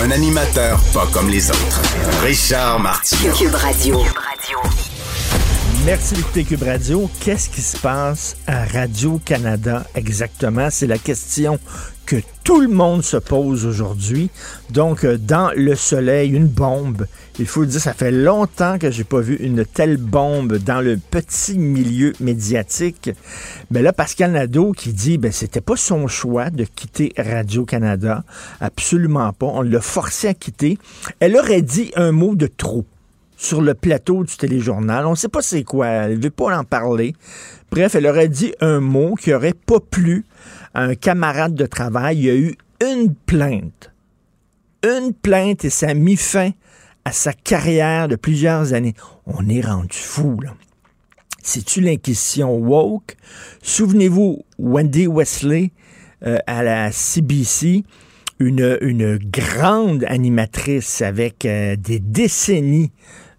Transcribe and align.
Un 0.00 0.10
animateur 0.10 0.80
pas 0.92 1.06
comme 1.12 1.28
les 1.28 1.50
autres. 1.50 1.82
Richard 2.22 2.80
Martineau. 2.80 3.32
Cube 3.34 3.54
Radio. 3.54 4.00
Merci 5.84 6.14
d'écouter 6.14 6.44
Cube 6.44 6.62
Radio. 6.62 7.10
Qu'est-ce 7.20 7.48
qui 7.50 7.60
se 7.60 7.76
passe 7.76 8.36
à 8.46 8.64
Radio-Canada 8.64 9.84
exactement? 9.94 10.68
C'est 10.70 10.86
la 10.86 10.98
question 10.98 11.58
que 12.06 12.16
tout 12.42 12.60
le 12.60 12.68
monde 12.68 13.04
se 13.04 13.16
pose 13.16 13.64
aujourd'hui. 13.66 14.30
Donc, 14.70 15.04
euh, 15.04 15.18
dans 15.18 15.50
le 15.54 15.74
soleil, 15.76 16.30
une 16.30 16.48
bombe. 16.48 17.06
Il 17.38 17.46
faut 17.46 17.62
le 17.62 17.66
dire, 17.66 17.80
ça 17.80 17.94
fait 17.94 18.10
longtemps 18.10 18.78
que 18.78 18.90
j'ai 18.90 19.04
pas 19.04 19.20
vu 19.20 19.36
une 19.36 19.64
telle 19.64 19.96
bombe 19.96 20.58
dans 20.58 20.82
le 20.82 20.98
petit 20.98 21.58
milieu 21.58 22.12
médiatique. 22.20 23.10
Mais 23.70 23.80
là, 23.80 23.94
Pascal 23.94 24.32
Nadeau 24.32 24.72
qui 24.72 24.92
dit, 24.92 25.16
ben, 25.16 25.32
c'était 25.32 25.62
pas 25.62 25.76
son 25.76 26.08
choix 26.08 26.50
de 26.50 26.64
quitter 26.64 27.14
Radio-Canada. 27.16 28.24
Absolument 28.60 29.32
pas. 29.32 29.46
On 29.46 29.62
l'a 29.62 29.80
forcé 29.80 30.28
à 30.28 30.34
quitter. 30.34 30.76
Elle 31.20 31.36
aurait 31.36 31.62
dit 31.62 31.90
un 31.96 32.12
mot 32.12 32.34
de 32.34 32.46
trop 32.46 32.84
sur 33.38 33.62
le 33.62 33.72
plateau 33.72 34.24
du 34.24 34.36
téléjournal. 34.36 35.06
On 35.06 35.12
ne 35.12 35.16
sait 35.16 35.28
pas 35.28 35.42
c'est 35.42 35.64
quoi. 35.64 35.86
Elle 35.86 36.20
veut 36.20 36.30
pas 36.30 36.56
en 36.56 36.64
parler. 36.64 37.14
Bref, 37.70 37.94
elle 37.94 38.06
aurait 38.06 38.28
dit 38.28 38.52
un 38.60 38.80
mot 38.80 39.14
qui 39.14 39.32
aurait 39.32 39.54
pas 39.54 39.80
plu 39.80 40.26
à 40.74 40.82
un 40.82 40.94
camarade 40.94 41.54
de 41.54 41.64
travail. 41.64 42.18
Il 42.18 42.24
y 42.24 42.30
a 42.30 42.34
eu 42.34 42.56
une 42.84 43.14
plainte. 43.14 43.90
Une 44.84 45.14
plainte 45.14 45.64
et 45.64 45.70
ça 45.70 45.88
a 45.88 45.94
mis 45.94 46.16
fin 46.16 46.50
à 47.04 47.12
sa 47.12 47.32
carrière 47.32 48.08
de 48.08 48.16
plusieurs 48.16 48.74
années. 48.74 48.94
On 49.26 49.48
est 49.48 49.60
rendu 49.60 49.96
fou, 49.96 50.38
là. 50.40 50.54
C'est-tu 51.42 51.80
l'inquisition 51.80 52.56
woke? 52.56 53.16
Souvenez-vous, 53.62 54.44
Wendy 54.58 55.08
Wesley 55.08 55.72
euh, 56.24 56.38
à 56.46 56.62
la 56.62 56.92
CBC, 56.92 57.82
une, 58.38 58.78
une 58.80 59.18
grande 59.18 60.04
animatrice 60.04 61.02
avec 61.02 61.44
euh, 61.44 61.74
des 61.74 61.98
décennies 61.98 62.92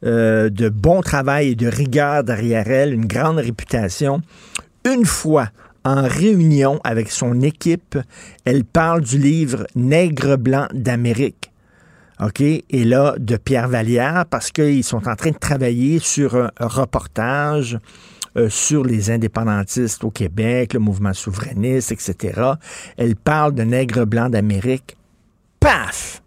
euh, 0.04 0.50
de 0.50 0.68
bon 0.68 1.00
travail 1.00 1.52
et 1.52 1.56
de 1.56 1.68
rigueur 1.68 2.26
derrière 2.26 2.70
elle, 2.70 2.94
une 2.94 3.06
grande 3.06 3.38
réputation. 3.38 4.22
Une 4.86 5.06
fois 5.06 5.48
en 5.86 6.06
réunion 6.06 6.82
avec 6.84 7.10
son 7.10 7.40
équipe, 7.42 7.98
elle 8.44 8.66
parle 8.66 9.02
du 9.02 9.18
livre 9.18 9.66
Nègre 9.76 10.38
blanc 10.38 10.68
d'Amérique. 10.74 11.53
Et 12.70 12.84
là, 12.84 13.16
de 13.18 13.38
Pierre 13.38 13.68
Vallière, 13.68 14.26
parce 14.30 14.52
qu'ils 14.52 14.84
sont 14.84 15.08
en 15.08 15.16
train 15.16 15.32
de 15.32 15.38
travailler 15.38 16.00
sur 16.00 16.36
un 16.36 16.52
reportage 16.60 17.78
euh, 18.36 18.50
sur 18.50 18.84
les 18.84 19.12
indépendantistes 19.12 20.04
au 20.04 20.10
Québec, 20.10 20.74
le 20.74 20.80
mouvement 20.80 21.14
souverainiste, 21.14 21.92
etc. 21.92 22.54
Elle 22.98 23.16
parle 23.16 23.54
de 23.54 23.62
Nègre 23.62 24.06
blanc 24.06 24.28
d'Amérique. 24.28 24.98
Paf! 25.60 26.24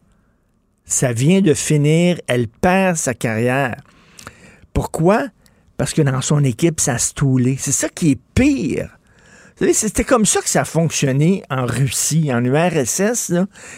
Ça 0.85 1.13
vient 1.13 1.41
de 1.41 1.53
finir, 1.53 2.21
elle 2.29 2.47
perd 2.47 2.97
sa 2.97 3.13
carrière. 3.13 3.77
Pourquoi? 4.73 5.27
Parce 5.77 5.93
que 5.93 6.03
dans 6.03 6.21
son 6.21 6.45
équipe, 6.45 6.79
ça 6.79 6.97
se 6.99 7.13
toulé. 7.13 7.57
C'est 7.59 7.73
ça 7.73 7.89
qui 7.89 8.13
est 8.13 8.21
pire. 8.35 8.96
C'était 9.59 10.05
comme 10.05 10.27
ça 10.27 10.43
que 10.43 10.49
ça 10.51 10.63
a 10.63 10.65
fonctionné 10.65 11.43
en 11.49 11.65
Russie, 11.65 12.31
en 12.33 12.45
URSS. 12.45 13.33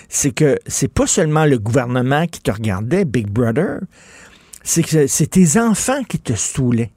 C'est 0.08 0.32
que 0.32 0.58
c'est 0.66 0.92
pas 0.92 1.06
seulement 1.06 1.44
le 1.44 1.58
gouvernement 1.58 2.26
qui 2.26 2.40
te 2.40 2.50
regardait, 2.50 3.04
Big 3.04 3.28
Brother, 3.28 3.80
c'est 4.64 4.82
que 4.82 5.06
c'est 5.06 5.28
tes 5.28 5.58
enfants 5.58 6.02
qui 6.02 6.18
te 6.18 6.32
stoulaient. 6.32 6.90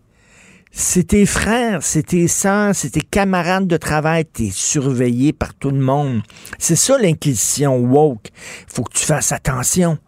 C'est 0.71 1.07
tes 1.09 1.25
frères, 1.25 1.83
c'est 1.83 2.07
tes 2.07 2.27
sœurs, 2.27 2.73
c'est 2.73 2.91
tes 2.91 3.01
camarades 3.01 3.67
de 3.67 3.77
travail, 3.77 4.25
t'es 4.25 4.49
surveillé 4.51 5.33
par 5.33 5.53
tout 5.53 5.69
le 5.69 5.79
monde. 5.79 6.21
C'est 6.57 6.77
ça 6.77 6.97
l'inquisition 6.97 7.77
woke. 7.77 8.29
Faut 8.67 8.83
que 8.83 8.93
tu 8.93 9.05
fasses 9.05 9.31
attention. 9.31 9.99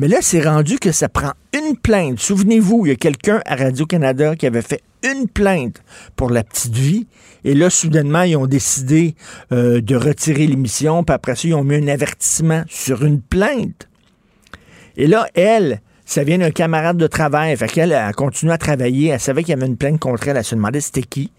Mais 0.00 0.06
là, 0.06 0.18
c'est 0.20 0.42
rendu 0.42 0.78
que 0.78 0.92
ça 0.92 1.08
prend 1.08 1.32
une 1.52 1.76
plainte. 1.76 2.20
Souvenez-vous, 2.20 2.86
il 2.86 2.88
y 2.90 2.92
a 2.92 2.96
quelqu'un 2.96 3.40
à 3.44 3.56
Radio-Canada 3.56 4.36
qui 4.36 4.46
avait 4.46 4.62
fait 4.62 4.80
une 5.02 5.26
plainte 5.28 5.82
pour 6.14 6.30
la 6.30 6.44
petite 6.44 6.74
vie. 6.74 7.08
Et 7.44 7.54
là, 7.54 7.68
soudainement, 7.68 8.22
ils 8.22 8.36
ont 8.36 8.46
décidé 8.46 9.16
euh, 9.50 9.80
de 9.80 9.96
retirer 9.96 10.46
l'émission. 10.46 11.02
Puis 11.02 11.14
après 11.14 11.34
ça, 11.34 11.48
ils 11.48 11.54
ont 11.54 11.64
mis 11.64 11.76
un 11.76 11.88
avertissement 11.88 12.62
sur 12.68 13.04
une 13.04 13.20
plainte. 13.20 13.88
Et 14.96 15.08
là, 15.08 15.28
elle, 15.34 15.80
ça 16.04 16.22
vient 16.22 16.38
d'un 16.38 16.52
camarade 16.52 16.96
de 16.96 17.06
travail. 17.08 17.56
Fait 17.56 17.68
qu'elle 17.68 17.92
a 17.92 18.12
continué 18.12 18.52
à 18.52 18.58
travailler. 18.58 19.08
Elle 19.08 19.20
savait 19.20 19.42
qu'il 19.42 19.50
y 19.50 19.56
avait 19.56 19.66
une 19.66 19.76
plainte 19.76 19.98
contre 19.98 20.28
elle. 20.28 20.36
Elle 20.36 20.44
se 20.44 20.54
demandait 20.54 20.80
c'était 20.80 21.02
qui? 21.02 21.32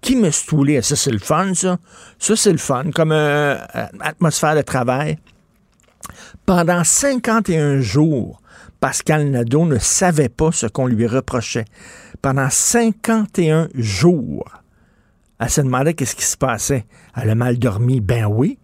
Qui 0.00 0.16
me 0.16 0.30
stoulait? 0.32 0.82
Ça, 0.82 0.96
c'est 0.96 1.12
le 1.12 1.18
fun, 1.18 1.54
ça. 1.54 1.78
Ça, 2.18 2.34
c'est 2.34 2.52
le 2.52 2.58
fun. 2.58 2.90
Comme 2.92 3.12
une 3.12 3.58
atmosphère 4.00 4.56
de 4.56 4.62
travail. 4.62 5.16
Pendant 6.46 6.82
51 6.84 7.80
jours, 7.80 8.40
Pascal 8.80 9.30
Nadeau 9.30 9.66
ne 9.66 9.78
savait 9.78 10.28
pas 10.28 10.52
ce 10.52 10.66
qu'on 10.66 10.86
lui 10.86 11.06
reprochait. 11.06 11.66
Pendant 12.22 12.48
51 12.50 13.68
jours. 13.74 14.48
Elle 15.38 15.50
se 15.50 15.60
demandait 15.60 15.94
qu'est-ce 15.94 16.16
qui 16.16 16.24
se 16.24 16.36
passait. 16.36 16.84
Elle 17.16 17.30
a 17.30 17.34
mal 17.34 17.58
dormi. 17.58 18.00
Ben 18.00 18.26
oui. 18.26 18.58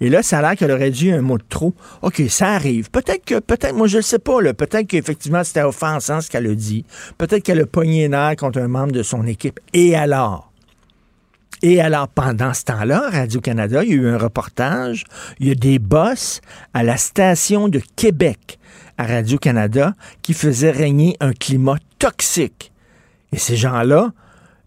Et 0.00 0.10
là, 0.10 0.22
ça 0.22 0.38
a 0.38 0.42
l'air 0.42 0.56
qu'elle 0.56 0.70
aurait 0.70 0.90
dit 0.90 1.10
un 1.10 1.22
mot 1.22 1.38
de 1.38 1.44
trop. 1.48 1.74
OK, 2.02 2.22
ça 2.28 2.48
arrive. 2.48 2.90
Peut-être 2.90 3.24
que, 3.24 3.40
peut-être, 3.40 3.74
moi, 3.74 3.88
je 3.88 3.96
ne 3.96 4.02
sais 4.02 4.18
pas, 4.18 4.40
là. 4.40 4.54
Peut-être 4.54 4.86
qu'effectivement, 4.86 5.42
c'était 5.42 5.62
offensant 5.62 6.20
ce 6.20 6.30
qu'elle 6.30 6.46
a 6.46 6.54
dit. 6.54 6.84
Peut-être 7.16 7.42
qu'elle 7.42 7.60
a 7.60 7.66
pogné 7.66 8.08
l'air 8.08 8.36
contre 8.36 8.60
un 8.60 8.68
membre 8.68 8.92
de 8.92 9.02
son 9.02 9.26
équipe. 9.26 9.58
Et 9.72 9.96
alors? 9.96 10.47
Et 11.62 11.80
alors, 11.80 12.08
pendant 12.08 12.54
ce 12.54 12.64
temps-là, 12.64 13.10
Radio-Canada, 13.10 13.82
il 13.82 13.90
y 13.90 13.92
a 13.92 13.96
eu 13.96 14.08
un 14.08 14.18
reportage. 14.18 15.04
Il 15.40 15.48
y 15.48 15.50
a 15.50 15.54
des 15.54 15.78
boss 15.78 16.40
à 16.72 16.82
la 16.82 16.96
station 16.96 17.68
de 17.68 17.80
Québec 17.96 18.58
à 18.96 19.06
Radio-Canada 19.06 19.94
qui 20.22 20.34
faisaient 20.34 20.70
régner 20.70 21.16
un 21.20 21.32
climat 21.32 21.78
toxique. 21.98 22.72
Et 23.32 23.38
ces 23.38 23.56
gens-là, 23.56 24.12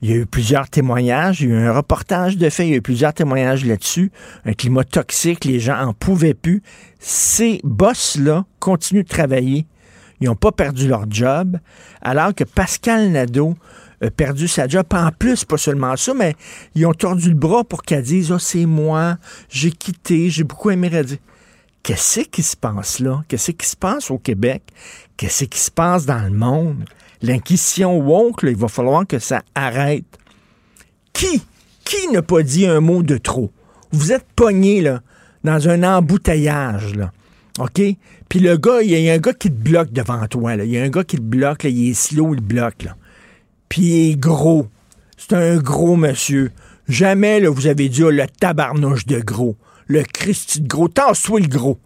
il 0.02 0.10
y 0.10 0.14
a 0.14 0.18
eu 0.18 0.26
plusieurs 0.26 0.70
témoignages, 0.70 1.42
il 1.42 1.50
y 1.50 1.52
a 1.54 1.56
eu 1.56 1.68
un 1.68 1.74
reportage 1.74 2.38
de 2.38 2.50
fait, 2.50 2.66
il 2.66 2.72
y 2.72 2.74
a 2.74 2.78
eu 2.78 2.82
plusieurs 2.82 3.14
témoignages 3.14 3.66
là-dessus. 3.66 4.12
Un 4.46 4.54
climat 4.54 4.84
toxique, 4.84 5.46
les 5.46 5.60
gens 5.60 5.80
en 5.80 5.94
pouvaient 5.94 6.34
plus. 6.34 6.64
Ces 7.00 7.62
boss-là 7.64 8.46
continuent 8.60 9.04
de 9.04 9.08
travailler. 9.08 9.68
Ils 10.20 10.26
n'ont 10.28 10.36
pas 10.36 10.52
perdu 10.52 10.88
leur 10.88 11.06
job, 11.10 11.58
alors 12.02 12.36
que 12.36 12.44
Pascal 12.44 13.10
Nadeau 13.10 13.56
perdu 14.10 14.48
sa 14.48 14.68
job. 14.68 14.86
En 14.94 15.12
plus, 15.12 15.46
pas 15.46 15.58
seulement 15.58 15.96
ça, 15.96 16.14
mais 16.14 16.36
ils 16.74 16.86
ont 16.86 16.94
tordu 16.94 17.30
le 17.30 17.36
bras 17.36 17.64
pour 17.64 17.84
qu'elle 17.84 18.04
dise, 18.04 18.32
oh, 18.32 18.40
c'est 18.40 18.66
moi, 18.66 19.18
j'ai 19.50 19.72
quitté, 19.72 20.30
j'ai 20.30 20.44
beaucoup 20.44 20.72
aimé 20.72 20.88
radio. 20.88 21.18
Qu'est-ce 21.84 22.22
qui 22.22 22.44
se 22.44 22.56
passe 22.56 23.00
là? 23.00 23.24
Qu'est-ce 23.28 23.52
qui 23.52 23.68
se 23.68 23.76
passe 23.76 24.12
au 24.12 24.18
Québec? 24.18 24.64
Qu'est-ce 25.18 25.46
qui 25.46 25.60
se 25.60 25.72
passe 25.72 26.06
dans 26.06 26.24
le 26.24 26.32
monde? 26.32 26.86
L'inquisition 27.22 27.98
woke, 28.00 28.44
là, 28.44 28.52
il 28.52 28.58
va 28.58 28.68
falloir 28.68 29.06
que 29.06 29.20
ça 29.20 29.42
arrête. 29.56 30.06
Qui? 31.14 31.42
Qui 31.84 32.08
n'a 32.10 32.22
pas 32.22 32.44
dit 32.44 32.66
un 32.66 32.80
mot 32.80 33.04
de 33.04 33.18
trop? 33.18 33.52
Vous 33.92 34.12
êtes 34.12 34.26
pogné, 34.36 34.82
là, 34.82 35.02
dans 35.44 35.68
un 35.70 35.84
embouteillage, 35.84 36.96
là. 36.96 37.12
OK? 37.60 37.82
Puis 38.30 38.40
le 38.40 38.58
gars, 38.58 38.82
il 38.82 38.92
y 38.92 39.10
a 39.10 39.14
un 39.14 39.18
gars 39.18 39.34
qui 39.34 39.50
te 39.50 39.56
bloque 39.56 39.92
devant 39.92 40.26
toi, 40.28 40.56
là. 40.56 40.64
Il 40.64 40.72
y 40.72 40.78
a 40.78 40.84
un 40.84 40.90
gars 40.90 41.04
qui 41.04 41.18
te 41.18 41.22
bloque, 41.22 41.64
là. 41.64 41.70
Il 41.70 41.90
est 41.90 41.94
slow, 41.94 42.34
il 42.34 42.42
bloque, 42.42 42.84
là. 42.84 42.96
Puis 43.72 43.82
il 43.84 44.12
est 44.12 44.16
gros. 44.18 44.68
C'est 45.16 45.32
un 45.32 45.56
gros 45.56 45.96
monsieur. 45.96 46.52
Jamais, 46.90 47.40
là, 47.40 47.50
vous 47.50 47.68
avez 47.68 47.88
dit, 47.88 48.04
oh, 48.04 48.12
le 48.12 48.26
tabarnouche 48.28 49.06
de 49.06 49.22
gros. 49.22 49.56
Le 49.88 50.04
Christi 50.04 50.60
de 50.60 50.68
gros. 50.68 50.90
Tasse-toi 50.90 51.40
le 51.40 51.48
gros. 51.48 51.80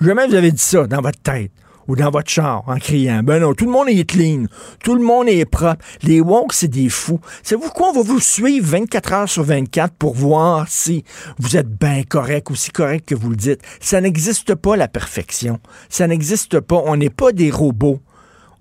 Jamais 0.00 0.28
vous 0.28 0.36
avez 0.36 0.52
dit 0.52 0.62
ça 0.62 0.86
dans 0.86 1.00
votre 1.00 1.20
tête 1.20 1.50
ou 1.88 1.96
dans 1.96 2.12
votre 2.12 2.30
char 2.30 2.62
en 2.68 2.76
criant. 2.76 3.24
Ben 3.24 3.40
non, 3.40 3.54
tout 3.54 3.64
le 3.64 3.72
monde 3.72 3.88
est 3.88 4.08
clean. 4.08 4.44
Tout 4.84 4.94
le 4.94 5.02
monde 5.02 5.28
est 5.28 5.44
propre. 5.44 5.84
Les 6.04 6.20
woke, 6.20 6.52
c'est 6.52 6.68
des 6.68 6.88
fous. 6.88 7.18
C'est 7.42 7.56
vous 7.56 7.70
quoi? 7.70 7.88
On 7.88 7.92
va 7.92 8.02
vous 8.02 8.20
suivre 8.20 8.68
24 8.68 9.12
heures 9.12 9.28
sur 9.28 9.42
24 9.42 9.94
pour 9.94 10.14
voir 10.14 10.68
si 10.68 11.02
vous 11.40 11.56
êtes 11.56 11.68
bien 11.68 12.04
correct 12.04 12.50
ou 12.50 12.54
si 12.54 12.70
correct 12.70 13.08
que 13.08 13.16
vous 13.16 13.30
le 13.30 13.36
dites. 13.36 13.62
Ça 13.80 14.00
n'existe 14.00 14.54
pas, 14.54 14.76
la 14.76 14.86
perfection. 14.86 15.58
Ça 15.88 16.06
n'existe 16.06 16.60
pas. 16.60 16.80
On 16.84 16.96
n'est 16.96 17.10
pas 17.10 17.32
des 17.32 17.50
robots. 17.50 17.98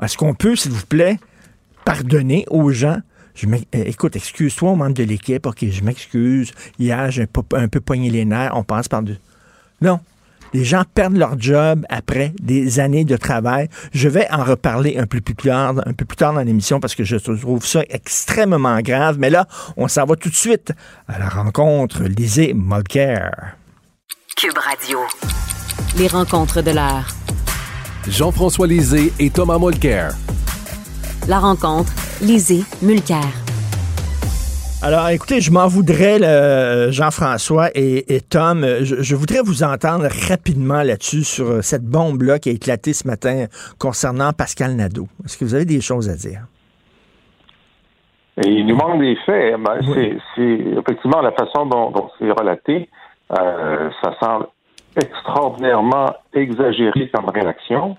Est-ce 0.02 0.18
qu'on 0.18 0.34
peut, 0.34 0.56
s'il 0.56 0.72
vous 0.72 0.88
plaît, 0.88 1.20
pardonner 1.94 2.46
aux 2.50 2.72
gens 2.72 3.02
je 3.34 3.48
écoute, 3.72 4.18
excuse-toi, 4.18 4.76
membre 4.76 4.94
de 4.94 5.04
l'équipe. 5.04 5.46
OK, 5.46 5.66
je 5.66 5.84
m'excuse. 5.84 6.52
Hier, 6.78 7.10
j'ai 7.12 7.24
un 7.24 7.26
peu, 7.26 7.42
un 7.56 7.70
peu 7.70 7.80
poigné 7.80 8.10
les 8.10 8.26
nerfs. 8.26 8.52
On 8.56 8.64
passe 8.64 8.90
par 8.90 9.02
deux. 9.02 9.18
Non, 9.82 10.02
les 10.54 10.66
gens 10.66 10.84
perdent 10.94 11.16
leur 11.16 11.40
job 11.40 11.86
après 11.90 12.34
des 12.42 12.80
années 12.80 13.06
de 13.06 13.16
travail. 13.16 13.70
Je 13.94 14.10
vais 14.10 14.30
en 14.32 14.44
reparler 14.44 14.98
un 14.98 15.08
peu 15.08 15.22
plus 15.22 15.34
tard, 15.34 15.76
un 15.86 15.94
peu 15.94 16.06
plus 16.06 16.18
tard 16.18 16.34
dans 16.34 16.42
l'émission 16.42 16.80
parce 16.80 16.94
que 16.94 17.04
je 17.06 17.16
trouve 17.16 17.66
ça 17.66 17.84
extrêmement 17.90 18.80
grave. 18.82 19.18
Mais 19.18 19.30
là, 19.30 19.48
on 19.78 19.88
s'en 19.88 20.06
va 20.06 20.16
tout 20.18 20.30
de 20.30 20.36
suite 20.36 20.74
à 21.08 21.18
la 21.18 21.30
rencontre 21.30 22.04
Lisée 22.04 22.54
Mulcair. 22.54 23.56
Cube 24.36 24.58
Radio. 24.58 25.00
Les 25.98 26.08
rencontres 26.08 26.62
de 26.62 26.72
l'heure. 26.72 27.08
Jean-François 28.08 28.68
Lisée 28.68 29.14
et 29.20 29.30
Thomas 29.30 29.58
Mulcair. 29.58 30.16
La 31.30 31.38
rencontre 31.38 31.92
Lisée 32.20 32.64
Mulcair. 32.82 33.30
Alors, 34.82 35.10
écoutez, 35.10 35.40
je 35.40 35.52
m'en 35.52 35.68
voudrais, 35.68 36.18
Jean-François 36.92 37.70
et, 37.76 38.22
Tom. 38.28 38.66
Je, 38.82 39.16
voudrais 39.16 39.42
vous 39.44 39.62
entendre 39.62 40.08
rapidement 40.30 40.82
là-dessus 40.82 41.24
sur 41.24 41.46
euh, 41.46 41.62
cette 41.62 41.86
bombe-là 41.86 42.40
qui 42.40 42.50
a 42.50 42.54
éclaté 42.54 42.94
ce 42.94 43.08
matin 43.08 43.46
concernant 43.78 44.34
Pascal 44.34 44.76
Nadeau. 44.76 45.08
Est-ce 45.24 45.38
que 45.38 45.46
vous 45.46 45.54
avez 45.54 45.66
des 45.66 45.82
choses 45.82 46.10
à 46.10 46.16
dire? 46.16 46.42
il 48.44 48.66
nous 48.66 48.76
manque 48.76 49.00
des 49.00 49.16
faits. 49.18 49.56
Ben, 49.60 49.80
c'est 50.36 50.42
effectivement 50.42 51.22
la 51.22 51.34
façon 51.34 51.68
dont, 51.68 51.94
c'est 52.18 52.32
relaté. 52.32 52.90
Euh, 53.40 53.90
ça 54.02 54.16
semble 54.20 54.48
extraordinairement 54.96 56.08
exagéré 56.34 57.10
comme 57.14 57.30
réaction. 57.30 57.96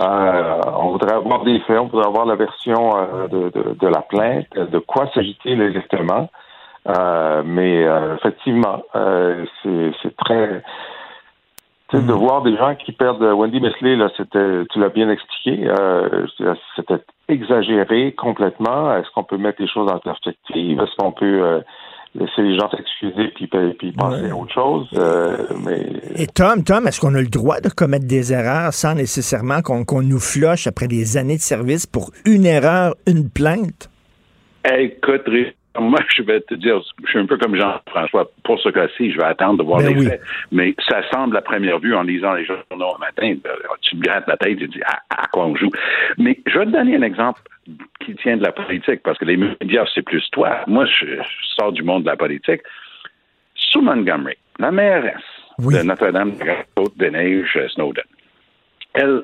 Euh, 0.00 0.60
on 0.78 0.92
voudrait 0.92 1.14
avoir 1.14 1.44
des 1.44 1.60
faits, 1.60 1.78
on 1.78 1.86
voudrait 1.86 2.06
avoir 2.06 2.24
la 2.24 2.36
version 2.36 2.96
euh, 2.96 3.28
de, 3.28 3.74
de, 3.78 3.86
la 3.86 4.00
plainte, 4.00 4.46
de 4.54 4.78
quoi 4.78 5.10
s'agit-il 5.12 5.60
exactement? 5.60 6.30
Euh, 6.88 7.42
mais 7.44 7.86
effectivement, 8.16 8.82
c'est 9.62 10.16
très 10.16 10.62
de 11.92 11.98
mhm. 11.98 12.12
voir 12.12 12.42
des 12.42 12.56
gens 12.56 12.76
qui 12.76 12.92
perdent 12.92 13.20
Wendy 13.20 13.60
Mesley, 13.60 13.96
là, 13.96 14.08
c'était, 14.16 14.64
tu 14.70 14.78
l'as 14.78 14.90
bien 14.90 15.10
expliqué, 15.10 15.68
c'était 16.76 17.02
exagéré 17.26 18.12
complètement. 18.12 18.94
Est-ce 18.94 19.10
qu'on 19.10 19.24
peut 19.24 19.38
mettre 19.38 19.60
les 19.60 19.66
choses 19.66 19.90
en 19.90 19.98
perspective? 19.98 20.80
Est-ce 20.80 20.96
qu'on 20.96 21.10
peut 21.10 21.62
laisser 22.14 22.42
les 22.42 22.58
gens 22.58 22.68
s'excuser 22.70 23.28
puis, 23.34 23.48
puis 23.78 23.92
penser 23.92 24.30
à 24.30 24.36
autre 24.36 24.52
chose. 24.52 24.88
Euh, 24.94 25.36
mais... 25.64 25.86
Et 26.16 26.26
Tom, 26.26 26.64
Tom, 26.64 26.86
est-ce 26.86 27.00
qu'on 27.00 27.14
a 27.14 27.20
le 27.20 27.28
droit 27.28 27.60
de 27.60 27.68
commettre 27.68 28.06
des 28.06 28.32
erreurs 28.32 28.72
sans 28.72 28.94
nécessairement 28.94 29.62
qu'on 29.62 30.02
nous 30.02 30.18
floche 30.18 30.66
après 30.66 30.88
des 30.88 31.16
années 31.16 31.36
de 31.36 31.42
service 31.42 31.86
pour 31.86 32.10
une 32.26 32.46
erreur, 32.46 32.94
une 33.06 33.30
plainte? 33.30 33.90
Écoute, 34.64 35.22
moi, 35.78 36.00
je 36.16 36.22
vais 36.22 36.40
te 36.40 36.54
dire, 36.54 36.80
je 37.04 37.10
suis 37.10 37.18
un 37.18 37.26
peu 37.26 37.36
comme 37.38 37.54
Jean-François. 37.54 38.28
Pour 38.42 38.58
ce 38.60 38.70
cas-ci, 38.70 39.12
je 39.12 39.18
vais 39.18 39.24
attendre 39.24 39.58
de 39.58 39.62
voir 39.62 39.80
ben 39.80 39.94
les 39.94 40.04
faits. 40.04 40.20
Mais 40.50 40.74
ça 40.88 41.08
semble, 41.10 41.36
à 41.36 41.42
première 41.42 41.78
vue, 41.78 41.94
en 41.94 42.02
lisant 42.02 42.32
les 42.32 42.44
journaux 42.44 42.94
au 42.94 42.98
matin, 42.98 43.34
ben, 43.42 43.52
tu 43.80 43.96
te 43.96 44.02
grattes 44.02 44.26
la 44.26 44.36
tête 44.36 44.52
et 44.52 44.56
tu 44.56 44.68
dis 44.68 44.82
à, 44.82 45.26
quoi 45.28 45.46
on 45.46 45.54
joue? 45.54 45.70
Mais 46.18 46.38
je 46.46 46.58
vais 46.58 46.66
te 46.66 46.70
donner 46.70 46.96
un 46.96 47.02
exemple 47.02 47.40
qui 48.04 48.16
tient 48.16 48.36
de 48.36 48.42
la 48.42 48.52
politique, 48.52 49.02
parce 49.04 49.18
que 49.18 49.24
les 49.24 49.36
médias, 49.36 49.84
c'est 49.94 50.02
plus 50.02 50.28
toi. 50.32 50.60
Moi, 50.66 50.86
je, 50.86 51.06
sors 51.56 51.72
du 51.72 51.84
monde 51.84 52.02
de 52.02 52.08
la 52.08 52.16
politique. 52.16 52.62
Sue 53.54 53.80
Montgomery, 53.80 54.36
la 54.58 54.72
mairesse 54.72 55.14
de 55.58 55.82
Notre-Dame 55.82 56.32
de 56.96 57.06
Neiges, 57.06 57.58
Snowden, 57.74 58.04
elle, 58.94 59.22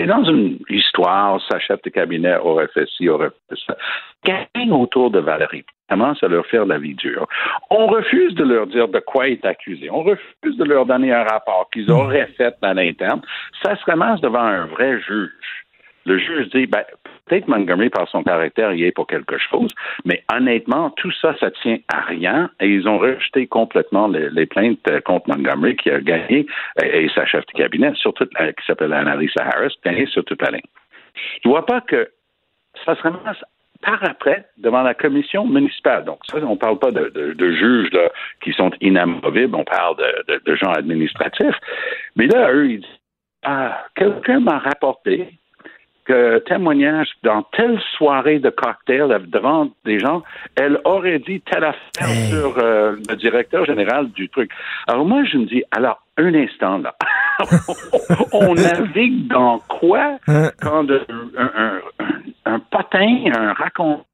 et 0.00 0.06
dans 0.06 0.24
une 0.24 0.58
histoire, 0.70 1.40
sa 1.50 1.58
chef 1.58 1.82
de 1.82 1.90
cabinet 1.90 2.36
aurait 2.36 2.68
fait 2.68 2.86
ci, 2.96 3.08
aurait 3.08 3.30
fait 3.48 3.58
ça. 3.66 3.76
Gagne 4.24 4.72
autour 4.72 5.10
de 5.10 5.18
Valérie 5.18 5.64
commence 5.90 6.22
à 6.22 6.28
leur 6.28 6.46
faire 6.46 6.64
la 6.66 6.78
vie 6.78 6.94
dure. 6.94 7.26
On 7.68 7.86
refuse 7.86 8.34
de 8.34 8.44
leur 8.44 8.66
dire 8.66 8.88
de 8.88 9.00
quoi 9.00 9.28
est 9.28 9.44
accusé. 9.44 9.90
On 9.90 10.02
refuse 10.02 10.56
de 10.56 10.64
leur 10.64 10.86
donner 10.86 11.12
un 11.12 11.24
rapport 11.24 11.68
qu'ils 11.72 11.90
auraient 11.90 12.30
fait 12.36 12.54
à 12.62 12.74
l'interne. 12.74 13.20
Ça 13.62 13.76
se 13.76 13.84
ramasse 13.84 14.20
devant 14.20 14.40
un 14.40 14.66
vrai 14.66 15.00
juge. 15.00 15.66
Le 16.06 16.18
juge 16.18 16.48
dit, 16.48 16.66
ben, 16.66 16.82
peut-être 17.26 17.46
Montgomery, 17.46 17.90
par 17.90 18.08
son 18.08 18.22
caractère, 18.22 18.72
y 18.72 18.84
est 18.84 18.90
pour 18.90 19.06
quelque 19.06 19.36
chose, 19.38 19.70
mais 20.06 20.24
honnêtement, 20.32 20.90
tout 20.96 21.12
ça, 21.12 21.36
ça 21.38 21.50
tient 21.50 21.78
à 21.92 22.00
rien 22.00 22.50
et 22.58 22.68
ils 22.68 22.88
ont 22.88 22.98
rejeté 22.98 23.46
complètement 23.46 24.08
les, 24.08 24.46
plaintes 24.46 24.78
contre 25.04 25.28
Montgomery 25.28 25.76
qui 25.76 25.90
a 25.90 26.00
gagné 26.00 26.46
et, 26.82 27.08
sa 27.14 27.26
chef 27.26 27.44
de 27.46 27.52
cabinet, 27.52 27.92
surtout 27.96 28.24
qui 28.24 28.66
s'appelle 28.66 28.94
Annalisa 28.94 29.44
Harris, 29.44 29.74
gagné 29.84 30.06
sur 30.06 30.24
toute 30.24 30.40
la 30.40 30.52
ligne. 30.52 30.70
Je 31.44 31.48
vois 31.48 31.66
pas 31.66 31.82
que 31.82 32.08
ça 32.86 32.96
se 32.96 33.02
ramasse 33.02 33.44
par 33.82 34.02
après 34.04 34.46
devant 34.58 34.82
la 34.82 34.94
commission 34.94 35.46
municipale. 35.46 36.04
Donc, 36.04 36.18
ça, 36.28 36.38
on 36.38 36.50
ne 36.50 36.56
parle 36.56 36.78
pas 36.78 36.90
de, 36.90 37.52
juges 37.52 37.90
qui 38.42 38.52
sont 38.52 38.70
inamovibles, 38.80 39.54
on 39.54 39.64
parle 39.64 39.96
de, 40.46 40.54
gens 40.54 40.72
administratifs. 40.72 41.56
Mais 42.16 42.26
là, 42.26 42.52
eux, 42.52 42.70
ils 42.70 42.80
disent 42.80 42.88
ah, 43.42 43.84
quelqu'un 43.94 44.40
m'a 44.40 44.58
rapporté 44.58 45.40
témoignage 46.46 47.08
dans 47.22 47.42
telle 47.56 47.78
soirée 47.96 48.38
de 48.38 48.50
cocktail 48.50 49.08
devant 49.28 49.68
des 49.84 49.98
gens, 49.98 50.22
elle 50.56 50.80
aurait 50.84 51.18
dit 51.18 51.40
telle 51.40 51.64
affaire 51.64 52.08
sur 52.28 52.58
euh, 52.58 52.96
le 53.08 53.16
directeur 53.16 53.64
général 53.64 54.10
du 54.10 54.28
truc. 54.28 54.50
Alors 54.86 55.04
moi, 55.04 55.24
je 55.24 55.38
me 55.38 55.46
dis, 55.46 55.62
alors, 55.70 56.02
un 56.16 56.34
instant 56.34 56.78
là, 56.78 56.94
on 58.32 58.54
navigue 58.54 59.28
dans 59.28 59.58
quoi 59.60 60.18
hein? 60.26 60.50
quand 60.60 60.90
un, 60.90 61.50
un 61.56 61.80
patin, 62.70 63.24
un 63.34 63.52
racontage, 63.52 64.04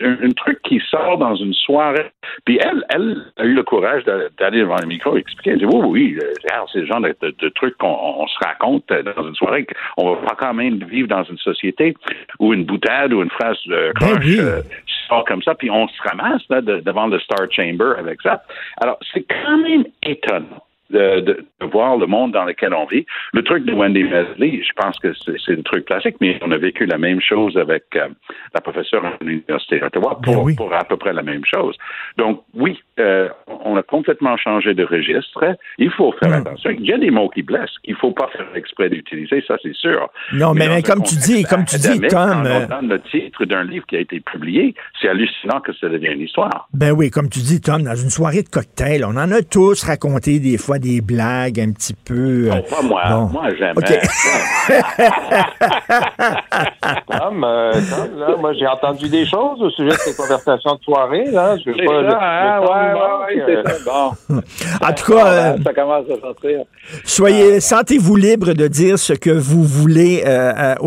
un, 0.00 0.30
truc 0.30 0.60
qui 0.62 0.80
sort 0.90 1.18
dans 1.18 1.34
une 1.34 1.54
soirée. 1.54 2.10
Puis 2.44 2.58
elle, 2.62 2.84
elle 2.90 3.24
a 3.36 3.44
eu 3.44 3.54
le 3.54 3.62
courage 3.62 4.04
d'aller 4.04 4.60
devant 4.60 4.76
le 4.80 4.86
micro 4.86 5.16
et 5.16 5.20
expliquer. 5.20 5.50
Elle 5.50 5.58
dit 5.58 5.66
oui, 5.66 5.86
oui, 5.86 6.18
euh, 6.22 6.64
c'est 6.72 6.80
le 6.80 6.86
genre 6.86 7.00
de, 7.00 7.14
de, 7.20 7.48
trucs 7.50 7.76
qu'on 7.78 8.26
se 8.26 8.38
raconte 8.44 8.86
dans 8.88 9.28
une 9.28 9.34
soirée. 9.34 9.66
On 9.96 10.14
va 10.14 10.20
pas 10.28 10.36
quand 10.38 10.54
même 10.54 10.82
vivre 10.84 11.08
dans 11.08 11.24
une 11.24 11.38
société 11.38 11.94
où 12.38 12.54
une 12.54 12.64
boutade 12.64 13.12
ou 13.12 13.22
une 13.22 13.30
phrase 13.30 13.58
de 13.66 13.92
ben 14.00 14.06
croche 14.06 14.38
euh, 14.38 14.62
sort 15.08 15.24
comme 15.24 15.42
ça, 15.42 15.54
puis 15.54 15.70
on 15.70 15.88
se 15.88 16.02
ramasse 16.02 16.42
là, 16.48 16.60
devant 16.60 17.06
le 17.06 17.18
Star 17.20 17.50
Chamber 17.50 17.94
avec 17.98 18.22
ça. 18.22 18.42
Alors, 18.80 18.98
c'est 19.12 19.22
quand 19.22 19.58
même 19.58 19.84
étonnant 20.02 20.64
de, 20.90 21.20
de, 21.20 21.46
voir 21.70 21.96
le 21.96 22.06
monde 22.06 22.32
dans 22.32 22.44
lequel 22.44 22.74
on 22.74 22.86
vit. 22.86 23.06
Le 23.32 23.42
truc 23.42 23.64
de 23.64 23.72
Wendy 23.72 24.04
Mesley, 24.04 24.62
je 24.62 24.72
pense 24.76 24.98
que 24.98 25.12
c'est 25.44 25.52
un 25.52 25.62
truc 25.62 25.84
classique, 25.84 26.16
mais 26.20 26.38
on 26.42 26.50
a 26.50 26.58
vécu 26.58 26.86
la 26.86 26.98
même 26.98 27.20
chose 27.20 27.56
avec 27.56 27.84
euh, 27.96 28.08
la 28.54 28.60
professeure 28.60 29.04
à 29.04 29.12
l'Université 29.20 29.78
d'Ottawa 29.78 30.18
ben 30.20 30.32
pour, 30.32 30.50
pour, 30.56 30.74
à 30.74 30.84
peu 30.84 30.96
près 30.96 31.12
la 31.12 31.22
même 31.22 31.44
chose. 31.44 31.76
Donc, 32.16 32.42
oui, 32.54 32.78
euh, 32.98 33.28
on 33.64 33.76
a 33.76 33.82
complètement 33.82 34.36
changé 34.36 34.74
de 34.74 34.84
registre. 34.84 35.56
Il 35.78 35.90
faut 35.90 36.12
faire 36.12 36.30
hmm. 36.30 36.46
attention. 36.46 36.70
Il 36.70 36.86
y 36.86 36.92
a 36.92 36.98
des 36.98 37.10
mots 37.10 37.28
qui 37.28 37.42
blessent 37.42 37.78
qu'il 37.84 37.94
ne 37.94 37.98
faut 37.98 38.12
pas 38.12 38.28
faire 38.28 38.46
exprès 38.54 38.90
d'utiliser, 38.90 39.44
ça 39.46 39.56
c'est 39.62 39.74
sûr. 39.74 40.08
Non, 40.32 40.54
mais, 40.54 40.82
comme 40.82 41.02
tu 41.02 41.14
dis, 41.16 41.44
comme 41.44 41.64
tu 41.64 41.76
dis, 41.76 42.00
Tom... 42.08 42.48
On 42.50 42.66
donne 42.66 42.88
le 42.88 43.00
titre 43.00 43.44
d'un 43.44 43.64
livre 43.64 43.86
qui 43.86 43.96
a 43.96 44.00
été 44.00 44.20
publié, 44.20 44.74
c'est 45.00 45.08
hallucinant 45.08 45.60
que 45.60 45.72
ça 45.74 45.88
devienne 45.88 46.14
une 46.14 46.22
histoire. 46.22 46.68
Ben 46.72 46.90
oui, 46.92 47.10
comme 47.10 47.28
tu 47.28 47.40
dis, 47.40 47.60
Tom, 47.60 47.82
dans 47.82 47.94
une 47.94 48.10
soirée 48.10 48.42
de 48.42 48.48
cocktail, 48.48 49.04
on 49.04 49.16
en 49.16 49.30
a 49.30 49.42
tous 49.42 49.84
raconté 49.84 50.40
des 50.40 50.58
fois 50.58 50.78
des 50.80 51.00
blagues 51.00 51.60
un 51.60 51.70
petit 51.72 51.94
peu. 51.94 52.50
Euh, 52.50 52.60
pas 52.68 52.82
moi. 52.82 53.28
Moi, 53.30 53.54
jamais. 53.54 53.74
Tom, 57.10 57.44
euh, 57.44 57.72
là, 58.16 58.36
moi, 58.38 58.52
j'ai 58.54 58.66
entendu 58.66 59.08
des 59.08 59.24
choses 59.26 59.62
au 59.62 59.70
sujet 59.70 59.90
de 59.90 59.98
ces 59.98 60.16
conversations 60.16 60.74
de 60.74 60.80
soirée. 60.82 61.26
Là. 61.30 61.56
Je 61.58 61.70
veux 61.70 61.76
pas, 61.76 62.10
ça, 62.10 62.18
hein, 62.20 62.60
ouais, 62.60 62.66
ouais, 62.66 63.44
ouais, 63.46 63.64
c'est 63.68 63.84
Bon. 63.84 64.10
En 64.80 64.92
tout 64.92 65.12
cas, 65.12 65.26
euh, 65.26 65.56
ça 65.64 65.74
commence 65.74 66.06
à 66.10 66.20
sortir. 66.20 66.60
Soyez, 67.04 67.60
sentez-vous 67.60 68.16
libre 68.16 68.52
de 68.52 68.66
dire 68.66 68.98
ce 68.98 69.12
que 69.12 69.30
vous 69.30 69.62
voulez 69.62 70.24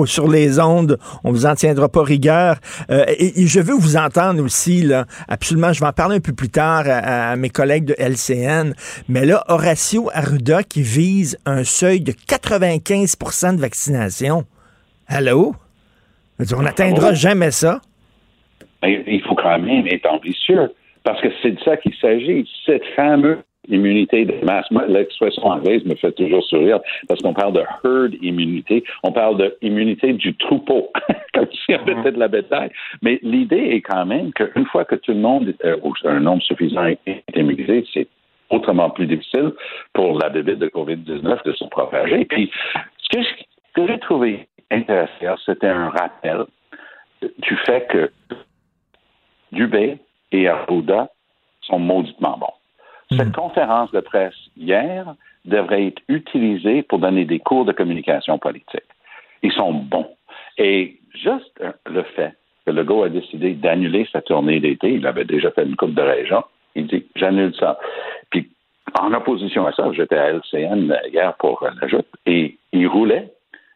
sur 0.06 0.28
les 0.28 0.60
ondes. 0.60 0.98
On 1.24 1.32
vous 1.32 1.46
en 1.46 1.56
tiendra 1.56 1.88
pas 1.88 2.04
rigueur. 2.04 2.58
Et, 2.90 3.46
je 3.46 3.60
veux 3.60 3.76
vous 3.76 3.98
entendre 3.98 4.44
aussi, 4.44 4.82
là, 4.82 5.06
absolument, 5.28 5.72
je 5.74 5.80
vais 5.80 5.88
en 5.88 5.94
parler 5.94 6.18
un 6.18 6.20
peu 6.20 6.34
plus 6.34 6.50
tard 6.50 6.84
à, 6.88 7.32
à 7.32 7.36
mes 7.36 7.50
collègues 7.50 7.86
de 7.86 7.96
LCN, 7.98 8.74
mais 9.08 9.26
là, 9.26 9.44
Horacio 9.84 10.10
Arruda 10.14 10.64
qui 10.64 10.82
vise 10.82 11.38
un 11.46 11.66
seuil 11.66 12.00
de 12.00 12.14
95% 12.14 13.58
de 13.58 13.60
vaccination. 13.60 14.44
Allô? 15.08 15.56
On 16.56 16.62
n'atteindra 16.62 17.14
jamais 17.14 17.52
ça. 17.52 17.82
il 18.82 19.22
faut 19.28 19.36
quand 19.36 19.60
même 19.60 19.86
être 19.88 20.10
ambitieux, 20.10 20.72
parce 21.04 21.20
que 21.20 21.28
c'est 21.42 21.52
de 21.52 21.60
ça 21.66 21.76
qu'il 21.76 21.94
s'agit. 21.96 22.50
Cette 22.66 22.86
fameuse 22.96 23.40
immunité 23.68 24.24
de 24.24 24.46
masse. 24.46 24.66
L'expression 24.88 25.48
anglaise 25.48 25.84
me 25.84 25.96
fait 25.96 26.14
toujours 26.14 26.44
sourire 26.46 26.80
parce 27.10 27.22
qu'on 27.22 27.34
parle 27.34 27.54
de 27.54 27.64
herd 27.84 28.16
immunité. 28.22 28.86
On 29.04 29.12
parle 29.12 29.38
de 29.38 29.58
immunité 29.62 30.14
du 30.14 30.34
troupeau, 30.36 30.92
comme 31.34 31.48
si 31.52 31.76
on 31.76 32.00
était 32.00 32.14
de 32.14 32.20
la 32.20 32.30
bétail. 32.30 32.70
Mais 33.02 33.20
l'idée 33.22 33.70
est 33.72 33.82
quand 33.82 34.06
même 34.06 34.32
qu'une 34.32 34.66
fois 34.68 34.86
que 34.86 34.96
tout 34.96 35.12
le 35.12 35.20
monde, 35.20 35.54
euh, 35.66 35.76
un 36.06 36.22
nombre 36.22 36.42
suffisant 36.44 36.86
est 36.86 37.24
immunisé, 37.36 37.86
c'est 37.94 38.08
autrement 38.54 38.90
plus 38.90 39.08
difficile 39.08 39.52
pour 39.94 40.20
la 40.20 40.30
bébé 40.30 40.56
de 40.56 40.68
COVID-19 40.68 41.44
de 41.44 41.54
se 41.54 41.66
propager. 41.66 42.26
Puis, 42.26 42.52
ce 43.12 43.18
que 43.74 43.88
j'ai 43.88 44.00
trouvé 44.00 44.48
intéressant, 44.72 45.36
c'était 45.46 45.68
un 45.68 45.90
rappel 45.90 46.46
du 47.22 47.56
fait 47.66 47.88
que 47.88 48.12
Dubé 49.52 49.98
et 50.32 50.48
Arruda 50.48 51.10
sont 51.62 51.80
mauditement 51.80 52.38
bons. 52.38 53.18
Cette 53.18 53.30
hmm. 53.30 53.44
conférence 53.44 53.92
de 53.92 54.00
presse 54.00 54.36
hier 54.58 55.14
devrait 55.46 55.88
être 55.88 56.02
utilisée 56.08 56.84
pour 56.84 57.00
donner 57.00 57.26
des 57.26 57.40
cours 57.40 57.66
de 57.66 57.72
communication 57.72 58.38
politique. 58.40 58.82
Ils 59.44 59.52
sont 59.52 59.74
bons. 59.74 60.10
Et 60.58 61.00
juste 61.14 61.62
le 61.86 62.04
fait 62.04 62.34
que 62.66 62.72
Legault 62.72 63.04
a 63.04 63.10
décidé 63.10 63.54
d'annuler 63.54 64.08
sa 64.12 64.22
tournée 64.22 64.60
d'été, 64.60 64.94
il 64.94 65.06
avait 65.06 65.26
déjà 65.26 65.52
fait 65.52 65.64
une 65.64 65.76
coupe 65.76 65.94
de 65.94 66.02
région, 66.02 66.44
il 66.76 66.88
dit 66.88 67.06
j'annule 67.16 67.54
ça. 67.56 67.80
Puis 68.30 68.50
en 69.00 69.14
opposition 69.14 69.66
à 69.66 69.74
ça, 69.74 69.90
j'étais 69.94 70.18
à 70.18 70.32
LCN 70.32 70.96
hier 71.12 71.34
pour 71.36 71.64
la 71.64 71.88
et 72.26 72.58
il 72.72 72.88
roulait 72.88 73.32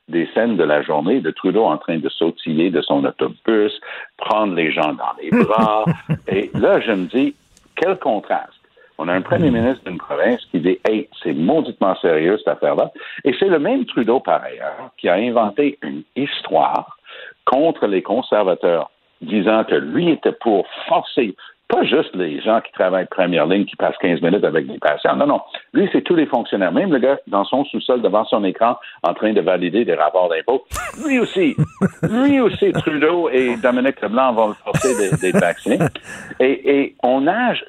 des 0.07 0.27
scènes 0.33 0.55
de 0.55 0.63
la 0.63 0.81
journée 0.81 1.19
de 1.19 1.31
Trudeau 1.31 1.65
en 1.65 1.77
train 1.77 1.97
de 1.97 2.09
sautiller 2.09 2.69
de 2.69 2.81
son 2.81 3.03
autobus, 3.03 3.79
prendre 4.17 4.55
les 4.55 4.71
gens 4.71 4.93
dans 4.93 5.13
les 5.21 5.29
bras. 5.31 5.85
et 6.27 6.49
là, 6.53 6.79
je 6.79 6.91
me 6.91 7.05
dis, 7.07 7.35
quel 7.75 7.97
contraste. 7.97 8.53
On 8.99 9.07
a 9.07 9.13
un 9.13 9.21
premier 9.21 9.51
ministre 9.51 9.83
d'une 9.85 9.99
province 9.99 10.43
qui 10.45 10.59
dit 10.59 10.79
Hey, 10.87 11.07
c'est 11.21 11.33
mauditement 11.33 11.95
sérieux 11.97 12.37
cette 12.39 12.47
affaire-là. 12.47 12.91
Et 13.23 13.35
c'est 13.37 13.47
le 13.47 13.59
même 13.59 13.85
Trudeau, 13.85 14.19
par 14.19 14.41
ailleurs, 14.41 14.89
qui 14.97 15.07
a 15.07 15.13
inventé 15.13 15.77
une 15.83 16.01
histoire 16.15 16.97
contre 17.45 17.85
les 17.85 18.01
conservateurs, 18.01 18.89
disant 19.21 19.63
que 19.65 19.75
lui 19.75 20.09
était 20.09 20.31
pour 20.31 20.67
forcer 20.87 21.35
pas 21.67 21.83
juste 21.83 22.15
les 22.15 22.39
gens 22.41 22.61
qui 22.61 22.71
travaillent 22.71 23.07
première 23.07 23.45
ligne, 23.45 23.65
qui 23.65 23.75
passent 23.75 23.97
15 23.99 24.21
minutes 24.21 24.43
avec 24.43 24.67
des 24.67 24.77
patients. 24.77 25.15
Non, 25.15 25.27
non. 25.27 25.41
Lui, 25.73 25.89
c'est 25.91 26.01
tous 26.01 26.15
les 26.15 26.25
fonctionnaires. 26.25 26.71
Même 26.71 26.91
le 26.91 26.99
gars 26.99 27.19
dans 27.27 27.43
son 27.43 27.65
sous-sol 27.65 28.01
devant 28.01 28.25
son 28.25 28.43
écran 28.43 28.77
en 29.03 29.13
train 29.13 29.33
de 29.33 29.41
valider 29.41 29.83
des 29.83 29.95
rapports 29.95 30.29
d'impôts. 30.29 30.63
Lui 31.05 31.19
aussi. 31.19 31.55
lui 32.09 32.39
aussi, 32.39 32.71
Trudeau 32.71 33.29
et 33.29 33.57
Dominique 33.57 34.01
Leblanc 34.01 34.33
vont 34.33 34.47
le 34.49 34.53
forcer 34.53 35.17
d'être 35.21 35.39
vacciné. 35.39 35.79
Et, 36.39 36.79
et 36.79 36.95
on 37.03 37.21
nage, 37.21 37.65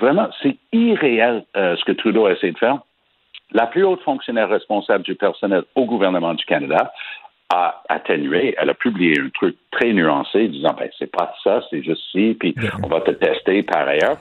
vraiment, 0.00 0.28
c'est 0.42 0.56
irréel 0.72 1.44
euh, 1.56 1.76
ce 1.76 1.84
que 1.84 1.92
Trudeau 1.92 2.26
a 2.26 2.32
essayé 2.32 2.52
de 2.52 2.58
faire. 2.58 2.78
La 3.52 3.66
plus 3.66 3.84
haute 3.84 4.00
fonctionnaire 4.02 4.48
responsable 4.48 5.04
du 5.04 5.14
personnel 5.14 5.64
au 5.74 5.84
gouvernement 5.84 6.32
du 6.32 6.44
Canada 6.46 6.90
a 7.52 7.82
atténué. 7.88 8.54
Elle 8.58 8.70
a 8.70 8.74
publié 8.74 9.20
un 9.20 9.28
truc 9.28 9.56
très 9.70 9.92
nuancé 9.92 10.48
disant 10.48 10.74
ben 10.78 10.88
c'est 10.98 11.10
pas 11.10 11.34
ça, 11.44 11.60
c'est 11.70 11.82
juste 11.82 12.02
ci, 12.10 12.36
puis 12.38 12.54
on 12.82 12.88
va 12.88 13.00
te 13.02 13.10
tester 13.10 13.62
par 13.62 13.86
ailleurs. 13.86 14.16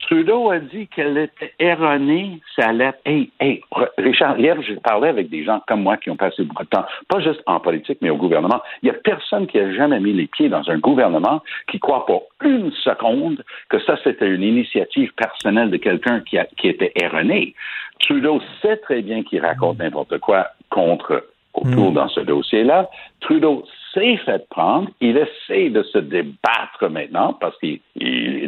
Trudeau 0.00 0.50
a 0.50 0.60
dit 0.60 0.86
qu'elle 0.86 1.18
était 1.18 1.52
erronée, 1.58 2.40
sa 2.54 2.72
lettre. 2.72 2.98
Hey, 3.04 3.30
hey, 3.40 3.60
Richard, 3.98 4.38
hier, 4.38 4.56
j'ai 4.62 4.76
parlé 4.76 5.08
avec 5.08 5.28
des 5.30 5.42
gens 5.44 5.60
comme 5.66 5.82
moi 5.82 5.96
qui 5.96 6.10
ont 6.10 6.16
passé 6.16 6.44
beaucoup 6.44 6.62
de 6.62 6.68
temps, 6.68 6.84
pas 7.08 7.20
juste 7.20 7.42
en 7.46 7.58
politique, 7.58 7.98
mais 8.02 8.10
au 8.10 8.16
gouvernement. 8.16 8.62
Il 8.82 8.86
n'y 8.86 8.96
a 8.96 8.98
personne 8.98 9.48
qui 9.48 9.58
a 9.58 9.72
jamais 9.74 9.98
mis 9.98 10.12
les 10.12 10.28
pieds 10.28 10.48
dans 10.48 10.68
un 10.70 10.78
gouvernement 10.78 11.42
qui 11.66 11.80
croit 11.80 12.06
pour 12.06 12.28
une 12.44 12.70
seconde 12.72 13.42
que 13.68 13.80
ça, 13.80 13.98
c'était 14.04 14.28
une 14.28 14.42
initiative 14.42 15.12
personnelle 15.14 15.70
de 15.70 15.76
quelqu'un 15.76 16.20
qui, 16.20 16.38
qui 16.56 16.68
était 16.68 16.92
erroné. 16.94 17.54
Trudeau 18.00 18.40
sait 18.62 18.76
très 18.76 19.02
bien 19.02 19.24
qu'il 19.24 19.40
raconte 19.40 19.78
n'importe 19.78 20.18
quoi 20.18 20.46
contre 20.70 21.24
autour 21.56 21.92
dans 21.92 22.08
ce 22.08 22.20
dossier-là. 22.20 22.88
Trudeau 23.20 23.64
s'est 23.94 24.16
fait 24.24 24.48
prendre. 24.48 24.88
Il 25.00 25.16
essaie 25.16 25.70
de 25.70 25.82
se 25.82 25.98
débattre 25.98 26.88
maintenant 26.90 27.34
parce 27.40 27.56
qu'il 27.58 27.80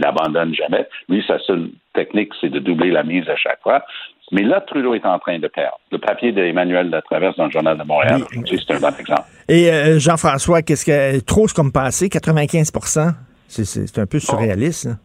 n'abandonne 0.01 0.55
jamais. 0.55 0.87
Lui, 1.09 1.25
sa 1.27 1.39
seule 1.41 1.71
technique, 1.95 2.33
c'est 2.41 2.51
de 2.51 2.59
doubler 2.59 2.91
la 2.91 3.03
mise 3.03 3.29
à 3.29 3.37
chaque 3.37 3.63
fois. 3.63 3.83
Mais 4.31 4.43
là, 4.43 4.61
Trudeau 4.61 4.95
est 4.95 5.07
en 5.07 5.19
train 5.19 5.39
de 5.39 5.49
perdre. 5.49 5.79
Le 5.91 5.99
papier 5.99 6.33
d'Emmanuel 6.33 6.91
Latraverse 6.91 7.37
dans 7.37 7.47
le 7.47 7.51
Journal 7.51 7.79
de 7.79 7.85
Montréal, 7.85 8.23
c'est 8.47 8.71
un 8.75 8.81
bon 8.81 8.95
exemple. 8.99 9.23
Et 9.49 9.71
euh, 9.71 9.99
Jean-François, 9.99 10.61
qu'est-ce 10.63 10.85
que 10.85 11.25
trop 11.25 11.49
ce 11.49 11.55
comme 11.55 11.73
passé, 11.73 12.09
95% 12.09 13.15
c'est 13.49 13.99
un 13.99 14.07
peu 14.07 14.19
surréaliste. 14.19 14.87
Hein? 14.87 14.99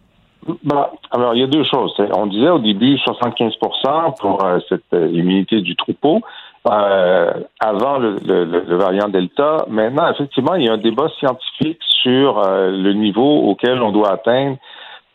Bah, 0.64 0.92
alors, 1.12 1.34
il 1.34 1.40
y 1.40 1.44
a 1.44 1.48
deux 1.48 1.64
choses. 1.64 1.94
On 2.14 2.28
disait 2.28 2.50
au 2.50 2.60
début 2.60 2.96
75% 2.96 4.20
pour 4.20 4.44
euh, 4.44 4.60
cette 4.68 4.82
euh, 4.94 5.08
immunité 5.08 5.62
du 5.62 5.76
troupeau. 5.76 6.22
Euh, 6.66 7.34
avant 7.60 7.98
le, 7.98 8.16
le, 8.26 8.46
le, 8.46 8.78
variant 8.78 9.10
Delta. 9.10 9.66
Maintenant, 9.68 10.10
effectivement, 10.10 10.56
il 10.56 10.66
y 10.66 10.70
a 10.70 10.74
un 10.74 10.78
débat 10.78 11.10
scientifique 11.20 11.82
sur 12.02 12.40
euh, 12.40 12.72
le 12.72 12.94
niveau 12.94 13.50
auquel 13.50 13.82
on 13.82 13.92
doit 13.92 14.12
atteindre 14.12 14.58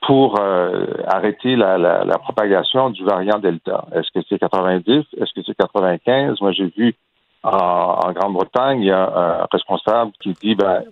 pour 0.03 0.39
euh, 0.39 0.85
arrêter 1.07 1.57
la, 1.57 1.79
la, 1.79 2.05
la, 2.05 2.19
propagation 2.19 2.91
du 2.91 3.03
variant 3.03 3.39
Delta. 3.39 3.87
Est-ce 3.95 4.11
que 4.15 4.27
c'est 4.29 4.39
90? 4.39 5.07
Est-ce 5.17 5.33
que 5.33 5.41
c'est 5.47 5.57
95? 5.57 6.39
Moi, 6.43 6.53
j'ai 6.53 6.71
vu 6.77 6.95
en, 7.43 7.51
en 7.51 8.13
Grande-Bretagne, 8.13 8.83
il 8.83 8.89
y 8.89 8.93
a 8.93 9.41
un 9.43 9.47
responsable 9.51 10.13
qui 10.21 10.35
dit 10.43 10.55
ben 10.55 10.83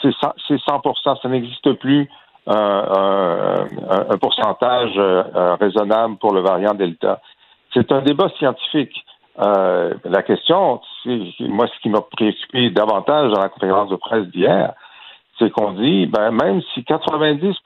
c'est 0.00 0.12
100, 0.12 0.34
100 0.48 1.16
ça 1.22 1.28
n'existe 1.28 1.72
plus 1.74 2.08
un, 2.46 3.66
un, 3.90 4.18
pourcentage 4.18 4.96
raisonnable 5.60 6.18
pour 6.18 6.32
le 6.34 6.40
variant 6.40 6.74
Delta. 6.74 7.20
C'est 7.74 7.90
un 7.90 8.02
débat 8.02 8.28
scientifique. 8.38 9.04
Euh, 9.38 9.94
la 10.04 10.22
question, 10.22 10.80
moi, 11.40 11.66
ce 11.66 11.80
qui 11.80 11.88
m'a 11.88 12.02
préoccupé 12.02 12.70
davantage 12.70 13.32
dans 13.32 13.40
la 13.40 13.48
conférence 13.48 13.88
de 13.90 13.96
presse 13.96 14.26
d'hier, 14.28 14.74
c'est 15.38 15.50
qu'on 15.50 15.72
dit, 15.72 16.06
ben, 16.06 16.30
même 16.30 16.60
si 16.74 16.84
90 16.84 17.56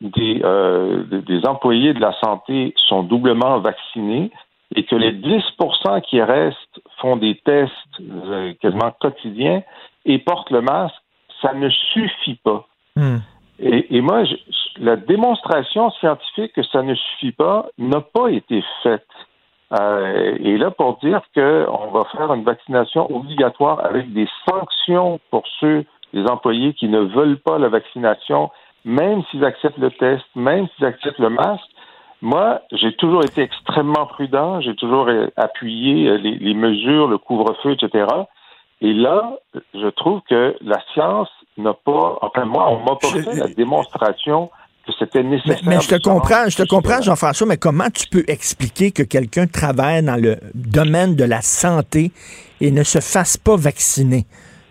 des, 0.00 0.40
euh, 0.44 1.04
des 1.04 1.46
employés 1.46 1.94
de 1.94 2.00
la 2.00 2.12
santé 2.20 2.74
sont 2.88 3.02
doublement 3.02 3.58
vaccinés 3.58 4.30
et 4.74 4.84
que 4.84 4.96
les 4.96 5.12
10% 5.12 6.00
qui 6.02 6.20
restent 6.20 6.80
font 7.00 7.16
des 7.16 7.40
tests 7.44 7.72
euh, 8.00 8.52
quasiment 8.60 8.92
quotidiens 9.00 9.62
et 10.04 10.18
portent 10.18 10.50
le 10.50 10.60
masque, 10.60 10.94
ça 11.40 11.54
ne 11.54 11.68
suffit 11.70 12.38
pas. 12.44 12.66
Hmm. 12.96 13.18
Et, 13.58 13.96
et, 13.96 14.00
moi, 14.00 14.24
je, 14.24 14.34
la 14.78 14.96
démonstration 14.96 15.90
scientifique 15.92 16.52
que 16.54 16.62
ça 16.64 16.82
ne 16.82 16.94
suffit 16.94 17.32
pas 17.32 17.66
n'a 17.78 18.00
pas 18.00 18.28
été 18.28 18.62
faite. 18.82 19.06
Euh, 19.72 20.36
et 20.40 20.58
là, 20.58 20.70
pour 20.70 20.98
dire 20.98 21.22
qu'on 21.34 21.90
va 21.90 22.04
faire 22.12 22.32
une 22.34 22.44
vaccination 22.44 23.14
obligatoire 23.14 23.84
avec 23.84 24.12
des 24.12 24.28
sanctions 24.48 25.18
pour 25.30 25.44
ceux, 25.60 25.84
les 26.12 26.26
employés 26.26 26.74
qui 26.74 26.88
ne 26.88 27.00
veulent 27.00 27.38
pas 27.38 27.58
la 27.58 27.68
vaccination, 27.68 28.50
même 28.84 29.22
s'ils 29.30 29.44
acceptent 29.44 29.78
le 29.78 29.90
test, 29.90 30.24
même 30.34 30.66
s'ils 30.76 30.84
acceptent 30.84 31.18
le 31.18 31.30
masque, 31.30 31.64
moi, 32.20 32.60
j'ai 32.70 32.94
toujours 32.94 33.24
été 33.24 33.42
extrêmement 33.42 34.06
prudent, 34.06 34.60
j'ai 34.60 34.76
toujours 34.76 35.08
appuyé 35.36 36.08
euh, 36.08 36.18
les, 36.18 36.36
les 36.36 36.54
mesures, 36.54 37.08
le 37.08 37.18
couvre-feu, 37.18 37.72
etc. 37.72 38.06
Et 38.80 38.92
là, 38.92 39.38
je 39.74 39.86
trouve 39.88 40.20
que 40.28 40.56
la 40.60 40.80
science 40.92 41.30
n'a 41.56 41.72
pas, 41.72 42.18
enfin 42.20 42.44
moi, 42.44 42.68
on 42.70 42.78
m'a 42.80 42.96
pas 42.96 43.08
fait 43.08 43.34
la 43.36 43.48
démonstration 43.48 44.50
que 44.86 44.92
c'était 44.98 45.22
nécessaire. 45.22 45.60
Mais, 45.66 45.80
je 45.80 45.88
te 45.88 46.02
comprends, 46.02 46.48
je 46.48 46.56
te 46.56 46.66
comprends, 46.66 47.00
Jean-François, 47.00 47.46
mais 47.46 47.56
comment 47.56 47.90
tu 47.90 48.06
peux 48.08 48.24
expliquer 48.28 48.90
que 48.90 49.02
quelqu'un 49.02 49.46
travaille 49.46 50.02
dans 50.02 50.20
le 50.20 50.36
domaine 50.54 51.14
de 51.16 51.24
la 51.24 51.40
santé 51.40 52.12
et 52.60 52.70
ne 52.70 52.82
se 52.82 53.00
fasse 53.00 53.36
pas 53.36 53.56
vacciner? 53.56 54.24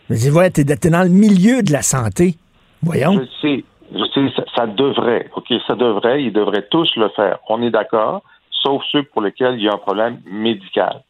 Je 0.10 0.16
dis, 0.16 0.32
ouais, 0.32 0.50
t'es, 0.50 0.62
es 0.62 0.90
dans 0.90 1.04
le 1.04 1.10
milieu 1.10 1.64
de 1.64 1.72
la 1.72 1.82
santé. 1.82 2.36
Voyons. 2.84 3.14
Je 3.14 3.26
sais, 3.42 3.64
je 3.94 4.04
sais, 4.14 4.44
ça, 4.56 4.68
devrait, 4.68 5.30
OK, 5.36 5.54
ça 5.68 5.76
devrait, 5.76 6.24
ils 6.24 6.34
devraient 6.34 6.68
tous 6.70 6.90
le 6.96 7.10
faire. 7.10 7.40
On 7.48 7.62
est 7.62 7.70
d'accord, 7.70 8.24
sauf 8.50 8.82
ceux 8.92 9.04
pour 9.04 9.22
lesquels 9.22 9.56
il 9.56 9.64
y 9.64 9.70
a 9.70 9.74
un 9.74 9.78
problème 9.78 10.20
médical. 10.26 11.04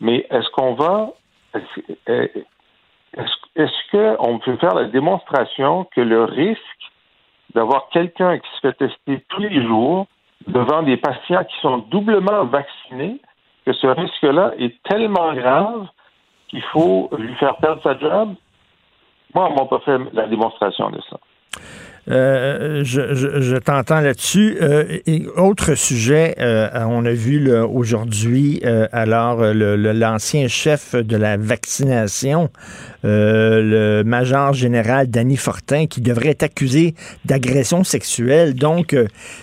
Mais 0.00 0.26
est-ce 0.30 0.48
qu'on 0.50 0.74
va, 0.74 1.10
est-ce, 1.54 2.40
est-ce 3.56 4.18
qu'on 4.18 4.38
peut 4.38 4.56
faire 4.58 4.74
la 4.74 4.84
démonstration 4.84 5.86
que 5.94 6.02
le 6.02 6.24
risque 6.24 6.60
d'avoir 7.56 7.88
quelqu'un 7.88 8.38
qui 8.38 8.48
se 8.54 8.60
fait 8.60 8.74
tester 8.74 9.24
tous 9.30 9.40
les 9.40 9.66
jours 9.66 10.06
devant 10.46 10.82
des 10.82 10.98
patients 10.98 11.42
qui 11.44 11.58
sont 11.62 11.78
doublement 11.78 12.44
vaccinés, 12.44 13.18
que 13.64 13.72
ce 13.72 13.86
risque-là 13.86 14.52
est 14.58 14.74
tellement 14.82 15.32
grave 15.32 15.86
qu'il 16.48 16.62
faut 16.64 17.08
lui 17.18 17.34
faire 17.36 17.56
perdre 17.56 17.82
sa 17.82 17.98
job. 17.98 18.34
Moi, 19.34 19.48
on 19.50 19.54
m'a 19.54 19.64
pas 19.64 19.80
fait 19.80 19.98
la 20.12 20.26
démonstration 20.26 20.90
de 20.90 21.00
ça. 21.08 21.18
Euh, 22.08 22.84
je, 22.84 23.56
t'entends 23.56 24.00
là-dessus. 24.00 24.58
Euh, 24.60 24.98
autre 25.36 25.74
sujet, 25.74 26.36
euh, 26.38 26.68
on 26.88 27.04
a 27.04 27.12
vu 27.12 27.52
aujourd'hui, 27.52 28.62
alors, 28.92 29.42
l'ancien 29.42 30.48
chef 30.48 30.94
de 30.94 31.16
la 31.16 31.36
vaccination, 31.36 32.50
le 33.02 34.02
major 34.02 34.52
général 34.52 35.08
Danny 35.08 35.36
Fortin, 35.36 35.86
qui 35.86 36.00
devrait 36.00 36.30
être 36.30 36.44
accusé 36.44 36.94
d'agression 37.24 37.84
sexuelle. 37.84 38.54
Donc, 38.54 38.96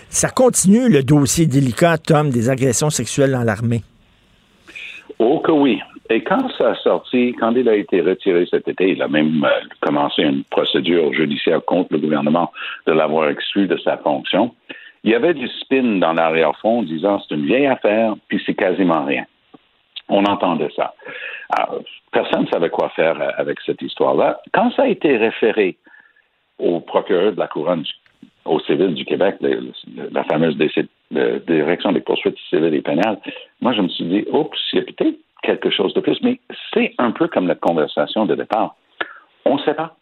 ça 0.08 0.30
continue 0.30 0.88
le 0.88 1.02
dossier 1.02 1.46
délicat, 1.46 1.98
Tom, 1.98 2.30
des 2.30 2.50
agressions 2.50 2.90
sexuelles 2.90 3.32
dans 3.32 3.44
l'armée. 3.44 3.82
Oh 5.18 5.40
que 5.40 5.52
oui. 5.52 5.80
Et 6.14 6.22
quand 6.22 6.48
ça 6.56 6.70
a 6.70 6.74
sorti, 6.76 7.34
quand 7.40 7.56
il 7.56 7.68
a 7.68 7.74
été 7.74 8.00
retiré 8.00 8.46
cet 8.48 8.68
été, 8.68 8.90
il 8.90 9.02
a 9.02 9.08
même 9.08 9.44
euh, 9.44 9.66
commencé 9.80 10.22
une 10.22 10.44
procédure 10.44 11.12
judiciaire 11.12 11.64
contre 11.64 11.92
le 11.94 11.98
gouvernement 11.98 12.52
de 12.86 12.92
l'avoir 12.92 13.30
exclu 13.30 13.66
de 13.66 13.76
sa 13.78 13.96
fonction. 13.96 14.54
Il 15.02 15.10
y 15.10 15.16
avait 15.16 15.34
du 15.34 15.48
spin 15.48 15.98
dans 15.98 16.12
l'arrière-fond 16.12 16.84
disant 16.84 17.18
c'est 17.18 17.34
une 17.34 17.46
vieille 17.46 17.66
affaire, 17.66 18.14
puis 18.28 18.40
c'est 18.46 18.54
quasiment 18.54 19.04
rien. 19.04 19.24
On 20.08 20.24
entendait 20.24 20.70
ça. 20.76 20.94
personne 22.12 22.42
ne 22.42 22.46
savait 22.46 22.70
quoi 22.70 22.90
faire 22.90 23.20
euh, 23.20 23.30
avec 23.36 23.58
cette 23.66 23.82
histoire-là. 23.82 24.40
Quand 24.52 24.70
ça 24.76 24.82
a 24.82 24.86
été 24.86 25.16
référé 25.16 25.76
au 26.60 26.78
procureur 26.78 27.32
de 27.32 27.40
la 27.40 27.48
couronne 27.48 27.82
au 28.44 28.60
civil 28.60 28.94
du 28.94 29.04
Québec, 29.04 29.38
la 30.12 30.22
fameuse 30.24 30.56
direction 31.10 31.90
des 31.90 32.00
poursuites 32.02 32.38
civiles 32.50 32.74
et 32.74 32.82
pénales, 32.82 33.18
moi, 33.60 33.72
je 33.72 33.80
me 33.80 33.88
suis 33.88 34.04
dit, 34.04 34.24
oups, 34.30 34.56
il 34.74 34.78
a 34.78 34.82
peut-être 34.82 35.18
quelque 35.44 35.70
chose 35.70 35.94
de 35.94 36.00
plus. 36.00 36.18
Mais 36.22 36.40
c'est 36.72 36.94
un 36.98 37.10
peu 37.10 37.28
comme 37.28 37.46
notre 37.46 37.60
conversation 37.60 38.26
de 38.26 38.34
départ. 38.34 38.76
On 39.44 39.56
ne 39.56 39.62
sait 39.62 39.74
pas. 39.74 39.96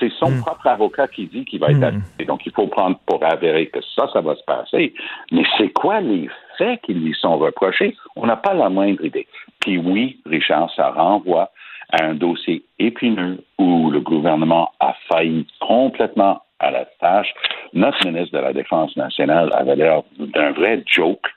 C'est 0.00 0.10
son 0.18 0.30
hmm. 0.30 0.40
propre 0.40 0.66
avocat 0.66 1.08
qui 1.08 1.26
dit 1.26 1.44
qu'il 1.44 1.60
va 1.60 1.70
être 1.70 1.78
hmm. 1.78 2.24
Donc, 2.26 2.46
il 2.46 2.52
faut 2.52 2.66
prendre 2.68 2.98
pour 3.06 3.22
avéré 3.24 3.66
que 3.66 3.80
ça, 3.94 4.08
ça 4.12 4.20
va 4.20 4.34
se 4.34 4.42
passer. 4.44 4.94
Mais 5.30 5.42
c'est 5.56 5.70
quoi 5.70 6.00
les 6.00 6.28
faits 6.56 6.80
qui 6.82 6.94
lui 6.94 7.14
sont 7.14 7.36
reprochés? 7.38 7.94
On 8.16 8.26
n'a 8.26 8.36
pas 8.36 8.54
la 8.54 8.70
moindre 8.70 9.04
idée. 9.04 9.26
Puis 9.60 9.78
oui, 9.78 10.20
Richard, 10.26 10.70
ça 10.74 10.90
renvoie 10.90 11.50
à 11.90 12.04
un 12.04 12.14
dossier 12.14 12.62
épineux 12.78 13.42
où 13.58 13.90
le 13.90 14.00
gouvernement 14.00 14.72
a 14.80 14.94
failli 15.08 15.46
complètement 15.60 16.42
à 16.60 16.70
la 16.70 16.84
tâche. 17.00 17.32
Notre 17.72 18.04
ministre 18.06 18.36
de 18.36 18.42
la 18.42 18.52
Défense 18.52 18.96
nationale 18.96 19.52
avait 19.52 19.76
l'air 19.76 20.02
d'un 20.18 20.52
vrai 20.52 20.82
joke 20.86 21.28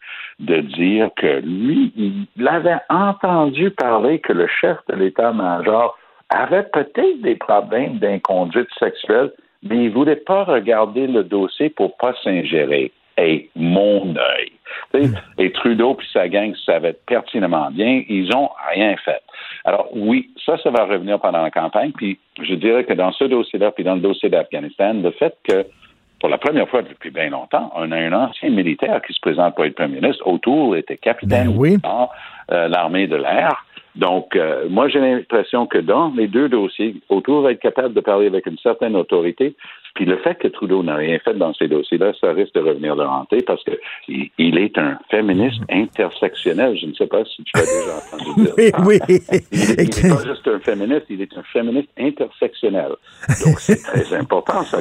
de 0.41 0.61
dire 0.61 1.09
que 1.15 1.39
lui, 1.43 1.93
il 1.95 2.47
avait 2.47 2.79
entendu 2.89 3.71
parler 3.71 4.19
que 4.19 4.33
le 4.33 4.47
chef 4.47 4.77
de 4.89 4.95
l'état-major 4.95 5.97
avait 6.29 6.63
peut-être 6.63 7.21
des 7.21 7.35
problèmes 7.35 7.99
d'inconduite 7.99 8.69
sexuelle, 8.79 9.31
mais 9.63 9.75
il 9.77 9.89
ne 9.89 9.93
voulait 9.93 10.15
pas 10.15 10.43
regarder 10.43 11.07
le 11.07 11.23
dossier 11.23 11.69
pour 11.69 11.95
pas 11.97 12.13
s'ingérer. 12.23 12.91
Et 13.17 13.49
mon 13.55 14.15
œil. 14.15 15.11
Et 15.37 15.51
Trudeau 15.51 15.93
puis 15.95 16.07
sa 16.11 16.27
gang 16.27 16.55
savaient 16.65 16.95
pertinemment 17.05 17.69
bien, 17.69 18.03
ils 18.07 18.33
ont 18.35 18.49
rien 18.73 18.95
fait. 18.97 19.21
Alors 19.65 19.89
oui, 19.93 20.29
ça, 20.43 20.57
ça 20.57 20.71
va 20.71 20.85
revenir 20.85 21.19
pendant 21.19 21.43
la 21.43 21.51
campagne. 21.51 21.91
Puis 21.91 22.17
je 22.41 22.55
dirais 22.55 22.85
que 22.85 22.93
dans 22.93 23.11
ce 23.11 23.25
dossier-là, 23.25 23.71
puis 23.71 23.83
dans 23.83 23.95
le 23.95 24.01
dossier 24.01 24.29
d'Afghanistan, 24.29 24.93
le 24.93 25.11
fait 25.11 25.35
que 25.43 25.65
pour 26.21 26.29
la 26.29 26.37
première 26.37 26.69
fois 26.69 26.83
depuis 26.83 27.09
bien 27.09 27.31
longtemps, 27.31 27.71
on 27.75 27.91
a 27.91 27.97
un 27.97 28.13
ancien 28.13 28.51
militaire 28.51 29.01
qui 29.01 29.11
se 29.11 29.19
présente 29.19 29.55
pour 29.55 29.65
être 29.65 29.73
premier 29.73 29.99
ministre. 29.99 30.25
Autour 30.27 30.75
était 30.75 30.95
capitaine 30.95 31.51
ben 31.51 31.77
dans 31.79 32.11
euh, 32.51 32.67
l'armée 32.67 33.07
de 33.07 33.15
l'air. 33.15 33.65
Donc, 33.95 34.35
euh, 34.35 34.67
moi, 34.69 34.87
j'ai 34.87 34.99
l'impression 34.99 35.67
que 35.67 35.77
dans 35.77 36.13
les 36.15 36.27
deux 36.27 36.47
dossiers, 36.47 36.95
Autour 37.09 37.41
va 37.41 37.51
être 37.51 37.59
capable 37.59 37.93
de 37.93 37.99
parler 37.99 38.27
avec 38.27 38.45
une 38.45 38.57
certaine 38.57 38.95
autorité. 38.95 39.55
Puis 39.95 40.05
le 40.05 40.17
fait 40.17 40.35
que 40.35 40.47
Trudeau 40.47 40.83
n'a 40.83 40.95
rien 40.95 41.19
fait 41.19 41.33
dans 41.33 41.53
ces 41.53 41.67
dossiers-là, 41.67 42.13
ça 42.21 42.31
risque 42.31 42.53
de 42.53 42.61
revenir 42.61 42.95
le 42.95 43.03
hanter 43.03 43.41
parce 43.41 43.61
que 43.65 43.71
il, 44.07 44.57
est 44.57 44.77
un 44.77 44.97
féministe 45.09 45.61
intersectionnel. 45.69 46.77
Je 46.79 46.85
ne 46.85 46.93
sais 46.93 47.07
pas 47.07 47.25
si 47.25 47.43
tu 47.43 47.51
as 47.55 47.59
déjà 47.59 47.97
entendu 47.97 48.51
dire. 48.55 48.73
oui, 48.85 48.99
oui. 49.09 49.19
Il 49.51 49.83
n'est 49.83 50.15
pas 50.15 50.23
juste 50.23 50.47
un 50.47 50.59
féministe, 50.59 51.05
il 51.09 51.21
est 51.21 51.37
un 51.37 51.43
féministe 51.43 51.89
intersectionnel. 51.99 52.91
Donc 53.45 53.59
c'est 53.59 53.83
très 53.83 54.15
important, 54.15 54.63
ça. 54.63 54.77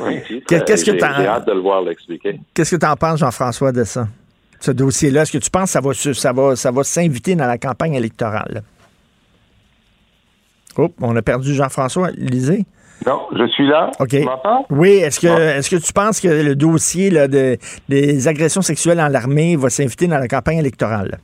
Qu'est-ce 0.46 0.84
que 0.84 0.92
tu 0.92 0.98
J'ai 0.98 1.26
hâte 1.26 1.48
de 1.48 1.52
le 1.54 1.60
voir 1.60 1.82
l'expliquer. 1.82 2.38
Qu'est-ce 2.54 2.76
que 2.76 2.80
tu 2.80 2.86
en 2.86 2.94
penses, 2.94 3.18
Jean-François, 3.18 3.72
de 3.72 3.82
ça? 3.82 4.06
Ce 4.60 4.70
dossier-là, 4.70 5.22
est-ce 5.22 5.32
que 5.32 5.38
tu 5.38 5.50
penses 5.50 5.64
que 5.64 5.70
ça 5.72 5.80
va, 5.80 5.92
ça 5.92 6.32
va, 6.32 6.54
ça 6.54 6.70
va 6.70 6.84
s'inviter 6.84 7.34
dans 7.34 7.46
la 7.46 7.58
campagne 7.58 7.94
électorale? 7.94 8.62
Oups, 10.78 10.94
on 11.00 11.16
a 11.16 11.22
perdu 11.22 11.54
Jean-François. 11.54 12.10
Lisez. 12.16 12.64
Non, 13.06 13.22
je 13.32 13.46
suis 13.48 13.66
là. 13.66 13.90
OK. 13.98 14.14
Oui, 14.70 14.90
est-ce 14.90 15.20
que, 15.20 15.26
est-ce 15.26 15.70
que 15.70 15.82
tu 15.82 15.92
penses 15.92 16.20
que 16.20 16.28
le 16.28 16.54
dossier 16.54 17.10
de, 17.10 17.56
des 17.88 18.28
agressions 18.28 18.60
sexuelles 18.60 18.98
dans 18.98 19.08
l'armée 19.08 19.56
va 19.56 19.70
s'inviter 19.70 20.06
dans 20.06 20.18
la 20.18 20.28
campagne 20.28 20.58
électorale? 20.58 21.18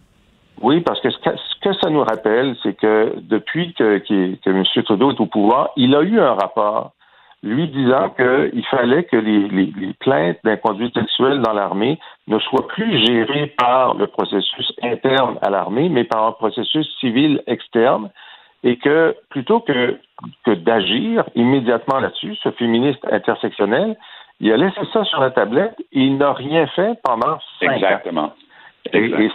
Oui, 0.62 0.80
parce 0.80 1.00
que 1.02 1.10
ce 1.10 1.18
que, 1.62 1.72
ça 1.82 1.90
nous 1.90 2.02
rappelle, 2.02 2.56
c'est 2.62 2.74
que 2.74 3.16
depuis 3.20 3.74
que, 3.74 3.98
que, 3.98 4.50
M. 4.50 4.64
Trudeau 4.84 5.12
est 5.12 5.20
au 5.20 5.26
pouvoir, 5.26 5.70
il 5.76 5.94
a 5.94 6.00
eu 6.00 6.18
un 6.18 6.32
rapport 6.32 6.92
lui 7.42 7.68
disant 7.68 8.08
qu'il 8.16 8.64
fallait 8.70 9.04
que 9.04 9.16
les, 9.16 9.48
les, 9.48 9.72
les 9.78 9.92
plaintes 10.00 10.38
d'inconduite 10.42 10.94
sexuelle 10.94 11.42
dans 11.42 11.52
l'armée 11.52 11.98
ne 12.26 12.38
soient 12.38 12.66
plus 12.66 13.04
gérées 13.04 13.54
par 13.58 13.94
le 13.94 14.06
processus 14.06 14.72
interne 14.82 15.38
à 15.42 15.50
l'armée, 15.50 15.90
mais 15.90 16.04
par 16.04 16.24
un 16.24 16.32
processus 16.32 16.88
civil 16.98 17.42
externe 17.46 18.10
et 18.64 18.78
que 18.78 19.14
plutôt 19.30 19.60
que, 19.60 19.98
que 20.44 20.52
d'agir 20.52 21.24
immédiatement 21.34 22.00
là-dessus, 22.00 22.36
ce 22.42 22.50
féministe 22.52 23.04
intersectionnel, 23.10 23.96
il 24.40 24.52
a 24.52 24.56
laissé 24.56 24.80
ça 24.92 25.04
sur 25.04 25.20
la 25.20 25.30
tablette 25.30 25.76
et 25.92 26.00
il 26.00 26.18
n'a 26.18 26.32
rien 26.32 26.66
fait 26.68 26.98
pendant 27.02 27.38
cinq 27.60 27.76
Exactement. 27.76 28.24
ans. 28.24 28.32
Et, 28.92 29.30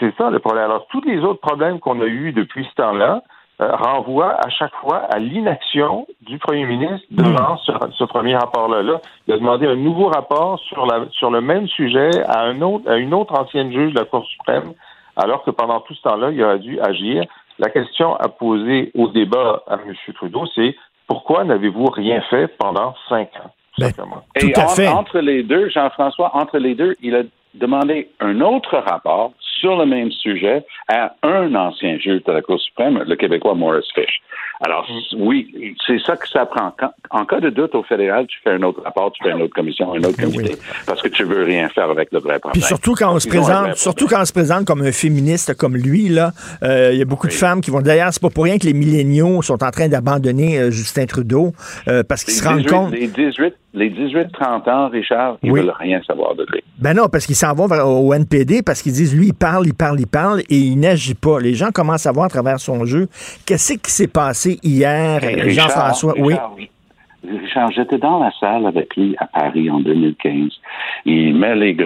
c'est 0.00 0.16
ça 0.16 0.30
le 0.30 0.38
problème. 0.38 0.64
Alors, 0.64 0.86
tous 0.88 1.02
les 1.02 1.18
autres 1.20 1.40
problèmes 1.40 1.78
qu'on 1.78 2.00
a 2.00 2.06
eus 2.06 2.32
depuis 2.32 2.64
ce 2.64 2.74
temps-là 2.76 3.22
euh, 3.60 3.74
renvoient 3.74 4.34
à 4.34 4.48
chaque 4.50 4.74
fois 4.76 4.98
à 5.10 5.18
l'inaction 5.18 6.06
du 6.22 6.38
premier 6.38 6.64
ministre 6.64 7.06
devant 7.10 7.54
hmm. 7.54 7.92
ce, 7.92 8.04
premier 8.04 8.36
rapport-là. 8.36 8.82
Là, 8.82 9.00
il 9.26 9.34
a 9.34 9.36
demandé 9.36 9.66
un 9.66 9.76
nouveau 9.76 10.06
rapport 10.06 10.58
sur, 10.60 10.86
la, 10.86 11.06
sur 11.10 11.30
le 11.30 11.40
même 11.40 11.66
sujet 11.68 12.10
à, 12.26 12.42
un 12.42 12.60
autre, 12.62 12.88
à 12.90 12.96
une 12.96 13.14
autre 13.14 13.38
ancienne 13.38 13.72
juge 13.72 13.92
de 13.92 13.98
la 13.98 14.04
Cour 14.04 14.24
suprême, 14.26 14.74
alors 15.16 15.42
que 15.42 15.50
pendant 15.50 15.80
tout 15.80 15.94
ce 15.94 16.02
temps-là, 16.02 16.30
il 16.30 16.42
a 16.42 16.58
dû 16.58 16.80
agir. 16.80 17.24
La 17.58 17.70
question 17.70 18.14
à 18.16 18.28
poser 18.28 18.92
au 18.94 19.08
débat 19.08 19.62
à 19.66 19.74
M. 19.74 19.94
Trudeau, 20.14 20.46
c'est 20.54 20.76
pourquoi 21.06 21.44
n'avez-vous 21.44 21.86
rien 21.86 22.20
fait 22.30 22.46
pendant 22.58 22.94
cinq 23.08 23.30
ans? 23.36 23.50
Ben, 23.78 23.92
tout 24.38 24.50
à 24.56 24.68
fait. 24.68 24.88
Entre 24.88 25.20
les 25.20 25.42
deux, 25.42 25.68
Jean-François, 25.68 26.34
entre 26.34 26.58
les 26.58 26.74
deux, 26.74 26.94
il 27.00 27.14
a 27.14 27.22
demandé 27.54 28.10
un 28.20 28.40
autre 28.40 28.76
rapport 28.78 29.32
sur 29.60 29.76
le 29.76 29.86
même 29.86 30.10
sujet 30.12 30.64
à 30.88 31.14
un 31.22 31.54
ancien 31.54 31.98
juge 31.98 32.22
de 32.24 32.32
la 32.32 32.42
Cour 32.42 32.60
suprême, 32.60 33.02
le 33.06 33.16
Québécois 33.16 33.54
Morris 33.54 33.88
Fish. 33.94 34.22
Alors, 34.60 34.88
mm. 34.90 35.22
oui, 35.22 35.76
c'est 35.86 36.00
ça 36.00 36.16
que 36.16 36.28
ça 36.28 36.46
prend. 36.46 36.72
en 37.10 37.24
cas 37.24 37.40
de 37.40 37.50
doute 37.50 37.74
au 37.74 37.82
fédéral, 37.82 38.26
tu 38.26 38.38
fais 38.42 38.50
un 38.50 38.62
autre 38.62 38.82
rapport, 38.82 39.12
tu 39.12 39.22
fais 39.22 39.30
une 39.30 39.42
autre 39.42 39.54
commission, 39.54 39.92
un 39.92 39.98
autre 39.98 40.20
comité, 40.20 40.56
parce 40.86 41.00
que 41.00 41.08
tu 41.08 41.24
veux 41.24 41.44
rien 41.44 41.68
faire 41.68 41.90
avec 41.90 42.10
le 42.12 42.18
vrai 42.18 42.38
problème. 42.38 42.60
Puis 42.60 42.62
surtout 42.62 42.94
quand 42.94 43.14
on 43.14 43.20
se 43.20 43.28
présente, 43.28 43.76
surtout 43.76 44.06
quand 44.06 44.20
on 44.20 44.24
se 44.24 44.32
présente 44.32 44.64
comme 44.64 44.82
un 44.82 44.92
féministe 44.92 45.56
comme 45.56 45.76
lui, 45.76 46.08
là, 46.08 46.32
euh, 46.62 46.90
il 46.92 46.98
y 46.98 47.02
a 47.02 47.04
beaucoup 47.04 47.28
de 47.28 47.32
femmes 47.32 47.60
qui 47.60 47.70
vont. 47.70 47.80
D'ailleurs, 47.80 48.12
c'est 48.12 48.22
pas 48.22 48.30
pour 48.30 48.44
rien 48.44 48.58
que 48.58 48.66
les 48.66 48.74
milléniaux 48.74 49.42
sont 49.42 49.62
en 49.62 49.70
train 49.70 49.88
d'abandonner 49.88 50.58
euh, 50.58 50.70
Justin 50.70 51.06
Trudeau, 51.06 51.52
euh, 51.86 52.02
parce 52.02 52.24
qu'ils 52.24 52.34
se 52.34 52.46
rendent 52.46 52.66
compte. 52.66 52.92
Les 52.92 53.06
18 53.06 53.54
les 53.74 53.90
18-30 53.90 54.68
ans, 54.70 54.88
Richard, 54.88 55.38
ils 55.42 55.52
veulent 55.52 55.72
rien 55.78 56.00
savoir 56.06 56.34
de 56.34 56.44
lui. 56.50 56.62
Ben 56.78 56.94
non, 56.94 57.08
parce 57.08 57.26
qu'ils 57.26 57.36
s'en 57.36 57.54
vont 57.54 57.66
au 57.66 58.14
NPD 58.14 58.62
parce 58.62 58.82
qu'ils 58.82 58.92
disent, 58.92 59.14
lui, 59.14 59.28
il 59.28 59.34
parle, 59.34 59.47
il 59.64 59.74
parle, 59.74 60.00
il 60.00 60.06
parle 60.06 60.40
et 60.48 60.56
il 60.56 60.78
n'agit 60.78 61.14
pas. 61.14 61.40
Les 61.40 61.54
gens 61.54 61.70
commencent 61.70 62.06
à 62.06 62.12
voir 62.12 62.26
à 62.26 62.28
travers 62.28 62.60
son 62.60 62.84
jeu. 62.84 63.08
Qu'est-ce 63.46 63.74
qui 63.74 63.90
s'est 63.90 64.08
passé 64.08 64.58
hier, 64.62 65.20
Jean-François? 65.48 66.14
Oui. 66.18 66.34
Richard, 67.28 67.70
j'étais 67.72 67.98
dans 67.98 68.20
la 68.20 68.30
salle 68.38 68.66
avec 68.66 68.96
lui 68.96 69.16
à 69.18 69.26
Paris 69.26 69.70
en 69.70 69.80
2015. 69.80 70.50
Il 71.04 71.34
met 71.36 71.56
les, 71.56 71.76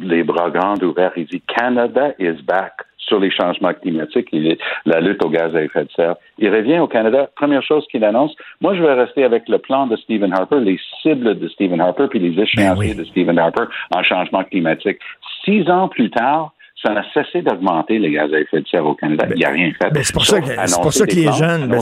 les 0.00 0.22
bras 0.24 0.50
grands 0.50 0.80
ouverts. 0.82 1.12
Il 1.16 1.26
dit 1.26 1.40
Canada 1.46 2.12
is 2.18 2.42
back 2.42 2.72
sur 2.98 3.20
les 3.20 3.30
changements 3.30 3.74
climatiques 3.74 4.28
et 4.32 4.58
la 4.86 5.00
lutte 5.00 5.24
au 5.24 5.28
gaz 5.28 5.54
à 5.54 5.62
effet 5.62 5.84
de 5.84 5.90
serre. 5.90 6.16
Il 6.38 6.48
revient 6.48 6.78
au 6.78 6.86
Canada. 6.86 7.28
Première 7.36 7.62
chose 7.62 7.86
qu'il 7.90 8.04
annonce, 8.04 8.34
moi, 8.60 8.74
je 8.74 8.82
vais 8.82 8.94
rester 8.94 9.24
avec 9.24 9.48
le 9.48 9.58
plan 9.58 9.86
de 9.86 9.96
Stephen 9.96 10.32
Harper, 10.32 10.60
les 10.60 10.78
cibles 11.02 11.38
de 11.38 11.48
Stephen 11.48 11.80
Harper, 11.80 12.06
puis 12.08 12.20
les 12.20 12.40
échéanciers 12.40 12.94
ben 12.94 12.98
de 12.98 13.04
Stephen 13.04 13.38
Harper 13.38 13.64
en 13.94 14.02
changement 14.02 14.44
climatique. 14.44 14.98
Six 15.44 15.68
ans 15.68 15.88
plus 15.88 16.10
tard, 16.10 16.52
ça 16.82 16.92
n'a 16.92 17.04
cessé 17.14 17.42
d'augmenter 17.42 17.98
les 17.98 18.10
gaz 18.10 18.32
à 18.32 18.40
effet 18.40 18.60
de 18.60 18.66
serre 18.66 18.84
au 18.84 18.94
Canada. 18.94 19.26
Il 19.30 19.36
n'y 19.36 19.44
a 19.44 19.50
rien 19.50 19.70
fait. 19.80 19.90
Ben, 19.90 20.02
c'est 20.02 20.12
pour, 20.12 20.24
ça 20.24 20.40
que, 20.40 20.82
pour 20.82 20.92
ça 20.92 21.06
que 21.06 21.14
les 21.14 21.32
jeunes. 21.32 21.68
Ben, 21.68 21.80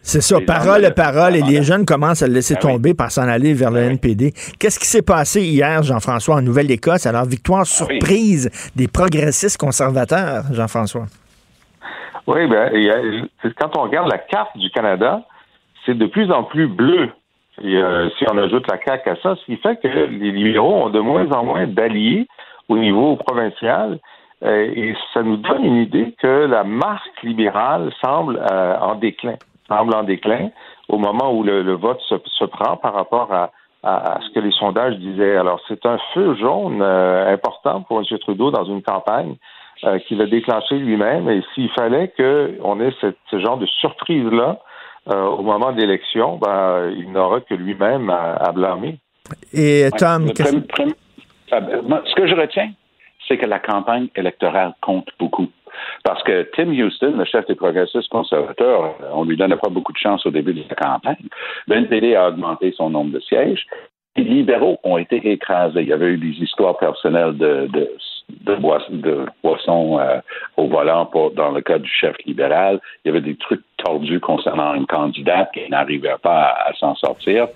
c'est 0.00 0.20
ça, 0.22 0.38
parole 0.46 0.84
à 0.84 0.90
parole, 0.90 1.36
et 1.36 1.42
les 1.42 1.62
jeunes 1.62 1.84
commencent 1.84 2.22
à 2.22 2.26
le 2.26 2.32
laisser 2.32 2.54
ben 2.54 2.60
tomber 2.60 2.94
par 2.94 3.10
s'en 3.10 3.28
aller 3.28 3.52
vers 3.52 3.70
le 3.70 3.80
NPD. 3.80 4.32
Qu'est-ce 4.58 4.78
qui 4.78 4.86
s'est 4.86 5.02
passé 5.02 5.42
hier, 5.42 5.82
Jean-François, 5.82 6.36
en 6.36 6.42
Nouvelle-Écosse? 6.42 7.06
Alors, 7.06 7.26
victoire 7.26 7.62
ah 7.62 7.64
surprise 7.64 8.50
des 8.74 8.88
progressistes 8.88 9.58
conservateurs, 9.58 10.44
Jean-François. 10.52 11.06
Oui, 12.26 12.46
ben, 12.46 12.70
quand 13.58 13.76
on 13.76 13.82
regarde 13.82 14.10
la 14.10 14.18
carte 14.18 14.56
du 14.56 14.70
Canada, 14.70 15.22
c'est 15.84 15.96
de 15.96 16.06
plus 16.06 16.30
en 16.32 16.44
plus 16.44 16.66
bleu 16.66 17.10
Euh, 17.64 18.08
si 18.16 18.24
on 18.30 18.38
ajoute 18.38 18.70
la 18.70 18.78
CAQ 18.78 19.10
à 19.10 19.16
ça, 19.16 19.34
ce 19.34 19.44
qui 19.46 19.56
fait 19.56 19.80
que 19.82 19.88
les 19.88 20.30
libéraux 20.30 20.84
ont 20.84 20.90
de 20.90 21.00
moins 21.00 21.26
en 21.32 21.44
moins 21.44 21.66
d'alliés 21.66 22.28
au 22.68 22.76
niveau 22.76 23.16
provincial. 23.16 23.98
Euh, 24.44 24.70
et 24.74 24.94
ça 25.12 25.22
nous 25.22 25.36
donne 25.36 25.64
une 25.64 25.76
idée 25.76 26.14
que 26.22 26.46
la 26.46 26.62
marque 26.62 27.22
libérale 27.22 27.92
semble 28.00 28.40
euh, 28.50 28.78
en 28.78 28.94
déclin, 28.94 29.34
semble 29.68 29.94
en 29.94 30.04
déclin 30.04 30.50
au 30.88 30.98
moment 30.98 31.32
où 31.32 31.42
le, 31.42 31.74
vote 31.74 32.00
se, 32.08 32.44
prend 32.44 32.76
par 32.76 32.94
rapport 32.94 33.32
à, 33.32 33.50
ce 33.82 34.34
que 34.34 34.40
les 34.40 34.52
sondages 34.52 34.96
disaient. 34.96 35.36
Alors, 35.36 35.60
c'est 35.68 35.84
un 35.86 35.98
feu 36.14 36.34
jaune 36.36 36.82
important 36.82 37.82
pour 37.82 37.98
M. 37.98 38.18
Trudeau 38.18 38.50
dans 38.50 38.64
une 38.64 38.82
campagne 38.82 39.34
qu'il 40.06 40.20
a 40.22 40.26
déclenché 40.26 40.76
lui-même. 40.76 41.28
Et 41.28 41.42
s'il 41.54 41.70
fallait 41.70 42.12
qu'on 42.16 42.80
ait 42.80 42.92
ce 43.00 43.38
genre 43.38 43.58
de 43.58 43.66
surprise-là 43.66 44.58
euh, 45.10 45.24
au 45.24 45.42
moment 45.42 45.72
de 45.72 45.80
l'élection, 45.80 46.36
ben, 46.36 46.92
il 46.96 47.10
n'aura 47.12 47.40
que 47.40 47.54
lui-même 47.54 48.10
à, 48.10 48.52
blâmer. 48.52 48.98
Et 49.54 49.88
Tom, 49.96 50.26
ben, 50.26 50.92
ce 51.50 52.14
que 52.14 52.26
je 52.26 52.34
retiens, 52.34 52.72
c'est 53.26 53.36
que 53.36 53.46
la 53.46 53.58
campagne 53.58 54.08
électorale 54.16 54.74
compte 54.80 55.08
beaucoup. 55.18 55.48
Parce 56.02 56.22
que 56.22 56.48
Tim 56.56 56.70
Houston, 56.70 57.14
le 57.16 57.24
chef 57.24 57.46
des 57.46 57.54
progressistes 57.54 58.08
conservateurs, 58.08 58.94
on 59.12 59.24
lui 59.24 59.36
donnait 59.36 59.56
pas 59.56 59.68
beaucoup 59.68 59.92
de 59.92 59.98
chance 59.98 60.24
au 60.26 60.30
début 60.30 60.54
de 60.54 60.64
la 60.68 60.74
campagne. 60.74 61.28
Le 61.66 61.76
NPD 61.76 62.16
a 62.16 62.28
augmenté 62.28 62.72
son 62.72 62.90
nombre 62.90 63.12
de 63.12 63.20
sièges. 63.20 63.66
Les 64.16 64.24
libéraux 64.24 64.78
ont 64.82 64.98
été 64.98 65.16
écrasés. 65.30 65.82
Il 65.82 65.88
y 65.88 65.92
avait 65.92 66.12
eu 66.12 66.16
des 66.16 66.42
histoires 66.42 66.76
personnelles 66.78 67.36
de, 67.36 67.68
de 67.72 67.90
de, 68.28 68.54
boissons 69.42 69.98
euh, 69.98 70.20
au 70.56 70.66
volant 70.66 71.10
dans 71.34 71.50
le 71.50 71.60
cas 71.60 71.78
du 71.78 71.90
chef 71.90 72.16
libéral. 72.26 72.80
Il 73.04 73.08
y 73.08 73.10
avait 73.10 73.20
des 73.20 73.36
trucs 73.36 73.64
tordus 73.78 74.20
concernant 74.20 74.74
une 74.74 74.86
candidate 74.86 75.50
qui 75.52 75.68
n'arrivait 75.70 76.16
pas 76.22 76.54
à 76.66 76.72
s'en 76.74 76.94
sortir. 76.94 77.48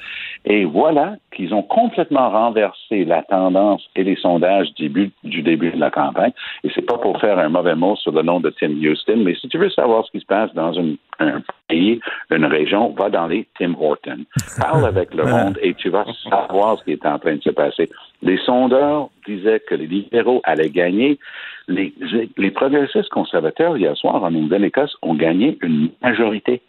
Et 0.45 0.65
voilà 0.65 1.17
qu'ils 1.35 1.55
ont 1.55 1.63
complètement 1.63 2.31
renversé 2.31 3.05
la 3.05 3.23
tendance 3.23 3.83
et 3.95 4.05
les 4.05 4.17
sondages 4.17 4.73
du 4.75 4.89
début, 4.89 5.11
du 5.25 5.43
début 5.43 5.71
de 5.71 5.79
la 5.79 5.91
campagne. 5.91 6.33
Et 6.65 6.71
c'est 6.75 6.87
pas 6.87 6.99
pour 6.99 7.21
faire 7.21 7.39
un 7.39 7.49
mauvais 7.49 7.75
mot 7.75 7.97
sur 7.97 8.13
le 8.13 8.23
nom 8.23 8.41
de 8.41 8.51
Tim 8.51 8.73
Houston, 8.83 9.19
mais 9.19 9.35
si 9.35 9.49
tu 9.49 9.59
veux 9.59 9.71
savoir 9.71 10.05
ce 10.07 10.11
qui 10.11 10.21
se 10.21 10.27
passe 10.27 10.53
dans 10.55 10.73
une, 10.73 10.97
un 11.21 11.43
pays, 11.69 12.01
une 12.31 12.45
région, 12.47 12.95
va 12.99 13.09
dans 13.11 13.27
les 13.27 13.47
Tim 13.59 13.75
Horton. 13.79 14.25
Parle 14.59 14.87
avec 14.87 15.15
le 15.15 15.25
monde 15.25 15.59
et 15.63 15.75
tu 15.75 15.91
vas 15.91 16.05
savoir 16.29 16.79
ce 16.79 16.85
qui 16.85 16.93
est 16.93 17.07
en 17.07 17.19
train 17.19 17.37
de 17.37 17.43
se 17.43 17.51
passer. 17.51 17.89
Les 18.23 18.39
sondeurs 18.39 19.09
disaient 19.27 19.61
que 19.61 19.75
les 19.75 19.87
libéraux 19.87 20.41
allaient 20.45 20.71
gagner. 20.71 21.19
Les, 21.69 21.95
les 22.37 22.51
progressistes 22.51 23.09
conservateurs, 23.11 23.77
hier 23.77 23.97
soir, 23.97 24.23
en 24.23 24.31
Nouvelle-Écosse, 24.31 24.97
ont 25.03 25.15
gagné 25.15 25.59
une 25.63 25.91
majorité. 26.03 26.61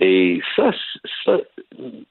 Et 0.00 0.40
ça, 0.56 0.70
ça 1.24 1.38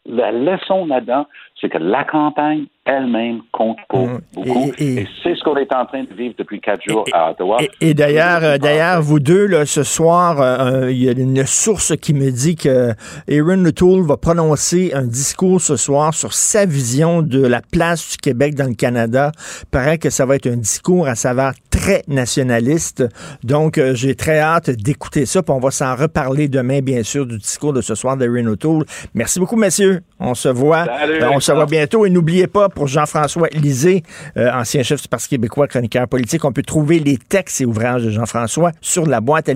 la 0.05 0.31
leçon 0.31 0.85
là-dedans, 0.85 1.27
c'est 1.61 1.69
que 1.69 1.77
la 1.77 2.03
campagne 2.03 2.65
elle-même 2.85 3.41
compte 3.51 3.77
pour 3.89 4.07
mm. 4.07 4.21
beaucoup. 4.33 4.71
Et, 4.79 5.07
c'est 5.21 5.35
ce 5.35 5.43
qu'on 5.43 5.55
est 5.55 5.71
en 5.73 5.85
train 5.85 6.03
de 6.03 6.13
vivre 6.13 6.33
depuis 6.37 6.59
quatre 6.59 6.81
jours 6.87 7.05
à 7.13 7.31
Ottawa. 7.31 7.57
Et, 7.79 7.93
d'ailleurs, 7.93 8.43
euh, 8.43 8.57
d'ailleurs, 8.57 9.01
vous 9.01 9.19
deux, 9.19 9.45
là, 9.45 9.65
ce 9.65 9.83
soir, 9.83 10.41
euh, 10.41 10.91
il 10.91 11.03
y 11.03 11.07
a 11.07 11.11
une 11.11 11.45
source 11.45 11.95
qui 11.97 12.13
me 12.13 12.31
dit 12.31 12.55
que 12.55 12.91
Aaron 13.29 13.65
O'Toole 13.65 14.01
va 14.01 14.17
prononcer 14.17 14.91
un 14.93 15.05
discours 15.05 15.61
ce 15.61 15.75
soir 15.75 16.13
sur 16.13 16.33
sa 16.33 16.65
vision 16.65 17.21
de 17.21 17.45
la 17.45 17.61
place 17.61 18.11
du 18.11 18.17
Québec 18.17 18.55
dans 18.55 18.67
le 18.67 18.73
Canada. 18.73 19.31
Il 19.61 19.67
paraît 19.67 19.99
que 19.99 20.09
ça 20.09 20.25
va 20.25 20.35
être 20.35 20.47
un 20.47 20.57
discours 20.57 21.07
à 21.07 21.13
saveur 21.13 21.53
très 21.69 22.01
nationaliste. 22.07 23.03
Donc, 23.43 23.77
euh, 23.77 23.93
j'ai 23.93 24.15
très 24.15 24.39
hâte 24.39 24.71
d'écouter 24.71 25.27
ça. 25.27 25.43
Puis 25.43 25.53
on 25.53 25.59
va 25.59 25.69
s'en 25.69 25.95
reparler 25.95 26.47
demain, 26.47 26.81
bien 26.81 27.03
sûr, 27.03 27.27
du 27.27 27.37
discours 27.37 27.73
de 27.73 27.81
ce 27.81 27.93
soir 27.93 28.17
d'Aaron 28.17 28.47
O'Toole. 28.47 28.85
Merci 29.13 29.39
beaucoup, 29.39 29.55
messieurs. 29.55 30.01
On 30.19 30.33
se 30.33 30.49
voit. 30.49 30.85
on 31.31 31.39
se 31.39 31.50
voit 31.53 31.65
bientôt. 31.65 32.05
Et 32.05 32.09
n'oubliez 32.09 32.47
pas, 32.47 32.69
pour 32.69 32.87
Jean-François 32.87 33.47
Lisée, 33.53 34.03
euh, 34.37 34.51
ancien 34.51 34.83
chef 34.83 35.01
du 35.01 35.07
Parti 35.07 35.29
québécois, 35.29 35.67
chroniqueur 35.67 36.07
politique. 36.07 36.45
On 36.45 36.51
peut 36.51 36.63
trouver 36.63 36.99
les 36.99 37.17
textes 37.17 37.61
et 37.61 37.65
ouvrages 37.65 38.03
de 38.03 38.09
Jean-François 38.09 38.71
sur 38.81 39.05
la 39.05 39.21
boîte 39.21 39.49
à 39.49 39.53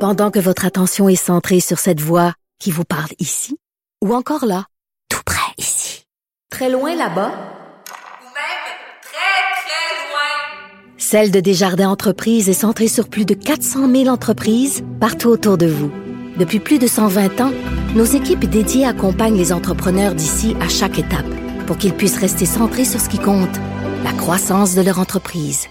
Pendant 0.00 0.30
que 0.30 0.38
votre 0.38 0.64
attention 0.64 1.08
est 1.08 1.16
centrée 1.16 1.60
sur 1.60 1.78
cette 1.78 2.00
voix 2.00 2.32
qui 2.58 2.70
vous 2.70 2.84
parle 2.84 3.10
ici, 3.18 3.58
ou 4.02 4.14
encore 4.14 4.46
là, 4.46 4.64
tout 5.10 5.22
près 5.24 5.52
ici, 5.58 6.04
très 6.50 6.70
loin 6.70 6.90
là-bas, 6.90 7.02
ou 7.02 8.28
même 8.32 8.62
très, 9.02 9.42
très 9.60 10.08
loin, 10.08 10.96
Celle 10.96 11.30
de 11.30 11.40
Desjardins 11.40 11.90
Entreprises 11.90 12.48
est 12.48 12.54
centrée 12.54 12.88
sur 12.88 13.08
plus 13.08 13.26
de 13.26 13.34
400 13.34 13.90
000 13.90 14.08
entreprises 14.08 14.82
partout 14.98 15.28
autour 15.28 15.58
de 15.58 15.66
vous. 15.66 15.90
Depuis 16.36 16.60
plus 16.60 16.78
de 16.78 16.86
120 16.86 17.40
ans, 17.40 17.52
nos 17.94 18.04
équipes 18.04 18.44
dédiées 18.44 18.84
accompagnent 18.84 19.38
les 19.38 19.52
entrepreneurs 19.52 20.14
d'ici 20.14 20.54
à 20.60 20.68
chaque 20.68 20.98
étape 20.98 21.26
pour 21.66 21.78
qu'ils 21.78 21.94
puissent 21.94 22.18
rester 22.18 22.44
centrés 22.44 22.84
sur 22.84 23.00
ce 23.00 23.08
qui 23.08 23.18
compte, 23.18 23.56
la 24.04 24.12
croissance 24.12 24.74
de 24.74 24.82
leur 24.82 24.98
entreprise. 25.00 25.68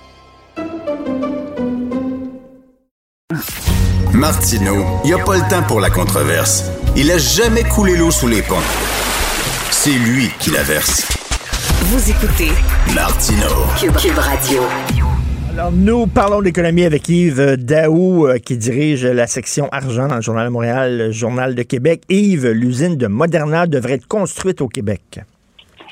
Martino, 4.12 4.86
il 5.04 5.08
n'y 5.08 5.14
a 5.14 5.24
pas 5.24 5.36
le 5.36 5.48
temps 5.50 5.64
pour 5.68 5.80
la 5.80 5.90
controverse. 5.90 6.64
Il 6.96 7.12
a 7.12 7.18
jamais 7.18 7.64
coulé 7.64 7.96
l'eau 7.96 8.10
sous 8.10 8.28
les 8.28 8.42
ponts. 8.42 8.56
C'est 9.70 9.92
lui 9.92 10.32
qui 10.40 10.50
la 10.50 10.64
verse. 10.64 11.06
Vous 11.82 12.10
écoutez 12.10 12.52
Martino, 12.96 13.48
Cube 13.78 14.18
Radio. 14.18 14.64
Alors, 15.58 15.72
nous 15.72 16.06
parlons 16.06 16.42
d'économie 16.42 16.84
avec 16.84 17.08
Yves 17.08 17.56
Daou, 17.56 18.28
euh, 18.28 18.40
qui 18.40 18.58
dirige 18.58 19.06
la 19.06 19.26
section 19.26 19.70
argent 19.70 20.10
dans 20.10 20.18
le 20.18 20.22
Journal 20.22 20.48
de 20.48 20.52
Montréal, 20.52 21.12
Journal 21.14 21.56
de 21.56 21.64
Québec. 21.64 22.02
Yves, 22.10 22.50
l'usine 22.50 22.98
de 22.98 23.08
Moderna 23.08 23.66
devrait 23.66 23.94
être 23.94 24.08
construite 24.08 24.60
au 24.60 24.68
Québec. 24.68 25.22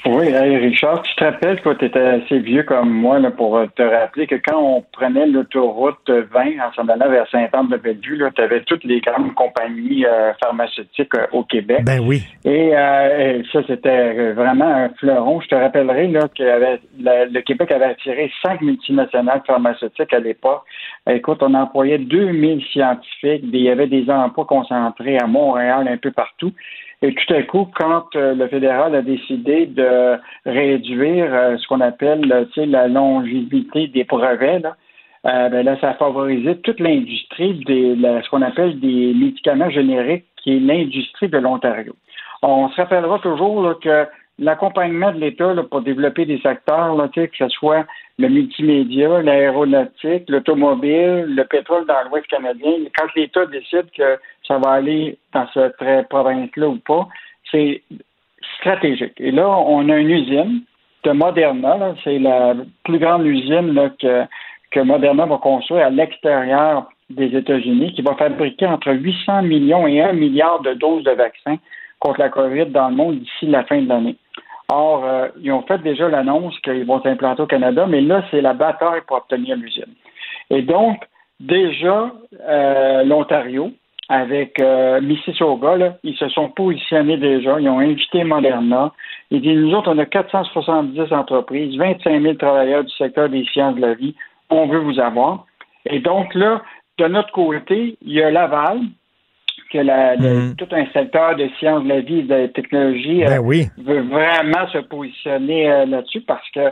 Oui, 0.05 0.35
Richard, 0.35 1.01
tu 1.03 1.15
te 1.15 1.23
rappelles 1.23 1.61
que 1.61 1.69
tu 1.75 1.85
étais 1.85 1.99
assez 1.99 2.39
vieux 2.39 2.63
comme 2.63 2.89
moi 2.89 3.19
là, 3.19 3.31
pour 3.31 3.59
te 3.73 3.81
rappeler 3.81 4.27
que 4.27 4.35
quand 4.35 4.59
on 4.59 4.81
prenait 4.91 5.27
l'autoroute 5.27 6.09
20 6.09 6.59
en 6.59 6.73
s'en 6.75 6.89
allant 6.89 7.09
vers 7.09 7.25
Saint-Anne-de-Bellevue, 7.29 8.21
tu 8.35 8.41
avais 8.41 8.61
toutes 8.63 8.83
les 8.83 8.99
grandes 8.99 9.33
compagnies 9.33 10.05
euh, 10.05 10.33
pharmaceutiques 10.43 11.15
euh, 11.15 11.27
au 11.31 11.43
Québec. 11.43 11.85
Ben 11.85 12.01
oui. 12.01 12.21
Et, 12.43 12.75
euh, 12.75 13.41
ça, 13.53 13.61
c'était 13.65 14.33
vraiment 14.33 14.67
un 14.67 14.89
fleuron. 14.89 15.39
Je 15.39 15.47
te 15.47 15.55
rappellerai 15.55 16.07
là, 16.07 16.27
que 16.27 16.79
le 16.99 17.41
Québec 17.41 17.71
avait 17.71 17.85
attiré 17.85 18.29
cinq 18.45 18.61
multinationales 18.61 19.41
pharmaceutiques 19.47 20.13
à 20.13 20.19
l'époque. 20.19 20.63
Écoute, 21.09 21.39
on 21.41 21.53
employait 21.53 21.97
2000 21.97 22.61
scientifiques, 22.71 23.43
il 23.43 23.55
y 23.55 23.69
avait 23.69 23.87
des 23.87 24.09
emplois 24.09 24.45
concentrés 24.45 25.17
à 25.17 25.27
Montréal, 25.27 25.87
un 25.87 25.97
peu 25.97 26.11
partout. 26.11 26.51
Et 27.03 27.13
tout 27.13 27.33
à 27.33 27.43
coup, 27.43 27.67
quand 27.75 28.15
euh, 28.15 28.33
le 28.33 28.47
fédéral 28.47 28.95
a 28.95 29.01
décidé 29.01 29.65
de 29.65 30.17
réduire 30.45 31.27
euh, 31.33 31.57
ce 31.57 31.67
qu'on 31.67 31.81
appelle 31.81 32.21
la 32.55 32.87
longévité 32.87 33.87
des 33.89 34.05
brevets, 34.05 34.59
là, 34.59 34.77
euh, 35.25 35.49
ben 35.49 35.65
là, 35.65 35.77
ça 35.81 35.89
a 35.89 35.93
favorisé 35.95 36.55
toute 36.59 36.79
l'industrie 36.79 37.61
des 37.65 37.97
ce 38.23 38.29
qu'on 38.29 38.41
appelle 38.41 38.79
des 38.79 39.13
médicaments 39.13 39.69
génériques, 39.69 40.25
qui 40.41 40.55
est 40.55 40.59
l'industrie 40.61 41.27
de 41.27 41.37
l'Ontario. 41.37 41.93
On 42.41 42.69
se 42.69 42.77
rappellera 42.77 43.19
toujours 43.19 43.77
que 43.81 44.07
l'accompagnement 44.39 45.11
de 45.11 45.19
l'État 45.19 45.53
pour 45.69 45.81
développer 45.81 46.25
des 46.25 46.39
secteurs, 46.39 46.95
là, 46.95 47.09
que 47.13 47.27
ce 47.37 47.49
soit 47.49 47.85
le 48.19 48.29
multimédia, 48.29 49.21
l'aéronautique, 49.21 50.29
l'automobile, 50.29 51.25
le 51.27 51.43
pétrole 51.45 51.85
dans 51.87 52.09
l'Ouest 52.09 52.27
canadien, 52.27 52.73
quand 52.95 53.07
l'État 53.15 53.45
décide 53.47 53.89
que 53.97 54.19
ça 54.47 54.59
va 54.59 54.73
aller 54.73 55.17
dans 55.33 55.47
cette 55.53 56.09
province-là 56.09 56.67
ou 56.67 56.77
pas, 56.77 57.07
c'est 57.49 57.81
stratégique. 58.59 59.19
Et 59.19 59.31
là, 59.31 59.49
on 59.49 59.89
a 59.89 59.97
une 59.97 60.11
usine 60.11 60.61
de 61.03 61.11
Moderna, 61.11 61.95
c'est 62.03 62.19
la 62.19 62.55
plus 62.83 62.99
grande 62.99 63.25
usine 63.25 63.73
là, 63.73 63.89
que, 63.99 64.23
que 64.71 64.79
Moderna 64.79 65.25
va 65.25 65.37
construire 65.37 65.87
à 65.87 65.89
l'extérieur 65.89 66.89
des 67.09 67.35
États-Unis, 67.35 67.93
qui 67.93 68.01
va 68.01 68.15
fabriquer 68.15 68.65
entre 68.67 68.91
800 68.93 69.43
millions 69.43 69.87
et 69.87 70.01
1 70.01 70.13
milliard 70.13 70.61
de 70.61 70.73
doses 70.73 71.03
de 71.03 71.11
vaccins 71.11 71.57
contre 71.99 72.19
la 72.19 72.29
COVID 72.29 72.67
dans 72.67 72.89
le 72.89 72.95
monde 72.95 73.19
d'ici 73.19 73.47
la 73.47 73.63
fin 73.63 73.81
de 73.81 73.89
l'année. 73.89 74.15
Or, 74.75 75.05
euh, 75.05 75.27
ils 75.39 75.51
ont 75.51 75.61
fait 75.61 75.77
déjà 75.83 76.09
l'annonce 76.09 76.57
qu'ils 76.61 76.85
vont 76.85 76.99
s'implanter 77.03 77.43
au 77.43 77.45
Canada, 77.45 77.85
mais 77.87 78.01
là, 78.01 78.23
c'est 78.31 78.41
la 78.41 78.53
bataille 78.53 79.01
pour 79.05 79.17
obtenir 79.17 79.55
l'usine. 79.55 79.93
Et 80.49 80.63
donc, 80.63 80.97
déjà, 81.39 82.11
euh, 82.41 83.03
l'Ontario, 83.03 83.71
avec 84.09 84.59
euh, 84.59 84.99
Mississauga, 84.99 85.97
ils 86.03 86.17
se 86.17 86.27
sont 86.29 86.49
positionnés 86.49 87.17
déjà, 87.17 87.59
ils 87.59 87.69
ont 87.69 87.77
invité 87.77 88.23
Moderna. 88.23 88.91
Ils 89.29 89.41
disent, 89.41 89.59
nous 89.59 89.75
autres, 89.75 89.93
on 89.93 89.97
a 89.99 90.07
470 90.07 91.13
entreprises, 91.13 91.77
25 91.77 92.21
000 92.23 92.33
travailleurs 92.33 92.83
du 92.83 92.93
secteur 92.93 93.29
des 93.29 93.45
sciences 93.45 93.75
de 93.75 93.81
la 93.81 93.93
vie, 93.93 94.15
on 94.49 94.65
veut 94.65 94.79
vous 94.79 94.99
avoir. 94.99 95.45
Et 95.85 95.99
donc 95.99 96.33
là, 96.33 96.63
de 96.97 97.05
notre 97.05 97.31
côté, 97.31 97.95
il 98.01 98.13
y 98.13 98.23
a 98.23 98.31
Laval, 98.31 98.79
que 99.73 99.79
la, 99.79 100.15
mm. 100.15 100.55
tout 100.55 100.67
un 100.71 100.85
secteur 100.93 101.35
de 101.35 101.49
sciences 101.59 101.83
de 101.83 101.89
la 101.89 101.99
vie 101.99 102.19
et 102.19 102.23
de 102.23 102.35
la 102.35 102.47
technologie 102.47 103.23
ben 103.25 103.41
veut 103.77 104.01
vraiment 104.01 104.67
se 104.71 104.77
positionner 104.77 105.67
là-dessus 105.85 106.21
parce 106.21 106.47
que 106.51 106.69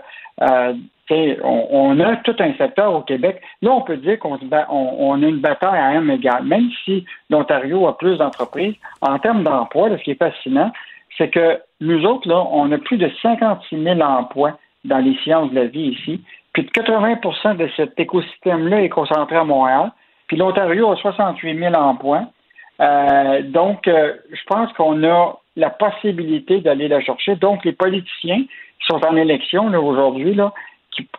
on, 1.43 1.99
a 1.99 2.15
tout 2.17 2.35
un 2.39 2.53
secteur 2.53 2.93
au 2.93 3.01
Québec. 3.01 3.41
Là, 3.61 3.71
on 3.71 3.81
peut 3.81 3.97
dire 3.97 4.19
qu'on 4.19 4.39
on, 4.69 5.23
a 5.23 5.25
une 5.25 5.39
bataille 5.39 5.79
à 5.79 5.87
un 5.87 6.07
égal. 6.09 6.43
Même 6.45 6.69
si 6.85 7.05
l'Ontario 7.29 7.87
a 7.87 7.97
plus 7.97 8.17
d'entreprises, 8.17 8.75
en 9.01 9.19
termes 9.19 9.43
d'emploi, 9.43 9.89
ce 9.97 10.03
qui 10.03 10.11
est 10.11 10.15
fascinant, 10.19 10.71
c'est 11.17 11.29
que 11.29 11.59
nous 11.79 12.05
autres, 12.05 12.27
là, 12.27 12.43
on 12.51 12.71
a 12.71 12.77
plus 12.77 12.97
de 12.97 13.11
56 13.21 13.83
000 13.83 13.99
emplois 14.01 14.57
dans 14.85 14.99
les 14.99 15.15
sciences 15.23 15.51
de 15.51 15.55
la 15.55 15.65
vie 15.65 15.89
ici. 15.89 16.21
Puis 16.53 16.63
80% 16.63 17.57
de 17.57 17.69
cet 17.75 17.99
écosystème-là 17.99 18.81
est 18.81 18.89
concentré 18.89 19.35
à 19.35 19.43
Montréal. 19.43 19.91
Puis 20.27 20.37
l'Ontario 20.37 20.91
a 20.91 20.95
68 20.95 21.57
000 21.57 21.73
emplois. 21.73 22.23
Euh, 22.81 23.41
donc, 23.43 23.87
euh, 23.87 24.13
je 24.31 24.41
pense 24.47 24.71
qu'on 24.73 25.03
a 25.03 25.39
la 25.55 25.69
possibilité 25.69 26.61
d'aller 26.61 26.87
la 26.87 27.01
chercher. 27.01 27.35
Donc, 27.35 27.63
les 27.65 27.73
politiciens 27.73 28.41
qui 28.41 28.85
sont 28.87 29.03
en 29.05 29.15
élection 29.15 29.67
aujourd'hui, 29.67 30.33
là, 30.33 30.53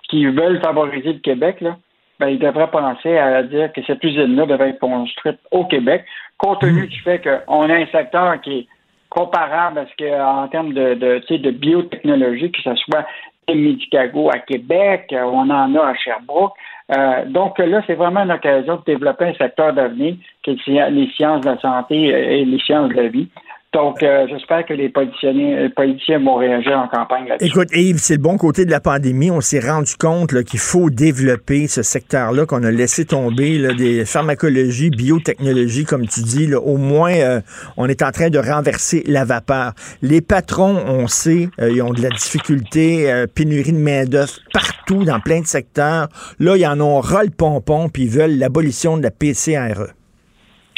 qui, 0.09 0.27
veulent 0.27 0.61
favoriser 0.61 1.15
le 1.15 1.19
Québec, 1.21 1.61
là, 1.61 1.77
ben, 2.19 2.29
ils 2.29 2.39
devraient 2.39 2.71
penser 2.71 3.17
à 3.17 3.43
dire 3.43 3.73
que 3.73 3.83
cette 3.87 4.03
usine-là 4.03 4.47
devrait 4.47 4.71
être 4.71 4.81
construite 4.81 5.39
au 5.51 5.65
Québec, 5.65 6.05
compte 6.39 6.61
tenu 6.61 6.83
mmh. 6.83 6.87
du 6.87 7.01
fait 7.01 7.21
qu'on 7.21 7.71
a 7.71 7.75
un 7.75 7.87
secteur 7.87 8.41
qui 8.41 8.59
est 8.59 8.67
comparable 9.09 9.79
à 9.81 9.87
ce 9.87 9.97
qu'en 9.97 10.49
termes 10.49 10.73
de, 10.73 10.95
de, 10.95 11.37
de 11.37 11.51
biotechnologie, 11.51 12.51
que 12.51 12.63
ce 12.63 12.75
soit 12.77 13.07
Medicago 13.49 14.31
à 14.31 14.39
Québec, 14.39 15.13
on 15.13 15.51
en 15.51 15.75
a 15.75 15.81
à 15.81 15.95
Sherbrooke. 15.95 16.55
Euh, 16.93 17.25
donc 17.27 17.59
là, 17.59 17.83
c'est 17.87 17.95
vraiment 17.95 18.23
une 18.23 18.33
occasion 18.33 18.77
de 18.77 18.83
développer 18.85 19.27
un 19.27 19.35
secteur 19.35 19.73
d'avenir, 19.73 20.17
qui 20.43 20.51
est 20.51 20.91
les 20.91 21.09
sciences 21.11 21.41
de 21.43 21.51
la 21.51 21.59
santé 21.59 21.97
et 21.97 22.45
les 22.45 22.59
sciences 22.59 22.91
de 22.91 22.95
la 22.95 23.09
vie. 23.09 23.29
Donc, 23.73 24.03
euh, 24.03 24.27
j'espère 24.29 24.67
que 24.67 24.75
les 24.75 24.91
politiciens, 24.91 25.33
les 25.33 25.71
politiciens 25.71 26.19
vont 26.19 26.37
réagir 26.37 26.79
en 26.79 26.89
campagne. 26.89 27.27
Écoute, 27.41 27.69
Yves, 27.73 28.01
c'est 28.01 28.17
le 28.17 28.21
bon 28.21 28.37
côté 28.37 28.67
de 28.67 28.71
la 28.71 28.81
pandémie. 28.81 29.31
On 29.31 29.41
s'est 29.41 29.61
rendu 29.61 29.95
compte 29.99 30.45
qu'il 30.45 30.61
faut 30.61 30.91
développer 30.91 31.69
ce 31.69 31.83
secteur-là 31.83 32.45
qu'on 32.45 32.65
a 32.65 32.71
laissé 32.71 33.07
tomber, 33.07 33.57
là, 33.57 33.73
des 33.73 34.05
pharmacologies, 34.05 34.91
biotechnologies, 34.91 35.87
comme 35.87 36.07
tu 36.07 36.21
dis. 36.21 36.47
Là, 36.47 36.61
au 36.61 36.77
moins, 36.77 37.15
euh, 37.15 37.41
on 37.79 37.89
est 37.89 38.03
en 38.03 38.11
train 38.11 38.29
de 38.29 38.39
renverser 38.39 39.05
la 39.07 39.25
vapeur. 39.25 39.73
Les 40.03 40.21
patrons, 40.21 40.77
on 40.87 41.07
sait, 41.07 41.49
euh, 41.59 41.71
ils 41.71 41.81
ont 41.81 41.95
de 41.95 42.03
la 42.03 42.11
difficulté, 42.11 43.25
pénurie 43.35 43.73
de 43.73 43.79
main-d'œuvre 43.79 44.35
partout, 44.53 45.05
dans 45.05 45.21
plein 45.21 45.41
de 45.41 45.47
secteurs. 45.47 46.09
Là, 46.39 46.59
ils 46.59 46.67
en 46.67 46.79
ont 46.81 47.01
ras 47.01 47.25
le 47.25 47.31
pompon, 47.31 47.89
puis 47.89 48.03
ils 48.03 48.11
veulent 48.11 48.37
l'abolition 48.39 48.99
de 48.99 49.03
la 49.03 49.11
PCRE. 49.11 49.95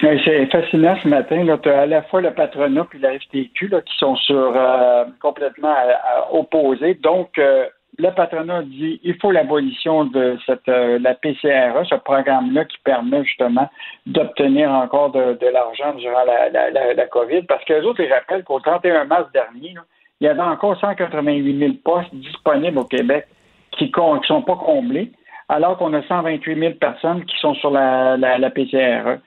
C'est 0.00 0.46
fascinant 0.50 0.96
ce 1.02 1.08
matin. 1.08 1.46
Tu 1.62 1.68
as 1.68 1.80
à 1.80 1.86
la 1.86 2.02
fois 2.02 2.20
le 2.20 2.32
patronat 2.32 2.86
et 2.94 2.98
la 2.98 3.18
FTQ 3.18 3.70
qui 3.70 3.96
sont 3.98 4.16
sur 4.16 4.52
euh, 4.56 5.04
complètement 5.20 5.72
euh, 5.72 5.92
opposés. 6.32 6.94
Donc, 6.94 7.38
euh, 7.38 7.66
le 7.98 8.10
patronat 8.10 8.62
dit 8.62 9.00
il 9.04 9.14
faut 9.20 9.30
l'abolition 9.30 10.04
de 10.04 10.36
cette 10.46 10.66
la 10.66 11.14
PCRE, 11.14 11.86
ce 11.88 11.94
programme-là 11.94 12.64
qui 12.64 12.76
permet 12.84 13.22
justement 13.24 13.70
d'obtenir 14.06 14.70
encore 14.70 15.12
de, 15.12 15.38
l'argent 15.52 15.94
durant 15.94 16.24
la, 16.24 17.06
COVID. 17.06 17.42
Parce 17.42 17.64
que 17.64 17.74
les 17.74 17.82
autres, 17.82 18.00
ils 18.00 18.12
rappellent 18.12 18.42
qu'au 18.42 18.58
31 18.58 19.04
mars 19.04 19.30
dernier, 19.32 19.74
il 20.20 20.24
y 20.24 20.28
avait 20.28 20.40
encore 20.40 20.76
188 20.80 21.58
000 21.58 21.72
postes 21.84 22.12
disponibles 22.14 22.78
au 22.78 22.84
Québec 22.84 23.26
qui 23.70 23.84
ne 23.84 24.26
sont 24.26 24.42
pas 24.42 24.56
comblés, 24.56 25.12
alors 25.48 25.76
qu'on 25.78 25.94
a 25.94 26.02
128 26.02 26.58
000 26.58 26.74
personnes 26.74 27.24
qui 27.24 27.38
sont 27.38 27.54
sur 27.54 27.70
la, 27.70 28.16
la 28.16 28.50
PCRE. 28.50 29.20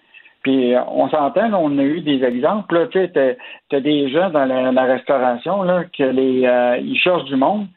Puis 0.48 0.74
euh, 0.74 0.80
on 0.88 1.10
s'entend, 1.10 1.52
on 1.56 1.78
a 1.78 1.84
eu 1.84 2.00
des 2.00 2.24
exemples. 2.24 2.88
Tu 2.90 3.00
sais, 3.00 3.38
as, 3.74 3.80
des 3.82 4.10
gens 4.10 4.30
dans 4.30 4.46
la, 4.46 4.84
restauration 4.86 5.62
là, 5.64 5.84
que 5.84 6.04
les 6.04 6.46
euh, 6.46 6.78
ils 6.78 6.98
cherchent 6.98 7.26
du 7.26 7.36
monde, 7.36 7.68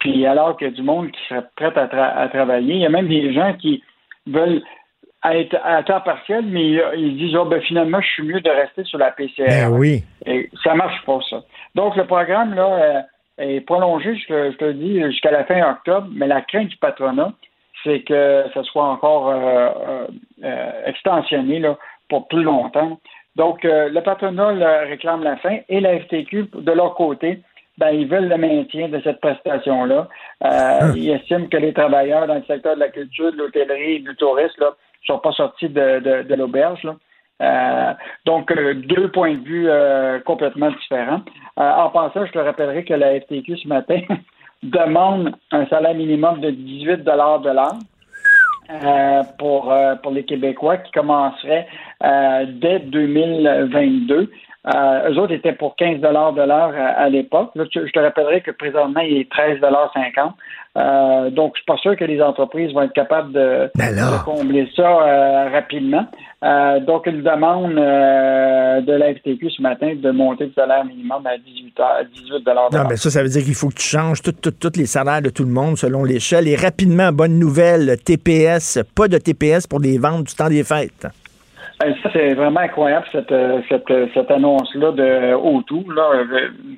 puis 0.00 0.26
alors 0.26 0.56
qu'il 0.56 0.66
y 0.66 0.70
a 0.70 0.74
du 0.74 0.82
monde 0.82 1.12
qui 1.12 1.20
serait 1.28 1.44
prêt 1.54 1.72
à, 1.76 2.28
travailler. 2.28 2.74
Il 2.74 2.80
y 2.80 2.86
a 2.86 2.88
même 2.88 3.06
des 3.06 3.32
gens 3.32 3.54
qui 3.54 3.80
veulent 4.26 4.60
être 5.24 5.56
à 5.62 5.84
temps 5.84 6.00
partiel, 6.00 6.44
mais 6.46 6.80
ils 6.96 7.16
disent 7.16 7.36
oh, 7.36 7.44
ben, 7.44 7.60
finalement, 7.60 8.00
je 8.00 8.08
suis 8.08 8.24
mieux 8.24 8.40
de 8.40 8.50
rester 8.50 8.82
sur 8.82 8.98
la 8.98 9.12
PCR. 9.12 9.46
Ben 9.46 9.68
oui. 9.70 10.02
Et 10.26 10.50
ça 10.64 10.74
marche 10.74 11.00
pas, 11.06 11.20
ça. 11.30 11.44
Donc, 11.76 11.94
le 11.94 12.06
programme 12.06 12.54
là 12.54 12.66
euh, 12.66 13.00
est 13.38 13.60
prolongé, 13.60 14.16
je 14.16 14.26
te, 14.26 14.50
je 14.50 14.56
te 14.56 14.72
dis, 14.72 15.00
jusqu'à 15.00 15.30
la 15.30 15.44
fin 15.44 15.70
octobre, 15.70 16.08
mais 16.10 16.26
la 16.26 16.40
crainte 16.40 16.70
du 16.70 16.76
patronat, 16.78 17.34
c'est 17.84 18.00
que 18.00 18.46
ce 18.52 18.62
soit 18.64 18.88
encore 18.88 19.32
extensionné 20.86 21.60
là, 21.60 21.76
pour 22.08 22.28
plus 22.28 22.42
longtemps. 22.42 22.98
Donc, 23.36 23.64
euh, 23.64 23.88
le 23.90 24.00
patronat 24.00 24.80
réclame 24.84 25.22
la 25.22 25.36
fin 25.36 25.58
et 25.68 25.80
la 25.80 26.00
FTQ, 26.00 26.48
de 26.54 26.72
leur 26.72 26.94
côté, 26.94 27.40
ben, 27.76 27.90
ils 27.90 28.08
veulent 28.08 28.28
le 28.28 28.38
maintien 28.38 28.88
de 28.88 28.98
cette 29.04 29.20
prestation-là. 29.20 30.08
Euh, 30.44 30.80
hum. 30.80 30.96
Ils 30.96 31.10
estiment 31.10 31.46
que 31.46 31.58
les 31.58 31.74
travailleurs 31.74 32.26
dans 32.26 32.36
le 32.36 32.44
secteur 32.44 32.74
de 32.74 32.80
la 32.80 32.88
culture, 32.88 33.32
de 33.32 33.36
l'hôtellerie 33.36 33.96
et 33.96 33.98
du 33.98 34.16
tourisme 34.16 34.64
ne 34.64 35.06
sont 35.06 35.18
pas 35.18 35.32
sortis 35.32 35.68
de, 35.68 36.34
l'auberge. 36.34 36.88
Euh, 37.42 37.92
donc, 38.24 38.50
deux 38.54 39.10
points 39.10 39.34
de 39.34 39.44
vue 39.44 39.68
complètement 40.24 40.70
différents. 40.70 41.20
en 41.56 41.90
passant, 41.90 42.24
je 42.24 42.32
te 42.32 42.38
rappellerai 42.38 42.84
que 42.84 42.94
la 42.94 43.20
FTQ 43.20 43.58
ce 43.58 43.68
matin 43.68 44.00
demande 44.62 45.36
un 45.52 45.66
salaire 45.66 45.94
minimum 45.94 46.40
de 46.40 46.50
18 46.50 47.04
de 47.04 47.10
l'heure. 47.10 47.76
Euh, 48.68 49.22
pour, 49.38 49.70
euh, 49.70 49.94
pour 49.96 50.10
les 50.10 50.24
Québécois 50.24 50.78
qui 50.78 50.90
commencerait 50.90 51.68
euh, 52.02 52.46
dès 52.48 52.80
2022. 52.80 54.28
Euh, 54.74 55.10
eux 55.10 55.18
autres 55.18 55.32
étaient 55.32 55.52
pour 55.52 55.76
15 55.76 56.00
de 56.00 56.08
l'heure 56.08 56.74
à, 56.76 57.08
l'époque. 57.08 57.50
je 57.54 57.62
te 57.62 57.98
rappellerai 57.98 58.40
que 58.40 58.50
présentement, 58.50 59.00
il 59.00 59.18
est 59.18 59.32
13,50 59.32 60.32
euh, 60.76 61.30
donc, 61.30 61.52
je 61.54 61.60
suis 61.60 61.66
pas 61.66 61.78
sûr 61.78 61.96
que 61.96 62.04
les 62.04 62.20
entreprises 62.20 62.72
vont 62.72 62.82
être 62.82 62.92
capables 62.92 63.32
de, 63.32 63.70
ben 63.76 63.94
combler 64.24 64.68
ça 64.76 64.82
euh, 64.82 65.48
rapidement. 65.50 66.06
Euh, 66.44 66.80
donc, 66.80 67.06
une 67.06 67.22
demande 67.22 67.74
de 67.74 68.92
la 68.92 69.14
FTQ 69.14 69.50
ce 69.50 69.62
matin 69.62 69.94
de 69.96 70.10
monter 70.10 70.46
le 70.46 70.52
salaire 70.52 70.84
minimum 70.84 71.26
à 71.26 71.38
18 71.38 71.80
à 71.80 72.04
18 72.04 72.46
Non, 72.72 72.84
mais 72.88 72.96
ça, 72.96 73.10
ça 73.10 73.22
veut 73.22 73.28
dire 73.28 73.42
qu'il 73.42 73.54
faut 73.54 73.68
que 73.68 73.76
tu 73.76 73.86
changes 73.86 74.20
tous 74.20 74.76
les 74.76 74.86
salaires 74.86 75.22
de 75.22 75.30
tout 75.30 75.44
le 75.44 75.50
monde 75.50 75.78
selon 75.78 76.04
l'échelle. 76.04 76.46
Et 76.46 76.56
rapidement, 76.56 77.10
bonne 77.10 77.38
nouvelle, 77.38 77.96
TPS, 78.04 78.80
pas 78.94 79.08
de 79.08 79.16
TPS 79.16 79.66
pour 79.66 79.80
les 79.80 79.98
ventes 79.98 80.24
du 80.24 80.34
temps 80.34 80.48
des 80.48 80.64
fêtes. 80.64 81.06
Ça, 81.78 82.10
c'est 82.12 82.34
vraiment 82.34 82.60
incroyable, 82.60 83.06
cette, 83.12 83.34
cette, 83.68 84.12
cette 84.14 84.30
annonce-là 84.30 84.92
de 84.92 85.34
O2. 85.34 85.92
Là. 85.94 86.24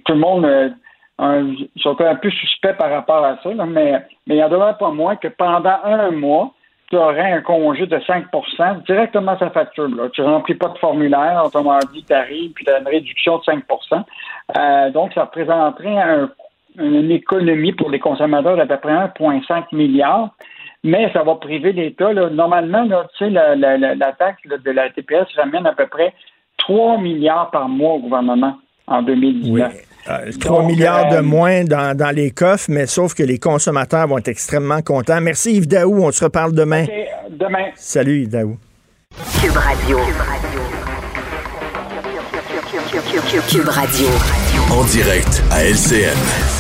Tout 0.04 0.12
le 0.12 0.18
monde 0.18 0.74
un, 1.18 1.54
sont 1.76 2.00
un 2.00 2.14
peu 2.16 2.30
suspects 2.30 2.76
par 2.76 2.90
rapport 2.90 3.24
à 3.24 3.38
ça, 3.42 3.50
mais, 3.66 4.04
mais 4.26 4.36
il 4.36 4.42
en 4.42 4.48
demeure 4.48 4.78
pas 4.78 4.90
moins 4.90 5.16
que 5.16 5.28
pendant 5.28 5.78
un 5.84 6.10
mois, 6.12 6.52
tu 6.90 6.96
aurais 6.96 7.32
un 7.32 7.42
congé 7.42 7.86
de 7.86 7.98
5% 7.98 8.84
directement 8.86 9.32
à 9.32 9.38
sa 9.38 9.50
facture. 9.50 9.88
Là. 9.88 10.08
Tu 10.10 10.22
ne 10.22 10.26
remplis 10.26 10.54
pas 10.54 10.68
de 10.68 10.78
formulaire, 10.78 11.42
autrement 11.44 11.78
dit, 11.92 12.04
tu 12.04 12.14
arrives, 12.14 12.52
puis 12.52 12.64
tu 12.64 12.72
as 12.72 12.78
une 12.78 12.88
réduction 12.88 13.38
de 13.38 13.42
5% 13.42 14.04
euh, 14.56 14.90
Donc, 14.90 15.12
ça 15.12 15.24
représenterait 15.24 16.28
une 16.78 17.10
économie 17.10 17.72
pour 17.72 17.90
les 17.90 17.98
consommateurs 17.98 18.56
d'à 18.56 18.66
peu 18.66 18.78
près 18.78 18.92
1,5 18.92 19.64
milliard. 19.72 20.30
Mais 20.84 21.10
ça 21.12 21.22
va 21.22 21.34
priver 21.36 21.72
l'État. 21.72 22.12
Normalement, 22.12 22.84
là, 22.84 23.06
tu 23.16 23.24
sais, 23.24 23.30
la, 23.30 23.56
la, 23.56 23.76
la, 23.76 24.12
taxe 24.12 24.42
de 24.46 24.70
la 24.70 24.90
TPS 24.90 25.26
ramène 25.36 25.66
à 25.66 25.72
peu 25.72 25.86
près 25.86 26.14
3 26.58 26.98
milliards 26.98 27.50
par 27.50 27.68
mois 27.68 27.94
au 27.94 28.00
gouvernement 28.00 28.56
en 28.86 29.02
2019. 29.02 29.72
3 30.40 30.62
euh, 30.62 30.66
milliards 30.66 31.10
de 31.10 31.16
euh, 31.16 31.22
moins 31.22 31.64
dans, 31.64 32.14
les 32.14 32.30
coffres, 32.30 32.66
mais 32.68 32.86
sauf 32.86 33.14
que 33.14 33.22
les 33.22 33.38
consommateurs 33.38 34.06
vont 34.06 34.18
être 34.18 34.28
extrêmement 34.28 34.80
contents. 34.80 35.20
Merci 35.20 35.56
Yves 35.56 35.68
Daou, 35.68 36.02
on 36.02 36.12
se 36.12 36.24
reparle 36.24 36.54
demain. 36.54 36.86
demain. 37.30 37.66
Salut 37.74 38.22
Yves 38.22 38.30
Daou. 38.30 38.56
Cube 39.40 39.56
Radio. 39.56 39.98
Cube 43.50 43.68
Radio. 43.68 44.08
En 44.70 44.84
direct 44.84 45.42
à 45.50 45.64
LCN. 45.64 46.57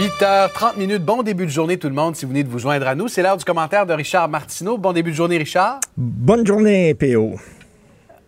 8h30 0.00 0.78
minutes. 0.78 1.04
Bon 1.04 1.22
début 1.22 1.44
de 1.44 1.50
journée 1.50 1.76
tout 1.76 1.88
le 1.88 1.94
monde 1.94 2.16
si 2.16 2.24
vous 2.24 2.30
venez 2.30 2.42
de 2.42 2.48
vous 2.48 2.58
joindre 2.58 2.88
à 2.88 2.94
nous. 2.94 3.06
C'est 3.06 3.20
l'heure 3.20 3.36
du 3.36 3.44
commentaire 3.44 3.84
de 3.84 3.92
Richard 3.92 4.30
Martineau. 4.30 4.78
Bon 4.78 4.94
début 4.94 5.10
de 5.10 5.16
journée 5.16 5.36
Richard. 5.36 5.78
Bonne 5.94 6.46
journée 6.46 6.94
PO. 6.94 7.34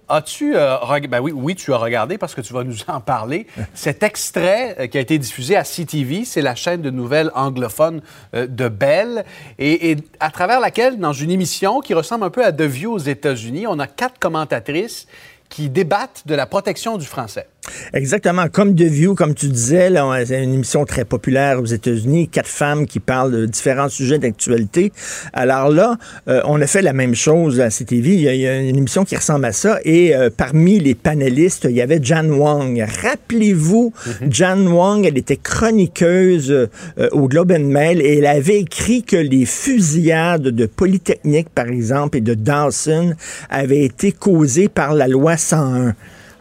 As-tu 0.06 0.52
euh, 0.54 0.76
ben 1.08 1.20
oui, 1.20 1.32
oui, 1.34 1.54
tu 1.54 1.72
as 1.72 1.78
regardé 1.78 2.18
parce 2.18 2.34
que 2.34 2.42
tu 2.42 2.52
vas 2.52 2.62
nous 2.62 2.76
en 2.88 3.00
parler. 3.00 3.46
Cet 3.74 4.02
extrait 4.02 4.76
euh, 4.80 4.86
qui 4.86 4.98
a 4.98 5.00
été 5.00 5.16
diffusé 5.16 5.56
à 5.56 5.62
CTV, 5.62 6.26
c'est 6.26 6.42
la 6.42 6.54
chaîne 6.54 6.82
de 6.82 6.90
nouvelles 6.90 7.30
anglophone 7.34 8.02
euh, 8.34 8.46
de 8.46 8.68
Bell, 8.68 9.24
et, 9.58 9.96
à 10.20 10.28
travers 10.28 10.60
laquelle, 10.60 10.98
dans 10.98 11.14
une 11.14 11.30
émission 11.30 11.80
qui 11.80 11.94
ressemble 11.94 12.24
un 12.24 12.30
peu 12.30 12.44
à 12.44 12.52
The 12.52 12.62
View 12.62 12.92
aux 12.92 12.98
États-Unis, 12.98 13.66
on 13.66 13.78
a 13.78 13.86
quatre 13.86 14.18
commentatrices 14.18 15.06
qui 15.48 15.70
débattent 15.70 16.24
de 16.26 16.34
la 16.34 16.44
protection 16.44 16.98
du 16.98 17.06
français. 17.06 17.46
Exactement. 17.92 18.48
Comme 18.48 18.74
The 18.74 18.82
View, 18.82 19.14
comme 19.14 19.34
tu 19.34 19.46
disais, 19.46 19.90
c'est 20.26 20.42
une 20.42 20.54
émission 20.54 20.84
très 20.84 21.04
populaire 21.04 21.60
aux 21.60 21.66
États-Unis. 21.66 22.28
Quatre 22.28 22.48
femmes 22.48 22.86
qui 22.86 22.98
parlent 22.98 23.32
de 23.32 23.46
différents 23.46 23.88
sujets 23.88 24.18
d'actualité. 24.18 24.92
Alors 25.32 25.70
là, 25.70 25.96
euh, 26.28 26.40
on 26.44 26.60
a 26.60 26.66
fait 26.66 26.82
la 26.82 26.92
même 26.92 27.14
chose 27.14 27.60
à 27.60 27.70
CTV. 27.70 28.14
Il 28.14 28.20
y, 28.20 28.48
a, 28.48 28.58
une 28.58 28.76
émission 28.76 29.04
qui 29.04 29.14
ressemble 29.14 29.44
à 29.44 29.52
ça. 29.52 29.78
Et 29.84 30.14
euh, 30.14 30.28
parmi 30.34 30.80
les 30.80 30.94
panélistes, 30.94 31.66
il 31.68 31.76
y 31.76 31.80
avait 31.80 32.00
Jan 32.02 32.28
Wong. 32.28 32.84
Rappelez-vous, 33.02 33.92
mm-hmm. 33.96 34.32
Jan 34.32 34.66
Wong, 34.66 35.06
elle 35.06 35.18
était 35.18 35.36
chroniqueuse 35.36 36.50
euh, 36.50 36.68
au 37.12 37.28
Globe 37.28 37.52
and 37.52 37.64
Mail 37.64 38.00
et 38.00 38.18
elle 38.18 38.26
avait 38.26 38.58
écrit 38.58 39.04
que 39.04 39.16
les 39.16 39.46
fusillades 39.46 40.48
de 40.48 40.66
Polytechnique, 40.66 41.48
par 41.50 41.68
exemple, 41.68 42.18
et 42.18 42.22
de 42.22 42.34
Dawson 42.34 43.14
avaient 43.50 43.84
été 43.84 44.10
causées 44.10 44.68
par 44.68 44.94
la 44.94 45.06
loi 45.06 45.36
101. 45.36 45.94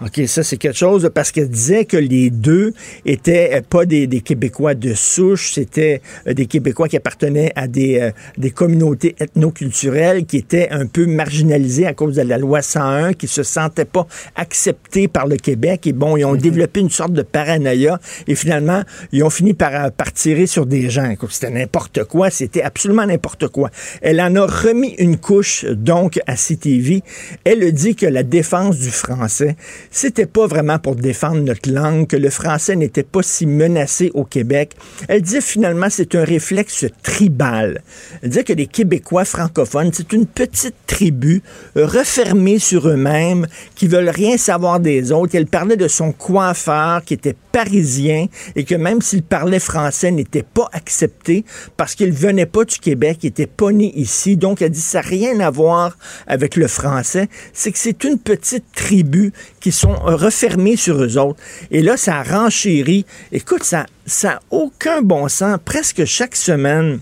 OK, 0.04 0.20
ça, 0.26 0.42
c'est 0.42 0.58
quelque 0.58 0.78
chose 0.78 1.12
parce 1.14 1.32
qu'elle 1.32 1.50
disait 1.50 1.86
que 1.86 1.96
les 1.96 2.32
deux 2.32 2.74
étaient 3.06 3.52
euh, 3.54 3.62
pas 3.62 3.86
des, 3.86 4.08
Québécois 4.22 4.74
de 4.74 4.96
souche, 4.96 5.52
c'était 5.54 6.02
euh, 6.26 6.34
des 6.34 6.48
Québécois 6.48 6.88
qui 6.88 6.98
appartenaient 6.98 7.52
à 7.56 7.68
des, 7.68 8.00
euh, 8.00 8.12
des 8.36 8.50
communautés 8.50 9.16
ethnoculturelles 9.20 10.26
qui 10.26 10.38
étaient 10.38 10.70
un 10.72 10.88
peu 10.88 11.06
marginalisées 11.06 11.86
à 11.86 11.94
cause 11.94 12.16
de 12.16 12.24
la 12.24 12.40
loi 12.40 12.64
101, 12.64 13.14
qui 13.14 13.28
se 13.28 13.44
sentaient 13.44 13.86
pas 13.86 14.08
acceptés 14.36 15.08
par 15.08 15.28
le 15.28 15.38
Québec. 15.38 15.86
Et 15.86 15.94
bon, 15.94 16.18
ils 16.18 16.26
ont 16.26 16.34
mhm. 16.34 16.42
développé 16.42 16.80
une 16.80 16.90
sorte 16.90 17.14
de 17.14 17.22
paranoïa 17.22 18.00
et 18.28 18.34
finalement, 18.34 18.82
ils 19.12 19.24
ont 19.24 19.30
fini 19.30 19.54
par, 19.54 19.92
par 19.92 20.12
tirer 20.14 20.48
sur 20.48 20.66
des 20.66 20.90
gens. 20.90 21.14
C'était 21.30 21.52
n'importe 21.52 22.06
quoi, 22.06 22.32
c'était 22.32 22.64
absolument 22.64 23.06
n'importe 23.06 23.50
quoi. 23.50 23.70
Elle 24.02 24.20
en 24.20 24.36
a 24.36 24.48
remis 24.48 24.96
une 24.98 25.18
couche, 25.18 25.64
donc, 25.66 26.20
à 26.26 26.36
CTV. 26.36 27.04
Elle 27.44 27.72
dit 27.72 27.96
que 27.96 28.08
la 28.08 28.24
défense 28.24 28.80
du 28.80 28.90
français, 28.90 29.56
c'était 29.92 30.26
pas 30.26 30.48
vraiment 30.48 30.80
pour 30.80 30.96
défendre 30.96 31.42
notre 31.42 31.70
langue, 31.70 32.08
que 32.08 32.16
le 32.16 32.30
français 32.30 32.76
n'était 32.76 33.04
pas 33.04 33.22
si 33.22 33.46
menacé 33.46 34.10
au 34.14 34.24
Québec. 34.24 34.72
Elle 35.08 35.22
disait 35.22 35.42
finalement 35.42 35.88
c'est 35.90 36.16
un 36.16 36.24
réflexe 36.24 36.86
tribal. 37.04 37.82
Elle 38.22 38.30
disait 38.30 38.44
que 38.46 38.54
les 38.54 38.68
Québécois 38.68 39.26
francophones, 39.26 39.92
c'est 39.94 40.14
une 40.14 40.26
petite 40.26 40.76
tribu 40.88 41.44
refermée 41.76 42.58
sur 42.58 42.88
eux-mêmes, 42.88 43.48
qui 43.76 43.88
veulent 43.88 44.10
rien 44.10 44.38
savoir 44.38 44.80
des 44.80 45.12
autres. 45.12 45.36
Elle 45.36 45.46
parlait 45.46 45.78
de 45.78 45.88
son 45.88 46.14
coiffeur 46.14 47.04
qui 47.04 47.14
était 47.14 47.36
parisien 47.52 48.28
et 48.56 48.64
que 48.64 48.76
même 48.76 49.02
s'il 49.02 49.24
parlait 49.24 49.60
français, 49.60 50.12
n'était 50.12 50.44
pas 50.44 50.70
accepté 50.72 51.44
parce 51.76 51.96
qu'il 51.96 52.12
venait 52.14 52.46
pas 52.46 52.64
du 52.64 52.80
Québec, 52.80 53.20
il 53.24 53.28
était 53.28 53.46
pas 53.46 53.72
né 53.72 53.92
ici. 53.96 54.38
Donc 54.38 54.62
elle 54.62 54.72
dit 54.72 54.80
ça 54.80 55.02
n'a 55.02 55.08
rien 55.08 55.40
à 55.42 55.50
voir 55.50 55.98
avec 56.28 56.56
le 56.56 56.68
français, 56.68 57.28
c'est 57.52 57.72
que 57.72 57.78
c'est 57.78 58.04
une 58.06 58.18
petite 58.18 58.66
tribu 58.74 59.34
qui 59.60 59.72
sont 59.82 59.96
refermés 60.04 60.76
sur 60.76 61.02
eux 61.04 61.18
autres. 61.18 61.40
Et 61.72 61.82
là, 61.82 61.98
ça 61.98 62.22
renchérit. 62.22 63.06
Écoute, 63.32 63.64
ça 63.64 63.86
n'a 64.24 64.40
aucun 64.52 65.02
bon 65.02 65.28
sens. 65.28 65.58
Presque 65.64 66.06
chaque 66.06 66.36
semaine, 66.36 67.00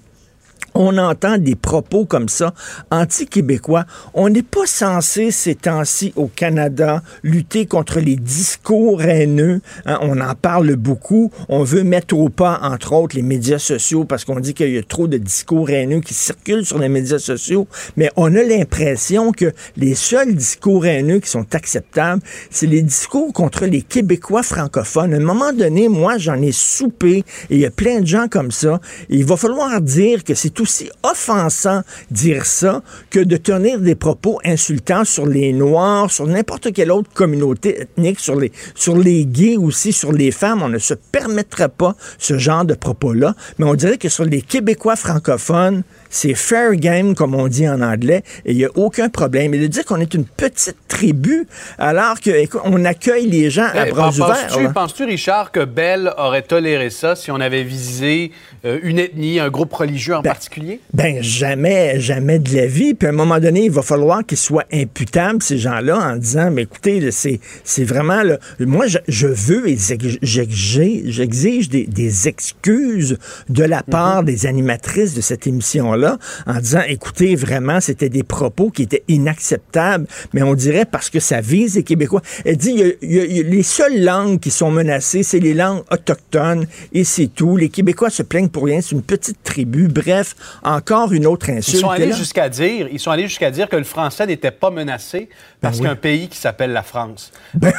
on 0.79 0.97
entend 0.97 1.37
des 1.37 1.55
propos 1.55 2.05
comme 2.05 2.29
ça, 2.29 2.53
anti-québécois. 2.89 3.85
On 4.13 4.29
n'est 4.29 4.43
pas 4.43 4.65
censé, 4.65 5.29
ces 5.29 5.53
temps-ci, 5.53 6.13
au 6.15 6.27
Canada, 6.27 7.03
lutter 7.21 7.65
contre 7.65 7.99
les 7.99 8.15
discours 8.15 9.01
haineux. 9.01 9.59
Hein. 9.85 9.99
on 10.01 10.21
en 10.21 10.35
parle 10.35 10.77
beaucoup. 10.77 11.31
On 11.49 11.63
veut 11.63 11.83
mettre 11.83 12.15
au 12.15 12.29
pas, 12.29 12.61
entre 12.63 12.93
autres, 12.93 13.17
les 13.17 13.21
médias 13.21 13.59
sociaux 13.59 14.05
parce 14.05 14.23
qu'on 14.23 14.39
dit 14.39 14.53
qu'il 14.53 14.71
y 14.71 14.77
a 14.77 14.83
trop 14.83 15.09
de 15.09 15.17
discours 15.17 15.69
haineux 15.69 15.99
qui 15.99 16.13
circulent 16.13 16.65
sur 16.65 16.79
les 16.79 16.87
médias 16.87 17.19
sociaux. 17.19 17.67
Mais 17.97 18.09
on 18.15 18.33
a 18.33 18.41
l'impression 18.41 19.33
que 19.33 19.51
les 19.75 19.95
seuls 19.95 20.33
discours 20.33 20.85
haineux 20.85 21.19
qui 21.19 21.29
sont 21.29 21.55
acceptables, 21.55 22.21
c'est 22.51 22.67
les 22.67 22.81
discours 22.81 23.33
contre 23.33 23.65
les 23.65 23.81
Québécois 23.81 24.43
francophones. 24.43 25.13
À 25.13 25.17
un 25.17 25.19
moment 25.19 25.51
donné, 25.51 25.89
moi, 25.89 26.17
j'en 26.17 26.41
ai 26.41 26.53
soupé 26.53 27.17
et 27.17 27.25
il 27.49 27.59
y 27.59 27.65
a 27.65 27.71
plein 27.71 27.99
de 27.99 28.07
gens 28.07 28.29
comme 28.29 28.51
ça. 28.51 28.79
il 29.09 29.25
va 29.25 29.35
falloir 29.35 29.81
dire 29.81 30.23
que 30.23 30.33
c'est 30.35 30.61
aussi 30.69 30.89
offensant 31.01 31.81
dire 32.11 32.45
ça 32.45 32.83
que 33.09 33.19
de 33.19 33.37
tenir 33.37 33.79
des 33.79 33.95
propos 33.95 34.39
insultants 34.45 35.03
sur 35.03 35.25
les 35.25 35.51
Noirs, 35.51 36.11
sur 36.11 36.27
n'importe 36.27 36.71
quelle 36.73 36.91
autre 36.91 37.09
communauté 37.11 37.81
ethnique, 37.81 38.19
sur 38.19 38.35
les, 38.35 38.51
sur 38.75 38.95
les 38.95 39.25
gays 39.25 39.57
aussi, 39.57 39.91
sur 39.91 40.11
les 40.11 40.29
femmes. 40.31 40.61
On 40.61 40.69
ne 40.69 40.77
se 40.77 40.93
permettrait 40.93 41.69
pas 41.69 41.95
ce 42.19 42.37
genre 42.37 42.65
de 42.65 42.75
propos-là. 42.75 43.35
Mais 43.57 43.65
on 43.65 43.73
dirait 43.73 43.97
que 43.97 44.09
sur 44.09 44.25
les 44.25 44.41
Québécois 44.41 44.95
francophones, 44.95 45.83
c'est 46.09 46.33
fair 46.33 46.75
game, 46.75 47.15
comme 47.15 47.35
on 47.35 47.47
dit 47.47 47.67
en 47.67 47.81
anglais, 47.81 48.23
et 48.45 48.51
il 48.51 48.57
n'y 48.57 48.65
a 48.65 48.69
aucun 48.75 49.09
problème. 49.09 49.53
Et 49.53 49.59
de 49.59 49.67
dire 49.67 49.85
qu'on 49.85 49.99
est 49.99 50.13
une 50.13 50.25
petite 50.25 50.77
tribu, 50.87 51.47
alors 51.77 52.15
qu'on 52.19 52.85
accueille 52.85 53.29
les 53.29 53.49
gens 53.49 53.67
à 53.73 53.85
bras 53.85 54.09
ouverts. 54.09 54.73
Penses-tu, 54.73 55.03
Richard, 55.05 55.51
que 55.51 55.63
Bell 55.65 56.11
aurait 56.17 56.41
toléré 56.41 56.89
ça 56.89 57.15
si 57.15 57.31
on 57.31 57.39
avait 57.39 57.63
visé 57.63 58.31
euh, 58.65 58.79
une 58.83 58.99
ethnie, 58.99 59.39
un 59.39 59.49
groupe 59.49 59.73
religieux 59.73 60.15
en 60.15 60.21
ben, 60.21 60.29
particulier? 60.29 60.79
Ben, 60.93 61.21
jamais, 61.21 61.99
jamais 61.99 62.39
de 62.39 62.55
la 62.55 62.65
vie. 62.65 62.93
Puis 62.93 63.07
à 63.07 63.09
un 63.09 63.13
moment 63.13 63.39
donné, 63.39 63.65
il 63.65 63.71
va 63.71 63.81
falloir 63.81 64.25
qu'ils 64.25 64.37
soient 64.37 64.65
imputables, 64.71 65.43
ces 65.43 65.57
gens-là, 65.57 65.97
en 65.97 66.15
disant, 66.15 66.49
mais 66.51 66.63
écoutez, 66.63 67.11
c'est, 67.11 67.39
c'est 67.63 67.83
vraiment... 67.83 68.23
Là, 68.23 68.37
moi, 68.59 68.85
je, 68.87 69.27
veux 69.27 69.69
et 69.69 69.77
j'exige 70.21 71.69
des, 71.69 71.85
des, 71.85 72.27
excuses 72.27 73.17
de 73.49 73.63
la 73.63 73.81
mm-hmm. 73.81 73.89
part 73.91 74.23
des 74.23 74.45
animatrices 74.45 75.13
de 75.13 75.21
cette 75.21 75.47
émission-là 75.47 75.98
en 76.45 76.59
disant, 76.59 76.81
écoutez, 76.87 77.35
vraiment, 77.35 77.79
c'était 77.79 78.09
des 78.09 78.23
propos 78.23 78.69
qui 78.69 78.83
étaient 78.83 79.03
inacceptables, 79.07 80.07
mais 80.33 80.43
on 80.43 80.53
dirait 80.53 80.85
parce 80.85 81.09
que 81.09 81.19
ça 81.19 81.41
vise 81.41 81.75
les 81.75 81.83
Québécois. 81.83 82.21
Elle 82.45 82.57
dit, 82.57 82.83
les 83.01 83.63
seules 83.63 84.03
langues 84.03 84.39
qui 84.39 84.51
sont 84.51 84.71
menacées, 84.71 85.23
c'est 85.23 85.39
les 85.39 85.53
langues 85.53 85.83
autochtones, 85.91 86.65
et 86.93 87.03
c'est 87.03 87.27
tout. 87.27 87.57
Les 87.57 87.69
Québécois 87.69 88.09
se 88.09 88.23
plaignent 88.23 88.49
pour 88.49 88.65
rien, 88.65 88.81
c'est 88.81 88.91
une 88.91 89.03
petite 89.03 89.43
tribu. 89.43 89.87
Bref, 89.87 90.35
encore 90.63 91.13
une 91.13 91.25
autre 91.25 91.49
insulte. 91.49 91.77
Ils 91.77 91.81
sont 91.81 91.89
allés 91.89 92.13
jusqu'à 92.13 92.49
dire, 92.49 92.87
ils 92.91 92.99
sont 92.99 93.11
allés 93.11 93.27
jusqu'à 93.27 93.51
dire 93.51 93.69
que 93.69 93.75
le 93.75 93.83
français 93.83 94.25
n'était 94.25 94.51
pas 94.51 94.69
menacé 94.69 95.29
parce 95.61 95.79
ben 95.79 95.89
qu'un 95.89 95.95
pays 95.95 96.27
qui 96.27 96.37
s'appelle 96.37 96.71
la 96.71 96.83
France. 96.83 97.31
Ben 97.53 97.73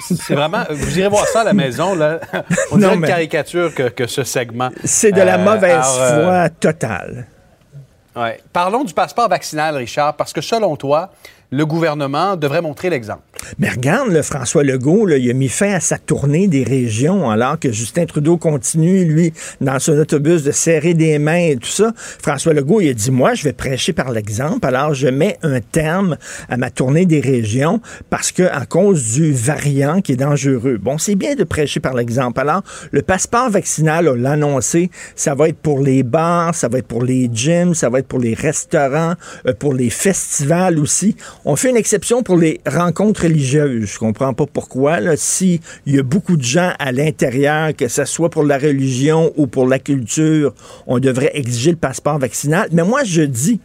c'est 0.00 0.34
vraiment. 0.34 0.64
Vous 0.70 0.98
irez 0.98 1.08
voir 1.08 1.26
ça 1.26 1.40
à 1.40 1.44
la 1.44 1.52
maison, 1.54 1.94
là. 1.94 2.20
On 2.70 2.76
dirait 2.76 2.94
une 2.94 3.02
caricature 3.02 3.72
que, 3.74 4.06
ce 4.06 4.24
segment. 4.24 4.70
C'est 4.84 5.12
de 5.12 5.20
la 5.20 5.38
euh, 5.38 5.44
mauvaise 5.44 5.86
euh, 5.98 6.24
foi 6.24 6.48
totale. 6.50 7.26
Parlons 8.52 8.84
du 8.84 8.94
passeport 8.94 9.28
vaccinal, 9.28 9.76
Richard, 9.76 10.14
parce 10.14 10.32
que 10.32 10.40
selon 10.40 10.76
toi, 10.76 11.10
le 11.50 11.64
gouvernement 11.64 12.36
devrait 12.36 12.62
montrer 12.62 12.90
l'exemple. 12.90 13.22
Mais 13.58 13.70
regarde, 13.70 14.10
le 14.10 14.22
François 14.22 14.62
Legault, 14.62 15.08
il 15.08 15.30
a 15.30 15.32
mis 15.32 15.48
fin 15.48 15.72
à 15.72 15.80
sa 15.80 15.96
tournée 15.96 16.48
des 16.48 16.64
régions, 16.64 17.30
alors 17.30 17.58
que 17.58 17.72
Justin 17.72 18.04
Trudeau 18.04 18.36
continue, 18.36 19.04
lui, 19.04 19.32
dans 19.60 19.78
son 19.78 19.92
autobus, 19.92 20.42
de 20.42 20.50
serrer 20.50 20.94
des 20.94 21.18
mains 21.18 21.48
et 21.50 21.56
tout 21.56 21.68
ça. 21.68 21.92
François 21.96 22.52
Legault, 22.52 22.80
il 22.80 22.90
a 22.90 22.94
dit, 22.94 23.10
moi, 23.10 23.34
je 23.34 23.44
vais 23.44 23.52
prêcher 23.52 23.92
par 23.92 24.10
l'exemple, 24.10 24.66
alors 24.66 24.92
je 24.92 25.08
mets 25.08 25.38
un 25.42 25.60
terme 25.60 26.18
à 26.48 26.56
ma 26.56 26.70
tournée 26.70 27.06
des 27.06 27.20
régions 27.20 27.80
parce 28.10 28.32
que 28.32 28.42
à 28.42 28.66
cause 28.66 29.12
du 29.12 29.32
variant 29.32 30.00
qui 30.00 30.12
est 30.12 30.16
dangereux. 30.16 30.78
Bon, 30.78 30.98
c'est 30.98 31.14
bien 31.14 31.34
de 31.34 31.44
prêcher 31.44 31.80
par 31.80 31.94
l'exemple. 31.94 32.40
Alors, 32.40 32.62
le 32.90 33.02
passeport 33.02 33.50
vaccinal, 33.50 34.08
on 34.08 34.14
l'a 34.14 34.32
annoncé, 34.32 34.90
ça 35.14 35.34
va 35.34 35.48
être 35.48 35.58
pour 35.58 35.80
les 35.80 36.02
bars, 36.02 36.54
ça 36.54 36.68
va 36.68 36.78
être 36.78 36.86
pour 36.86 37.02
les 37.02 37.30
gyms, 37.32 37.74
ça 37.74 37.88
va 37.88 38.00
être 38.00 38.08
pour 38.08 38.18
les 38.18 38.34
restaurants, 38.34 39.14
euh, 39.46 39.54
pour 39.58 39.72
les 39.72 39.90
festivals 39.90 40.78
aussi. 40.78 41.16
On 41.50 41.56
fait 41.56 41.70
une 41.70 41.78
exception 41.78 42.22
pour 42.22 42.36
les 42.36 42.60
rencontres 42.66 43.22
religieuses. 43.22 43.86
Je 43.94 43.98
comprends 43.98 44.34
pas 44.34 44.44
pourquoi. 44.44 44.98
S'il 45.16 45.60
y 45.86 45.98
a 45.98 46.02
beaucoup 46.02 46.36
de 46.36 46.42
gens 46.42 46.74
à 46.78 46.92
l'intérieur, 46.92 47.74
que 47.74 47.88
ce 47.88 48.04
soit 48.04 48.28
pour 48.28 48.42
la 48.42 48.58
religion 48.58 49.32
ou 49.34 49.46
pour 49.46 49.66
la 49.66 49.78
culture, 49.78 50.54
on 50.86 50.98
devrait 50.98 51.30
exiger 51.32 51.70
le 51.70 51.78
passeport 51.78 52.18
vaccinal. 52.18 52.68
Mais 52.72 52.84
moi, 52.84 53.02
je 53.02 53.22
dis, 53.22 53.62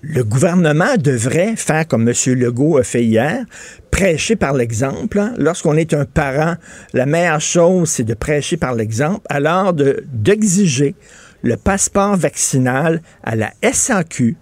le 0.00 0.24
gouvernement 0.24 0.96
devrait 0.98 1.54
faire 1.54 1.86
comme 1.86 2.08
M. 2.08 2.34
Legault 2.34 2.78
a 2.78 2.82
fait 2.82 3.04
hier, 3.04 3.44
prêcher 3.92 4.34
par 4.34 4.52
l'exemple. 4.52 5.20
Hein. 5.20 5.32
Lorsqu'on 5.38 5.76
est 5.76 5.94
un 5.94 6.06
parent, 6.06 6.56
la 6.92 7.06
meilleure 7.06 7.40
chose, 7.40 7.88
c'est 7.88 8.02
de 8.02 8.14
prêcher 8.14 8.56
par 8.56 8.74
l'exemple, 8.74 9.24
alors 9.28 9.72
d'exiger 9.74 10.96
le 11.42 11.56
passeport 11.56 12.16
vaccinal 12.16 13.00
à 13.22 13.36
la 13.36 13.52
SAQ, 13.62 14.36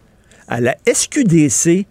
à 0.49 0.62
la 0.62 0.77
SQDC 0.90 1.87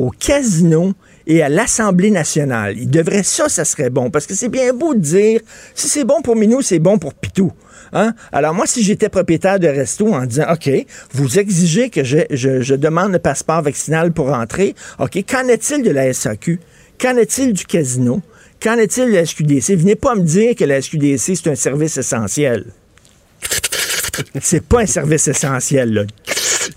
au 0.00 0.10
casino 0.10 0.94
et 1.26 1.42
à 1.42 1.48
l'Assemblée 1.48 2.10
nationale. 2.10 2.76
Il 2.78 2.90
devrait 2.90 3.22
ça, 3.22 3.48
ça 3.48 3.64
serait 3.64 3.90
bon, 3.90 4.10
parce 4.10 4.26
que 4.26 4.34
c'est 4.34 4.48
bien 4.48 4.72
beau 4.72 4.94
de 4.94 5.00
dire, 5.00 5.40
si 5.74 5.88
c'est 5.88 6.04
bon 6.04 6.22
pour 6.22 6.36
Minou, 6.36 6.62
c'est 6.62 6.78
bon 6.78 6.98
pour 6.98 7.14
Pitou. 7.14 7.52
Hein? 7.92 8.14
Alors 8.32 8.54
moi, 8.54 8.66
si 8.66 8.82
j'étais 8.82 9.08
propriétaire 9.08 9.58
de 9.58 9.68
resto 9.68 10.12
en 10.12 10.24
disant, 10.24 10.46
OK, 10.50 10.70
vous 11.12 11.38
exigez 11.38 11.90
que 11.90 12.02
je, 12.02 12.74
demande 12.74 13.12
le 13.12 13.18
passeport 13.18 13.62
vaccinal 13.62 14.12
pour 14.12 14.32
entrer, 14.32 14.74
OK, 14.98 15.22
qu'en 15.28 15.46
est-il 15.48 15.82
de 15.82 15.90
la 15.90 16.12
SAQ? 16.12 16.60
Qu'en 17.00 17.16
est-il 17.16 17.52
du 17.52 17.64
casino? 17.64 18.22
Qu'en 18.62 18.76
est-il 18.76 19.06
de 19.06 19.12
la 19.12 19.24
SQDC? 19.24 19.76
Venez 19.76 19.96
pas 19.96 20.14
me 20.14 20.22
dire 20.22 20.54
que 20.54 20.64
la 20.64 20.80
SQDC, 20.80 21.36
c'est 21.36 21.48
un 21.48 21.54
service 21.54 21.96
essentiel. 21.96 22.66
c'est 24.40 24.64
pas 24.64 24.80
un 24.82 24.86
service 24.86 25.28
essentiel, 25.28 25.92
là 25.92 26.02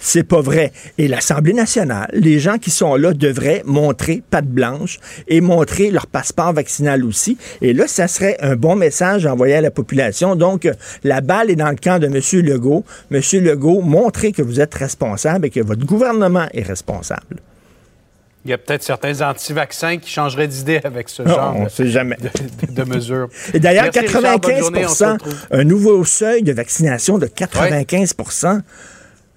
c'est 0.04 0.24
pas 0.24 0.42
vrai. 0.42 0.72
Et 0.98 1.08
l'Assemblée 1.08 1.54
nationale, 1.54 2.10
les 2.14 2.40
gens 2.40 2.58
qui 2.58 2.72
sont 2.72 2.96
là 2.96 3.14
devraient 3.14 3.64
montrer 3.66 4.22
patte 4.30 4.46
blanche 4.46 5.00
et 5.28 5.40
montrer 5.40 5.92
leur 5.92 6.08
passeport 6.08 6.54
vaccinal 6.54 7.06
aussi. 7.06 7.38
Et 7.62 7.74
là, 7.74 7.88
ça 7.88 8.08
serait 8.08 8.38
un 8.42 8.56
bon 8.56 8.76
message 8.76 9.26
envoyé 9.26 9.56
à 9.56 9.62
la 9.62 9.72
population. 9.72 10.36
Donc, 10.36 10.70
la 11.04 11.22
balle 11.22 11.50
est 11.50 11.56
dans 11.56 11.70
le 11.70 11.78
camp 11.78 12.00
de 12.00 12.08
M. 12.08 12.46
Legault. 12.46 12.84
M. 13.12 13.22
Legault, 13.42 13.82
montrez 13.82 14.34
que 14.34 14.42
vous 14.42 14.60
êtes 14.60 14.74
responsable 14.74 15.46
et 15.46 15.50
que 15.50 15.62
votre 15.62 15.86
gouvernement 15.86 16.48
est 16.54 16.64
responsable. 16.64 17.38
Il 18.46 18.52
y 18.52 18.54
a 18.54 18.58
peut-être 18.58 18.84
certains 18.84 19.22
anti-vaccins 19.22 19.98
qui 20.00 20.10
changeraient 20.10 20.50
d'idée 20.50 20.82
avec 20.84 21.08
ce 21.08 21.26
genre 21.26 21.56
on 21.56 21.70
sait 21.70 21.88
jamais. 21.88 22.18
De, 22.70 22.84
mesures. 22.84 23.30
Et 23.54 23.60
d'ailleurs, 23.60 23.86
95% 23.86 25.18
un 25.52 25.64
nouveau 25.64 26.04
seuil 26.04 26.44
de 26.44 26.52
vaccination 26.52 27.18
de 27.18 27.28
95 27.28 28.16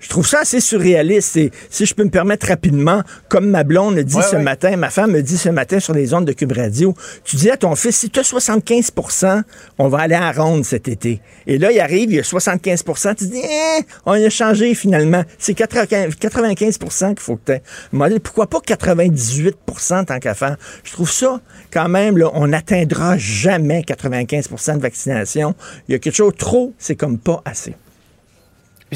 je 0.06 0.10
trouve 0.10 0.24
ça 0.24 0.42
assez 0.42 0.60
surréaliste. 0.60 1.36
Et 1.36 1.50
si 1.68 1.84
je 1.84 1.92
peux 1.92 2.04
me 2.04 2.10
permettre 2.10 2.46
rapidement, 2.46 3.02
comme 3.28 3.50
ma 3.50 3.64
blonde 3.64 3.98
dit 3.98 4.22
ce 4.22 4.36
matin, 4.36 4.76
ma 4.76 4.88
femme 4.88 5.10
me 5.10 5.20
dit 5.20 5.36
ce 5.36 5.48
matin 5.48 5.80
sur 5.80 5.94
les 5.94 6.14
ondes 6.14 6.26
de 6.26 6.32
Cube 6.32 6.52
Radio, 6.52 6.94
tu 7.24 7.34
dis 7.34 7.50
à 7.50 7.56
ton 7.56 7.74
fils, 7.74 7.96
si 7.96 8.08
tu 8.08 8.20
as 8.20 8.22
75% 8.22 9.42
on 9.78 9.88
va 9.88 9.98
aller 9.98 10.14
à 10.14 10.30
ronde 10.30 10.64
cet 10.64 10.86
été. 10.86 11.20
Et 11.48 11.58
là, 11.58 11.72
il 11.72 11.80
arrive, 11.80 12.12
il 12.12 12.16
y 12.16 12.20
a 12.20 12.22
75% 12.22 13.16
tu 13.16 13.26
dis, 13.26 13.42
eh, 13.42 13.82
on 14.04 14.12
a 14.12 14.30
changé 14.30 14.76
finalement. 14.76 15.24
C'est 15.38 15.58
95% 15.58 17.08
qu'il 17.08 17.18
faut 17.18 17.34
que 17.34 17.42
tu 17.46 17.52
aies. 17.52 18.20
Pourquoi 18.20 18.46
pas 18.46 18.58
98% 18.60 20.04
tant 20.04 20.20
qu'à 20.20 20.34
faire? 20.34 20.56
Je 20.84 20.92
trouve 20.92 21.10
ça, 21.10 21.40
quand 21.72 21.88
même, 21.88 22.16
là, 22.16 22.30
on 22.34 22.46
n'atteindra 22.46 23.18
jamais 23.18 23.80
95% 23.80 24.76
de 24.76 24.82
vaccination. 24.82 25.56
Il 25.88 25.92
y 25.92 25.94
a 25.96 25.98
quelque 25.98 26.14
chose 26.14 26.34
trop, 26.38 26.74
c'est 26.78 26.94
comme 26.94 27.18
pas 27.18 27.42
assez. 27.44 27.74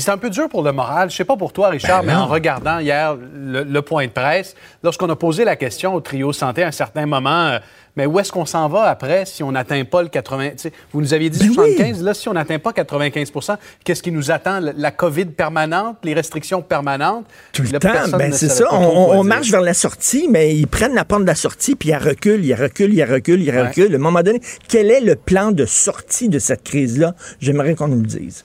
Puis 0.00 0.06
c'est 0.06 0.12
un 0.12 0.16
peu 0.16 0.30
dur 0.30 0.48
pour 0.48 0.62
le 0.62 0.72
moral. 0.72 1.10
Je 1.10 1.16
sais 1.16 1.26
pas 1.26 1.36
pour 1.36 1.52
toi, 1.52 1.68
Richard, 1.68 2.00
ben 2.00 2.06
mais 2.06 2.14
en 2.14 2.26
regardant 2.26 2.78
hier 2.78 3.18
le, 3.34 3.80
point 3.82 4.06
de 4.06 4.10
presse, 4.10 4.54
lorsqu'on 4.82 5.10
a 5.10 5.14
posé 5.14 5.44
la 5.44 5.56
question 5.56 5.92
au 5.92 6.00
trio 6.00 6.32
santé 6.32 6.62
à 6.62 6.68
un 6.68 6.72
certain 6.72 7.04
moment, 7.04 7.48
euh, 7.48 7.58
mais 7.96 8.06
où 8.06 8.18
est-ce 8.18 8.32
qu'on 8.32 8.46
s'en 8.46 8.66
va 8.68 8.84
après 8.84 9.26
si 9.26 9.42
on 9.42 9.52
n'atteint 9.52 9.84
pas 9.84 10.00
le 10.00 10.08
80 10.08 10.52
Vous 10.94 11.02
nous 11.02 11.12
aviez 11.12 11.28
dit 11.28 11.52
75, 11.52 11.98
ben 11.98 12.04
là, 12.06 12.14
si 12.14 12.30
on 12.30 12.32
n'atteint 12.32 12.58
pas 12.58 12.70
95% 12.70 13.58
qu'est-ce 13.84 14.02
qui 14.02 14.10
nous 14.10 14.30
attend? 14.30 14.60
La 14.74 14.90
COVID 14.90 15.26
permanente, 15.26 15.98
les 16.02 16.14
restrictions 16.14 16.62
permanentes? 16.62 17.26
Tout 17.52 17.60
le, 17.70 17.78
temps, 17.78 18.16
ben 18.16 18.32
c'est 18.32 18.48
ça. 18.48 18.72
On, 18.72 19.22
marche 19.22 19.50
vers 19.50 19.60
la 19.60 19.74
sortie, 19.74 20.28
mais 20.30 20.56
ils 20.56 20.66
prennent 20.66 20.94
la 20.94 21.04
porte 21.04 21.24
de 21.24 21.26
la 21.26 21.34
sortie, 21.34 21.76
puis 21.76 21.90
ils 21.90 21.94
reculent, 21.94 22.42
ils 22.42 22.54
reculent, 22.54 22.94
ils 22.94 23.04
reculent, 23.04 23.42
ils 23.42 23.50
reculent. 23.54 23.92
À 23.92 23.96
un 23.96 24.00
moment 24.00 24.22
donné, 24.22 24.40
quel 24.66 24.90
est 24.90 25.02
le 25.02 25.16
plan 25.16 25.52
de 25.52 25.66
sortie 25.66 26.30
de 26.30 26.38
cette 26.38 26.62
crise-là? 26.62 27.14
J'aimerais 27.38 27.74
qu'on 27.74 27.88
nous 27.88 28.00
le 28.00 28.06
dise. 28.06 28.44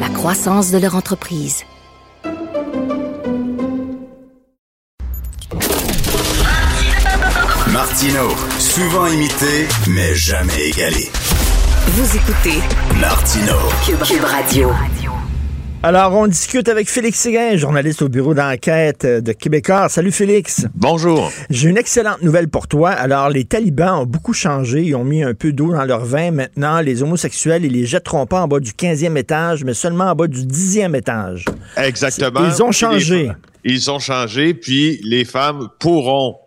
la 0.00 0.08
croissance 0.08 0.70
de 0.70 0.78
leur 0.78 0.94
entreprise. 0.94 1.64
Martino, 7.72 8.28
souvent 8.58 9.06
imité, 9.06 9.68
mais 9.88 10.14
jamais 10.14 10.68
égalé. 10.68 11.10
Vous 11.88 12.16
écoutez 12.16 12.60
Martino, 13.00 13.54
Cube, 13.84 14.24
Radio. 14.24 14.70
Alors, 15.82 16.14
on 16.14 16.26
discute 16.26 16.68
avec 16.68 16.88
Félix 16.88 17.20
Séguin, 17.20 17.56
journaliste 17.56 18.02
au 18.02 18.08
bureau 18.08 18.34
d'enquête 18.34 19.06
de 19.06 19.32
Québécois. 19.32 19.88
Salut 19.88 20.10
Félix. 20.10 20.66
Bonjour. 20.74 21.30
J'ai 21.48 21.68
une 21.68 21.76
excellente 21.76 22.22
nouvelle 22.22 22.48
pour 22.48 22.66
toi. 22.66 22.90
Alors, 22.90 23.28
les 23.28 23.44
talibans 23.44 24.00
ont 24.00 24.06
beaucoup 24.06 24.32
changé. 24.32 24.82
Ils 24.82 24.96
ont 24.96 25.04
mis 25.04 25.22
un 25.22 25.34
peu 25.34 25.52
d'eau 25.52 25.72
dans 25.72 25.84
leur 25.84 26.04
vin. 26.04 26.32
Maintenant, 26.32 26.80
les 26.80 27.02
homosexuels, 27.02 27.64
ils 27.64 27.72
les 27.72 27.86
jetteront 27.86 28.26
pas 28.26 28.40
en 28.40 28.48
bas 28.48 28.58
du 28.58 28.72
15e 28.72 29.16
étage, 29.16 29.64
mais 29.64 29.74
seulement 29.74 30.06
en 30.06 30.14
bas 30.16 30.26
du 30.26 30.40
10e 30.40 30.96
étage. 30.96 31.44
Exactement. 31.76 32.40
Ils 32.44 32.62
ont 32.62 32.72
changé. 32.72 33.30
Ils 33.62 33.90
ont 33.90 33.98
changé, 33.98 34.54
puis 34.54 35.00
les 35.04 35.24
femmes 35.24 35.68
pourront 35.78 36.38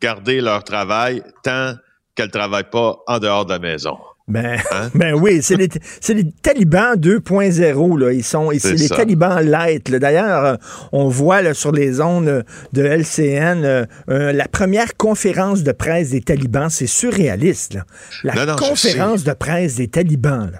garder 0.00 0.40
leur 0.40 0.62
travail 0.62 1.22
tant 1.42 1.74
qu'elles 2.14 2.26
ne 2.26 2.32
travaillent 2.32 2.70
pas 2.70 2.98
en 3.06 3.18
dehors 3.18 3.44
de 3.44 3.52
la 3.52 3.58
maison. 3.58 3.96
Ben, 4.28 4.58
hein? 4.72 4.90
ben 4.94 5.14
oui, 5.14 5.40
c'est 5.42 5.56
les, 5.56 5.68
les, 6.08 6.30
talibans 6.42 6.94
2.0. 6.94 7.98
Là. 7.98 8.12
Ils 8.12 8.24
sont 8.24 8.50
c'est 8.58 8.74
les 8.74 8.88
talibans 8.88 9.40
light. 9.40 9.90
D'ailleurs, 9.90 10.44
euh, 10.44 10.56
on 10.92 11.08
voit 11.08 11.40
là, 11.40 11.54
sur 11.54 11.72
les 11.72 12.00
ondes 12.00 12.44
de 12.72 12.82
LCN 12.82 13.64
euh, 13.64 13.86
euh, 14.10 14.32
la 14.32 14.46
première 14.46 14.96
conférence 14.96 15.62
de 15.62 15.72
presse 15.72 16.10
des 16.10 16.20
talibans. 16.20 16.68
C'est 16.68 16.86
surréaliste. 16.86 17.78
La 18.22 18.54
conférence 18.54 19.24
de 19.24 19.32
presse 19.32 19.76
des 19.76 19.88
talibans. 19.88 20.52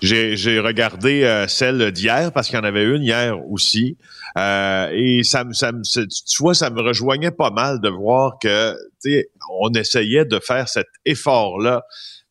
J'ai 0.00 0.58
regardé 0.58 1.44
celle 1.48 1.92
d'hier 1.92 2.32
parce 2.32 2.48
qu'il 2.48 2.56
y 2.56 2.60
en 2.60 2.64
avait 2.64 2.82
une 2.82 3.02
hier 3.02 3.36
aussi. 3.48 3.96
et 4.36 5.20
ça 5.22 5.44
me, 5.44 5.52
ça 5.52 5.70
me, 5.72 5.82
tu 5.82 6.42
vois, 6.42 6.54
ça 6.54 6.70
me 6.70 6.80
rejoignait 6.80 7.30
pas 7.30 7.50
mal 7.50 7.80
de 7.80 7.88
voir 7.88 8.38
que, 8.40 8.74
on 9.60 9.70
essayait 9.70 10.24
de 10.24 10.40
faire 10.40 10.68
cet 10.68 10.88
effort-là 11.04 11.84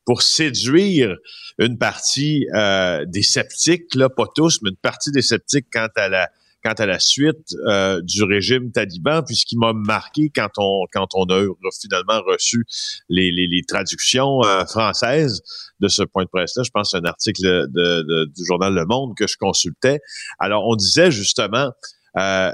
pour 0.08 0.22
séduire 0.22 1.18
une 1.60 1.78
partie 1.78 2.47
euh, 2.55 3.03
des 3.05 3.24
sceptiques, 3.24 3.93
là, 3.93 4.08
pas 4.08 4.26
tous, 4.34 4.62
mais 4.62 4.70
une 4.70 4.78
partie 4.78 5.12
des 5.12 5.22
sceptiques 5.22 5.68
quant 5.72 5.89
à 5.95 6.08
la 6.08 6.30
quant 6.64 6.74
à 6.74 6.86
la 6.86 6.99
suite 6.99 7.53
euh, 7.68 8.01
du 8.01 8.24
régime 8.24 8.72
taliban, 8.72 9.22
puisqu'il 9.22 9.60
m'a 9.60 9.74
marqué 9.74 10.32
quand 10.34 10.49
on 10.58 10.86
quand 10.93 11.10
on 11.14 11.26
a 11.26 11.45
finalement 11.80 12.22
reçu 12.26 12.66
les, 13.10 13.32
les, 13.32 13.47
les 13.47 13.64
traductions 13.68 14.43
euh, 14.43 14.66
françaises 14.66 15.41
de 15.82 15.89
ce 15.89 16.03
point 16.03 16.24
de 16.24 16.30
presse-là. 16.30 16.64
Je 16.64 16.72
pense 16.72 16.95
à 16.95 16.99
un 16.99 17.05
article 17.05 17.41
de, 17.43 18.26
du 18.26 18.45
journal 18.45 18.74
Le 18.74 18.86
Monde 18.86 19.12
que 19.16 19.28
je 19.28 19.36
consultais. 19.38 19.99
Alors, 20.39 20.66
on 20.68 20.76
disait 20.76 21.12
justement 21.12 21.72
euh, 22.18 22.51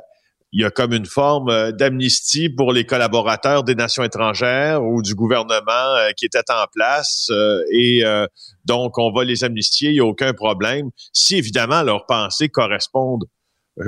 il 0.53 0.61
y 0.61 0.65
a 0.65 0.69
comme 0.69 0.93
une 0.93 1.07
forme 1.07 1.49
euh, 1.49 1.71
d'amnistie 1.71 2.47
pour 2.47 2.71
les 2.71 2.85
collaborateurs 2.85 3.63
des 3.63 3.75
nations 3.75 4.03
étrangères 4.03 4.83
ou 4.83 5.01
du 5.01 5.15
gouvernement 5.15 5.95
euh, 5.97 6.11
qui 6.15 6.25
était 6.25 6.51
en 6.51 6.65
place 6.71 7.27
euh, 7.31 7.63
et 7.71 8.03
donc 8.65 8.97
on 8.97 9.11
va 9.11 9.23
les 9.23 9.43
amnistier, 9.43 9.89
il 9.89 9.93
n'y 9.93 9.99
a 9.99 10.05
aucun 10.05 10.33
problème 10.33 10.89
si 11.11 11.35
évidemment 11.35 11.81
leurs 11.81 12.05
pensées 12.05 12.49
correspondent 12.49 13.25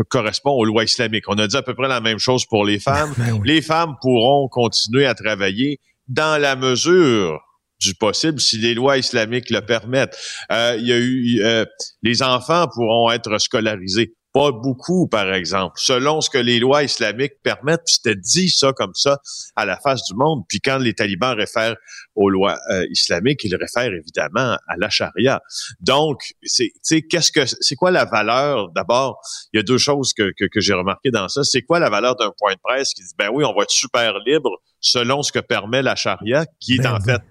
correspond 0.09 0.51
aux 0.51 0.65
lois 0.65 0.83
islamiques. 0.83 1.25
On 1.27 1.37
a 1.37 1.45
dit 1.45 1.55
à 1.55 1.61
peu 1.61 1.75
près 1.75 1.87
la 1.87 2.01
même 2.01 2.17
chose 2.17 2.45
pour 2.47 2.65
les 2.65 2.79
femmes. 2.79 3.13
Ben 3.17 3.39
les 3.43 3.61
femmes 3.61 3.95
pourront 4.01 4.47
continuer 4.47 5.05
à 5.05 5.13
travailler 5.13 5.79
dans 6.07 6.41
la 6.41 6.55
mesure 6.55 7.39
du 7.79 7.93
possible 7.93 8.39
si 8.39 8.57
les 8.57 8.73
lois 8.73 8.97
islamiques 8.97 9.51
le 9.51 9.61
permettent. 9.61 10.17
il 10.49 10.87
y 10.87 10.91
a 10.91 10.97
eu 10.97 11.65
les 12.01 12.23
enfants 12.23 12.67
pourront 12.73 13.11
être 13.11 13.37
scolarisés 13.37 14.15
pas 14.35 14.51
beaucoup, 14.51 15.07
par 15.07 15.33
exemple, 15.33 15.75
selon 15.77 16.19
ce 16.19 16.29
que 16.29 16.37
les 16.37 16.59
lois 16.59 16.83
islamiques 16.83 17.41
permettent. 17.41 17.83
Puis 17.85 17.95
c'était 17.95 18.19
dit 18.19 18.49
ça 18.49 18.73
comme 18.73 18.93
ça 18.93 19.21
à 19.55 19.65
la 19.65 19.77
face 19.79 20.03
du 20.03 20.13
monde. 20.13 20.43
Puis 20.49 20.59
quand 20.59 20.77
les 20.77 20.93
talibans 20.93 21.37
réfèrent 21.37 21.77
aux 22.15 22.29
lois 22.29 22.59
euh, 22.69 22.85
islamiques, 22.91 23.45
ils 23.45 23.55
réfèrent 23.55 23.93
évidemment 23.93 24.57
à 24.67 24.75
la 24.77 24.89
charia. 24.89 25.41
Donc, 25.79 26.33
c'est 26.43 26.73
qu'est-ce 27.03 27.31
que 27.31 27.45
c'est 27.45 27.75
quoi 27.77 27.91
la 27.91 28.03
valeur? 28.03 28.73
D'abord, 28.75 29.21
il 29.53 29.57
y 29.57 29.59
a 29.61 29.63
deux 29.63 29.77
choses 29.77 30.11
que, 30.11 30.33
que, 30.37 30.43
que 30.51 30.59
j'ai 30.59 30.73
remarqué 30.73 31.11
dans 31.11 31.29
ça. 31.29 31.45
C'est 31.45 31.61
quoi 31.61 31.79
la 31.79 31.89
valeur 31.89 32.17
d'un 32.17 32.33
point 32.37 32.55
de 32.55 32.59
presse 32.61 32.93
qui 32.93 33.03
dit 33.03 33.13
ben 33.17 33.29
oui, 33.33 33.45
on 33.45 33.53
va 33.55 33.63
être 33.63 33.71
super 33.71 34.19
libre 34.25 34.49
selon 34.81 35.23
ce 35.23 35.31
que 35.31 35.39
permet 35.39 35.81
la 35.81 35.95
charia, 35.95 36.45
qui 36.59 36.73
est 36.73 36.83
ben 36.83 36.95
en 36.95 36.99
fait 36.99 37.21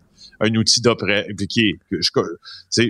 un 0.41 0.55
outil 0.55 0.81
d'oppression. 0.81 1.33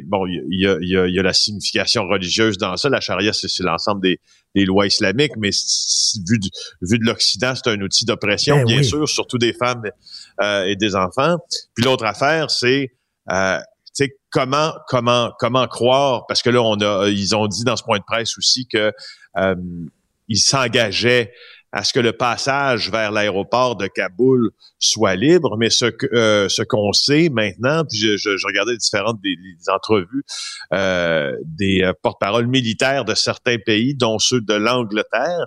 Bon, 0.06 0.26
il 0.26 0.60
y 0.60 0.66
a, 0.66 0.76
y, 0.80 0.96
a, 0.96 1.06
y 1.08 1.18
a, 1.18 1.22
la 1.22 1.32
signification 1.32 2.06
religieuse 2.06 2.58
dans 2.58 2.76
ça. 2.76 2.88
La 2.88 3.00
charia, 3.00 3.32
c'est 3.32 3.62
l'ensemble 3.62 4.02
des, 4.02 4.20
des, 4.54 4.64
lois 4.64 4.86
islamiques, 4.86 5.36
mais 5.36 5.50
vu, 6.28 6.38
du, 6.38 6.48
vu 6.82 6.98
de 6.98 7.04
l'Occident, 7.04 7.54
c'est 7.54 7.70
un 7.70 7.80
outil 7.80 8.04
d'oppression, 8.04 8.56
ben 8.56 8.66
bien 8.66 8.82
sûr, 8.82 9.08
surtout 9.08 9.38
des 9.38 9.52
femmes 9.52 9.82
euh, 10.42 10.64
et 10.64 10.76
des 10.76 10.94
enfants. 10.96 11.38
Puis 11.74 11.84
l'autre 11.84 12.04
affaire, 12.04 12.50
c'est 12.50 12.92
euh, 13.30 13.58
comment 14.30 14.72
comment 14.88 15.30
comment 15.38 15.68
croire 15.68 16.26
parce 16.26 16.42
que 16.42 16.50
là 16.50 16.60
on 16.60 16.74
a 16.80 17.08
ils 17.08 17.36
ont 17.36 17.46
dit 17.46 17.62
dans 17.62 17.76
ce 17.76 17.84
point 17.84 17.98
de 17.98 18.04
presse 18.04 18.36
aussi 18.36 18.66
que 18.66 18.92
euh, 19.36 19.54
ils 20.26 20.40
s'engageaient 20.40 21.32
à 21.74 21.82
ce 21.82 21.92
que 21.92 21.98
le 21.98 22.12
passage 22.12 22.88
vers 22.88 23.10
l'aéroport 23.10 23.74
de 23.74 23.88
Kaboul 23.88 24.52
soit 24.78 25.16
libre, 25.16 25.56
mais 25.58 25.70
ce 25.70 25.86
que 25.86 26.06
euh, 26.14 26.48
ce 26.48 26.62
qu'on 26.62 26.92
sait 26.92 27.30
maintenant, 27.30 27.82
puis 27.84 27.98
je, 27.98 28.16
je, 28.16 28.46
regardais 28.46 28.76
différentes 28.76 29.20
des, 29.20 29.36
entrevues 29.66 30.24
euh, 30.72 31.36
des 31.44 31.82
euh, 31.82 31.92
porte-paroles 32.00 32.46
militaires 32.46 33.04
de 33.04 33.16
certains 33.16 33.58
pays, 33.58 33.96
dont 33.96 34.20
ceux 34.20 34.40
de 34.40 34.54
l'Angleterre, 34.54 35.46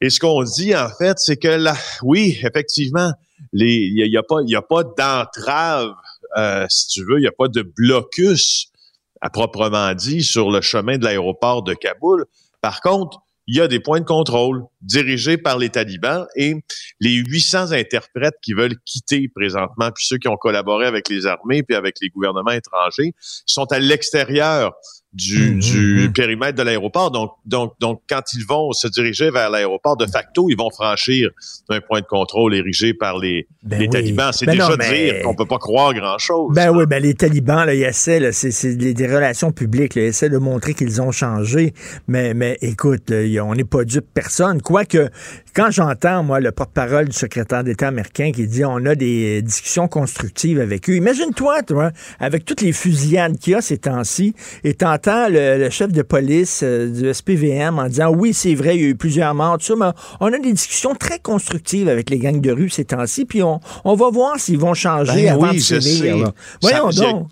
et 0.00 0.10
ce 0.10 0.18
qu'on 0.18 0.42
dit 0.42 0.74
en 0.74 0.88
fait, 0.88 1.20
c'est 1.20 1.36
que 1.36 1.46
là, 1.46 1.76
oui, 2.02 2.36
effectivement, 2.42 3.12
il 3.52 3.94
n'y 3.94 4.16
a, 4.16 4.24
pas 4.24 4.40
y 4.44 4.56
a 4.56 4.62
pas 4.62 4.82
d'entrave, 4.82 5.92
euh, 6.36 6.66
si 6.68 6.88
tu 6.88 7.04
veux, 7.04 7.18
il 7.18 7.22
n'y 7.22 7.28
a 7.28 7.32
pas 7.32 7.46
de 7.46 7.62
blocus 7.62 8.72
à 9.20 9.30
proprement 9.30 9.94
dit 9.94 10.24
sur 10.24 10.50
le 10.50 10.60
chemin 10.62 10.98
de 10.98 11.04
l'aéroport 11.04 11.62
de 11.62 11.74
Kaboul. 11.74 12.26
Par 12.60 12.80
contre, 12.80 13.20
il 13.46 13.56
y 13.56 13.60
a 13.60 13.68
des 13.68 13.80
points 13.80 14.00
de 14.00 14.04
contrôle 14.04 14.64
dirigés 14.80 15.36
par 15.36 15.58
les 15.58 15.68
talibans 15.68 16.26
et 16.36 16.54
les 17.00 17.14
800 17.14 17.72
interprètes 17.72 18.36
qui 18.42 18.52
veulent 18.54 18.78
quitter 18.84 19.28
présentement, 19.28 19.90
puis 19.94 20.06
ceux 20.06 20.18
qui 20.18 20.28
ont 20.28 20.36
collaboré 20.36 20.86
avec 20.86 21.08
les 21.08 21.26
armées 21.26 21.62
puis 21.62 21.76
avec 21.76 21.96
les 22.00 22.08
gouvernements 22.08 22.52
étrangers, 22.52 23.14
sont 23.46 23.70
à 23.72 23.78
l'extérieur 23.78 24.74
du, 25.14 25.52
mmh, 25.52 25.58
du 25.60 25.78
mmh, 25.78 26.04
mmh. 26.06 26.12
périmètre 26.12 26.58
de 26.58 26.62
l'aéroport. 26.62 27.10
Donc, 27.10 27.32
donc, 27.46 27.74
donc, 27.80 28.02
quand 28.08 28.22
ils 28.34 28.44
vont 28.44 28.72
se 28.72 28.88
diriger 28.88 29.30
vers 29.30 29.48
l'aéroport, 29.48 29.96
de 29.96 30.06
facto, 30.06 30.48
ils 30.50 30.56
vont 30.56 30.70
franchir 30.70 31.30
un 31.68 31.80
point 31.80 32.00
de 32.00 32.06
contrôle 32.06 32.54
érigé 32.54 32.94
par 32.94 33.18
les, 33.18 33.46
ben 33.62 33.78
les 33.78 33.88
talibans. 33.88 34.32
C'est 34.32 34.46
ben 34.46 34.52
déjà 34.52 34.76
dire 34.76 35.22
qu'on 35.22 35.34
peut 35.34 35.46
pas 35.46 35.58
croire 35.58 35.94
grand-chose. 35.94 36.52
Ben 36.54 36.70
oui, 36.70 36.84
ben 36.86 37.02
les 37.02 37.14
talibans, 37.14 37.64
là, 37.64 37.74
ils 37.74 37.84
essaient, 37.84 38.32
c'est 38.32 38.74
des, 38.74 39.06
relations 39.06 39.52
publiques, 39.52 39.94
là, 39.94 40.02
ils 40.02 40.06
essaient 40.06 40.30
de 40.30 40.38
montrer 40.38 40.74
qu'ils 40.74 41.00
ont 41.00 41.12
changé. 41.12 41.72
Mais, 42.08 42.34
mais 42.34 42.58
écoute, 42.60 43.12
on 43.12 43.54
n'est 43.54 43.64
pas 43.64 43.84
dupe 43.84 44.06
personne. 44.12 44.60
Quoique, 44.62 45.08
quand 45.54 45.70
j'entends, 45.70 46.24
moi, 46.24 46.40
le 46.40 46.50
porte-parole 46.50 47.08
du 47.08 47.16
secrétaire 47.16 47.62
d'État 47.62 47.88
américain 47.88 48.32
qui 48.32 48.46
dit 48.46 48.64
on 48.64 48.84
a 48.86 48.94
des 48.94 49.42
discussions 49.42 49.86
constructives 49.86 50.60
avec 50.60 50.90
eux, 50.90 50.96
imagine-toi, 50.96 51.62
toi, 51.62 51.92
avec 52.18 52.44
toutes 52.44 52.60
les 52.62 52.72
fusillades 52.72 53.38
qu'il 53.38 53.52
y 53.52 53.56
a 53.56 53.60
ces 53.60 53.78
temps-ci, 53.78 54.34
et 54.64 54.74
le, 55.06 55.68
chef 55.70 55.92
de 55.92 56.02
police 56.02 56.62
euh, 56.62 56.88
du 56.88 57.12
SPVM 57.12 57.78
en 57.78 57.88
disant 57.88 58.10
oui, 58.10 58.34
c'est 58.34 58.54
vrai, 58.54 58.76
il 58.76 58.82
y 58.82 58.84
a 58.84 58.88
eu 58.88 58.96
plusieurs 58.96 59.34
morts, 59.34 59.58
tout 59.58 59.64
ça, 59.64 59.74
mais 59.76 59.90
on 60.20 60.32
a 60.32 60.38
des 60.38 60.52
discussions 60.52 60.94
très 60.94 61.18
constructives 61.18 61.88
avec 61.88 62.10
les 62.10 62.18
gangs 62.18 62.40
de 62.40 62.50
rue 62.50 62.70
ces 62.70 62.84
temps-ci, 62.84 63.24
puis 63.24 63.42
on, 63.42 63.60
on 63.84 63.94
va 63.94 64.10
voir 64.10 64.38
s'ils 64.38 64.58
vont 64.58 64.74
changer 64.74 65.24
ben 65.24 65.34
avant 65.34 65.50
oui, 65.50 65.58
de 65.58 66.32
Voyons 66.60 66.90
donc. 66.90 67.28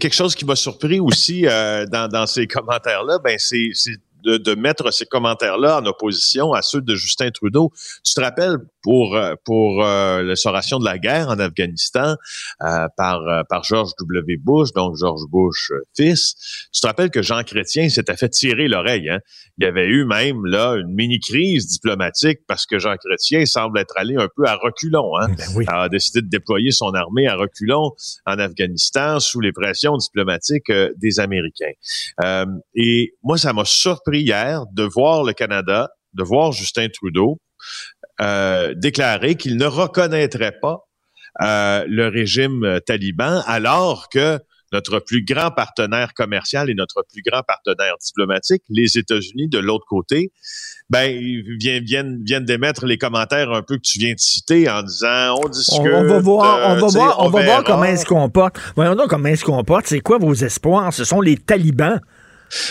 quelque 0.00 0.14
chose 0.14 0.34
qui 0.34 0.44
m'a 0.44 0.56
surpris 0.56 1.00
aussi 1.00 1.46
euh, 1.46 1.86
dans, 1.86 2.08
dans 2.08 2.26
ces 2.26 2.46
commentaires-là, 2.46 3.18
ben 3.22 3.36
c'est 3.38 3.72
de, 4.24 4.36
de, 4.36 4.54
mettre 4.54 4.92
ces 4.92 5.06
commentaires-là 5.06 5.80
en 5.80 5.86
opposition 5.86 6.52
à 6.52 6.62
ceux 6.62 6.80
de 6.80 6.94
Justin 6.94 7.30
Trudeau. 7.30 7.70
Tu 8.04 8.14
te 8.14 8.20
rappelles, 8.20 8.58
pour 8.82 9.16
euh, 9.16 9.34
pour 9.44 9.84
euh, 9.84 10.22
l'instauration 10.22 10.78
de 10.78 10.84
la 10.84 10.98
guerre 10.98 11.28
en 11.28 11.38
Afghanistan 11.38 12.16
euh, 12.62 12.86
par 12.96 13.22
par 13.48 13.64
George 13.64 13.92
W. 13.98 14.36
Bush, 14.38 14.72
donc 14.72 14.96
George 14.98 15.22
Bush 15.30 15.72
fils. 15.96 16.34
Tu 16.72 16.80
te 16.80 16.86
rappelles 16.86 17.10
que 17.10 17.22
Jean 17.22 17.42
Chrétien 17.44 17.88
s'était 17.88 18.16
fait 18.16 18.28
tirer 18.28 18.68
l'oreille. 18.68 19.08
Hein? 19.08 19.20
Il 19.58 19.64
y 19.64 19.66
avait 19.66 19.86
eu 19.86 20.04
même 20.04 20.44
là 20.46 20.74
une 20.74 20.92
mini 20.92 21.20
crise 21.20 21.68
diplomatique 21.68 22.40
parce 22.46 22.66
que 22.66 22.78
Jean 22.78 22.96
Chrétien 22.96 23.46
semble 23.46 23.78
être 23.78 23.94
allé 23.96 24.16
un 24.16 24.28
peu 24.36 24.44
à 24.46 24.56
reculons. 24.56 25.16
Hein? 25.18 25.28
Ben 25.38 25.46
oui. 25.56 25.64
a 25.68 25.88
décidé 25.88 26.20
de 26.20 26.28
déployer 26.28 26.72
son 26.72 26.92
armée 26.94 27.28
à 27.28 27.36
reculons 27.36 27.92
en 28.26 28.38
Afghanistan 28.38 29.20
sous 29.20 29.40
les 29.40 29.52
pressions 29.52 29.96
diplomatiques 29.96 30.70
des 30.96 31.20
Américains. 31.20 31.72
et 32.74 33.14
moi, 33.22 33.38
ça 33.38 33.52
m'a 33.52 33.64
surpris 33.64 34.11
hier 34.20 34.64
de 34.72 34.82
voir 34.82 35.24
le 35.24 35.32
Canada, 35.32 35.90
de 36.14 36.22
voir 36.22 36.52
Justin 36.52 36.88
Trudeau 36.88 37.40
euh, 38.20 38.74
déclarer 38.76 39.36
qu'il 39.36 39.56
ne 39.56 39.64
reconnaîtrait 39.64 40.58
pas 40.60 40.86
euh, 41.40 41.84
le 41.88 42.08
régime 42.08 42.80
taliban, 42.86 43.42
alors 43.46 44.08
que 44.10 44.38
notre 44.72 45.00
plus 45.00 45.24
grand 45.24 45.50
partenaire 45.50 46.14
commercial 46.14 46.70
et 46.70 46.74
notre 46.74 47.04
plus 47.10 47.22
grand 47.22 47.42
partenaire 47.42 47.94
diplomatique, 48.04 48.62
les 48.68 48.98
États-Unis 48.98 49.48
de 49.48 49.58
l'autre 49.58 49.86
côté, 49.86 50.32
ben 50.90 51.10
viennent, 51.58 51.84
viennent, 51.84 52.22
viennent 52.24 52.44
d'émettre 52.44 52.86
les 52.86 52.98
commentaires 52.98 53.50
un 53.50 53.62
peu 53.62 53.76
que 53.76 53.82
tu 53.82 53.98
viens 53.98 54.12
de 54.12 54.18
citer 54.18 54.68
en 54.68 54.82
disant 54.82 55.36
on 55.42 55.48
discute. 55.48 55.80
On, 55.80 56.06
va 56.06 56.18
voir, 56.18 56.70
on 56.70 56.80
va 56.80 56.86
voir, 56.86 57.20
on, 57.20 57.30
va 57.30 57.42
voir 57.42 57.64
comment 57.64 57.84
ils 57.84 57.98
se 57.98 58.06
comportent. 58.06 58.58
Voyons 58.76 58.94
donc 58.94 59.08
comment 59.08 59.28
ils 59.28 59.38
se 59.38 59.44
comportent. 59.44 59.86
C'est 59.86 60.00
quoi 60.00 60.18
vos 60.18 60.34
espoirs? 60.34 60.92
Ce 60.92 61.04
sont 61.04 61.20
les 61.20 61.36
talibans. 61.36 62.00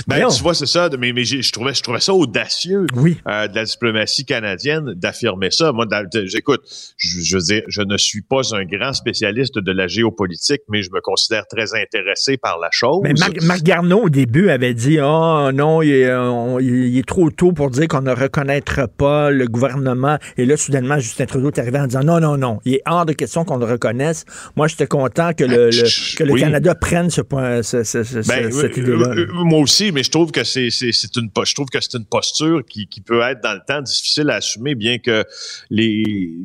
Ben, 0.08 0.28
tu 0.28 0.44
vois, 0.44 0.54
c'est 0.54 0.66
ça, 0.66 0.90
mais, 1.00 1.14
mais 1.14 1.24
je, 1.24 1.52
trouvais, 1.52 1.74
je 1.74 1.82
trouvais 1.82 2.00
ça 2.00 2.14
audacieux 2.14 2.86
oui. 2.96 3.18
euh, 3.28 3.48
de 3.48 3.56
la 3.56 3.66
diplomatie 3.66 4.26
canadienne 4.26 4.94
d'affirmer 4.96 5.52
ça. 5.52 5.72
Moi, 5.72 5.86
j'écoute, 6.26 6.62
je, 6.98 7.20
je 7.22 7.38
veux 7.38 7.44
dire, 7.44 7.62
je 7.68 7.82
ne 7.82 7.98
suis 7.98 8.22
pas 8.22 8.42
un 8.54 8.66
grand 8.66 8.94
spécialiste 8.94 9.58
de 9.58 9.72
la 9.72 9.88
géopolitique, 9.88 10.62
mais 10.70 10.82
je 10.82 10.92
me 10.92 11.02
considère 11.02 11.48
très 11.48 11.74
intéressé 11.74 12.38
par 12.38 12.60
la 12.60 12.70
chose. 12.72 13.02
Mais 13.04 13.14
Marc, 13.14 13.42
Marc 13.44 13.64
Garneau, 13.64 14.04
au 14.04 14.10
début, 14.10 14.50
avait 14.50 14.74
dit, 14.74 15.00
oh 15.02 15.50
non, 15.54 15.82
il 15.82 15.92
est, 15.92 16.06
euh, 16.06 16.60
il 16.62 16.98
est 16.98 17.08
trop 17.08 17.30
tôt 17.32 17.52
pour 17.52 17.70
dire 17.70 17.88
qu'on 17.88 18.02
ne 18.02 18.12
reconnaîtra 18.12 18.88
pas 18.88 19.32
le 19.32 19.48
gouvernement. 19.48 20.18
Et 20.38 20.46
là, 20.46 20.58
soudainement, 20.58 21.00
Justin 21.00 21.26
Trudeau 21.26 21.50
est 21.50 21.60
arrivé 21.60 21.80
en 21.80 21.88
disant, 21.88 22.04
non, 22.04 22.20
non, 22.20 22.38
non, 22.38 22.60
il 22.66 22.76
est 22.76 22.82
hors 22.86 23.06
de 23.06 23.14
question 23.14 23.44
qu'on 23.46 23.58
le 23.58 23.66
reconnaisse. 23.66 24.26
Moi, 24.56 24.68
j'étais 24.68 24.88
content 24.88 25.32
que 25.34 25.44
le, 25.44 25.70
que 26.18 26.24
le 26.24 26.36
Canada 26.36 26.76
prenne 26.76 27.10
ce 27.10 27.22
point, 27.22 27.64
ce, 27.64 27.84
ce, 27.84 27.98
ben, 28.28 28.52
cette 28.52 28.78
euh, 28.78 28.82
idée-là. 28.82 29.10
Euh, 29.16 29.28
moi 29.32 29.60
aussi, 29.60 29.71
mais 29.94 30.04
je 30.04 30.12
trouve 30.12 30.32
que 30.32 30.44
c'est 30.44 30.68
une 31.16 31.30
je 31.44 31.54
trouve 31.54 31.70
que 31.70 31.80
c'est 31.80 31.98
une 31.98 32.06
posture 32.06 32.64
qui, 32.66 32.88
qui 32.88 33.02
peut 33.02 33.22
être 33.22 33.42
dans 33.42 33.54
le 33.54 33.62
temps 33.66 33.82
difficile 33.82 34.30
à 34.30 34.36
assumer, 34.36 34.76
bien 34.76 34.98
que 34.98 35.26
les 35.70 36.38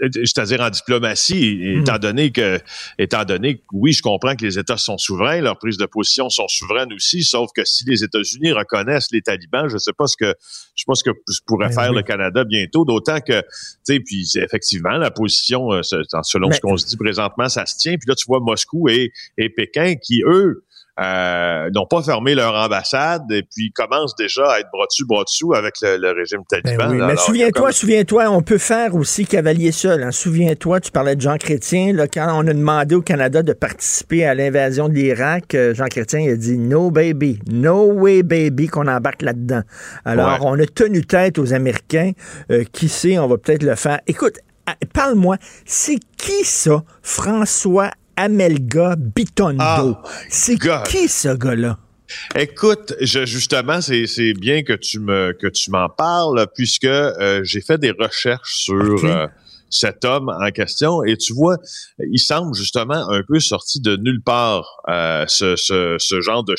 c'est-à-dire 0.00 0.60
en 0.60 0.70
diplomatie, 0.70 1.56
hmm. 1.56 1.80
étant 1.80 1.98
donné 1.98 2.30
que 2.30 2.60
étant 2.98 3.24
donné 3.24 3.58
que 3.58 3.62
oui, 3.72 3.92
je 3.92 4.02
comprends 4.02 4.34
que 4.34 4.44
les 4.44 4.58
États 4.58 4.76
sont 4.76 4.98
souverains, 4.98 5.40
leurs 5.40 5.58
prises 5.58 5.76
de 5.76 5.86
position 5.86 6.28
sont 6.28 6.48
souveraines 6.48 6.92
aussi, 6.92 7.24
sauf 7.24 7.50
que 7.54 7.64
si 7.64 7.84
les 7.86 8.04
États-Unis 8.04 8.52
reconnaissent 8.52 9.10
les 9.12 9.22
talibans, 9.22 9.68
je 9.68 9.78
sais 9.78 9.92
pas 9.96 10.06
ce 10.06 10.16
que 10.16 10.34
je 10.74 10.82
sais 10.82 10.84
pas 10.86 10.94
ce 10.94 11.04
que 11.04 11.10
pourrait 11.46 11.68
ben 11.68 11.74
faire 11.74 11.92
le 11.92 12.02
Canada 12.02 12.44
bientôt, 12.44 12.84
d'autant 12.84 13.20
que 13.20 13.40
tu 13.40 13.46
sais 13.84 14.00
puis 14.00 14.28
effectivement 14.36 14.96
la 14.98 15.10
position 15.10 15.72
euh, 15.72 15.82
selon 15.82 16.50
ce 16.50 16.60
qu'on 16.60 16.76
se 16.76 16.86
dit 16.86 16.96
présentement, 16.96 17.48
ça 17.48 17.66
se 17.66 17.76
tient. 17.76 17.96
Puis 17.96 18.08
là 18.08 18.14
tu 18.14 18.26
vois 18.26 18.40
Moscou 18.40 18.88
et, 18.88 19.12
et 19.38 19.48
Pékin 19.48 19.94
qui 19.94 20.22
eux 20.26 20.64
euh, 21.00 21.70
n'ont 21.74 21.86
pas 21.86 22.02
fermé 22.02 22.34
leur 22.34 22.54
ambassade 22.54 23.30
et 23.30 23.42
puis 23.42 23.70
commencent 23.72 24.16
déjà 24.16 24.50
à 24.50 24.60
être 24.60 24.68
bras 24.72 24.86
dessus, 24.86 25.04
bras 25.04 25.24
dessous 25.24 25.54
avec 25.54 25.74
le, 25.82 26.12
régime 26.12 26.40
ben 26.50 26.62
taliban. 26.62 27.06
mais 27.06 27.16
souviens-toi, 27.16 27.72
souviens-toi, 27.72 28.30
on 28.30 28.42
peut 28.42 28.58
faire 28.58 28.94
aussi 28.94 29.26
cavalier 29.26 29.72
seul. 29.72 30.02
Hein. 30.02 30.10
Souviens-toi, 30.12 30.80
tu 30.80 30.90
parlais 30.90 31.16
de 31.16 31.20
Jean 31.20 31.36
Chrétien, 31.36 31.92
là, 31.92 32.06
quand 32.08 32.28
on 32.32 32.46
a 32.46 32.54
demandé 32.54 32.94
au 32.94 33.02
Canada 33.02 33.42
de 33.42 33.52
participer 33.52 34.24
à 34.24 34.34
l'invasion 34.34 34.88
de 34.88 34.94
l'Irak, 34.94 35.54
euh, 35.54 35.74
Jean 35.74 35.86
Chrétien 35.86 36.30
a 36.30 36.34
dit 36.34 36.58
no 36.58 36.90
baby, 36.90 37.40
no 37.50 37.92
way 37.92 38.22
baby 38.22 38.68
qu'on 38.68 38.86
embarque 38.86 39.22
là-dedans. 39.22 39.62
Alors, 40.04 40.40
on 40.42 40.58
a 40.58 40.66
tenu 40.66 41.04
tête 41.04 41.38
aux 41.38 41.52
Américains. 41.52 42.12
Euh, 42.50 42.64
qui 42.72 42.88
sait, 42.88 43.18
on 43.18 43.26
va 43.26 43.38
peut-être 43.38 43.62
le 43.62 43.74
faire. 43.74 44.00
Écoute, 44.06 44.38
parle-moi, 44.92 45.36
c'est 45.64 45.98
qui 46.16 46.44
ça, 46.44 46.82
François 47.02 47.90
Amelga 48.16 48.96
Bitondo. 48.96 49.62
Ah, 49.62 50.02
c'est 50.28 50.58
qui 50.88 51.08
ce 51.08 51.36
gars-là? 51.36 51.78
Écoute, 52.36 52.94
je, 53.00 53.26
justement, 53.26 53.80
c'est 53.80 54.32
bien 54.34 54.62
que 54.62 54.72
tu 54.74 55.00
me 55.00 55.32
que 55.32 55.48
tu 55.48 55.70
m'en 55.70 55.88
parles 55.88 56.46
puisque 56.54 56.84
euh, 56.84 57.40
j'ai 57.42 57.60
fait 57.60 57.78
des 57.78 57.90
recherches 57.90 58.54
sur 58.54 59.04
euh, 59.04 59.26
cet 59.70 60.04
homme 60.04 60.28
en 60.28 60.50
question 60.50 61.02
et 61.02 61.16
tu 61.16 61.34
vois, 61.34 61.56
il 61.98 62.18
semble 62.18 62.54
justement 62.54 63.10
un 63.10 63.22
peu 63.22 63.40
sorti 63.40 63.80
de 63.80 63.96
nulle 63.96 64.22
part 64.22 64.82
euh, 64.88 65.24
ce, 65.26 65.56
ce, 65.56 65.96
ce 65.98 66.20
genre 66.20 66.44
de 66.44 66.54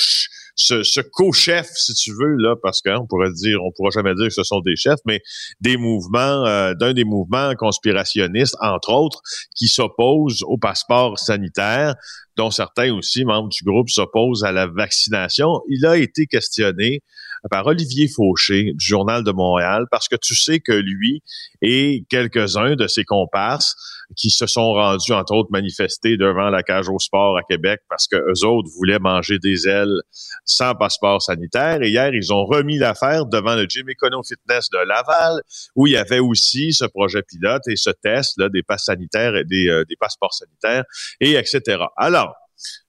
ce, 0.57 0.81
ce 0.81 1.01
co-chef, 1.01 1.69
si 1.75 1.93
tu 1.93 2.11
veux, 2.11 2.35
là, 2.35 2.55
parce 2.61 2.81
qu'on 2.81 3.05
pourrait 3.05 3.31
dire, 3.31 3.63
on 3.63 3.71
pourra 3.71 3.91
jamais 3.91 4.15
dire 4.15 4.27
que 4.27 4.33
ce 4.33 4.43
sont 4.43 4.59
des 4.59 4.75
chefs, 4.75 4.99
mais 5.05 5.21
des 5.61 5.77
mouvements, 5.77 6.45
euh, 6.45 6.73
d'un 6.73 6.93
des 6.93 7.03
mouvements 7.03 7.53
conspirationnistes, 7.55 8.57
entre 8.59 8.91
autres, 8.91 9.21
qui 9.55 9.67
s'opposent 9.67 10.43
au 10.47 10.57
passeport 10.57 11.19
sanitaire, 11.19 11.93
dont 12.37 12.49
certains 12.49 12.91
aussi, 12.91 13.23
membres 13.23 13.49
du 13.49 13.63
groupe, 13.63 13.89
s'opposent 13.89 14.43
à 14.43 14.51
la 14.51 14.65
vaccination. 14.65 15.61
Il 15.69 15.85
a 15.85 15.95
été 15.95 16.25
questionné 16.25 17.03
par 17.51 17.67
Olivier 17.67 18.07
Fauché 18.07 18.73
du 18.73 18.85
Journal 18.85 19.23
de 19.23 19.31
Montréal, 19.31 19.85
parce 19.91 20.07
que 20.07 20.15
tu 20.15 20.35
sais 20.35 20.59
que 20.59 20.71
lui 20.71 21.21
et 21.61 22.03
quelques-uns 22.09 22.75
de 22.75 22.87
ses 22.87 23.03
comparses 23.05 23.75
qui 24.15 24.29
se 24.29 24.47
sont 24.47 24.73
rendus, 24.73 25.11
entre 25.11 25.33
autres, 25.33 25.49
manifester 25.51 26.17
devant 26.17 26.49
la 26.49 26.63
cage 26.63 26.89
au 26.89 26.99
sport 26.99 27.37
à 27.37 27.43
Québec 27.43 27.81
parce 27.89 28.07
que 28.07 28.15
eux 28.15 28.45
autres 28.45 28.69
voulaient 28.75 28.99
manger 28.99 29.37
des 29.39 29.67
ailes 29.67 30.01
sans 30.45 30.75
passeport 30.75 31.21
sanitaire. 31.21 31.81
Et 31.81 31.89
hier, 31.89 32.13
ils 32.13 32.31
ont 32.31 32.45
remis 32.45 32.77
l'affaire 32.77 33.25
devant 33.25 33.55
le 33.55 33.65
Gym 33.67 33.89
Econo 33.89 34.21
Fitness 34.23 34.69
de 34.69 34.77
Laval, 34.77 35.41
où 35.75 35.87
il 35.87 35.93
y 35.93 35.97
avait 35.97 36.19
aussi 36.19 36.73
ce 36.73 36.85
projet 36.85 37.21
pilote 37.21 37.63
et 37.67 37.75
ce 37.75 37.89
test 37.89 38.35
là, 38.37 38.49
des 38.49 38.63
passes 38.63 38.85
sanitaires 38.85 39.35
et 39.35 39.43
des, 39.43 39.67
euh, 39.69 39.83
passeports 39.99 40.33
sanitaires, 40.33 40.83
et 41.19 41.33
etc. 41.33 41.83
Alors, 41.97 42.35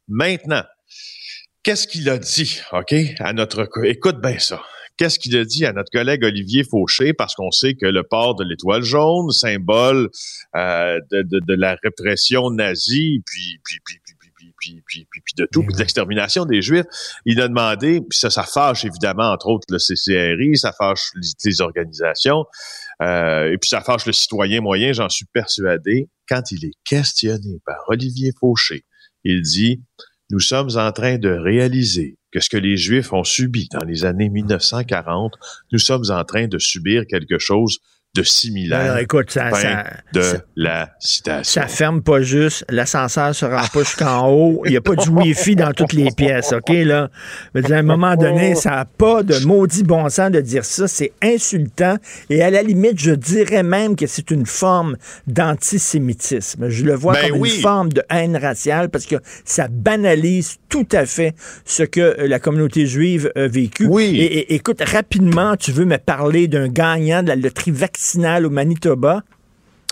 maintenant, 0.09 0.63
qu'est-ce 1.63 1.87
qu'il 1.87 2.09
a 2.11 2.19
dit, 2.19 2.61
OK, 2.73 2.95
à 3.19 3.33
notre... 3.33 3.69
Écoute 3.85 4.21
bien 4.21 4.39
ça. 4.39 4.63
Qu'est-ce 4.99 5.19
qu'il 5.19 5.37
a 5.37 5.45
dit 5.45 5.65
à 5.65 5.73
notre 5.73 5.91
collègue 5.91 6.25
Olivier 6.25 6.65
Fauché, 6.65 7.13
parce 7.15 7.35
qu'on 7.35 7.51
sait 7.51 7.75
que 7.75 7.87
le 7.87 8.03
port 8.03 8.35
de 8.35 8.45
l'étoile 8.45 8.83
jaune, 8.83 9.31
symbole 9.31 10.11
euh, 10.57 11.01
de, 11.11 11.55
la 11.55 11.77
répression 11.83 12.51
nazie, 12.51 13.23
puis, 13.25 13.59
puis, 13.65 13.79
puis, 13.85 14.01
puis 14.05 14.15
puis, 14.59 14.83
puis, 14.85 15.07
puis, 15.09 15.21
puis, 15.25 15.35
de 15.37 15.47
tout, 15.51 15.63
puis 15.63 15.73
de 15.73 15.79
l'extermination 15.79 16.45
des 16.45 16.63
Juifs. 16.63 16.87
Il 17.25 17.41
a 17.41 17.47
demandé, 17.47 18.01
puis 18.01 18.19
ça, 18.19 18.43
fâche 18.43 18.85
évidemment, 18.85 19.31
entre 19.31 19.47
autres, 19.47 19.67
le 19.71 19.79
CCRI, 19.79 20.57
ça 20.57 20.73
fâche 20.73 21.11
les, 21.15 21.29
les 21.45 21.61
organisations, 21.61 22.45
euh, 23.01 23.53
et 23.53 23.59
puis 23.59 23.69
ça 23.69 23.81
fâche 23.81 24.07
le 24.07 24.13
citoyen 24.13 24.61
moyen, 24.61 24.93
j'en 24.93 25.09
suis 25.09 25.27
persuadé. 25.33 26.09
Quand 26.29 26.51
il 26.51 26.65
est 26.65 26.75
questionné 26.85 27.61
par 27.65 27.79
Olivier 27.87 28.33
Fauché, 28.39 28.85
il 29.25 29.43
dit, 29.43 29.81
nous 30.31 30.41
sommes 30.41 30.77
en 30.77 30.93
train 30.93 31.19
de 31.19 31.31
réaliser 31.31 32.18
que 32.31 32.41
ce 32.41 32.49
que 32.49 32.57
les 32.57 32.77
Juifs 32.77 33.13
ont 33.13 33.25
subi 33.25 33.69
dans 33.73 33.85
les 33.85 34.05
années 34.05 34.29
1940, 34.29 35.35
nous 35.73 35.79
sommes 35.79 36.11
en 36.11 36.25
train 36.25 36.49
de 36.49 36.59
subir 36.59 37.07
quelque 37.07 37.39
chose 37.39 37.79
de 38.19 38.23
similaire. 38.25 38.99
écoute, 38.99 39.31
ça, 39.31 39.51
de 40.13 40.23
la 40.57 40.91
citation. 40.99 41.63
Ça 41.63 41.69
ferme 41.69 42.03
pas 42.03 42.21
juste, 42.21 42.65
l'ascenseur 42.69 43.35
se 43.35 43.45
rend 43.47 43.67
pas 43.73 43.81
jusqu'en 43.81 44.29
haut, 44.29 44.63
il 44.65 44.71
n'y 44.73 44.77
a 44.77 44.81
pas 44.81 44.95
du 44.95 45.09
Wi-Fi 45.09 45.57
dans 45.57 45.73
toutes 45.73 45.93
les 45.93 46.11
pièces, 46.11 46.53
OK, 46.53 46.71
là? 46.71 47.11
à 47.55 47.73
un 47.75 47.83
moment 47.83 48.17
donné, 48.17 48.55
ça 48.55 48.71
n'a 48.71 48.85
pas 48.85 49.23
de 49.23 49.39
maudit 49.45 49.83
bon 49.85 50.09
sens 50.09 50.31
de 50.31 50.41
dire 50.41 50.65
ça, 50.65 50.89
c'est 50.89 51.13
insultant, 51.23 51.97
et 52.31 52.43
à 52.43 52.51
la 52.51 52.63
limite, 52.63 52.99
je 53.01 53.13
dirais 53.13 53.63
même 53.63 53.97
que 53.97 54.07
c'est 54.07 54.31
une 54.31 54.47
forme 54.47 54.97
d'antisémitisme. 55.27 56.69
Je 56.69 56.85
le 56.85 56.95
vois 56.95 57.15
Ben 57.15 57.31
comme 57.31 57.41
oui. 57.41 57.55
une 57.55 57.63
forme 57.63 57.93
de 57.93 58.03
haine 58.11 58.37
raciale, 58.37 58.89
parce 58.91 59.07
que 59.07 59.17
ça 59.45 59.69
banalise 59.71 60.57
tout 60.69 60.87
à 60.93 61.07
fait 61.07 61.35
ce 61.65 61.83
que 61.83 62.17
la 62.27 62.39
communauté 62.39 62.87
juive 62.87 63.31
a 63.37 63.47
vécu. 63.47 63.87
Oui. 63.87 64.17
Et, 64.19 64.39
et- 64.39 64.55
écoute, 64.55 64.81
rapidement, 64.83 65.57
tu 65.57 65.73
veux 65.73 65.85
me 65.85 65.99
parler 65.99 66.49
d'un 66.49 66.69
gagnant 66.69 67.23
de 67.23 67.29
la 67.29 67.37
loterie 67.37 67.71
vaccinale 67.71 68.08
au 68.17 68.51
Manitoba? 68.51 69.23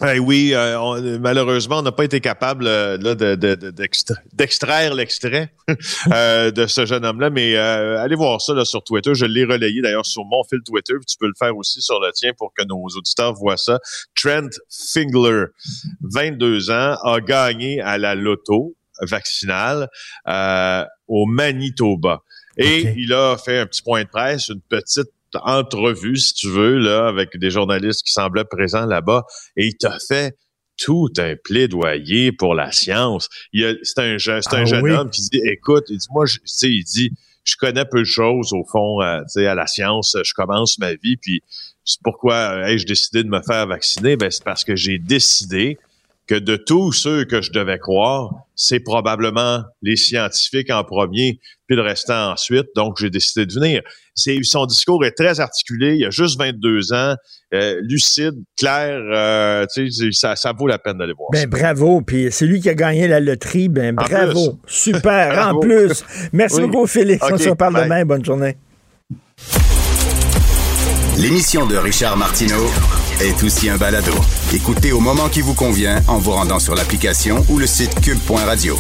Eh 0.06 0.18
oui, 0.18 0.50
euh, 0.52 0.78
on- 0.78 1.18
malheureusement, 1.20 1.78
on 1.78 1.82
n'a 1.82 1.90
pas 1.92 2.04
été 2.04 2.20
capable 2.20 2.66
euh, 2.66 2.98
là, 3.00 3.14
de- 3.14 3.34
d'extraire 4.34 4.92
l'extrait 4.94 5.50
euh, 6.12 6.50
de 6.50 6.66
ce 6.66 6.84
jeune 6.84 7.02
homme-là, 7.06 7.30
mais 7.30 7.56
allez 7.56 8.14
voir 8.14 8.42
ça 8.42 8.52
là, 8.52 8.66
sur 8.66 8.84
Twitter. 8.84 9.14
Je 9.14 9.24
l'ai 9.24 9.44
relayé 9.44 9.80
d'ailleurs 9.80 10.04
sur 10.04 10.26
mon 10.26 10.44
fil 10.44 10.58
Twitter. 10.66 10.92
puis 10.96 11.06
Tu 11.06 11.16
peux 11.18 11.26
le 11.28 11.32
faire 11.38 11.56
aussi 11.56 11.80
sur 11.80 11.98
le 11.98 12.12
tien 12.12 12.32
pour 12.36 12.52
que 12.52 12.62
nos 12.64 12.84
auditeurs 12.94 13.32
voient 13.32 13.56
ça. 13.56 13.78
Trent 14.14 14.50
Fingler, 14.68 15.44
22 16.02 16.70
ans, 16.70 16.96
a 17.02 17.18
gagné 17.20 17.80
à 17.80 17.96
la 17.96 18.14
loto 18.14 18.74
vaccinale 19.00 19.88
au 21.08 21.24
Manitoba. 21.26 22.20
Et 22.58 22.92
il 22.96 23.12
a 23.12 23.36
fait 23.36 23.58
un 23.60 23.66
petit 23.66 23.82
point 23.82 24.02
de 24.04 24.08
presse, 24.08 24.48
une 24.48 24.60
petite 24.62 25.10
entrevue, 25.34 26.16
si 26.16 26.34
tu 26.34 26.48
veux, 26.48 26.78
là, 26.78 27.08
avec 27.08 27.36
des 27.36 27.50
journalistes 27.50 28.02
qui 28.04 28.12
semblaient 28.12 28.44
présents 28.44 28.86
là-bas, 28.86 29.24
et 29.56 29.66
il 29.66 29.76
t'a 29.76 29.98
fait 29.98 30.36
tout 30.78 31.08
un 31.18 31.34
plaidoyer 31.42 32.32
pour 32.32 32.54
la 32.54 32.70
science. 32.70 33.28
Il 33.52 33.64
a- 33.64 33.74
C'est 33.82 33.98
un, 33.98 34.18
jeune- 34.18 34.42
c'est 34.42 34.54
un 34.54 34.60
Ah 34.62 34.64
jeune 34.66 34.82
oui? 34.82 34.90
homme 34.92 35.10
qui 35.10 35.22
dit, 35.22 35.40
écoute, 35.44 35.84
il 35.88 35.98
dit, 35.98 36.06
moi, 36.10 36.26
je- 36.26 36.38
tu 36.38 36.42
sais, 36.46 36.70
il 36.70 36.84
dit, 36.84 37.10
je 37.44 37.56
connais 37.56 37.84
peu 37.84 38.00
de 38.00 38.04
choses 38.04 38.52
au 38.52 38.64
fond, 38.64 39.00
euh, 39.00 39.20
tu 39.22 39.40
sais, 39.40 39.46
à 39.46 39.54
la 39.54 39.66
science. 39.66 40.16
Je 40.22 40.34
commence 40.34 40.78
ma 40.78 40.94
vie, 40.94 41.16
puis 41.16 41.42
c'est 41.84 42.00
pourquoi 42.02 42.34
euh, 42.34 42.66
ai-je 42.66 42.84
décidé 42.86 43.22
de 43.22 43.28
me 43.28 43.40
faire 43.40 43.66
vacciner? 43.66 44.16
Ben 44.16 44.30
c'est 44.30 44.42
parce 44.44 44.64
que 44.64 44.74
j'ai 44.76 44.98
décidé 44.98 45.78
que 46.26 46.34
de 46.34 46.56
tous 46.56 46.92
ceux 46.92 47.24
que 47.24 47.40
je 47.40 47.52
devais 47.52 47.78
croire, 47.78 48.30
c'est 48.56 48.80
probablement 48.80 49.62
les 49.82 49.94
scientifiques 49.96 50.70
en 50.70 50.82
premier, 50.82 51.38
puis 51.68 51.76
le 51.76 51.82
restant 51.82 52.32
ensuite. 52.32 52.66
Donc, 52.74 52.96
j'ai 52.98 53.10
décidé 53.10 53.46
de 53.46 53.52
venir. 53.52 53.82
C'est, 54.14 54.38
son 54.42 54.66
discours 54.66 55.04
est 55.04 55.12
très 55.12 55.38
articulé. 55.40 55.94
Il 55.96 56.04
a 56.06 56.10
juste 56.10 56.38
22 56.38 56.92
ans, 56.92 57.14
euh, 57.54 57.76
lucide, 57.82 58.34
clair. 58.58 58.98
euh, 59.12 59.66
tu 59.72 59.90
sais, 59.92 60.08
ça, 60.10 60.34
ça 60.36 60.52
vaut 60.52 60.66
la 60.66 60.78
peine 60.78 60.98
d'aller 60.98 61.12
voir. 61.16 61.28
Ben 61.32 61.42
ça. 61.42 61.46
bravo, 61.46 62.00
puis 62.00 62.28
c'est 62.32 62.46
lui 62.46 62.60
qui 62.60 62.70
a 62.70 62.74
gagné 62.74 63.06
la 63.06 63.20
loterie, 63.20 63.68
ben 63.68 63.96
En 63.98 64.02
bravo, 64.04 64.58
super, 64.66 65.48
en 65.54 65.60
plus. 65.60 66.04
Merci 66.32 66.62
Oui. 66.62 66.68
beaucoup 66.68 66.86
Félix, 66.86 67.24
on 67.30 67.38
se 67.38 67.50
reparle 67.50 67.74
bye. 67.74 67.84
demain, 67.84 68.04
bonne 68.04 68.24
journée. 68.24 68.56
L'émission 71.18 71.66
de 71.66 71.76
Richard 71.76 72.16
Martineau 72.16 72.66
est 73.20 73.42
aussi 73.42 73.68
un 73.68 73.76
balado. 73.76 74.12
Écoutez 74.52 74.92
au 74.92 75.00
moment 75.00 75.28
qui 75.28 75.40
vous 75.40 75.54
convient 75.54 76.02
en 76.08 76.18
vous 76.18 76.32
rendant 76.32 76.58
sur 76.58 76.74
l'application 76.74 77.44
ou 77.48 77.58
le 77.58 77.66
site 77.66 78.00
cube.radio. 78.00 78.76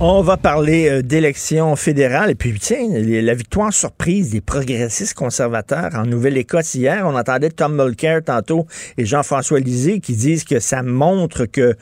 On 0.00 0.22
va 0.22 0.36
parler 0.36 0.88
euh, 0.88 1.02
d'élections 1.02 1.76
fédérales 1.76 2.30
et 2.30 2.34
puis 2.34 2.52
tiens, 2.58 2.88
la 2.90 3.34
victoire 3.34 3.72
surprise 3.72 4.30
des 4.30 4.40
progressistes 4.40 5.14
conservateurs 5.14 5.90
en 5.94 6.04
Nouvelle-Écosse 6.04 6.74
hier. 6.74 7.04
On 7.06 7.16
entendait 7.16 7.50
Tom 7.50 7.76
Mulcair 7.76 8.22
tantôt 8.24 8.66
et 8.98 9.04
Jean-François 9.04 9.60
Lisée 9.60 10.00
qui 10.00 10.16
disent 10.16 10.44
que 10.44 10.58
ça 10.58 10.82
montre 10.82 11.46
que 11.46 11.60
euh, 11.60 11.74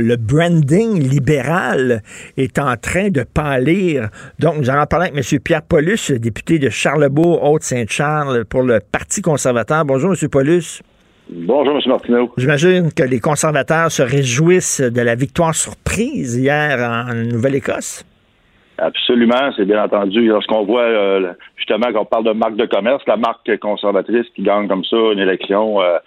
le 0.00 0.16
branding 0.16 1.00
libéral 1.00 2.02
est 2.36 2.58
en 2.58 2.76
train 2.76 3.10
de 3.10 3.22
pâlir. 3.22 4.10
Donc, 4.38 4.64
j'en 4.64 4.82
ai 4.82 4.86
parlé 4.86 5.08
avec 5.08 5.32
M. 5.32 5.40
Pierre 5.40 5.62
Paulus, 5.62 6.10
député 6.10 6.58
de 6.58 6.70
Charlebourg, 6.70 7.42
Haute-Saint-Charles 7.42 8.44
pour 8.46 8.62
le 8.62 8.80
Parti 8.80 9.22
conservateur. 9.22 9.84
Bonjour, 9.84 10.10
M. 10.12 10.28
Paulus. 10.28 10.82
Bonjour, 11.32 11.76
M. 11.76 11.80
Martineau. 11.86 12.32
J'imagine 12.36 12.92
que 12.92 13.04
les 13.04 13.20
conservateurs 13.20 13.92
se 13.92 14.02
réjouissent 14.02 14.80
de 14.80 15.00
la 15.00 15.14
victoire 15.14 15.54
surprise 15.54 16.36
hier 16.36 16.78
en 16.80 17.14
Nouvelle-Écosse. 17.14 18.04
Absolument, 18.78 19.52
c'est 19.56 19.64
bien 19.64 19.84
entendu. 19.84 20.26
Lorsqu'on 20.26 20.64
voit 20.64 20.82
euh, 20.82 21.32
justement 21.56 21.92
qu'on 21.92 22.04
parle 22.04 22.24
de 22.24 22.32
marque 22.32 22.56
de 22.56 22.66
commerce, 22.66 23.02
la 23.06 23.16
marque 23.16 23.58
conservatrice 23.58 24.26
qui 24.34 24.42
gagne 24.42 24.66
comme 24.66 24.84
ça 24.84 24.96
une 24.96 25.20
élection 25.20 25.80
euh, 25.80 25.98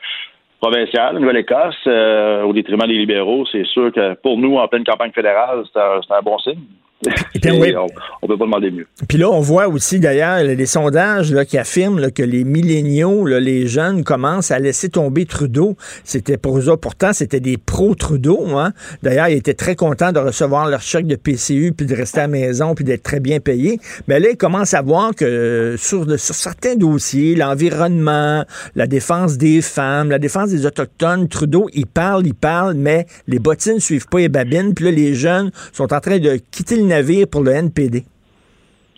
provinciale, 0.60 1.20
Nouvelle-Écosse, 1.20 1.76
euh, 1.88 2.44
au 2.44 2.52
détriment 2.52 2.88
des 2.88 2.98
libéraux, 2.98 3.46
c'est 3.50 3.66
sûr 3.66 3.94
que 3.94 4.16
pour 4.16 4.38
nous, 4.38 4.58
en 4.58 4.68
pleine 4.68 4.84
campagne 4.84 5.12
fédérale, 5.12 5.64
c'est 5.72 5.80
un, 5.80 6.02
c'est 6.06 6.14
un 6.16 6.22
bon 6.22 6.38
signe. 6.40 6.60
Oui. 7.06 7.76
on, 8.22 8.28
peut 8.28 8.38
pas 8.38 8.46
demander 8.46 8.72
mieux. 8.72 8.88
Puis 9.08 9.18
là, 9.18 9.30
on 9.30 9.42
voit 9.42 9.68
aussi 9.68 10.00
d'ailleurs 10.00 10.44
les 10.44 10.66
sondages 10.66 11.32
là, 11.32 11.46
qui 11.46 11.58
affirment 11.58 12.00
là, 12.00 12.12
que 12.12 12.24
les 12.24 12.44
milléniaux, 12.44 13.26
là, 13.26 13.40
les 13.40 13.68
jeunes, 13.68 14.04
commencent 14.04 14.52
à 14.52 14.60
laisser 14.60 14.90
tomber 14.90 15.26
Trudeau. 15.26 15.76
C'était 16.04 16.38
pour 16.38 16.58
eux 16.58 16.78
pourtant, 16.78 17.14
c'était 17.14 17.40
des 17.40 17.58
pro-Trudeau. 17.58 18.58
Hein? 18.58 18.72
D'ailleurs, 19.02 19.28
ils 19.28 19.38
étaient 19.38 19.54
très 19.54 19.76
contents 19.76 20.12
de 20.12 20.20
recevoir 20.20 20.70
leur 20.70 20.82
chèque 20.82 21.08
de 21.08 21.16
PCU, 21.16 21.74
puis 21.76 21.86
de 21.86 21.96
rester 21.96 22.20
à 22.20 22.24
la 22.24 22.28
maison, 22.30 22.76
puis 22.76 22.86
d'être 22.86 23.04
très 23.04 23.20
bien 23.20 23.40
payés. 23.40 23.80
Mais 24.08 24.20
là, 24.20 24.30
ils 24.32 24.38
commencent 24.38 24.74
à 24.74 24.82
voir 24.82 25.14
que 25.16 25.26
euh, 25.26 25.78
sur, 25.78 26.06
de- 26.06 26.18
sur 26.18 26.36
certains 26.36 26.76
dossiers, 26.76 27.36
l'environnement, 27.36 28.46
la 28.76 28.88
défense 28.88 29.38
des 29.38 29.62
femmes, 29.62 30.10
la 30.10 30.20
défense 30.20 30.50
des 30.50 30.66
Autochtones, 30.66 31.28
Trudeau, 31.28 31.68
il 31.74 31.86
parle, 31.86 32.26
il 32.26 32.36
parle, 32.36 32.76
mais 32.76 33.06
les 33.28 33.40
bottines 33.40 33.80
suivent 33.80 34.08
pas 34.08 34.20
les 34.20 34.30
babines. 34.30 34.74
Puis 34.74 34.86
là, 34.86 34.92
les 34.92 35.14
jeunes 35.14 35.52
sont 35.74 35.94
en 35.94 36.00
train 36.00 36.20
de 36.20 36.40
quitter 36.52 36.78
le 36.78 36.84
pour 37.32 37.42
le 37.44 37.52
NPD. 37.52 38.04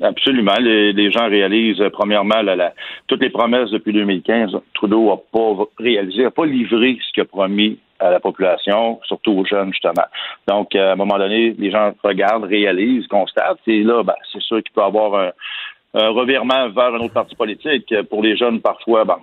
Absolument. 0.02 0.56
Les, 0.60 1.12
gens 1.12 1.30
réalisent, 1.30 1.80
euh, 1.80 1.90
premièrement, 1.90 2.42
toutes 3.08 3.22
les 3.22 3.30
promesses 3.30 3.72
depuis 3.72 3.94
2015. 3.94 4.52
Trudeau 4.74 5.06
n'a 5.06 5.18
pas 5.32 5.64
réalisé, 5.78 6.24
n'a 6.24 6.32
pas 6.32 6.46
livré 6.46 6.98
ce 7.02 7.14
qu'il 7.14 7.24
a 7.24 7.26
promis 7.26 7.80
à 8.00 8.12
la 8.12 8.20
population, 8.20 9.00
surtout 9.08 9.32
aux 9.32 9.46
jeunes, 9.46 9.72
justement. 9.72 10.06
Donc, 10.48 10.76
euh, 10.76 10.90
à 10.90 10.94
un 10.94 10.96
moment 10.96 11.18
donné, 11.18 11.56
les 11.58 11.72
gens 11.72 11.94
regardent, 12.04 12.44
réalisent, 12.44 13.08
constatent, 13.08 13.60
et 13.68 13.84
là, 13.84 14.04
ben, 14.04 14.16
c'est 14.34 14.42
sûr 14.42 14.62
qu'il 14.62 14.74
peut 14.74 14.82
y 14.82 14.84
avoir 14.84 15.16
un, 15.16 15.32
revirement 15.94 16.68
vers 16.72 16.94
un 16.94 17.00
autre 17.00 17.14
parti 17.14 17.36
politique. 17.36 17.94
Pour 18.10 18.22
les 18.22 18.36
jeunes, 18.36 18.60
parfois, 18.60 19.06
ben, 19.06 19.16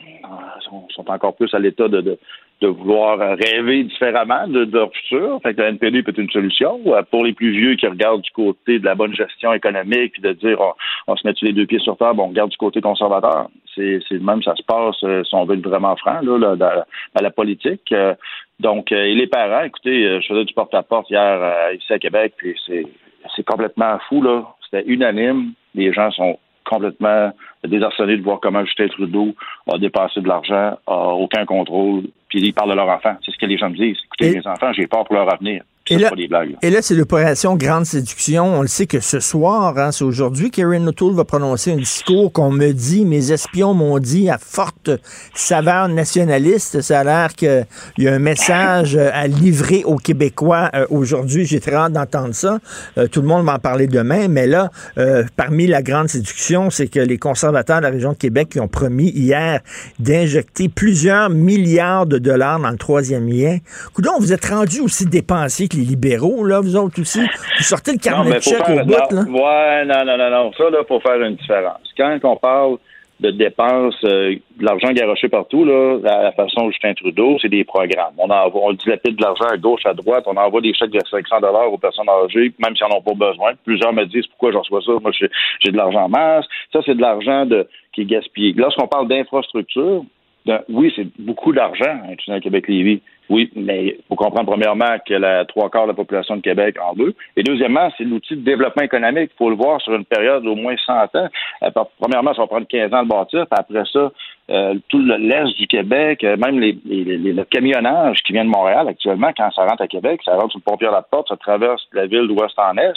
sont, 0.62 1.04
encore 1.06 1.36
plus 1.36 1.52
à 1.52 1.58
l'état 1.58 1.86
de, 1.86 2.18
de 2.62 2.68
vouloir 2.68 3.18
rêver 3.18 3.84
différemment 3.84 4.46
de, 4.46 4.68
leur 4.72 4.92
futur. 4.92 5.40
Fait 5.42 5.52
que 5.54 5.60
le 5.60 5.68
NPD 5.68 6.02
peut 6.02 6.12
être 6.12 6.18
une 6.18 6.30
solution. 6.30 6.80
Euh, 6.86 7.02
Pour 7.10 7.24
les 7.24 7.32
plus 7.32 7.50
vieux 7.50 7.74
qui 7.74 7.86
regardent 7.86 8.22
du 8.22 8.30
côté 8.30 8.78
de 8.78 8.84
la 8.84 8.94
bonne 8.94 9.14
gestion 9.14 9.52
économique, 9.52 10.20
de 10.22 10.32
dire 10.32 10.58
on, 11.06 11.16
se 11.16 11.26
met 11.26 11.34
les 11.42 11.52
deux 11.52 11.66
pieds 11.66 11.80
sur 11.80 11.96
terre, 11.96 12.14
bon, 12.14 12.24
on 12.24 12.28
regarde 12.28 12.50
du 12.50 12.56
côté 12.56 12.80
conservateur. 12.80 13.48
C'est 13.74 14.00
le 14.10 14.20
même, 14.20 14.42
ça 14.42 14.54
se 14.54 14.62
passe, 14.62 14.96
euh, 15.02 15.24
si 15.24 15.34
on 15.34 15.44
veut 15.44 15.56
être 15.56 15.68
vraiment 15.68 15.96
franc, 15.96 16.20
là, 16.22 16.56
dans, 16.56 16.84
la 17.20 17.30
politique. 17.30 17.90
Euh, 17.92 18.14
donc, 18.60 18.92
et 18.92 19.14
les 19.14 19.26
parents, 19.26 19.64
écoutez, 19.64 20.20
je 20.20 20.26
faisais 20.26 20.44
du 20.44 20.54
porte-à-porte 20.54 21.10
hier 21.10 21.72
ici 21.74 21.92
à 21.92 21.98
Québec, 21.98 22.34
puis 22.36 22.54
c'est 22.66 22.86
c'est 23.34 23.44
complètement 23.44 23.98
fou, 24.08 24.22
là. 24.22 24.44
C'était 24.64 24.88
unanime. 24.88 25.52
Les 25.74 25.92
gens 25.92 26.10
sont 26.10 26.38
complètement 26.64 27.32
désarçonnés 27.64 28.16
de 28.16 28.22
voir 28.22 28.40
comment 28.40 28.64
Justin 28.64 28.88
Trudeau 28.88 29.34
a 29.72 29.78
dépensé 29.78 30.20
de 30.20 30.28
l'argent, 30.28 30.78
a 30.86 31.08
aucun 31.14 31.44
contrôle, 31.44 32.04
puis 32.32 32.40
ils 32.48 32.54
parlent 32.54 32.70
de 32.70 32.74
leur 32.74 32.88
enfant. 32.88 33.14
C'est 33.24 33.30
ce 33.32 33.36
que 33.38 33.46
les 33.46 33.58
gens 33.58 33.68
me 33.68 33.76
disent. 33.76 33.98
Écoutez, 34.06 34.30
Et- 34.30 34.34
mes 34.36 34.46
enfants, 34.46 34.72
j'ai 34.72 34.86
peur 34.86 35.04
pour 35.04 35.14
leur 35.16 35.30
avenir. 35.32 35.62
Et 35.92 35.98
là, 35.98 36.10
pas 36.10 36.16
des 36.16 36.28
blagues. 36.28 36.56
Et 36.62 36.70
là, 36.70 36.82
c'est 36.82 36.94
l'opération 36.94 37.56
Grande 37.56 37.86
Séduction. 37.86 38.58
On 38.58 38.62
le 38.62 38.68
sait 38.68 38.86
que 38.86 39.00
ce 39.00 39.20
soir, 39.20 39.78
hein, 39.78 39.92
c'est 39.92 40.04
aujourd'hui, 40.04 40.50
Karen 40.50 40.88
O'Toole 40.88 41.14
va 41.14 41.24
prononcer 41.24 41.72
un 41.72 41.76
discours 41.76 42.32
qu'on 42.32 42.50
me 42.50 42.72
dit, 42.72 43.04
mes 43.04 43.32
espions 43.32 43.74
m'ont 43.74 43.98
dit, 43.98 44.30
à 44.30 44.38
forte 44.38 44.90
saveur 45.34 45.88
nationaliste. 45.88 46.80
Ça 46.80 47.00
a 47.00 47.04
l'air 47.04 47.34
qu'il 47.34 47.66
y 47.98 48.08
a 48.08 48.14
un 48.14 48.18
message 48.18 48.96
euh, 48.96 49.10
à 49.12 49.26
livrer 49.26 49.82
aux 49.84 49.96
Québécois 49.96 50.70
euh, 50.74 50.86
aujourd'hui. 50.90 51.44
J'ai 51.44 51.60
très 51.60 51.74
hâte 51.74 51.92
d'entendre 51.92 52.34
ça. 52.34 52.58
Euh, 52.98 53.06
tout 53.06 53.20
le 53.20 53.28
monde 53.28 53.44
va 53.46 53.54
en 53.54 53.58
parler 53.58 53.86
demain. 53.86 54.28
Mais 54.28 54.46
là, 54.46 54.70
euh, 54.98 55.24
parmi 55.36 55.66
la 55.66 55.82
Grande 55.82 56.08
Séduction, 56.08 56.70
c'est 56.70 56.88
que 56.88 57.00
les 57.00 57.18
conservateurs 57.18 57.78
de 57.78 57.82
la 57.82 57.90
région 57.90 58.12
de 58.12 58.16
Québec 58.16 58.50
qui 58.50 58.60
ont 58.60 58.68
promis 58.68 59.10
hier 59.10 59.60
d'injecter 59.98 60.68
plusieurs 60.68 61.30
milliards 61.30 62.06
de 62.06 62.18
dollars 62.18 62.60
dans 62.60 62.70
le 62.70 62.78
troisième 62.78 63.28
lien. 63.28 63.58
Coudon, 63.94 64.12
vous 64.18 64.32
êtes 64.32 64.46
rendu 64.46 64.80
aussi 64.80 65.06
dépensier 65.06 65.68
que 65.68 65.76
les 65.76 65.81
libéraux, 65.82 66.44
là, 66.44 66.60
vous 66.60 66.76
autres 66.76 67.00
aussi. 67.00 67.20
Vous 67.20 67.62
sortez 67.64 67.92
le 67.92 67.96
Non, 67.96 68.02
carnet 68.02 68.30
mais 68.30 68.36
de 68.36 68.42
faire, 68.42 68.82
au 68.82 68.84
bout, 68.86 68.92
là. 68.92 69.24
non, 69.24 69.32
ouais, 69.32 69.84
non, 69.84 70.04
non, 70.04 70.16
non, 70.18 70.30
non. 70.30 70.52
Ça, 70.56 70.70
là, 70.70 70.78
faut 70.88 71.00
faire 71.00 71.20
une 71.20 71.36
différence. 71.36 71.80
Quand 71.96 72.18
on 72.24 72.36
parle 72.36 72.76
de 73.20 73.30
dépenses, 73.30 73.94
euh, 74.04 74.34
de 74.58 74.64
l'argent 74.64 74.90
garoché 74.92 75.28
partout, 75.28 75.64
là, 75.64 75.98
la, 76.02 76.22
la 76.24 76.32
façon 76.32 76.68
Justin 76.70 76.92
Trudeau, 76.94 77.38
c'est 77.40 77.48
des 77.48 77.62
programmes. 77.62 78.14
On 78.18 78.28
envoie, 78.28 78.62
on 78.64 78.72
dilapide 78.72 79.14
de 79.14 79.22
l'argent 79.22 79.44
à 79.44 79.56
gauche, 79.56 79.86
à 79.86 79.94
droite, 79.94 80.24
on 80.26 80.36
envoie 80.36 80.60
des 80.60 80.74
chèques 80.74 80.90
de 80.90 80.98
500 81.08 81.40
dollars 81.40 81.72
aux 81.72 81.78
personnes 81.78 82.08
âgées, 82.08 82.52
même 82.58 82.74
si 82.76 82.82
elles 82.82 82.90
n'en 82.90 82.96
ont 82.98 83.02
pas 83.02 83.14
besoin. 83.14 83.52
Plusieurs 83.64 83.92
me 83.92 84.04
disent 84.06 84.26
pourquoi 84.26 84.50
je 84.50 84.58
reçois 84.58 84.80
ça? 84.84 84.92
Moi, 85.00 85.12
j'ai 85.12 85.70
de 85.70 85.76
l'argent 85.76 86.04
en 86.04 86.08
masse. 86.08 86.46
Ça, 86.72 86.80
c'est 86.84 86.96
de 86.96 87.00
l'argent 87.00 87.46
de, 87.46 87.68
qui 87.92 88.00
est 88.02 88.06
gaspillé. 88.06 88.54
Lorsqu'on 88.56 88.88
parle 88.88 89.06
d'infrastructure, 89.06 90.02
ben, 90.44 90.60
oui, 90.68 90.92
c'est 90.96 91.06
beaucoup 91.20 91.52
d'argent, 91.52 92.00
un 92.10 92.16
tunnel 92.16 92.40
Québec-Lévis. 92.40 93.00
Oui, 93.32 93.50
mais 93.56 93.84
il 93.86 93.96
faut 94.10 94.14
comprendre 94.14 94.50
premièrement 94.50 94.98
que 95.08 95.14
la 95.14 95.46
trois 95.46 95.70
quarts 95.70 95.84
de 95.84 95.88
la 95.88 95.94
population 95.94 96.36
de 96.36 96.42
Québec 96.42 96.76
en 96.78 96.92
veut. 96.92 97.14
Et 97.34 97.42
deuxièmement, 97.42 97.88
c'est 97.96 98.04
l'outil 98.04 98.36
de 98.36 98.42
développement 98.42 98.82
économique. 98.82 99.30
Il 99.32 99.38
faut 99.38 99.48
le 99.48 99.56
voir 99.56 99.80
sur 99.80 99.94
une 99.94 100.04
période 100.04 100.42
d'au 100.42 100.54
moins 100.54 100.74
100 100.84 100.92
ans. 101.16 101.28
Euh, 101.62 101.70
premièrement, 101.98 102.34
ça 102.34 102.42
va 102.42 102.46
prendre 102.46 102.66
15 102.66 102.92
ans 102.92 103.00
le 103.00 103.08
bâtir. 103.08 103.46
Puis 103.50 103.58
après 103.58 103.84
ça, 103.90 104.12
euh, 104.50 104.74
tout 104.90 104.98
le- 104.98 105.16
l'est 105.16 105.56
du 105.56 105.66
Québec, 105.66 106.22
euh, 106.24 106.36
même 106.36 106.60
les, 106.60 106.76
le 106.84 107.44
camionnage 107.44 108.18
qui 108.22 108.34
vient 108.34 108.44
de 108.44 108.50
Montréal 108.50 108.86
actuellement, 108.86 109.30
quand 109.34 109.50
ça 109.52 109.64
rentre 109.64 109.80
à 109.82 109.88
Québec, 109.88 110.20
ça 110.26 110.36
rentre 110.36 110.50
sur 110.50 110.60
le 110.64 110.70
pompier 110.70 110.88
à 110.88 110.92
la 110.92 111.02
porte, 111.02 111.28
ça 111.28 111.36
traverse 111.38 111.82
la 111.94 112.04
ville 112.06 112.28
d'ouest 112.28 112.58
en 112.58 112.76
est. 112.76 112.92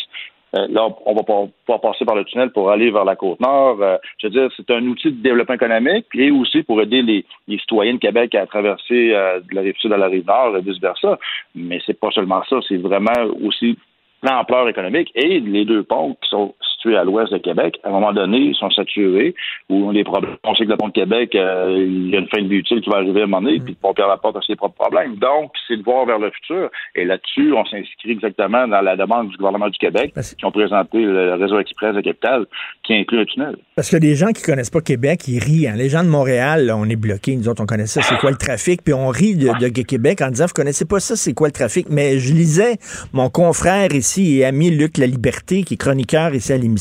Euh, 0.58 0.68
là, 0.70 0.88
on 1.06 1.14
va 1.14 1.24
pas 1.24 1.80
passer 1.80 2.06
par 2.06 2.16
le 2.16 2.24
tunnel 2.24 2.52
pour 2.52 2.72
aller 2.72 2.92
vers 2.92 3.06
la 3.06 3.16
côte 3.16 3.40
nord. 3.40 3.82
Euh, 3.82 3.98
je 4.20 4.28
veux 4.28 4.32
dire, 4.32 4.50
c'est 4.56 4.70
un 4.72 4.86
outil 4.88 5.12
de 5.12 5.22
développement 5.22 5.56
économique 5.56 6.06
et 6.14 6.32
aussi 6.32 6.64
pour 6.64 6.82
aider 6.82 7.02
les, 7.02 7.26
les 7.48 7.60
citoyens 7.60 7.96
de 7.96 8.00
Québec 8.00 8.34
à 8.36 8.46
traverser 8.46 9.14
euh, 9.14 9.40
de 9.40 9.56
la 9.56 9.62
rive 9.62 9.76
sud 9.78 9.92
à 9.92 9.98
la 9.98 10.08
rive 10.08 10.26
nord 10.26 10.56
et 10.58 10.62
vice 10.62 10.80
versa. 10.80 11.20
Mais 11.56 11.82
c'est 11.86 12.00
pas 12.00 12.12
seulement 12.12 12.44
ça, 12.50 12.58
c'est 12.68 12.78
vraiment 12.78 13.12
aussi 13.44 13.78
l'ampleur 14.24 14.70
économique 14.70 15.12
et 15.16 15.40
les 15.40 15.66
deux 15.66 15.84
ponts 15.84 16.16
qui 16.22 16.30
sont 16.30 16.56
situés 16.86 16.98
à 16.98 17.04
l'ouest 17.04 17.32
de 17.32 17.38
Québec, 17.38 17.80
à 17.84 17.90
un 17.90 17.92
moment 17.92 18.14
donné, 18.14 18.38
ils 18.38 18.56
sont 18.56 18.70
saturés 18.70 19.34
ou 19.70 19.88
ont 19.88 19.94
des 19.94 20.04
problèmes. 20.04 20.36
On 20.44 20.54
sait 20.56 20.66
que 20.66 20.70
le 20.72 20.78
pont 20.78 20.88
de 20.88 20.94
Québec, 20.94 21.34
euh, 21.36 21.76
il 21.78 22.10
y 22.10 22.16
a 22.16 22.20
une 22.20 22.28
fin 22.28 22.42
de 22.42 22.48
vie 22.48 22.58
utile 22.58 22.82
qui 22.82 22.90
va 22.90 22.98
arriver 22.98 23.22
à 23.22 23.24
un 23.24 23.28
moment 23.28 23.42
donné, 23.42 23.60
puis 23.60 23.74
le 23.74 23.80
pont 23.82 23.94
Pierre-Laporte 23.94 24.38
a 24.38 24.42
ses 24.46 24.56
propres 24.56 24.76
problèmes. 24.76 25.16
Donc, 25.16 25.52
c'est 25.68 25.78
de 25.78 25.84
voir 25.84 26.06
vers 26.06 26.20
le 26.20 26.32
futur. 26.32 26.70
Et 26.96 27.06
là-dessus, 27.06 27.54
on 27.54 27.66
s'inscrit 27.66 28.12
exactement 28.12 28.68
dans 28.68 28.82
la 28.82 28.96
demande 28.96 29.30
du 29.30 29.38
gouvernement 29.38 29.70
du 29.70 29.78
Québec 29.78 30.14
qui 30.38 30.46
ont 30.46 30.52
présenté 30.52 31.00
le 31.02 31.34
réseau 31.36 31.60
express 31.60 31.96
de 31.96 32.02
Capital 32.02 32.46
qui 32.84 32.94
inclut 32.94 33.22
un 33.22 33.26
tunnel. 33.26 33.56
Parce 33.76 33.90
que 33.90 33.98
les 33.98 34.16
gens 34.16 34.32
qui 34.32 34.44
connaissent 34.44 34.70
pas 34.70 34.82
Québec, 34.82 35.22
ils 35.28 35.40
rient. 35.40 35.68
hein. 35.68 35.76
Les 35.76 35.90
gens 35.90 36.04
de 36.04 36.10
Montréal, 36.10 36.66
là, 36.66 36.78
on 36.78 36.86
est 36.86 36.96
bloqués. 36.96 37.36
Nous 37.36 37.50
autres, 37.50 37.62
on 37.64 37.66
connaît 37.66 37.88
ça, 37.88 38.02
c'est 38.02 38.18
quoi 38.18 38.32
le 38.32 38.38
trafic. 38.38 38.84
Puis 38.84 38.94
on 38.94 39.08
rit 39.08 39.36
de, 39.36 39.48
de 39.60 39.82
Québec 39.82 40.22
en 40.22 40.30
disant, 40.30 40.46
vous 40.46 40.54
connaissez 40.54 40.86
pas 40.86 41.00
ça, 41.00 41.16
c'est 41.16 41.34
quoi 41.34 41.48
le 41.48 41.54
trafic? 41.54 41.88
Mais 41.90 42.20
je 42.20 42.34
lisais 42.34 42.76
mon 43.14 43.30
confrère 43.30 43.94
ici 43.94 44.38
et 44.40 44.46
ami 44.46 44.70
Luc 44.70 44.98
La 44.98 45.08
Liberté, 45.08 45.64
qui 45.64 45.74
est 45.76 45.78
chroniqueur 45.78 46.34
ici 46.34 46.54
à 46.54 46.58
l'émission, 46.58 46.75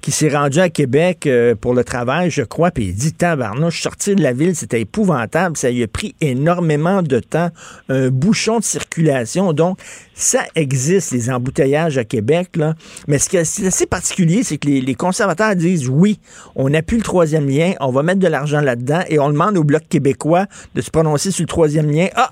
qui 0.00 0.10
s'est 0.10 0.28
rendu 0.28 0.58
à 0.58 0.68
Québec 0.68 1.26
euh, 1.26 1.54
pour 1.54 1.74
le 1.74 1.84
travail, 1.84 2.30
je 2.30 2.42
crois, 2.42 2.70
puis 2.70 2.84
il 2.86 2.94
dit, 2.94 3.12
tabarnouche, 3.12 3.82
sortir 3.82 4.16
de 4.16 4.22
la 4.22 4.32
ville, 4.32 4.54
c'était 4.54 4.80
épouvantable. 4.80 5.56
Ça 5.56 5.70
lui 5.70 5.82
a 5.82 5.88
pris 5.88 6.14
énormément 6.20 7.02
de 7.02 7.20
temps. 7.20 7.50
Un 7.88 8.08
bouchon 8.08 8.58
de 8.58 8.64
circulation. 8.64 9.52
Donc, 9.52 9.78
ça 10.14 10.44
existe, 10.54 11.12
les 11.12 11.30
embouteillages 11.30 11.98
à 11.98 12.04
Québec, 12.04 12.56
là. 12.56 12.74
Mais 13.08 13.18
ce 13.18 13.28
qui 13.28 13.36
est 13.36 13.66
assez 13.66 13.86
particulier, 13.86 14.42
c'est 14.42 14.58
que 14.58 14.66
les, 14.66 14.80
les 14.80 14.94
conservateurs 14.94 15.56
disent 15.56 15.88
oui, 15.88 16.18
on 16.54 16.72
appuie 16.74 16.96
le 16.96 17.02
troisième 17.02 17.48
lien, 17.48 17.72
on 17.80 17.90
va 17.90 18.02
mettre 18.02 18.20
de 18.20 18.28
l'argent 18.28 18.60
là-dedans 18.60 19.00
et 19.08 19.18
on 19.18 19.28
demande 19.30 19.56
au 19.56 19.64
Bloc 19.64 19.82
québécois 19.88 20.46
de 20.74 20.80
se 20.80 20.90
prononcer 20.90 21.30
sur 21.30 21.42
le 21.42 21.48
troisième 21.48 21.90
lien. 21.90 22.08
Ah, 22.14 22.30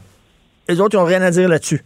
les 0.69 0.81
autres, 0.81 0.97
ils 0.97 0.99
n'ont 0.99 1.07
rien 1.07 1.23
à 1.23 1.31
dire 1.31 1.49
là-dessus. 1.49 1.83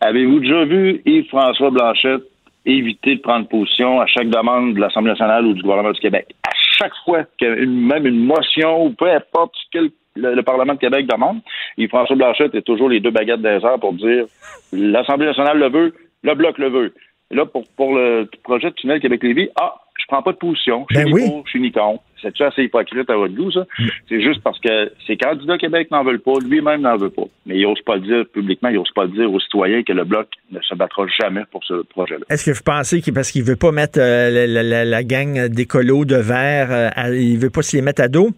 Avez-vous 0.00 0.40
déjà 0.40 0.64
vu 0.64 1.02
Yves-François 1.04 1.70
Blanchette 1.70 2.22
éviter 2.66 3.16
de 3.16 3.20
prendre 3.20 3.46
position 3.48 4.00
à 4.00 4.06
chaque 4.06 4.28
demande 4.28 4.74
de 4.74 4.80
l'Assemblée 4.80 5.10
nationale 5.12 5.46
ou 5.46 5.54
du 5.54 5.62
gouvernement 5.62 5.92
du 5.92 6.00
Québec? 6.00 6.26
À 6.46 6.52
chaque 6.78 6.92
fois 7.04 7.24
qu'il 7.38 7.48
y 7.48 7.50
a 7.50 7.54
une- 7.56 7.86
même 7.86 8.06
une 8.06 8.24
motion 8.24 8.86
ou 8.86 8.90
peu 8.90 9.10
importe 9.10 9.54
ce 9.56 9.78
que 9.78 9.92
le, 10.16 10.34
le 10.34 10.42
Parlement 10.42 10.74
de 10.74 10.78
Québec 10.78 11.06
demande, 11.06 11.40
Yves-François 11.76 12.16
Blanchette 12.16 12.54
est 12.54 12.62
toujours 12.62 12.88
les 12.88 13.00
deux 13.00 13.10
baguettes 13.10 13.40
des 13.42 13.48
airs 13.64 13.78
pour 13.80 13.92
dire 13.94 14.24
l'Assemblée 14.72 15.26
nationale 15.26 15.58
le 15.58 15.68
veut, 15.70 15.94
le 16.22 16.34
Bloc 16.34 16.58
le 16.58 16.68
veut. 16.68 16.94
Et 17.30 17.34
là, 17.36 17.46
pour, 17.46 17.64
pour 17.76 17.94
le 17.94 18.28
projet 18.42 18.70
de 18.70 18.74
tunnel 18.74 19.00
Québec-Lévis, 19.00 19.48
ah, 19.60 19.74
je 19.98 20.04
prends 20.08 20.22
pas 20.22 20.32
de 20.32 20.38
position. 20.38 20.86
Je 20.90 20.96
suis 20.96 21.04
Ben 21.04 21.12
ni 21.14 21.22
oui. 21.22 21.28
pour, 21.30 21.42
je 21.46 21.50
suis 21.50 21.60
ni 21.60 21.70
contre. 21.70 22.02
C'est-tu 22.22 22.42
assez 22.42 22.62
hypocrite 22.64 23.08
à 23.10 23.16
votre 23.16 23.34
goût, 23.34 23.50
ça? 23.50 23.66
C'est 24.08 24.20
juste 24.20 24.40
parce 24.42 24.58
que 24.60 24.90
ses 25.06 25.16
candidats 25.16 25.56
Québec 25.58 25.90
n'en 25.90 26.02
veulent 26.04 26.20
pas, 26.20 26.32
lui-même 26.44 26.80
n'en 26.82 26.96
veut 26.96 27.10
pas. 27.10 27.24
Mais 27.46 27.56
il 27.58 27.62
n'ose 27.62 27.80
pas 27.82 27.96
le 27.96 28.02
dire 28.02 28.24
publiquement, 28.32 28.68
il 28.70 28.76
n'ose 28.76 28.90
pas 28.94 29.04
le 29.04 29.10
dire 29.10 29.32
aux 29.32 29.40
citoyens 29.40 29.82
que 29.82 29.92
le 29.92 30.04
Bloc 30.04 30.28
ne 30.50 30.60
se 30.60 30.74
battra 30.74 31.04
jamais 31.20 31.42
pour 31.50 31.62
ce 31.64 31.82
projet-là. 31.82 32.24
Est-ce 32.30 32.44
que 32.50 32.56
vous 32.56 32.62
pensez 32.64 33.00
que 33.02 33.10
parce 33.10 33.30
qu'il 33.30 33.42
veut 33.44 33.56
pas 33.56 33.72
mettre 33.72 33.98
euh, 34.00 34.30
la, 34.30 34.46
la- 34.46 34.62
la- 34.62 34.84
la 34.84 35.02
gang 35.04 35.46
d'écolos 35.48 36.04
de 36.04 36.16
verre, 36.16 36.68
euh, 36.70 37.16
il 37.16 37.38
veut 37.38 37.50
pas 37.50 37.62
se 37.62 37.76
les 37.76 37.82
mettre 37.82 38.02
à 38.02 38.08
dos? 38.08 38.30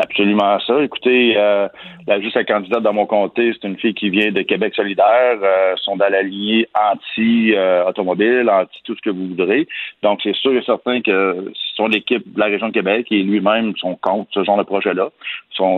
C'est 0.00 0.06
absolument 0.06 0.58
ça. 0.60 0.82
Écoutez, 0.82 1.34
euh, 1.36 1.68
la 2.06 2.20
juste 2.20 2.34
la 2.34 2.44
candidate 2.44 2.82
dans 2.82 2.92
mon 2.92 3.06
comté, 3.06 3.52
c'est 3.52 3.68
une 3.68 3.76
fille 3.76 3.92
qui 3.92 4.08
vient 4.08 4.32
de 4.32 4.40
Québec 4.42 4.74
solidaire, 4.74 5.38
euh, 5.42 5.74
sont 5.76 5.96
dans 5.96 6.08
la 6.08 6.22
lignée 6.22 6.66
anti-automobile, 6.74 8.48
anti 8.48 8.80
tout 8.84 8.96
ce 8.96 9.02
que 9.02 9.10
vous 9.10 9.28
voudrez. 9.28 9.68
Donc, 10.02 10.20
c'est 10.22 10.34
sûr 10.36 10.54
et 10.54 10.62
certain 10.62 11.02
que 11.02 11.52
son 11.76 11.90
équipe 11.90 12.32
de 12.32 12.40
la 12.40 12.46
région 12.46 12.68
de 12.68 12.72
Québec 12.72 13.08
et 13.10 13.22
lui-même 13.22 13.76
sont 13.76 13.96
contre 13.96 14.30
ce 14.32 14.42
genre 14.42 14.56
de 14.56 14.62
projet-là. 14.62 15.10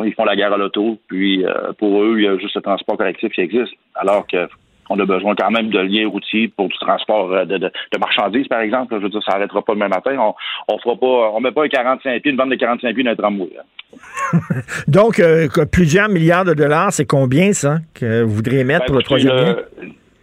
Ils, 0.05 0.15
font 0.15 0.25
la 0.25 0.37
guerre 0.37 0.53
à 0.53 0.57
l'auto, 0.57 0.99
puis 1.09 1.45
euh, 1.45 1.73
pour 1.79 2.03
eux, 2.03 2.15
il 2.19 2.25
y 2.25 2.29
a 2.29 2.39
juste 2.39 2.55
le 2.55 2.63
transport 2.63 2.97
collectif 2.97 3.33
qui 3.33 3.41
existe, 3.41 3.73
alors 3.97 4.25
que 4.29 4.49
on 4.93 4.99
a 5.01 5.07
besoin 5.07 5.35
quand 5.35 5.51
même 5.51 5.71
de 5.71 5.79
liens 5.81 6.09
routiers 6.09 6.49
pour 6.49 6.69
du 6.69 6.79
transport 6.79 7.33
euh, 7.33 7.45
de, 7.45 7.59
de- 7.59 7.69
de 7.93 7.99
marchandises, 7.99 8.49
par 8.49 8.61
exemple. 8.61 8.95
Je 8.99 9.03
veux 9.03 9.09
dire, 9.09 9.23
ça 9.25 9.33
n'arrêtera 9.33 9.63
pas 9.63 9.75
demain 9.75 9.89
matin. 9.89 10.17
On, 10.19 10.35
on 10.73 10.79
fera 10.79 10.97
pas, 10.97 11.31
on 11.35 11.41
met 11.41 11.53
pas 11.53 11.65
un 11.65 11.69
45 11.69 12.23
pieds, 12.23 12.31
une 12.33 12.37
vente 12.39 12.51
de 12.51 12.57
45 12.57 12.95
pieds 12.95 13.05
dans 13.05 13.11
un 13.13 13.17
tramway. 13.17 13.51
hein. 13.59 14.39
Donc, 14.89 15.19
euh, 15.21 15.49
plusieurs 15.71 16.09
milliards 16.09 16.45
de 16.45 16.55
dollars, 16.55 16.93
c'est 16.93 17.07
combien 17.07 17.53
ça 17.53 17.79
que 17.95 18.23
vous 18.23 18.35
voudriez 18.35 18.65
mettre 18.65 18.81
Ben, 18.81 18.87
pour 18.87 18.97
le 18.97 19.03
troisième 19.03 19.37
lien? 19.37 19.57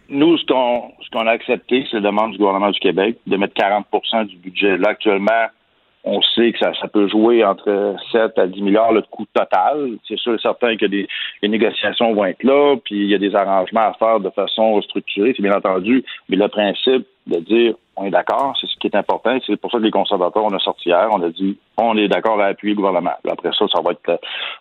Nous, 0.08 0.36
ce 0.38 0.46
qu'on 0.46 0.90
ce 1.04 1.10
qu'on 1.10 1.26
a 1.26 1.30
accepté, 1.30 1.84
c'est 1.90 1.98
la 2.00 2.10
demande 2.10 2.32
du 2.32 2.38
gouvernement 2.38 2.70
du 2.70 2.80
Québec 2.80 3.16
de 3.26 3.36
mettre 3.36 3.54
40% 3.54 4.26
du 4.26 4.36
budget. 4.36 4.76
Là, 4.76 4.90
actuellement, 4.90 5.46
on 6.04 6.22
sait 6.22 6.52
que 6.52 6.58
ça, 6.58 6.72
peut 6.88 7.08
jouer 7.08 7.44
entre 7.44 7.94
7 8.12 8.38
à 8.38 8.46
10 8.46 8.62
milliards 8.62 8.92
le 8.92 9.02
coût 9.02 9.26
total. 9.34 9.98
C'est 10.08 10.18
sûr 10.18 10.34
et 10.34 10.38
certain 10.38 10.76
que 10.76 10.86
des, 10.86 11.06
les 11.42 11.48
négociations 11.48 12.14
vont 12.14 12.24
être 12.24 12.42
là, 12.42 12.76
puis 12.84 13.02
il 13.04 13.10
y 13.10 13.14
a 13.14 13.18
des 13.18 13.34
arrangements 13.34 13.88
à 13.88 13.94
faire 13.94 14.20
de 14.20 14.30
façon 14.30 14.80
structurée, 14.82 15.34
c'est 15.36 15.42
bien 15.42 15.56
entendu. 15.56 16.04
Mais 16.28 16.36
le 16.36 16.48
principe 16.48 17.06
de 17.26 17.38
dire 17.40 17.74
on 17.96 18.06
est 18.06 18.10
d'accord, 18.10 18.56
c'est 18.58 18.66
ce 18.66 18.78
qui 18.80 18.86
est 18.86 18.96
important. 18.96 19.38
C'est 19.46 19.60
pour 19.60 19.70
ça 19.70 19.76
que 19.76 19.82
les 19.82 19.90
conservateurs, 19.90 20.44
on 20.44 20.54
a 20.54 20.58
sorti 20.58 20.88
hier, 20.88 21.06
on 21.12 21.22
a 21.22 21.28
dit 21.28 21.58
on 21.76 21.96
est 21.98 22.08
d'accord 22.08 22.40
à 22.40 22.46
appuyer 22.46 22.74
le 22.74 22.78
gouvernement. 22.78 23.12
Après 23.30 23.50
ça, 23.58 23.66
ça 23.74 23.82
va 23.82 23.90
être 23.92 24.08
euh, 24.08 24.16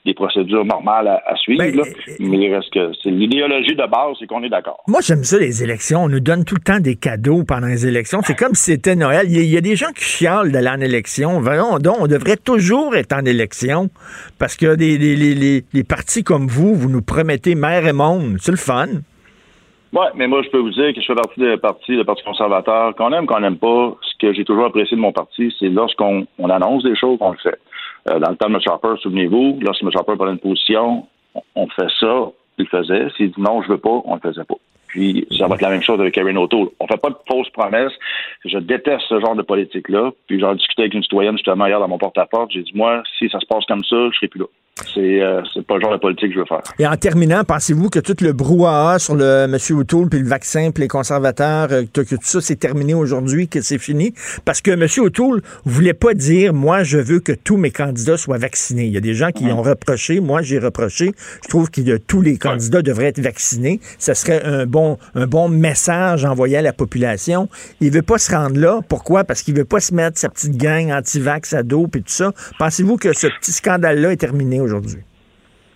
des 0.06 0.14
procédures 0.14 0.66
normales 0.66 1.08
à, 1.08 1.24
à 1.26 1.36
suivre. 1.38 1.64
Ben, 1.64 1.74
là. 1.74 1.84
Mais 2.20 2.38
il 2.38 2.54
reste 2.54 2.72
que 2.74 2.92
c'est 3.02 3.12
l'idéologie 3.12 3.76
de 3.76 3.88
base, 3.90 4.18
c'est 4.20 4.28
qu'on 4.28 4.44
est 4.44 4.50
d'accord. 4.50 4.84
Moi, 4.88 5.00
j'aime 5.02 5.24
ça, 5.24 5.38
les 5.38 5.64
élections. 5.64 6.04
On 6.04 6.10
nous 6.10 6.20
donne 6.20 6.44
tout 6.44 6.56
le 6.56 6.62
temps 6.62 6.80
des 6.80 6.96
cadeaux 6.96 7.44
pendant 7.46 7.68
les 7.68 7.88
élections. 7.88 8.20
C'est 8.24 8.36
comme 8.36 8.56
si 8.56 8.72
c'était 8.72 8.96
Noël. 8.96 9.28
Il 9.30 9.38
y, 9.38 9.40
a, 9.40 9.44
il 9.44 9.50
y 9.50 9.58
a 9.58 9.62
des 9.62 9.78
gens 9.78 9.92
qui 9.96 10.04
chialent 10.04 10.52
d'aller 10.52 10.70
en 10.70 10.82
élection. 10.82 11.40
Voyons 11.40 11.80
donc, 11.80 11.96
on 12.00 12.08
devrait 12.08 12.38
toujours 12.38 12.96
être 12.96 13.14
en 13.14 13.24
élection 13.24 13.90
parce 14.38 14.58
que 14.58 14.76
des, 14.76 14.98
les, 14.98 15.16
les, 15.16 15.34
les, 15.34 15.64
les 15.72 15.84
partis 15.86 16.24
comme 16.24 16.48
vous, 16.48 16.76
vous 16.76 16.90
nous 16.90 17.02
promettez 17.02 17.56
mer 17.56 17.88
et 17.88 17.94
monde. 17.94 18.36
C'est 18.42 18.52
le 18.52 18.58
fun. 18.58 18.88
Oui, 19.92 20.06
mais 20.16 20.28
moi, 20.28 20.42
je 20.44 20.50
peux 20.50 20.60
vous 20.60 20.70
dire 20.70 20.94
que 20.94 21.02
je 21.02 21.06
fais 21.06 21.16
partie 21.16 21.40
du 21.40 21.58
parti, 21.58 21.96
le 21.96 22.04
Parti 22.04 22.24
conservateur. 22.24 22.96
Qu'on 22.96 23.12
aime, 23.12 23.26
qu'on 23.26 23.40
n'aime 23.40 23.58
pas, 23.58 23.96
ce 24.02 24.18
que 24.20 24.34
j'ai 24.34 24.46
toujours 24.46 24.66
apprécié 24.66 24.96
de 24.96 25.02
mon 25.02 25.12
parti, 25.12 25.54
c'est 25.60 25.70
lorsqu'on 25.70 26.28
on 26.38 26.50
annonce 26.50 26.84
des 26.84 26.96
choses, 26.96 27.18
on 27.22 27.32
le 27.32 27.38
fait. 27.38 27.60
Euh, 28.10 28.20
dans 28.20 28.30
le 28.30 28.36
temps 28.36 28.50
de 28.50 28.56
M. 28.56 28.62
Harper, 28.66 28.94
souvenez-vous, 29.02 29.60
lorsque 29.62 29.82
M. 29.82 29.90
Harper 29.96 30.16
prenait 30.16 30.34
une 30.34 30.40
position, 30.40 31.08
on, 31.34 31.42
on 31.56 31.68
fait 31.68 31.90
ça, 32.00 32.32
il 32.58 32.66
le 32.66 32.66
faisait. 32.66 33.10
S'il 33.18 33.32
dit 33.32 33.42
non, 33.42 33.62
je 33.64 33.70
veux 33.70 33.78
pas, 33.78 34.02
on 34.06 34.14
le 34.16 34.22
faisait 34.22 34.44
pas. 34.44 34.56
Puis 34.90 35.28
ça 35.38 35.48
va 35.48 35.56
être 35.56 35.62
la 35.62 35.70
même 35.70 35.84
chose 35.84 36.00
avec 36.00 36.16
Karen 36.16 36.38
O'Toole. 36.38 36.70
On 36.80 36.88
fait 36.88 37.00
pas 37.00 37.10
de 37.10 37.18
fausses 37.30 37.50
promesses. 37.52 37.94
Je 38.44 38.58
déteste 38.58 39.04
ce 39.08 39.20
genre 39.20 39.36
de 39.36 39.44
politique-là. 39.44 40.12
Puis 40.28 40.40
j'en 40.40 40.56
discutais 40.56 40.84
avec 40.84 40.96
une 40.96 41.04
citoyenne 41.04 41.38
justement 41.38 41.68
hier 41.68 41.80
dans 41.80 41.88
mon 41.88 42.00
porte-à-porte. 42.00 42.52
J'ai 42.52 42.64
dit, 42.64 42.72
moi, 42.74 43.04
si 43.18 43.30
ça 43.30 43.40
se 43.40 43.46
passe 43.46 43.66
comme 43.66 43.84
ça, 43.84 44.10
je 44.12 44.16
serai 44.18 44.28
plus 44.28 44.40
là. 44.40 44.46
C'est 44.94 45.22
euh, 45.22 45.42
pas 45.68 45.76
le 45.76 45.82
genre 45.82 45.92
de 45.92 45.98
politique 45.98 46.30
que 46.30 46.36
je 46.36 46.40
veux 46.40 46.46
faire. 46.46 46.62
Et 46.78 46.88
en 46.88 46.96
terminant, 46.96 47.44
pensez-vous 47.44 47.90
que 47.90 48.00
tout 48.00 48.16
le 48.22 48.34
brouhaha 48.34 49.00
sur 49.00 49.16
le 49.16 49.46
M. 49.46 49.58
O'Toole, 49.78 50.10
puis 50.10 50.20
le 50.20 50.28
vaccin, 50.28 50.72
puis 50.72 50.84
les 50.84 50.88
conservateurs, 50.88 51.68
euh, 51.72 51.84
que, 51.94 52.02
tout 52.02 52.18
ça 52.22 52.42
c'est 52.42 52.56
terminé 52.56 52.94
aujourd'hui, 52.94 53.48
que 53.48 53.62
c'est 53.62 53.78
fini? 53.78 54.14
Parce 54.46 54.62
que 54.62 54.72
M. 54.72 54.88
O'Toole 55.06 55.42
voulait 55.66 55.94
pas 55.94 56.14
dire, 56.14 56.54
moi, 56.54 56.84
je 56.84 56.98
veux 56.98 57.20
que 57.20 57.32
tous 57.32 57.58
mes 57.58 57.72
candidats 57.72 58.18
soient 58.18 58.38
vaccinés. 58.38 58.86
Il 58.86 58.94
y 58.94 58.98
a 58.98 59.02
des 59.02 59.14
gens 59.14 59.32
qui 59.32 59.46
ont 59.46 59.62
reproché, 59.62 60.20
moi, 60.20 60.42
j'ai 60.42 60.60
reproché. 60.60 61.12
Je 61.44 61.50
trouve 61.50 61.70
que 61.70 61.98
tous 61.98 62.22
les 62.22 62.38
candidats 62.38 62.82
devraient 62.82 63.08
être 63.08 63.20
vaccinés. 63.20 63.80
Ce 63.98 64.14
serait 64.14 64.44
un 64.44 64.66
bon, 64.66 64.98
un 65.16 65.28
bon 65.28 65.50
message 65.50 66.26
envoyé 66.26 66.58
à 66.58 66.62
la 66.62 66.74
population. 66.74 67.50
Il 67.82 67.92
veut 67.92 68.02
pas 68.02 68.18
se 68.18 68.32
rendre 68.32 68.60
là. 68.60 68.80
Pourquoi? 68.88 69.24
Parce 69.24 69.42
qu'il 69.42 69.56
veut 69.56 69.66
pas 69.66 69.80
se 69.80 69.94
mettre 69.94 70.18
sa 70.18 70.30
petite 70.30 70.58
gang 70.58 70.92
anti-vax 70.92 71.54
à 71.54 71.64
dos, 71.64 71.88
puis 71.88 72.02
tout 72.02 72.12
ça. 72.12 72.32
Pensez-vous 72.58 72.98
que 72.98 73.14
ce 73.14 73.28
petit 73.28 73.52
scandale-là 73.52 74.12
est 74.14 74.18
terminé 74.18 74.62
aujourd'hui? 74.62 74.69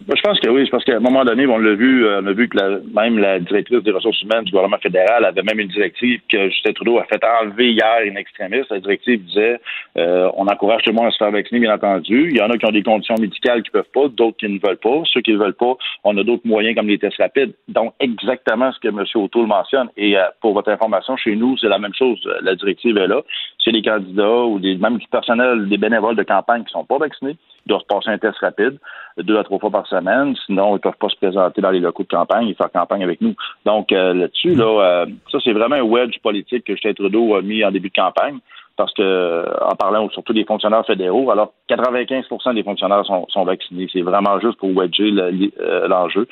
Je 0.08 0.22
pense 0.22 0.40
que 0.40 0.50
oui, 0.50 0.68
parce 0.70 0.84
qu'à 0.84 0.98
un 0.98 1.00
moment 1.00 1.24
donné, 1.24 1.46
on 1.48 1.58
l'a 1.58 1.76
vu, 1.76 2.06
euh, 2.06 2.22
on 2.22 2.28
a 2.28 2.34
vu 2.34 2.50
que 2.50 2.58
même 2.94 3.20
la 3.20 3.40
directrice 3.40 3.84
des 3.84 3.92
ressources 3.92 4.22
humaines 4.22 4.44
du 4.44 4.52
gouvernement 4.52 4.80
fédéral 4.80 5.24
avait 5.24 5.44
même 5.44 5.60
une 5.60 5.70
directive 5.70 6.20
que 6.30 6.50
Justin 6.50 6.74
Trudeau 6.74 7.00
a 7.00 7.06
fait 7.06 7.24
enlever 7.24 7.72
hier 7.72 8.02
une 8.04 8.18
extrémiste. 8.18 8.70
La 8.70 8.80
directive 8.80 9.24
disait 9.24 9.60
euh, 9.98 10.30
on 10.36 10.48
encourage 10.48 10.84
tout 10.84 10.90
le 10.90 10.96
monde 10.96 11.08
à 11.08 11.12
se 11.12 11.18
faire 11.18 11.32
vacciner, 11.32 11.62
bien 11.62 11.74
entendu. 11.74 12.30
Il 12.32 12.38
y 12.38 12.42
en 12.42 12.50
a 12.50 12.58
qui 12.58 12.66
ont 12.66 12.72
des 12.72 12.84
conditions 12.84 13.16
médicales 13.20 13.64
qui 13.64 13.72
peuvent 13.72 13.86
pas, 13.94 14.08
d'autres 14.10 14.38
qui 14.38 14.50
ne 14.50 14.60
veulent 14.60 14.78
pas. 14.78 15.04
Ceux 15.06 15.22
qui 15.22 15.32
ne 15.32 15.38
veulent 15.38 15.54
pas, 15.54 15.76
on 16.04 16.18
a 16.18 16.24
d'autres 16.24 16.46
moyens 16.46 16.76
comme 16.76 16.88
les 16.88 16.98
tests 16.98 17.18
rapides. 17.18 17.54
Donc, 17.70 17.94
exactement 18.00 18.72
ce 18.74 18.80
que 18.80 18.90
M. 18.90 19.04
O'Toole 19.16 19.48
mentionne. 19.48 19.90
Et 19.96 20.18
euh, 20.18 20.24
pour 20.42 20.54
votre 20.54 20.70
information, 20.70 21.16
chez 21.16 21.36
nous, 21.36 21.58
c'est 21.58 21.70
la 21.70 21.80
même 21.80 21.94
chose. 21.94 22.20
La 22.42 22.56
directive 22.56 22.98
est 22.98 23.08
là. 23.08 23.22
C'est 23.64 23.72
les 23.72 23.82
candidats 23.82 24.44
ou 24.44 24.60
des, 24.60 24.76
même 24.76 24.98
du 24.98 25.08
personnel, 25.08 25.70
des 25.70 25.78
bénévoles 25.78 26.16
de 26.16 26.24
campagne 26.24 26.64
qui 26.64 26.72
sont 26.72 26.86
pas 26.86 26.98
vaccinés 26.98 27.38
doivent 27.66 27.86
passer 27.88 28.10
un 28.10 28.18
test 28.18 28.38
rapide 28.40 28.78
deux 29.18 29.38
à 29.38 29.44
trois 29.44 29.60
fois 29.60 29.70
par 29.70 29.88
semaine. 29.88 30.36
Sinon, 30.46 30.76
ils 30.76 30.80
peuvent 30.80 30.98
pas 31.00 31.10
se 31.10 31.16
présenter 31.16 31.62
dans 31.62 31.72
les 31.72 31.80
locaux 31.80 32.04
de 32.04 32.08
campagne 32.08 32.48
et 32.48 32.54
faire 32.56 32.72
campagne 32.72 33.04
avec 33.04 33.22
nous. 33.22 33.36
Donc, 33.66 33.92
euh, 33.92 34.14
là-dessus, 34.14 34.56
là, 34.56 34.66
euh, 34.66 35.06
ça, 35.32 35.38
c'est 35.44 35.54
vraiment 35.54 35.76
un 35.76 35.84
wedge 35.84 36.20
politique 36.22 36.66
que 36.66 36.74
Justin 36.74 36.94
Trudeau 36.94 37.36
a 37.36 37.42
mis 37.42 37.64
en 37.64 37.72
début 37.72 37.90
de 37.90 37.94
campagne. 37.94 38.40
Parce 38.76 38.94
que, 38.94 39.02
euh, 39.02 39.46
en 39.62 39.76
parlant 39.76 40.10
surtout 40.10 40.34
des 40.34 40.46
fonctionnaires 40.46 40.86
fédéraux, 40.86 41.30
alors 41.32 41.54
95% 41.70 42.56
des 42.56 42.64
fonctionnaires 42.64 43.06
sont, 43.06 43.28
sont 43.30 43.44
vaccinés. 43.44 43.88
C'est 43.92 44.02
vraiment 44.02 44.40
juste 44.40 44.58
pour 44.58 44.76
wedger 44.76 45.12
l'enjeu. 45.12 46.28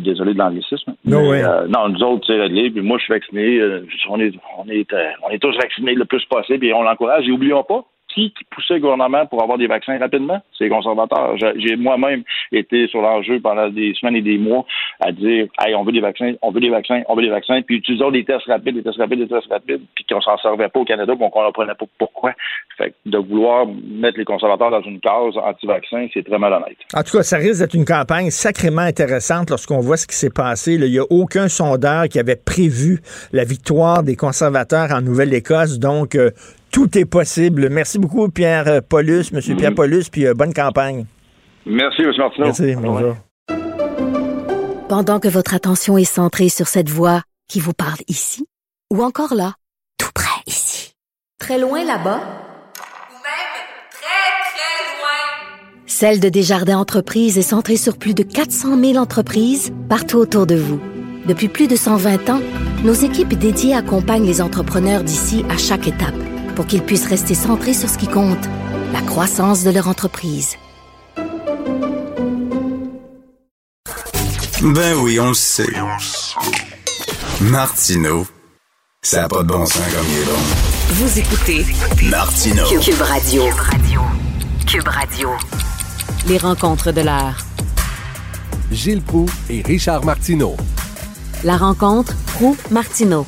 désolé 0.00 0.34
de 0.34 0.38
l'anglicisme. 0.38 0.94
non, 1.68 1.88
nous 1.88 2.02
autres, 2.02 2.26
c'est 2.26 2.40
réglé. 2.40 2.70
Puis 2.70 2.82
moi, 2.82 2.98
je 2.98 3.04
suis 3.04 3.14
vacciné. 3.14 3.60
on 4.08 4.20
est, 4.20 4.32
on 4.58 4.68
est, 4.68 4.86
on 5.26 5.30
est 5.30 5.38
tous 5.38 5.56
vaccinés 5.56 5.94
le 5.94 6.04
plus 6.04 6.24
possible 6.26 6.64
et 6.64 6.72
on 6.72 6.82
l'encourage. 6.82 7.26
Et 7.26 7.32
oublions 7.32 7.64
pas, 7.64 7.84
qui, 8.14 8.32
poussait 8.50 8.74
le 8.74 8.80
gouvernement 8.80 9.26
pour 9.26 9.42
avoir 9.42 9.58
des 9.58 9.66
vaccins 9.66 9.98
rapidement? 9.98 10.40
C'est 10.56 10.64
les 10.64 10.70
conservateurs. 10.70 11.36
J'ai 11.56 11.76
moi-même 11.76 12.22
été 12.52 12.86
sur 12.88 13.02
l'enjeu 13.02 13.40
pendant 13.40 13.68
des 13.68 13.94
semaines 13.94 14.16
et 14.16 14.22
des 14.22 14.38
mois 14.38 14.64
à 15.00 15.12
dire 15.12 15.46
Hey, 15.60 15.74
on 15.74 15.84
veut 15.84 15.92
des 15.92 16.00
vaccins, 16.00 16.32
on 16.42 16.50
veut 16.50 16.60
des 16.60 16.70
vaccins, 16.70 17.02
on 17.08 17.14
veut 17.14 17.22
des 17.22 17.30
vaccins, 17.30 17.60
puis 17.62 17.76
utilisons 17.76 18.10
des 18.10 18.24
tests 18.24 18.46
rapides, 18.46 18.74
des 18.74 18.82
tests 18.82 18.98
rapides, 18.98 19.20
des 19.20 19.28
tests 19.28 19.50
rapides, 19.50 19.82
puis 19.94 20.04
qu'on 20.08 20.20
s'en 20.20 20.36
servait 20.38 20.68
pas 20.68 20.80
au 20.80 20.84
Canada, 20.84 21.14
qu'on 21.16 21.30
comprenait 21.30 21.74
pas 21.74 21.86
pourquoi. 21.98 22.32
Fait 22.78 22.94
de 23.06 23.18
vouloir 23.18 23.66
mettre 23.66 24.18
les 24.18 24.24
conservateurs 24.24 24.70
dans 24.70 24.82
une 24.82 25.00
case 25.00 25.36
anti-vaccin, 25.36 26.06
c'est 26.12 26.24
très 26.24 26.38
malhonnête. 26.38 26.76
En 26.94 27.02
tout 27.02 27.16
cas, 27.16 27.22
ça 27.22 27.36
risque 27.36 27.60
d'être 27.60 27.74
une 27.74 27.84
campagne 27.84 28.30
sacrément 28.30 28.82
intéressante 28.82 29.50
lorsqu'on 29.50 29.80
voit 29.80 29.96
ce 29.96 30.06
qui 30.06 30.16
s'est 30.16 30.30
passé. 30.30 30.74
Il 30.74 30.90
n'y 30.90 30.98
a 30.98 31.04
aucun 31.10 31.48
sondeur 31.48 32.08
qui 32.08 32.18
avait 32.18 32.36
prévu 32.36 33.00
la 33.32 33.44
victoire 33.44 34.02
des 34.02 34.16
conservateurs 34.16 34.90
en 34.92 35.00
Nouvelle-Écosse. 35.00 35.78
Donc, 35.78 36.14
euh, 36.14 36.30
tout 36.72 36.98
est 36.98 37.04
possible. 37.04 37.68
Merci 37.70 37.98
beaucoup, 38.00 38.28
Pierre 38.28 38.66
euh, 38.66 38.80
Paulus, 38.80 39.30
Monsieur 39.32 39.54
Pierre 39.54 39.74
Paulus, 39.74 40.04
puis 40.10 40.26
euh, 40.26 40.34
bonne 40.34 40.52
campagne. 40.52 41.04
Merci, 41.64 42.02
M. 42.02 42.12
Martineau. 42.18 42.46
Merci, 42.46 42.74
bonjour. 42.74 43.16
Pendant 44.88 45.20
que 45.20 45.28
votre 45.28 45.54
attention 45.54 45.96
est 45.96 46.04
centrée 46.04 46.48
sur 46.48 46.66
cette 46.66 46.88
voix 46.88 47.22
qui 47.48 47.60
vous 47.60 47.72
parle 47.72 48.00
ici, 48.08 48.46
ou 48.92 49.02
encore 49.02 49.34
là, 49.34 49.54
tout 49.98 50.10
près 50.14 50.42
ici, 50.46 50.94
très 51.38 51.58
loin 51.58 51.84
là-bas, 51.84 52.18
ou 52.18 53.16
même 53.22 53.52
très, 53.90 54.32
très 54.50 54.98
loin, 54.98 55.86
Celle 55.86 56.20
de 56.20 56.28
Desjardins 56.28 56.78
Entreprises 56.78 57.38
est 57.38 57.42
centrée 57.42 57.76
sur 57.76 57.96
plus 57.96 58.14
de 58.14 58.22
400 58.22 58.78
000 58.78 58.96
entreprises 58.96 59.72
partout 59.88 60.16
autour 60.16 60.46
de 60.46 60.56
vous. 60.56 60.80
Depuis 61.26 61.48
plus 61.48 61.68
de 61.68 61.76
120 61.76 62.30
ans, 62.30 62.40
nos 62.84 62.94
équipes 62.94 63.34
dédiées 63.34 63.74
accompagnent 63.74 64.26
les 64.26 64.40
entrepreneurs 64.42 65.04
d'ici 65.04 65.44
à 65.48 65.56
chaque 65.56 65.86
étape 65.86 66.31
pour 66.54 66.66
qu'ils 66.66 66.82
puissent 66.82 67.06
rester 67.08 67.34
centrés 67.34 67.74
sur 67.74 67.88
ce 67.88 67.98
qui 67.98 68.08
compte, 68.08 68.44
la 68.92 69.00
croissance 69.02 69.64
de 69.64 69.70
leur 69.70 69.88
entreprise. 69.88 70.56
Ben 74.62 74.94
oui, 74.98 75.18
on 75.18 75.28
le 75.28 75.34
sait. 75.34 75.66
Martineau, 77.40 78.26
ça 79.02 79.22
n'a 79.22 79.28
pas 79.28 79.42
de 79.42 79.48
bon 79.48 79.66
sens 79.66 79.82
comme 79.92 80.06
il 80.08 80.18
est 80.18 80.24
bon. 80.24 80.38
Vous 80.90 81.18
écoutez 81.18 81.66
Martineau. 82.10 82.68
Cube 82.80 83.00
Radio. 83.00 83.42
Cube 84.66 84.86
Radio. 84.86 85.30
Les 86.28 86.38
rencontres 86.38 86.92
de 86.92 87.00
l'heure. 87.00 87.38
Gilles 88.70 89.02
Proux 89.02 89.26
et 89.50 89.62
Richard 89.62 90.04
Martineau. 90.04 90.56
La 91.42 91.56
rencontre 91.56 92.14
Proux-Martineau. 92.34 93.26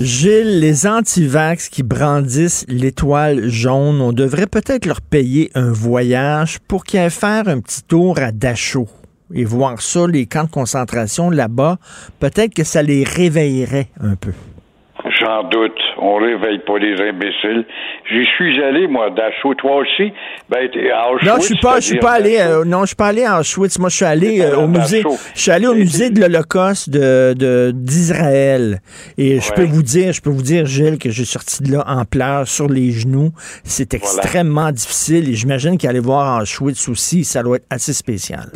Gilles, 0.00 0.58
les 0.58 0.88
antivax 0.88 1.68
qui 1.68 1.84
brandissent 1.84 2.64
l'étoile 2.68 3.48
jaune, 3.48 4.00
on 4.00 4.12
devrait 4.12 4.48
peut-être 4.48 4.86
leur 4.86 5.00
payer 5.00 5.52
un 5.54 5.70
voyage 5.70 6.58
pour 6.66 6.84
qu'ils 6.84 6.98
aillent 6.98 7.10
faire 7.10 7.46
un 7.46 7.60
petit 7.60 7.82
tour 7.84 8.18
à 8.18 8.32
Dachau 8.32 8.88
et 9.32 9.44
voir 9.44 9.80
ça, 9.80 10.06
les 10.08 10.26
camps 10.26 10.44
de 10.44 10.50
concentration 10.50 11.30
là-bas. 11.30 11.78
Peut-être 12.18 12.54
que 12.54 12.64
ça 12.64 12.82
les 12.82 13.04
réveillerait 13.04 13.88
un 14.00 14.16
peu. 14.16 14.32
J'en 15.20 15.42
doute. 15.44 15.78
On 15.98 16.16
réveille 16.16 16.60
pas 16.60 16.78
les 16.78 16.98
imbéciles. 16.98 17.66
J'y 18.10 18.24
suis 18.36 18.62
allé, 18.62 18.86
moi, 18.86 19.10
d'Auschwitz. 19.10 19.58
Toi 19.58 19.76
aussi? 19.76 20.12
Ben, 20.48 20.68
à 20.94 21.10
Auschwitz, 21.10 21.30
non, 21.30 21.36
je 21.40 21.44
suis 21.44 21.60
pas, 21.60 21.76
je 21.76 21.84
suis 21.84 21.98
pas 21.98 22.12
allé, 22.12 22.38
euh, 22.40 22.64
non, 22.64 22.82
je 22.82 22.86
suis 22.86 22.96
pas 22.96 23.08
allé 23.08 23.24
à 23.24 23.40
Auschwitz. 23.40 23.78
Moi, 23.78 23.90
je 23.90 23.96
suis 23.96 24.04
allé 24.04 24.40
euh, 24.40 24.56
au 24.56 24.66
musée, 24.66 25.02
je 25.34 25.40
suis 25.40 25.50
allé 25.50 25.66
au 25.66 25.74
musée 25.74 26.08
de 26.08 26.20
l'Holocauste 26.20 26.88
de, 26.88 27.70
d'Israël. 27.74 28.78
Et 29.18 29.40
je 29.40 29.52
peux 29.52 29.64
vous 29.64 29.82
dire, 29.82 30.12
je 30.12 30.22
peux 30.22 30.30
vous 30.30 30.42
dire, 30.42 30.64
Gilles, 30.64 30.98
que 30.98 31.10
j'ai 31.10 31.26
sorti 31.26 31.62
de 31.62 31.72
là 31.72 31.84
en 31.86 32.04
pleurs 32.06 32.48
sur 32.48 32.68
les 32.68 32.90
genoux. 32.90 33.30
C'est 33.62 33.92
extrêmement 33.92 34.70
difficile 34.70 35.28
et 35.28 35.34
j'imagine 35.34 35.76
qu'aller 35.76 36.00
voir 36.00 36.40
Auschwitz 36.40 36.88
aussi, 36.88 37.24
ça 37.24 37.42
doit 37.42 37.56
être 37.56 37.66
assez 37.68 37.92
spécial. 37.92 38.46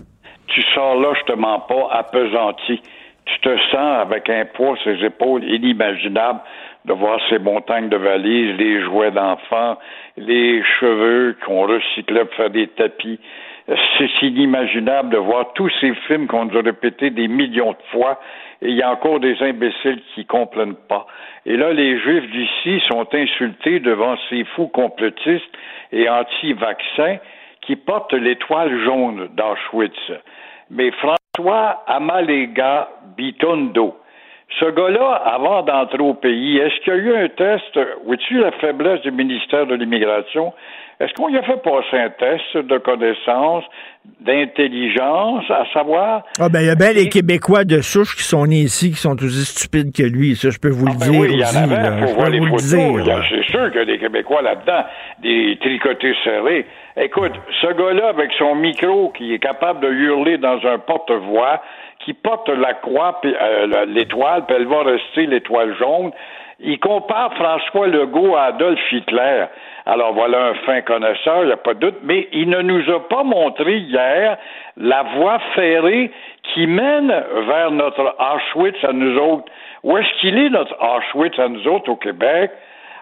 Tu 0.46 0.62
sors 0.74 0.98
là, 0.98 1.12
je 1.20 1.32
te 1.32 1.38
mens 1.38 1.60
pas, 1.60 1.88
appesanti 1.92 2.80
tu 3.28 3.40
te 3.40 3.58
sens 3.70 4.00
avec 4.00 4.28
un 4.30 4.46
poids 4.46 4.76
sur 4.78 4.90
les 4.90 5.04
épaules 5.04 5.44
inimaginable 5.44 6.40
de 6.84 6.92
voir 6.94 7.20
ces 7.28 7.38
montagnes 7.38 7.88
de 7.88 7.96
valises, 7.96 8.56
les 8.56 8.82
jouets 8.82 9.10
d'enfants, 9.10 9.78
les 10.16 10.62
cheveux 10.80 11.36
qu'on 11.44 11.66
recyclait 11.66 12.24
pour 12.24 12.34
faire 12.34 12.50
des 12.50 12.68
tapis. 12.68 13.20
C'est 13.98 14.22
inimaginable 14.22 15.10
de 15.10 15.18
voir 15.18 15.52
tous 15.52 15.70
ces 15.80 15.94
films 16.06 16.26
qu'on 16.26 16.46
nous 16.46 16.56
a 16.56 16.62
répétés 16.62 17.10
des 17.10 17.28
millions 17.28 17.72
de 17.72 17.90
fois 17.92 18.18
et 18.62 18.70
il 18.70 18.76
y 18.76 18.82
a 18.82 18.90
encore 18.90 19.20
des 19.20 19.36
imbéciles 19.42 20.00
qui 20.14 20.24
comprennent 20.24 20.76
pas. 20.88 21.06
Et 21.44 21.56
là, 21.56 21.72
les 21.72 21.98
Juifs 21.98 22.30
d'ici 22.30 22.82
sont 22.88 23.06
insultés 23.14 23.80
devant 23.80 24.16
ces 24.30 24.44
fous 24.44 24.68
complotistes 24.68 25.54
et 25.92 26.08
anti-vaccins 26.08 27.18
qui 27.60 27.76
portent 27.76 28.14
l'étoile 28.14 28.74
jaune 28.84 29.28
d'Auschwitz. 29.34 30.12
Mais 30.70 30.90
François 31.38 31.84
Amalega 31.86 32.88
Bitondo, 33.16 33.96
ce 34.58 34.64
gars-là, 34.64 35.22
avant 35.24 35.62
d'entrer 35.62 36.02
au 36.02 36.14
pays, 36.14 36.58
est-ce 36.58 36.80
qu'il 36.80 36.94
y 36.94 36.96
a 36.96 36.98
eu 36.98 37.16
un 37.16 37.28
test, 37.28 37.78
vois-tu 38.04 38.40
la 38.40 38.50
faiblesse 38.52 39.02
du 39.02 39.12
ministère 39.12 39.66
de 39.66 39.76
l'Immigration? 39.76 40.52
Est-ce 41.00 41.12
qu'on 41.14 41.28
y 41.28 41.36
a 41.38 41.42
fait 41.42 41.62
passer 41.62 41.96
un 41.96 42.10
test 42.10 42.56
de 42.56 42.78
connaissance, 42.78 43.62
d'intelligence, 44.20 45.44
à 45.48 45.64
savoir... 45.72 46.24
Ah 46.40 46.48
ben, 46.48 46.60
il 46.60 46.66
y 46.66 46.70
a 46.70 46.74
bien 46.74 46.92
les 46.92 47.08
Québécois 47.08 47.62
de 47.62 47.80
souche 47.80 48.16
qui 48.16 48.24
sont 48.24 48.46
nés 48.46 48.62
ici, 48.62 48.90
qui 48.90 48.96
sont 48.96 49.14
aussi 49.22 49.44
stupides 49.44 49.94
que 49.94 50.02
lui. 50.02 50.34
Ça, 50.34 50.50
je 50.50 50.58
peux 50.58 50.70
vous 50.70 50.86
le 50.86 50.92
ah, 50.96 50.98
ben 50.98 51.10
dire 51.10 51.20
oui, 51.20 51.28
il 51.30 51.38
y 51.38 51.44
en 51.44 51.62
avait, 51.62 51.76
là. 51.76 52.04
faut 52.04 52.14
voir 52.14 52.30
les 52.30 52.40
le 52.40 52.46
photos. 52.46 53.22
C'est 53.30 53.44
sûr 53.44 53.70
qu'il 53.70 53.78
y 53.78 53.82
a 53.82 53.84
des 53.84 53.98
Québécois 53.98 54.42
là-dedans, 54.42 54.84
des 55.22 55.56
tricotés 55.60 56.14
serrés. 56.24 56.66
Écoute, 56.96 57.32
ce 57.60 57.68
gars-là, 57.68 58.08
avec 58.08 58.32
son 58.36 58.56
micro, 58.56 59.10
qui 59.16 59.34
est 59.34 59.38
capable 59.38 59.78
de 59.78 59.92
hurler 59.92 60.36
dans 60.38 60.58
un 60.66 60.78
porte-voix, 60.78 61.62
qui 62.04 62.12
porte 62.12 62.48
la 62.48 62.74
croix, 62.74 63.20
puis 63.20 63.32
euh, 63.40 63.86
l'étoile, 63.86 64.46
puis 64.46 64.56
elle 64.58 64.66
va 64.66 64.82
rester 64.82 65.26
l'étoile 65.26 65.76
jaune, 65.78 66.10
il 66.60 66.80
compare 66.80 67.34
François 67.34 67.86
Legault 67.86 68.34
à 68.36 68.44
Adolf 68.44 68.80
Hitler. 68.90 69.44
Alors 69.86 70.12
voilà 70.12 70.46
un 70.48 70.54
fin 70.66 70.80
connaisseur, 70.82 71.42
il 71.42 71.46
n'y 71.46 71.52
a 71.52 71.56
pas 71.56 71.74
de 71.74 71.80
doute, 71.80 71.98
mais 72.02 72.28
il 72.32 72.48
ne 72.50 72.60
nous 72.62 72.90
a 72.90 73.08
pas 73.08 73.22
montré 73.22 73.78
hier 73.78 74.36
la 74.76 75.02
voie 75.16 75.38
ferrée 75.54 76.10
qui 76.42 76.66
mène 76.66 77.08
vers 77.46 77.70
notre 77.70 78.14
Auschwitz 78.18 78.82
à 78.84 78.92
nous 78.92 79.18
autres. 79.18 79.50
Où 79.84 79.96
est-ce 79.96 80.20
qu'il 80.20 80.36
est, 80.38 80.50
notre 80.50 80.76
Auschwitz 80.80 81.38
à 81.38 81.48
nous 81.48 81.66
autres 81.68 81.90
au 81.90 81.96
Québec? 81.96 82.50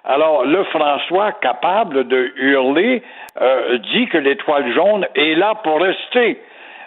Alors, 0.04 0.44
le 0.44 0.62
François, 0.64 1.32
capable 1.32 2.06
de 2.06 2.32
hurler 2.36 3.02
euh, 3.40 3.78
dit 3.92 4.06
que 4.06 4.18
l'étoile 4.18 4.72
jaune 4.72 5.06
est 5.16 5.34
là 5.34 5.54
pour 5.64 5.80
rester. 5.80 6.40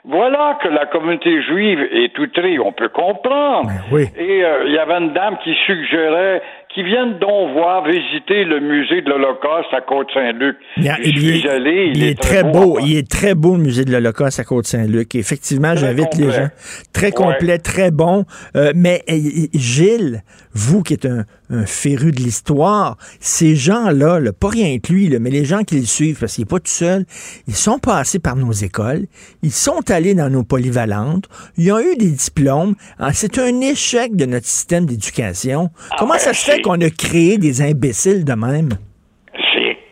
Voilà 0.06 0.58
que 0.64 0.70
la 0.70 0.86
communauté 0.86 1.42
juive 1.44 1.82
est 1.92 2.18
outrée, 2.18 2.58
on 2.60 2.72
peut 2.72 2.88
comprendre. 2.88 3.70
oui. 3.92 4.06
Et 4.18 4.46
euh, 4.46 4.64
il 4.66 4.72
y 4.72 4.78
avait 4.78 4.96
une 4.96 5.12
dame 5.12 5.38
qui 5.44 5.54
suggérait 5.66 6.42
qu'ils 6.74 6.86
viennent 6.86 7.18
donc 7.20 7.54
voir 7.54 7.84
visiter 7.84 8.44
le 8.44 8.60
musée 8.60 9.02
de 9.02 9.10
l'Holocauste 9.10 9.74
à 9.74 9.82
Côte-Saint-Luc. 9.82 10.58
Il, 10.78 10.86
il 11.04 11.46
est, 11.46 11.50
allé, 11.50 11.92
il 11.96 12.04
est 12.04 12.20
très 12.20 12.44
hein. 12.44 12.52
beau. 12.52 12.80
Il 12.80 12.96
est 12.96 13.10
très 13.10 13.34
beau, 13.34 13.56
le 13.56 13.64
musée 13.64 13.86
de 13.86 13.92
l'Holocauste 13.92 14.40
à 14.40 14.44
Côte-Saint-Luc. 14.44 15.16
Effectivement, 15.16 15.76
j'invite 15.76 16.16
les 16.16 16.32
gens. 16.32 16.50
Très 16.94 17.12
complet, 17.12 17.58
très 17.58 17.90
bon. 17.92 18.26
Euh, 18.56 18.72
mais 18.76 19.02
euh, 19.10 19.48
Gilles, 19.54 20.22
vous 20.54 20.84
qui 20.84 20.94
êtes 20.94 21.06
un, 21.06 21.26
un 21.50 21.66
féru 21.66 22.12
de 22.12 22.22
l'histoire, 22.22 22.98
ces 23.20 23.56
gens-là, 23.56 24.20
là, 24.20 24.32
pas 24.34 24.50
rien 24.50 24.80
que 24.80 24.94
lui, 24.94 25.08
là, 25.10 25.20
mais 25.20 25.30
les 25.30 25.46
gens 25.46 25.64
qui 25.64 25.80
le 25.80 25.86
suivent, 25.86 26.20
parce 26.20 26.34
qu'il 26.34 26.44
n'est 26.44 26.50
pas 26.50 26.60
tout 26.60 26.72
seul, 26.72 27.06
ils 27.48 27.56
sont 27.56 27.80
passés 27.80 28.20
par 28.20 28.36
nos 28.36 28.52
écoles, 28.52 29.08
ils 29.42 29.52
sont 29.52 29.90
allés 29.90 30.14
dans 30.14 30.30
nos 30.30 30.44
polyvalentes, 30.44 31.26
ils 31.58 31.72
ont 31.72 31.80
eu 31.80 31.96
des 31.96 32.12
diplômes. 32.12 32.76
Ah, 33.00 33.14
C'est 33.14 33.38
un 33.40 33.62
échec 33.62 34.16
de 34.16 34.26
notre 34.26 34.48
système 34.48 34.86
d'éducation. 34.86 35.70
Comment 35.98 36.14
ben, 36.14 36.20
ça 36.20 36.34
se 36.34 36.44
fait 36.44 36.62
qu'on 36.62 36.80
a 36.82 36.90
créé 36.90 37.38
des 37.38 37.62
imbéciles 37.62 38.26
de 38.26 38.34
même? 38.34 38.70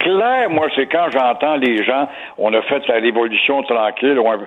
Clair, 0.07 0.49
moi, 0.49 0.67
c'est 0.73 0.85
quand 0.85 1.09
j'entends 1.11 1.57
les 1.57 1.83
gens, 1.83 2.07
on 2.37 2.53
a 2.53 2.61
fait 2.61 2.87
la 2.87 2.95
révolution 2.95 3.61
tranquille, 3.63 4.17
on 4.17 4.31
a 4.31 4.37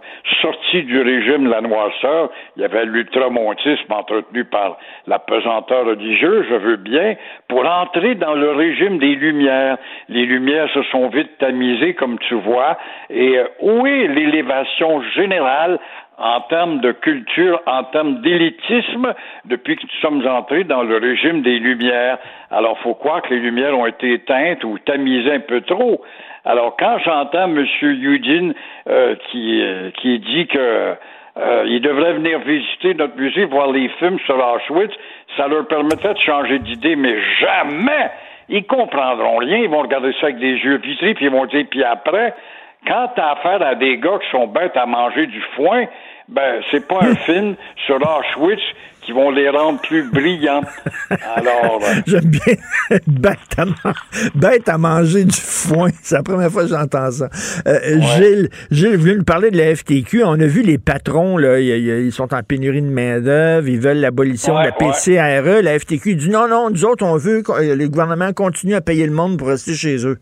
sorti 0.41 0.85
du 0.85 1.03
régime 1.03 1.45
de 1.45 1.51
la 1.51 1.61
noirceur, 1.61 2.31
il 2.57 2.63
y 2.63 2.65
avait 2.65 2.87
l'ultramontisme 2.87 3.93
entretenu 3.93 4.47
par 4.47 4.79
la 5.07 5.19
pesanteur 5.19 5.85
religieuse, 5.85 6.47
je 6.49 6.55
veux 6.55 6.77
bien, 6.77 7.15
pour 7.47 7.67
entrer 7.67 8.15
dans 8.15 8.33
le 8.33 8.53
régime 8.53 8.97
des 8.97 9.15
Lumières. 9.17 9.77
Les 10.09 10.25
Lumières 10.25 10.71
se 10.73 10.83
sont 10.85 11.09
vite 11.09 11.37
tamisées, 11.37 11.93
comme 11.93 12.19
tu 12.21 12.37
vois, 12.37 12.79
et 13.11 13.37
euh, 13.37 13.45
où 13.61 13.87
est 13.87 14.07
l'élévation 14.07 15.03
générale 15.15 15.79
en 16.21 16.43
termes 16.43 16.81
de 16.81 16.93
culture, 16.93 17.61
en 17.67 17.85
termes 17.85 18.21
d'élitisme, 18.21 19.15
depuis 19.47 19.77
que 19.77 19.83
nous 19.83 20.01
sommes 20.01 20.27
entrés 20.27 20.65
dans 20.65 20.83
le 20.83 20.99
régime 20.99 21.41
des 21.43 21.59
Lumières. 21.59 22.19
Alors, 22.51 22.79
faut 22.81 22.95
croire 22.95 23.23
que 23.23 23.33
les 23.33 23.41
Lumières 23.41 23.77
ont 23.77 23.87
été 23.87 24.13
éteintes 24.13 24.63
ou 24.65 24.79
tamisées 24.79 25.33
un 25.33 25.41
peu 25.41 25.63
trop. 25.63 26.03
Alors, 26.45 26.77
quand 26.79 26.99
j'entends 27.05 27.45
M. 27.45 27.67
Eugene 27.83 28.55
euh, 28.89 29.15
qui, 29.31 29.63
euh, 29.63 29.91
qui 29.93 30.19
dit 30.19 30.47
que 30.47 30.95
euh, 31.39 31.65
il 31.67 31.81
devrait 31.81 32.15
venir 32.15 32.39
visiter 32.41 32.95
notre 32.95 33.17
musée, 33.17 33.45
voir 33.45 33.71
les 33.73 33.89
films 33.99 34.19
sur 34.27 34.37
Auschwitz, 34.37 34.93
ça 35.37 35.49
leur 35.49 35.67
permettrait 35.69 36.15
de 36.15 36.19
changer 36.19 36.59
d'idée, 36.59 36.97
mais 36.97 37.17
jamais 37.41 38.11
ils 38.49 38.65
comprendront 38.65 39.37
rien, 39.37 39.59
ils 39.59 39.69
vont 39.69 39.83
regarder 39.83 40.13
ça 40.21 40.27
avec 40.27 40.39
des 40.39 40.57
yeux 40.57 40.79
vitrés, 40.79 41.15
puis 41.15 41.27
ils 41.27 41.31
vont 41.31 41.47
dire, 41.47 41.65
puis 41.71 41.85
après, 41.85 42.35
quand 42.87 43.11
t'as 43.15 43.33
affaire 43.33 43.63
à 43.63 43.75
des 43.75 43.99
gars 43.99 44.19
qui 44.23 44.31
sont 44.31 44.47
bêtes 44.47 44.77
à 44.77 44.87
manger 44.87 45.27
du 45.27 45.41
foin, 45.55 45.85
ben, 46.31 46.61
c'est 46.71 46.87
pas 46.87 47.01
un 47.03 47.15
film 47.27 47.57
sur 47.87 47.97
Auschwitz 47.97 48.61
qui 49.03 49.13
vont 49.13 49.31
les 49.31 49.49
rendre 49.49 49.81
plus 49.81 50.11
brillants. 50.11 50.63
Alors, 51.35 51.81
euh, 51.83 52.01
J'aime 52.07 52.27
bien 52.27 52.55
bête 53.07 53.39
à, 53.57 53.65
bête 54.35 54.69
à 54.69 54.79
manger 54.79 55.25
du 55.25 55.37
foin. 55.41 55.89
C'est 56.03 56.17
la 56.17 56.23
première 56.23 56.51
fois 56.51 56.63
que 56.63 56.69
j'entends 56.69 57.11
ça. 57.11 57.29
Euh, 57.67 58.01
Gilles, 58.01 58.51
Gilles 58.71 58.97
voulait 58.97 59.17
nous 59.17 59.25
parler 59.25 59.51
de 59.51 59.57
la 59.57 59.75
FTQ. 59.75 60.23
On 60.25 60.39
a 60.39 60.47
vu 60.47 60.63
les 60.63 60.79
patrons, 60.79 61.39
là, 61.39 61.59
ils, 61.59 62.13
sont 62.13 62.33
en 62.35 62.43
pénurie 62.43 62.83
de 62.83 62.91
main-d'œuvre, 62.91 63.69
ils 63.69 63.81
veulent 63.81 64.01
l'abolition 64.01 64.55
de 64.55 64.65
la 64.65 64.77
ouais. 64.79 64.93
PCRE. 64.93 65.63
La 65.63 65.79
FTQ 65.79 66.15
dit 66.15 66.29
non, 66.29 66.47
non, 66.47 66.71
nous 66.71 66.85
autres, 66.85 67.05
on 67.05 67.17
veut 67.17 67.43
que 67.43 67.53
euh, 67.53 67.75
le 67.75 67.89
gouvernement 67.89 68.33
continue 68.33 68.75
à 68.75 68.81
payer 68.81 69.07
le 69.07 69.13
monde 69.13 69.39
pour 69.39 69.49
rester 69.49 69.75
chez 69.75 70.07
eux. 70.07 70.19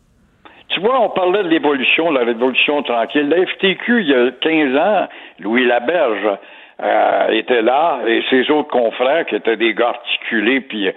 Tu 0.68 0.80
vois, 0.80 1.00
on 1.00 1.08
parlait 1.10 1.42
de 1.42 1.48
l'évolution, 1.48 2.10
la 2.10 2.24
révolution 2.24 2.82
tranquille. 2.82 3.28
La 3.28 3.46
FTQ, 3.46 4.00
il 4.02 4.08
y 4.08 4.14
a 4.14 4.30
15 4.30 4.76
ans, 4.76 5.08
Louis 5.40 5.64
Laberge 5.64 6.38
euh, 6.80 7.28
était 7.30 7.62
là, 7.62 8.00
et 8.06 8.22
ses 8.28 8.50
autres 8.50 8.68
confrères, 8.68 9.24
qui 9.26 9.34
étaient 9.34 9.56
des 9.56 9.72
gars 9.74 9.88
articulés, 9.88 10.60
puis 10.60 10.90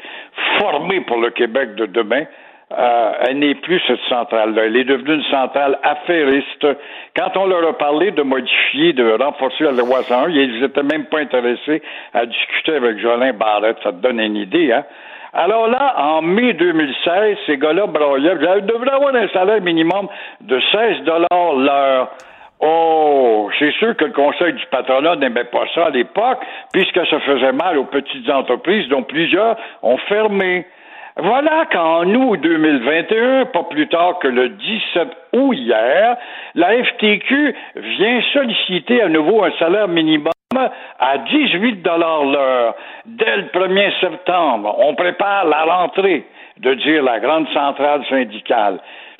formés 0.59 1.01
pour 1.01 1.17
le 1.17 1.29
Québec 1.29 1.75
de 1.75 1.85
demain, 1.85 2.25
euh, 2.77 3.11
elle 3.21 3.39
n'est 3.39 3.55
plus 3.55 3.81
cette 3.87 3.99
centrale-là. 4.07 4.65
Elle 4.65 4.77
est 4.77 4.83
devenue 4.83 5.15
une 5.15 5.23
centrale 5.23 5.77
affairiste. 5.83 6.67
Quand 7.15 7.35
on 7.35 7.45
leur 7.45 7.67
a 7.67 7.77
parlé 7.77 8.11
de 8.11 8.21
modifier, 8.21 8.93
de 8.93 9.21
renforcer 9.21 9.63
la 9.63 9.71
loi 9.71 10.03
101, 10.03 10.29
ils 10.29 10.61
n'étaient 10.61 10.83
même 10.83 11.05
pas 11.05 11.19
intéressés 11.19 11.81
à 12.13 12.25
discuter 12.25 12.75
avec 12.75 12.99
Jolin 12.99 13.33
Barrette. 13.33 13.77
Ça 13.83 13.91
te 13.91 13.97
donne 13.97 14.19
une 14.19 14.37
idée, 14.37 14.71
hein? 14.71 14.85
Alors 15.33 15.67
là, 15.67 15.95
en 15.97 16.21
mai 16.21 16.53
2016, 16.53 17.37
ces 17.45 17.57
gars-là 17.57 17.87
braillaient. 17.87 18.35
Ils 18.59 18.65
devraient 18.65 18.91
avoir 18.91 19.15
un 19.15 19.29
salaire 19.29 19.61
minimum 19.61 20.09
de 20.41 20.59
16 20.71 21.03
dollars 21.03 21.53
l'heure. 21.55 22.09
Oh, 22.59 23.49
c'est 23.57 23.71
sûr 23.71 23.95
que 23.95 24.05
le 24.05 24.11
Conseil 24.11 24.53
du 24.53 24.65
patronat 24.67 25.15
n'aimait 25.15 25.45
pas 25.45 25.65
ça 25.73 25.85
à 25.85 25.89
l'époque, 25.89 26.39
puisque 26.73 27.07
ça 27.07 27.19
faisait 27.21 27.53
mal 27.53 27.77
aux 27.77 27.85
petites 27.85 28.29
entreprises 28.29 28.87
dont 28.89 29.03
plusieurs 29.03 29.55
ont 29.81 29.97
fermé. 29.97 30.67
Voilà 31.17 31.65
qu'en 31.71 32.05
août 32.13 32.39
2021, 32.41 33.45
pas 33.45 33.63
plus 33.63 33.87
tard 33.87 34.19
que 34.19 34.27
le 34.27 34.49
17 34.49 35.07
août 35.33 35.53
hier, 35.53 36.17
la 36.55 36.83
FTQ 36.83 37.55
vient 37.75 38.21
solliciter 38.33 39.01
à 39.01 39.09
nouveau 39.09 39.43
un 39.43 39.51
salaire 39.59 39.87
minimum 39.87 40.31
à 40.99 41.17
18 41.17 41.81
dollars 41.81 42.25
l'heure. 42.25 42.75
Dès 43.05 43.37
le 43.37 43.43
1er 43.43 43.99
septembre, 43.99 44.75
on 44.79 44.95
prépare 44.95 45.45
la 45.45 45.63
rentrée 45.63 46.25
de 46.57 46.73
dire 46.75 47.03
la 47.03 47.19
grande 47.19 47.47
centrale 47.49 48.03
syndicale. 48.09 48.79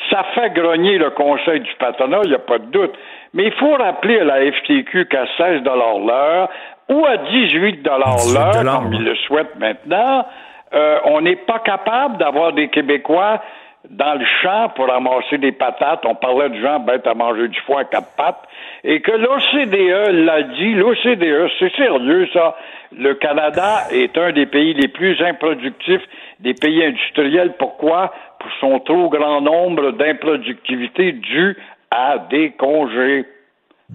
Ça 0.09 0.23
fait 0.35 0.51
grogner 0.51 0.97
le 0.97 1.11
conseil 1.11 1.61
du 1.61 1.73
patronat, 1.75 2.21
il 2.23 2.29
n'y 2.29 2.35
a 2.35 2.39
pas 2.39 2.57
de 2.57 2.65
doute. 2.65 2.93
Mais 3.33 3.45
il 3.45 3.53
faut 3.53 3.75
rappeler 3.75 4.19
à 4.19 4.23
la 4.25 4.51
FTQ 4.51 5.05
qu'à 5.05 5.25
16 5.37 5.63
dollars 5.63 5.99
l'heure 5.99 6.49
ou 6.89 7.05
à 7.05 7.17
18 7.17 7.81
dollars 7.83 8.17
l'heure, 8.33 8.81
comme 8.81 8.93
ils 8.93 9.03
le 9.03 9.15
souhaitent 9.15 9.55
maintenant, 9.57 10.25
euh, 10.73 10.99
on 11.05 11.21
n'est 11.21 11.35
pas 11.35 11.59
capable 11.59 12.17
d'avoir 12.17 12.53
des 12.53 12.69
Québécois 12.69 13.41
dans 13.89 14.13
le 14.13 14.25
champ 14.41 14.69
pour 14.75 14.87
ramasser 14.87 15.37
des 15.37 15.51
patates. 15.51 16.05
On 16.05 16.15
parlait 16.15 16.49
de 16.49 16.61
gens 16.61 16.79
bêtes 16.79 17.07
à 17.07 17.13
manger 17.13 17.47
du 17.47 17.59
foie 17.61 17.81
à 17.81 17.83
quatre 17.85 18.15
pattes. 18.15 18.43
Et 18.83 19.01
que 19.01 19.11
l'OCDE 19.11 20.25
l'a 20.25 20.43
dit, 20.43 20.73
l'OCDE, 20.73 21.49
c'est 21.59 21.73
sérieux 21.75 22.27
ça. 22.33 22.57
Le 22.97 23.13
Canada 23.13 23.87
est 23.91 24.17
un 24.17 24.31
des 24.31 24.47
pays 24.47 24.73
les 24.73 24.87
plus 24.87 25.21
improductifs 25.21 26.01
des 26.39 26.53
pays 26.53 26.83
industriels. 26.83 27.53
Pourquoi? 27.57 28.13
Pour 28.39 28.49
son 28.59 28.79
trop 28.79 29.09
grand 29.09 29.41
nombre 29.41 29.91
d'improductivité 29.91 31.11
due 31.11 31.55
à 31.91 32.17
des 32.29 32.51
congés. 32.51 33.25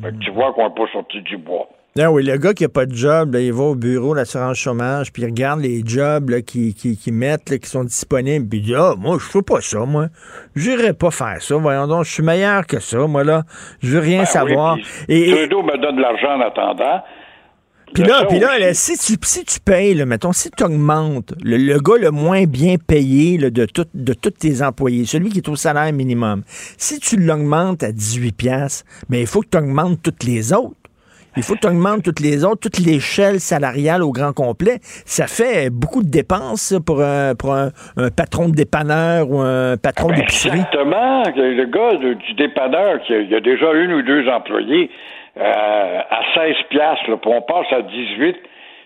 Fait 0.00 0.12
que 0.12 0.24
tu 0.24 0.30
vois 0.30 0.52
qu'on 0.52 0.68
n'est 0.68 0.74
pas 0.74 0.86
sorti 0.92 1.20
du 1.22 1.36
bois. 1.36 1.68
Ah 1.98 2.12
oui, 2.12 2.22
le 2.24 2.36
gars 2.36 2.52
qui 2.52 2.62
n'a 2.64 2.68
pas 2.68 2.84
de 2.84 2.94
job, 2.94 3.32
là, 3.34 3.40
il 3.40 3.52
va 3.52 3.62
au 3.64 3.74
bureau 3.74 4.14
d'assurance 4.14 4.58
chômage, 4.58 5.12
puis 5.12 5.22
il 5.22 5.26
regarde 5.26 5.60
les 5.60 5.82
jobs 5.84 6.28
là, 6.28 6.42
qui, 6.42 6.74
qui, 6.74 6.96
qui 6.96 7.10
mettent, 7.10 7.48
là, 7.48 7.56
qui 7.58 7.70
sont 7.70 7.84
disponibles, 7.84 8.46
puis 8.48 8.58
il 8.58 8.64
dit 8.66 8.74
Ah, 8.74 8.94
moi, 8.98 9.16
je 9.18 9.24
fais 9.24 9.40
pas 9.42 9.60
ça, 9.62 9.78
moi. 9.86 10.08
J'irai 10.54 10.92
pas 10.92 11.10
faire 11.10 11.40
ça. 11.40 11.56
Voyons 11.56 11.86
donc, 11.86 12.04
je 12.04 12.12
suis 12.12 12.22
meilleur 12.22 12.66
que 12.66 12.80
ça, 12.80 12.98
moi, 13.06 13.24
là. 13.24 13.44
Je 13.80 13.92
veux 13.92 14.00
rien 14.00 14.20
Ben 14.20 14.26
savoir. 14.26 14.74
oui, 14.76 14.84
et, 15.08 15.30
et- 15.30 15.32
Trudeau 15.48 15.62
me 15.62 15.78
donne 15.80 15.96
de 15.96 16.02
l'argent 16.02 16.36
en 16.36 16.40
attendant. 16.42 17.02
puis 17.94 18.02
là, 18.02 18.26
puis 18.28 18.40
là, 18.40 18.74
si, 18.74 18.98
tu, 18.98 19.14
si 19.22 19.44
tu 19.46 19.58
payes, 19.60 19.94
là, 19.94 20.04
mettons, 20.04 20.32
si 20.32 20.50
tu 20.50 20.64
augmentes 20.64 21.32
le, 21.42 21.56
le 21.56 21.78
gars 21.78 21.96
le 21.98 22.10
moins 22.10 22.44
bien 22.44 22.76
payé 22.76 23.38
là, 23.38 23.48
de, 23.48 23.64
tout- 23.64 23.86
de 23.94 24.12
tous 24.12 24.32
tes 24.32 24.60
employés, 24.60 25.06
celui 25.06 25.30
qui 25.30 25.38
est 25.38 25.48
au 25.48 25.56
salaire 25.56 25.90
minimum, 25.94 26.42
si 26.76 26.98
tu 26.98 27.16
l'augmentes 27.16 27.82
à 27.84 27.92
18 27.92 28.32
pièces, 28.32 28.84
mais 29.08 29.20
il 29.22 29.26
faut 29.26 29.40
que 29.40 29.48
tu 29.52 29.56
augmentes 29.56 30.02
toutes 30.02 30.24
les 30.24 30.52
autres. 30.52 30.76
Il 31.36 31.42
faut 31.42 31.54
que 31.54 31.60
tu 31.60 31.66
augmentes 31.66 32.02
toutes 32.02 32.20
les 32.20 32.44
autres, 32.44 32.60
toute 32.60 32.78
l'échelle 32.78 33.40
salariale 33.40 34.02
au 34.02 34.10
grand 34.10 34.32
complet. 34.32 34.78
Ça 35.04 35.26
fait 35.26 35.70
beaucoup 35.70 36.02
de 36.02 36.10
dépenses 36.10 36.74
pour, 36.86 37.02
un, 37.02 37.34
pour 37.34 37.52
un, 37.52 37.68
un 37.96 38.10
patron 38.10 38.48
de 38.48 38.54
dépanneur 38.54 39.30
ou 39.30 39.40
un 39.40 39.76
patron 39.76 40.08
d'épicerie. 40.08 40.60
Exactement. 40.60 41.22
Le 41.36 41.64
gars 41.64 41.94
du 42.14 42.34
dépanneur, 42.34 43.02
qui 43.02 43.14
a, 43.14 43.18
il 43.18 43.30
y 43.30 43.34
a 43.34 43.40
déjà 43.40 43.72
une 43.72 43.92
ou 43.92 44.02
deux 44.02 44.28
employés, 44.28 44.90
euh, 45.38 45.98
à 46.10 46.20
16 46.34 46.56
piastres, 46.70 47.10
là, 47.10 47.16
puis 47.18 47.30
on 47.30 47.42
passe 47.42 47.70
à 47.70 47.82
18. 47.82 48.36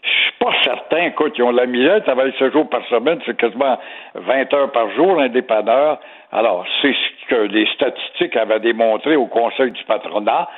Je 0.02 0.08
suis 0.08 0.32
pas 0.40 0.52
certain. 0.64 1.04
Écoute, 1.06 1.34
ils 1.36 1.44
ont 1.44 1.52
la 1.52 1.66
misère, 1.66 2.02
travaillent 2.02 2.34
7 2.38 2.52
jours 2.52 2.68
par 2.68 2.84
semaine, 2.88 3.20
c'est 3.26 3.36
quasiment 3.36 3.78
20 4.14 4.54
heures 4.54 4.72
par 4.72 4.90
jour, 4.96 5.20
un 5.20 5.28
dépanneur. 5.28 6.00
Alors, 6.32 6.66
c'est 6.82 6.92
ce 6.92 7.28
que 7.28 7.42
les 7.42 7.66
statistiques 7.74 8.34
avaient 8.36 8.60
démontré 8.60 9.14
au 9.14 9.26
Conseil 9.26 9.70
du 9.70 9.84
patronat, 9.84 10.48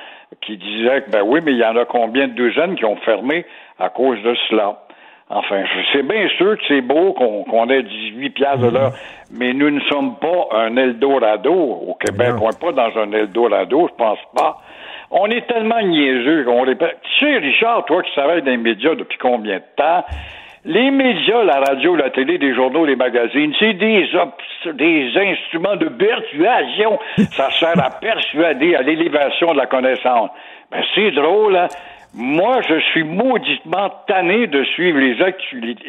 qui 0.40 0.56
disait 0.56 1.02
que, 1.02 1.10
ben 1.10 1.22
oui, 1.24 1.40
mais 1.44 1.52
il 1.52 1.58
y 1.58 1.64
en 1.64 1.76
a 1.76 1.84
combien 1.84 2.28
de 2.28 2.32
douzaines 2.34 2.74
qui 2.76 2.84
ont 2.84 2.96
fermé 2.96 3.44
à 3.78 3.88
cause 3.90 4.20
de 4.22 4.34
cela? 4.48 4.78
Enfin, 5.30 5.64
je- 5.64 5.80
c'est 5.92 6.02
bien 6.02 6.28
sûr 6.36 6.56
que 6.58 6.62
c'est 6.68 6.80
beau 6.82 7.12
qu'on 7.14 7.68
ait 7.70 7.82
18 7.82 8.30
piastres 8.30 8.66
de 8.66 8.70
l'heure, 8.74 8.92
mais 9.32 9.52
nous 9.54 9.70
ne 9.70 9.80
sommes 9.82 10.16
pas 10.16 10.48
un 10.52 10.76
Eldorado 10.76 11.52
au 11.54 11.94
Québec. 11.94 12.32
On 12.40 12.48
n'est 12.48 12.58
pas 12.60 12.72
dans 12.72 13.00
un 13.00 13.12
Eldorado, 13.12 13.88
je 13.88 13.94
pense 13.96 14.18
pas. 14.36 14.58
On 15.10 15.26
est 15.26 15.46
tellement 15.46 15.80
niaiseux 15.82 16.44
qu'on 16.44 16.62
répète. 16.64 16.98
Tu 17.18 17.24
sais, 17.26 17.38
Richard, 17.38 17.84
toi 17.86 18.02
qui 18.02 18.10
travailles 18.12 18.42
dans 18.42 18.50
les 18.50 18.56
médias 18.56 18.94
depuis 18.94 19.18
combien 19.18 19.56
de 19.56 19.62
temps, 19.76 20.04
Les 20.64 20.92
médias, 20.92 21.42
la 21.42 21.58
radio, 21.58 21.96
la 21.96 22.10
télé, 22.10 22.38
les 22.38 22.54
journaux, 22.54 22.84
les 22.84 22.94
magazines, 22.94 23.52
c'est 23.58 23.72
des, 23.72 24.08
des 24.74 25.12
instruments 25.16 25.74
de 25.74 25.88
persuasion. 25.88 27.00
Ça 27.32 27.50
sert 27.50 27.84
à 27.84 27.90
persuader 27.90 28.76
à 28.76 28.82
l'élévation 28.82 29.52
de 29.52 29.56
la 29.56 29.66
connaissance. 29.66 30.30
Ben, 30.70 30.82
c'est 30.94 31.10
drôle, 31.10 31.56
hein? 31.56 31.68
Moi, 32.14 32.60
je 32.68 32.78
suis 32.90 33.04
mauditement 33.04 33.90
tanné 34.06 34.46
de 34.46 34.62
suivre 34.64 34.98
les, 34.98 35.16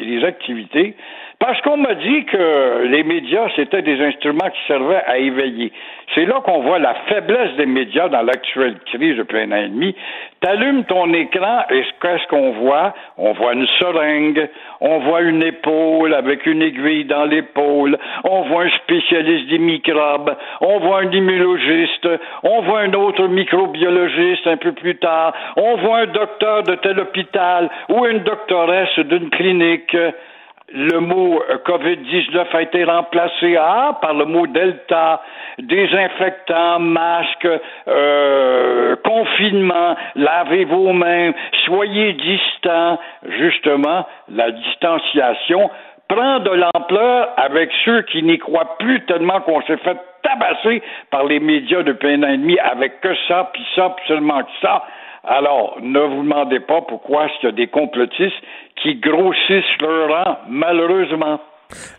les 0.00 0.24
activités 0.24 0.96
parce 1.44 1.60
qu'on 1.60 1.76
m'a 1.76 1.94
dit 1.94 2.24
que 2.24 2.86
les 2.86 3.04
médias, 3.04 3.48
c'était 3.54 3.82
des 3.82 4.00
instruments 4.00 4.48
qui 4.48 4.66
servaient 4.66 5.02
à 5.06 5.18
éveiller. 5.18 5.72
C'est 6.14 6.24
là 6.24 6.40
qu'on 6.42 6.62
voit 6.62 6.78
la 6.78 6.94
faiblesse 7.06 7.54
des 7.58 7.66
médias 7.66 8.08
dans 8.08 8.22
l'actuelle 8.22 8.78
crise 8.86 9.18
depuis 9.18 9.40
un 9.40 9.52
an 9.52 9.56
et 9.56 9.68
demi. 9.68 9.94
T'allumes 10.40 10.84
ton 10.84 11.12
écran 11.12 11.64
et 11.68 11.84
qu'est-ce 12.00 12.26
qu'on 12.28 12.52
voit? 12.52 12.94
On 13.18 13.32
voit 13.32 13.52
une 13.52 13.66
seringue, 13.78 14.48
on 14.80 15.00
voit 15.00 15.20
une 15.20 15.42
épaule 15.42 16.14
avec 16.14 16.46
une 16.46 16.62
aiguille 16.62 17.04
dans 17.04 17.26
l'épaule, 17.26 17.98
on 18.24 18.40
voit 18.44 18.62
un 18.62 18.70
spécialiste 18.70 19.50
des 19.50 19.58
microbes, 19.58 20.34
on 20.62 20.78
voit 20.78 21.00
un 21.00 21.10
immunologiste, 21.10 22.08
on 22.42 22.62
voit 22.62 22.80
un 22.80 22.94
autre 22.94 23.28
microbiologiste 23.28 24.46
un 24.46 24.56
peu 24.56 24.72
plus 24.72 24.96
tard, 24.96 25.34
on 25.56 25.76
voit 25.76 25.98
un 25.98 26.06
docteur 26.06 26.62
de 26.62 26.76
tel 26.76 26.98
hôpital 27.00 27.68
ou 27.90 28.06
une 28.06 28.20
doctoresse 28.20 28.98
d'une 28.98 29.28
clinique 29.28 29.94
le 30.72 30.98
mot 31.00 31.42
euh, 31.50 31.58
COVID-19 31.66 32.46
a 32.52 32.62
été 32.62 32.84
remplacé 32.84 33.56
à, 33.56 33.98
par 34.00 34.14
le 34.14 34.24
mot 34.24 34.46
Delta, 34.46 35.22
désinfectant, 35.58 36.80
masque, 36.80 37.48
euh, 37.86 38.96
confinement, 39.04 39.96
lavez 40.16 40.64
vos 40.64 40.92
mains, 40.92 41.32
soyez 41.66 42.14
distants. 42.14 42.98
Justement, 43.38 44.06
la 44.28 44.50
distanciation 44.50 45.70
prend 46.08 46.40
de 46.40 46.50
l'ampleur 46.50 47.28
avec 47.36 47.70
ceux 47.84 48.02
qui 48.02 48.22
n'y 48.22 48.38
croient 48.38 48.76
plus 48.78 49.04
tellement 49.06 49.40
qu'on 49.40 49.62
s'est 49.62 49.76
fait 49.78 49.98
tabasser 50.22 50.82
par 51.10 51.24
les 51.24 51.40
médias 51.40 51.82
depuis 51.82 52.14
un 52.14 52.22
an 52.22 52.28
et 52.28 52.38
demi 52.38 52.58
avec 52.58 53.00
que 53.00 53.14
ça, 53.28 53.50
puis 53.52 53.64
ça, 53.76 53.94
puis 53.96 54.06
seulement 54.08 54.42
que 54.42 54.50
ça. 54.62 54.82
Alors, 55.26 55.78
ne 55.80 56.00
vous 56.00 56.22
demandez 56.22 56.60
pas 56.60 56.82
pourquoi 56.82 57.28
il 57.42 57.46
y 57.46 57.48
a 57.48 57.52
des 57.52 57.68
complotistes 57.68 58.42
qui 58.76 58.96
grossissent 58.96 59.80
leur 59.80 60.08
rang, 60.08 60.38
malheureusement. 60.48 61.40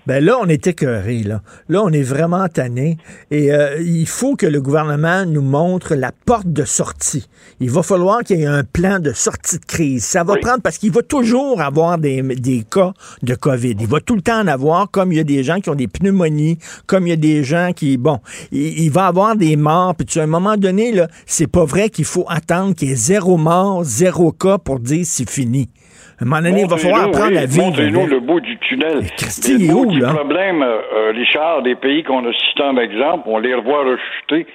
Ben 0.08 0.24
là, 0.24 0.38
on 0.42 0.48
est 0.48 0.68
écœuré, 0.68 1.24
là. 1.24 1.42
Là, 1.70 1.82
on 1.84 1.90
est 1.90 2.04
vraiment 2.04 2.48
tanné. 2.48 2.98
Et 3.32 3.52
euh, 3.52 3.82
il 3.82 4.08
faut 4.08 4.36
que 4.36 4.46
le 4.46 4.62
gouvernement 4.62 5.26
nous 5.26 5.42
montre 5.42 5.96
la 5.96 6.12
porte 6.12 6.52
de 6.52 6.64
sortie. 6.64 7.28
Il 7.60 7.72
va 7.72 7.84
falloir 7.84 8.24
qu'il 8.24 8.40
y 8.40 8.44
ait 8.44 8.48
un 8.48 8.64
plan 8.64 9.00
de 9.00 9.14
sortie 9.14 9.60
de 9.60 9.66
crise. 9.66 10.04
Ça 10.04 10.24
va 10.24 10.36
prendre 10.38 10.62
parce 10.62 10.78
qu'il 10.78 10.92
va 10.92 11.02
toujours 11.02 11.62
avoir 11.62 11.98
des, 11.98 12.22
des, 12.22 12.64
cas 12.70 12.94
de 13.24 13.36
COVID. 13.36 13.76
Il 13.80 13.88
va 13.88 14.00
tout 14.00 14.16
le 14.16 14.22
temps 14.22 14.42
en 14.42 14.48
avoir, 14.48 14.90
comme 14.92 15.12
il 15.12 15.18
y 15.18 15.22
a 15.22 15.24
des 15.24 15.44
gens 15.44 15.60
qui 15.60 15.70
ont 15.70 15.76
des 15.76 15.88
pneumonies, 15.88 16.58
comme 16.86 17.08
il 17.08 17.10
y 17.12 17.14
a 17.14 17.18
des 17.18 17.44
gens 17.44 17.72
qui, 17.76 17.98
bon, 17.98 18.20
il, 18.52 18.90
va 18.90 19.08
avoir 19.08 19.36
des 19.36 19.56
morts. 19.56 19.96
Puis 19.96 20.20
à 20.20 20.24
un 20.24 20.28
moment 20.28 20.58
donné, 20.58 20.92
là, 20.92 21.08
c'est 21.26 21.48
pas 21.48 21.66
vrai 21.66 21.90
qu'il 21.90 22.06
faut 22.06 22.26
attendre 22.28 22.76
qu'il 22.76 22.90
y 22.90 22.92
ait 22.92 22.96
zéro 22.96 23.38
mort, 23.38 23.84
zéro 23.84 24.32
cas 24.32 24.58
pour 24.58 24.80
dire 24.80 25.06
c'est 25.06 25.30
fini. 25.30 25.70
À 26.18 26.24
un 26.24 26.26
moment 26.26 26.42
donné, 26.42 26.62
il 26.62 26.68
va 26.68 26.78
falloir 26.78 27.12
prendre 27.12 27.34
la 27.34 27.46
vie. 27.46 27.60
Montrez-nous 27.60 28.08
le 28.08 28.20
bout 28.22 28.40
du 28.40 28.58
tunnel. 28.60 29.00
le 29.00 29.72
bout 29.72 29.86
du 29.88 30.00
problème, 30.00 30.64
euh, 30.64 31.12
Richard, 31.14 31.62
des 31.64 31.76
pays 31.76 32.04
qu'on 32.04 32.26
a 32.26 32.32
cités 32.32 32.64
en 32.64 32.78
exemple, 32.78 33.24
on 33.26 33.38
les 33.38 33.54
revoit 33.54 33.84
rechuter. 33.84 34.48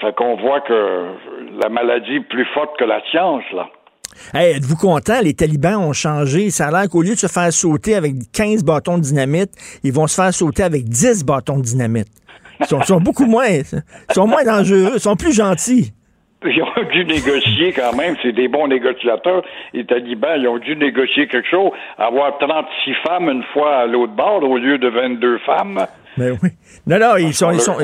Fait 0.00 0.14
qu'on 0.16 0.36
voit 0.36 0.62
que 0.62 1.06
la 1.62 1.68
maladie 1.68 2.16
est 2.16 2.28
plus 2.28 2.46
forte 2.54 2.70
que 2.78 2.84
la 2.84 3.00
science, 3.10 3.44
là. 3.54 3.68
Hey, 4.34 4.56
êtes-vous 4.56 4.76
content? 4.76 5.20
Les 5.22 5.34
talibans 5.34 5.76
ont 5.76 5.92
changé. 5.92 6.50
Ça 6.50 6.68
a 6.68 6.70
l'air 6.70 6.88
qu'au 6.88 7.02
lieu 7.02 7.14
de 7.14 7.18
se 7.18 7.26
faire 7.26 7.52
sauter 7.52 7.94
avec 7.94 8.14
15 8.32 8.64
bâtons 8.64 8.98
de 8.98 9.02
dynamite, 9.02 9.50
ils 9.84 9.92
vont 9.92 10.06
se 10.06 10.14
faire 10.20 10.32
sauter 10.32 10.62
avec 10.62 10.84
10 10.84 11.24
bâtons 11.24 11.58
de 11.58 11.62
dynamite. 11.62 12.08
Ils 12.60 12.66
sont, 12.66 12.82
sont 12.82 13.00
beaucoup 13.00 13.26
moins, 13.26 13.46
ils 13.48 13.64
sont 14.14 14.26
moins 14.26 14.44
dangereux, 14.44 14.92
ils 14.94 15.00
sont 15.00 15.16
plus 15.16 15.34
gentils. 15.34 15.92
Ils 16.44 16.62
ont 16.62 16.90
dû 16.90 17.04
négocier 17.04 17.72
quand 17.72 17.96
même, 17.96 18.16
c'est 18.22 18.32
des 18.32 18.48
bons 18.48 18.66
négociateurs. 18.66 19.42
Les 19.72 19.84
talibans, 19.84 20.40
ils 20.40 20.48
ont 20.48 20.58
dû 20.58 20.76
négocier 20.76 21.26
quelque 21.26 21.48
chose, 21.48 21.70
avoir 21.98 22.38
36 22.38 22.94
femmes 23.06 23.28
une 23.28 23.44
fois 23.52 23.76
à 23.78 23.86
l'autre 23.86 24.12
bord 24.12 24.42
au 24.42 24.58
lieu 24.58 24.78
de 24.78 24.88
22 24.88 25.38
femmes. 25.38 25.86
Mais 26.18 26.30
ben 26.30 26.38
oui. 26.42 26.50
Non, 26.86 26.98
non, 26.98 27.16
ils 27.16 27.32
sont, 27.32 27.50
ils, 27.52 27.60
sont, 27.60 27.76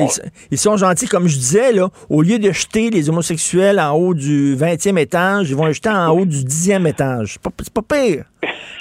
ils, 0.51 0.59
sont 0.59 0.77
gentils, 0.77 1.09
comme 1.09 1.29
je 1.29 1.37
disais, 1.37 1.73
là. 1.73 1.89
Au 2.11 2.21
lieu 2.23 2.39
de 2.39 2.53
jeter 2.53 2.91
les 2.91 3.09
homosexuels 3.09 3.81
en 3.81 3.93
haut 3.93 4.13
du 4.13 4.55
20e 4.57 4.99
étage, 4.99 5.51
ils 5.51 5.57
vont 5.57 5.67
les 5.67 5.73
jeter 5.73 5.89
en 5.89 6.11
haut 6.11 6.27
du 6.27 6.37
10e 6.37 6.87
étage. 6.87 7.35
C'est 7.35 7.43
pas, 7.43 7.83
pas 7.83 7.97
pire. 7.97 8.25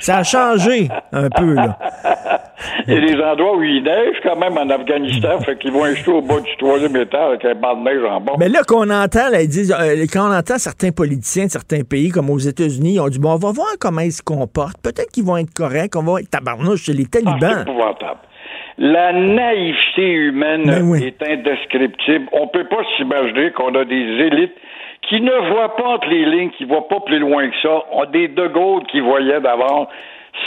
Ça 0.01 0.17
a 0.17 0.23
changé 0.23 0.89
un 1.11 1.29
peu, 1.29 1.53
là. 1.53 1.77
Il 2.87 2.93
y 2.93 2.97
a 2.97 3.01
des 3.01 3.21
endroits 3.21 3.57
où 3.57 3.63
il 3.63 3.83
neige 3.83 4.17
quand 4.23 4.35
même 4.35 4.57
en 4.57 4.69
Afghanistan, 4.69 5.39
fait 5.41 5.57
qu'ils 5.57 5.71
vont 5.71 5.85
jeter 5.85 6.11
au 6.11 6.21
bas 6.21 6.39
du 6.39 6.57
troisième 6.57 6.95
étage 6.95 7.29
avec 7.29 7.45
un 7.45 7.55
banc 7.55 7.75
de 7.75 7.83
neige 7.83 8.03
en 8.03 8.19
bas. 8.19 8.33
Mais 8.39 8.49
là, 8.49 8.63
qu'on 8.63 8.89
entend, 8.89 9.29
là, 9.29 9.41
ils 9.41 9.47
disent, 9.47 9.75
euh, 9.77 10.05
quand 10.11 10.29
on 10.29 10.33
entend 10.33 10.57
certains 10.57 10.91
politiciens 10.91 11.45
de 11.45 11.51
certains 11.51 11.81
pays, 11.81 12.09
comme 12.09 12.29
aux 12.29 12.39
États-Unis, 12.39 12.95
ils 12.95 12.99
ont 12.99 13.09
dit, 13.09 13.19
bon, 13.19 13.33
on 13.33 13.37
va 13.37 13.51
voir 13.51 13.67
comment 13.79 14.01
ils 14.01 14.11
se 14.11 14.23
comportent. 14.23 14.81
Peut-être 14.81 15.11
qu'ils 15.11 15.23
vont 15.23 15.37
être 15.37 15.53
corrects, 15.53 15.95
on 15.95 16.03
va 16.03 16.19
être 16.19 16.29
tabarnouche 16.29 16.83
chez 16.83 16.93
les 16.93 17.05
talibans. 17.05 17.37
Ah, 17.43 17.63
c'est 17.65 17.71
épouvantable. 17.71 18.19
La 18.77 19.11
naïveté 19.11 20.11
humaine 20.11 20.65
ben 20.65 20.95
est 20.95 21.27
indescriptible. 21.27 22.27
On 22.31 22.47
peut 22.47 22.65
pas 22.65 22.83
s'imaginer 22.95 23.51
qu'on 23.51 23.73
a 23.73 23.85
des 23.85 23.95
élites 23.95 24.55
qui 25.09 25.19
ne 25.21 25.51
voient 25.51 25.75
pas 25.75 25.87
entre 25.95 26.07
les 26.09 26.25
lignes, 26.25 26.51
qui 26.51 26.65
ne 26.65 26.69
voient 26.69 26.87
pas 26.87 26.99
plus 26.99 27.19
loin 27.19 27.49
que 27.49 27.55
ça. 27.61 27.83
On 27.91 28.03
a 28.03 28.05
des 28.05 28.27
De 28.27 28.47
Gaulle 28.47 28.83
qui 28.91 28.99
voyaient 28.99 29.41
d'avant. 29.41 29.87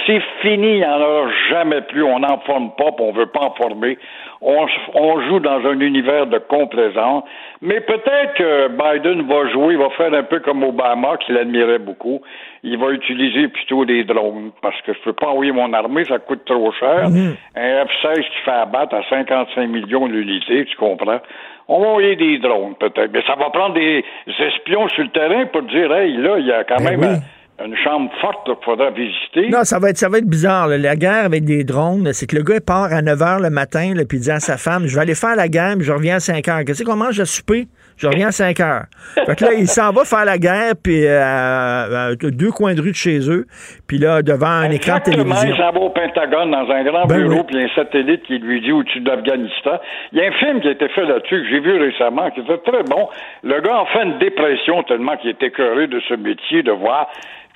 C'est 0.06 0.22
fini, 0.42 0.74
il 0.74 0.78
n'y 0.78 0.84
en 0.84 1.00
aura 1.00 1.28
jamais 1.48 1.80
plus. 1.80 2.04
On 2.04 2.20
n'en 2.20 2.38
forme 2.46 2.70
pas, 2.76 2.90
on 3.00 3.12
ne 3.12 3.18
veut 3.18 3.26
pas 3.26 3.40
en 3.40 3.54
former. 3.54 3.98
On, 4.40 4.66
on, 4.94 5.20
joue 5.22 5.40
dans 5.40 5.66
un 5.66 5.80
univers 5.80 6.26
de 6.26 6.38
complaisance. 6.38 7.24
Mais 7.62 7.80
peut-être 7.80 8.34
que 8.34 8.68
Biden 8.68 9.28
va 9.28 9.48
jouer, 9.50 9.76
va 9.76 9.90
faire 9.90 10.14
un 10.14 10.22
peu 10.22 10.40
comme 10.40 10.62
Obama, 10.62 11.16
qui 11.18 11.32
l'admirait 11.32 11.78
beaucoup 11.78 12.22
il 12.62 12.76
va 12.76 12.90
utiliser 12.90 13.48
plutôt 13.48 13.84
des 13.84 14.04
drones 14.04 14.50
parce 14.60 14.80
que 14.82 14.92
je 14.92 14.98
peux 15.00 15.12
pas 15.12 15.28
envoyer 15.28 15.52
mon 15.52 15.72
armée, 15.72 16.04
ça 16.04 16.18
coûte 16.18 16.44
trop 16.44 16.72
cher. 16.72 17.08
Mhm. 17.08 17.36
Un 17.56 17.84
F-16 17.84 18.16
qui 18.16 18.38
fait 18.44 18.50
abattre 18.50 18.94
à 18.94 19.02
55 19.08 19.66
millions 19.66 20.08
d'unités, 20.08 20.66
tu 20.66 20.76
comprends? 20.76 21.20
On 21.68 21.80
va 21.80 21.88
envoyer 21.88 22.16
des 22.16 22.38
drones 22.38 22.74
peut-être, 22.74 23.10
mais 23.12 23.22
ça 23.26 23.36
va 23.36 23.48
prendre 23.50 23.74
des 23.74 24.04
espions 24.26 24.88
sur 24.88 25.04
le 25.04 25.10
terrain 25.10 25.46
pour 25.46 25.62
dire, 25.62 25.92
hey, 25.92 26.16
là, 26.16 26.38
il 26.38 26.46
y 26.46 26.52
a 26.52 26.64
quand 26.64 26.82
ben 26.82 26.98
même 26.98 27.20
une 27.64 27.76
chambre 27.76 28.10
forte 28.20 28.44
qu'il 28.44 28.54
faudra 28.64 28.90
visiter. 28.90 29.48
Non, 29.48 29.64
ça 29.64 29.78
va 29.78 29.90
être, 29.90 29.98
ça 29.98 30.08
va 30.08 30.18
être 30.18 30.28
bizarre. 30.28 30.68
La 30.68 30.96
guerre 30.96 31.24
avec 31.24 31.44
des 31.44 31.64
drones, 31.64 32.12
c'est 32.12 32.26
que 32.26 32.36
le 32.36 32.42
gars 32.42 32.60
part 32.60 32.92
à 32.92 33.02
9 33.02 33.18
h 33.18 33.42
le 33.42 33.50
matin, 33.50 33.92
puis 34.08 34.18
il 34.18 34.20
dit 34.20 34.30
à 34.30 34.40
sa 34.40 34.56
femme, 34.56 34.86
je 34.86 34.94
vais 34.94 35.02
aller 35.02 35.14
faire 35.14 35.36
la 35.36 35.48
guerre, 35.48 35.74
puis 35.76 35.84
je 35.84 35.92
reviens 35.92 36.16
à 36.16 36.20
5 36.20 36.44
h. 36.44 36.64
Qu'est-ce 36.64 36.84
qu'on 36.84 36.96
mange 36.96 37.20
à 37.20 37.24
souper? 37.24 37.66
Je 37.98 38.06
reviens 38.06 38.28
à 38.28 38.32
5 38.32 38.58
heures. 38.60 38.84
Fait 39.26 39.36
que 39.36 39.44
là, 39.44 39.50
il 39.52 39.66
s'en 39.66 39.92
va 39.92 40.04
faire 40.04 40.24
la 40.24 40.38
guerre, 40.38 40.72
puis 40.82 41.04
euh, 41.04 41.20
à, 41.20 42.14
deux 42.16 42.50
coins 42.50 42.74
de 42.74 42.80
rue 42.80 42.92
de 42.92 42.96
chez 42.96 43.18
eux, 43.28 43.44
puis 43.86 43.98
là, 43.98 44.22
devant 44.22 44.46
un 44.46 44.70
écran 44.70 44.96
de 44.96 45.02
télévision. 45.02 45.50
il 45.50 45.56
s'en 45.56 45.70
va 45.70 45.80
au 45.80 45.90
Pentagone 45.90 46.50
dans 46.50 46.70
un 46.70 46.82
grand 46.82 47.06
ben 47.06 47.28
bureau, 47.28 47.44
puis 47.44 47.56
il 47.56 47.60
y 47.60 47.64
a 47.64 47.66
un 47.66 47.74
satellite 47.74 48.22
qui 48.22 48.38
lui 48.38 48.62
dit 48.62 48.72
au-dessus 48.72 49.00
d'Afghanistan. 49.00 49.80
Il 50.12 50.18
y 50.18 50.22
a 50.22 50.28
un 50.28 50.32
film 50.32 50.60
qui 50.62 50.68
a 50.68 50.70
été 50.70 50.88
fait 50.88 51.04
là-dessus, 51.04 51.42
que 51.42 51.48
j'ai 51.50 51.60
vu 51.60 51.76
récemment, 51.76 52.30
qui 52.30 52.40
était 52.40 52.58
très 52.58 52.82
bon. 52.84 53.08
Le 53.42 53.60
gars 53.60 53.80
en 53.80 53.86
fait 53.86 54.02
une 54.02 54.18
dépression 54.18 54.82
tellement 54.84 55.18
qu'il 55.18 55.30
était 55.30 55.48
écœuré 55.48 55.86
de 55.86 56.00
ce 56.08 56.14
métier, 56.14 56.62
de 56.62 56.72
voir 56.72 57.08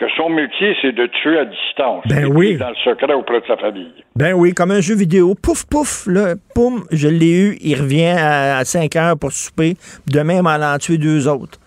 que 0.04 0.12
son 0.16 0.28
métier, 0.28 0.76
c'est 0.82 0.92
de 0.92 1.06
tuer 1.06 1.38
à 1.38 1.44
distance. 1.44 2.04
Ben 2.08 2.26
oui. 2.26 2.56
Dans 2.56 2.68
le 2.68 2.74
secret 2.76 3.12
auprès 3.14 3.40
de 3.40 3.46
sa 3.46 3.56
famille. 3.56 3.92
Ben 4.16 4.34
oui, 4.34 4.52
comme 4.52 4.70
un 4.70 4.80
jeu 4.80 4.94
vidéo. 4.94 5.34
Pouf, 5.34 5.64
pouf, 5.64 6.06
là, 6.06 6.34
poum, 6.54 6.84
je 6.90 7.08
l'ai 7.08 7.32
eu. 7.32 7.56
Il 7.60 7.80
revient 7.80 8.14
à, 8.18 8.64
5 8.64 8.94
heures 8.96 9.18
pour 9.18 9.32
souper. 9.32 9.74
Demain, 10.06 10.36
il 10.36 10.42
m'en 10.42 10.50
a 10.50 10.78
tué 10.78 10.98
deux 10.98 11.28
autres. 11.28 11.58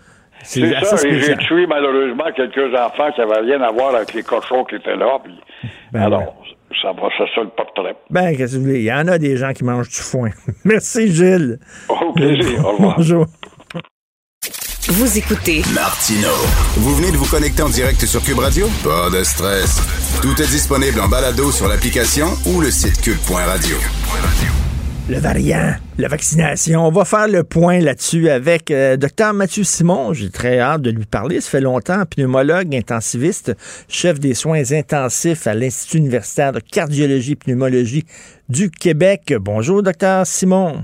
C'est 0.42 0.72
ça, 0.84 1.06
et 1.06 1.18
j'ai 1.18 1.36
tué 1.36 1.66
malheureusement 1.66 2.24
quelques 2.34 2.72
enfants 2.72 3.10
qui 3.12 3.20
n'avaient 3.20 3.40
rien 3.40 3.60
à 3.60 3.72
voir 3.72 3.94
avec 3.94 4.14
les 4.14 4.22
cochons 4.22 4.64
qui 4.64 4.76
étaient 4.76 4.94
là. 4.94 5.18
Ben 5.92 6.02
alors, 6.02 6.42
ça 6.80 6.92
va, 6.92 7.08
c'est 7.18 7.24
ça 7.34 7.42
le 7.42 7.48
portrait. 7.48 7.96
Ben, 8.08 8.36
qu'est-ce 8.36 8.54
que 8.54 8.58
vous 8.58 8.66
voulez? 8.66 8.78
Il 8.78 8.84
y 8.84 8.92
en 8.92 9.08
a 9.08 9.18
des 9.18 9.36
gens 9.36 9.52
qui 9.52 9.64
mangent 9.64 9.88
du 9.88 9.96
foin. 9.96 10.30
Merci, 10.64 11.08
Gilles. 11.12 11.58
Au 11.88 12.12
plaisir. 12.12 12.64
Au 12.64 12.72
revoir. 12.72 12.94
Bonjour. 12.96 13.26
Vous 14.90 15.18
écoutez 15.18 15.60
Martino. 15.74 16.30
Vous 16.78 16.96
venez 16.96 17.12
de 17.12 17.18
vous 17.18 17.26
connecter 17.26 17.60
en 17.60 17.68
direct 17.68 18.06
sur 18.06 18.22
Cube 18.22 18.38
Radio? 18.38 18.66
Pas 18.82 19.10
de 19.10 19.22
stress. 19.22 19.82
Tout 20.22 20.40
est 20.40 20.50
disponible 20.50 20.98
en 21.00 21.08
balado 21.08 21.52
sur 21.52 21.68
l'application 21.68 22.28
ou 22.46 22.62
le 22.62 22.70
site 22.70 22.98
cube.radio. 23.02 23.76
Le 25.10 25.18
variant, 25.18 25.74
la 25.98 26.08
vaccination. 26.08 26.86
On 26.86 26.90
va 26.90 27.04
faire 27.04 27.28
le 27.28 27.44
point 27.44 27.80
là-dessus 27.80 28.30
avec 28.30 28.70
euh, 28.70 28.96
Dr 28.96 29.34
Mathieu 29.34 29.62
Simon. 29.62 30.14
J'ai 30.14 30.30
très 30.30 30.58
hâte 30.58 30.80
de 30.80 30.90
lui 30.90 31.04
parler. 31.04 31.42
Ça 31.42 31.50
fait 31.50 31.60
longtemps, 31.60 32.06
pneumologue, 32.06 32.74
intensiviste, 32.74 33.54
chef 33.88 34.18
des 34.18 34.32
soins 34.32 34.72
intensifs 34.72 35.46
à 35.46 35.52
l'Institut 35.52 35.98
universitaire 35.98 36.52
de 36.52 36.60
cardiologie 36.60 37.32
et 37.32 37.36
pneumologie 37.36 38.06
du 38.48 38.70
Québec. 38.70 39.34
Bonjour, 39.38 39.82
Dr 39.82 40.22
Simon. 40.24 40.82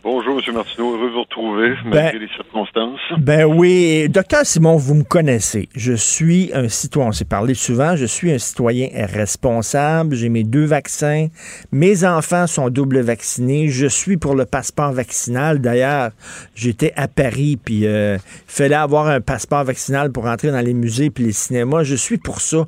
Bonjour, 0.00 0.40
M. 0.40 0.54
Martineau. 0.54 0.96
Heureux 0.96 1.08
de 1.10 1.12
vous 1.12 1.20
retrouver, 1.20 1.74
malgré 1.84 2.18
les 2.18 2.28
circonstances. 2.28 2.98
Ben 3.18 3.44
oui. 3.44 4.08
Docteur 4.08 4.46
Simon, 4.46 4.76
vous 4.76 4.94
me 4.94 5.04
connaissez. 5.04 5.68
Je 5.74 5.92
suis 5.92 6.50
un 6.54 6.70
citoyen, 6.70 7.10
on 7.10 7.12
s'est 7.12 7.26
parlé 7.26 7.52
souvent, 7.52 7.94
je 7.94 8.06
suis 8.06 8.32
un 8.32 8.38
citoyen 8.38 8.88
responsable. 8.94 10.16
J'ai 10.16 10.30
mes 10.30 10.44
deux 10.44 10.64
vaccins. 10.64 11.26
Mes 11.72 12.04
enfants 12.04 12.46
sont 12.46 12.70
double 12.70 13.00
vaccinés. 13.00 13.68
Je 13.68 13.86
suis 13.86 14.16
pour 14.16 14.34
le 14.34 14.46
passeport 14.46 14.92
vaccinal. 14.92 15.60
D'ailleurs, 15.60 16.12
j'étais 16.54 16.94
à 16.96 17.06
Paris, 17.06 17.58
puis 17.62 17.80
il 17.80 17.86
euh, 17.86 18.16
fallait 18.46 18.74
avoir 18.74 19.08
un 19.08 19.20
passeport 19.20 19.64
vaccinal 19.64 20.10
pour 20.10 20.24
entrer 20.24 20.50
dans 20.50 20.64
les 20.64 20.72
musées 20.72 21.10
puis 21.10 21.24
les 21.24 21.32
cinémas. 21.32 21.82
Je 21.82 21.96
suis 21.96 22.16
pour 22.16 22.40
ça. 22.40 22.66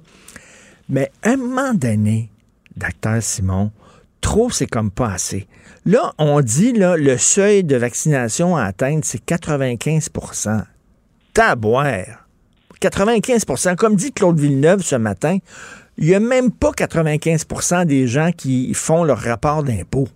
Mais 0.90 1.10
un 1.22 1.38
moment 1.38 1.72
donné, 1.72 2.28
docteur 2.76 3.22
Simon, 3.22 3.70
trop, 4.20 4.50
c'est 4.50 4.66
comme 4.66 4.90
pas 4.90 5.12
assez. 5.12 5.46
Là, 5.86 6.14
on 6.16 6.40
dit, 6.40 6.72
là, 6.72 6.96
le 6.96 7.18
seuil 7.18 7.62
de 7.62 7.76
vaccination 7.76 8.56
à 8.56 8.64
atteindre, 8.64 9.00
c'est 9.04 9.22
95% 9.22 10.62
Taboire. 11.34 12.26
95% 12.80 13.76
Comme 13.76 13.94
dit 13.94 14.12
Claude 14.12 14.38
Villeneuve 14.38 14.82
ce 14.82 14.96
matin, 14.96 15.38
il 15.98 16.06
n'y 16.06 16.14
a 16.14 16.20
même 16.20 16.50
pas 16.50 16.70
95% 16.70 17.84
des 17.84 18.06
gens 18.06 18.30
qui 18.32 18.72
font 18.72 19.04
leur 19.04 19.18
rapport 19.18 19.62
d'impôt. 19.62 20.08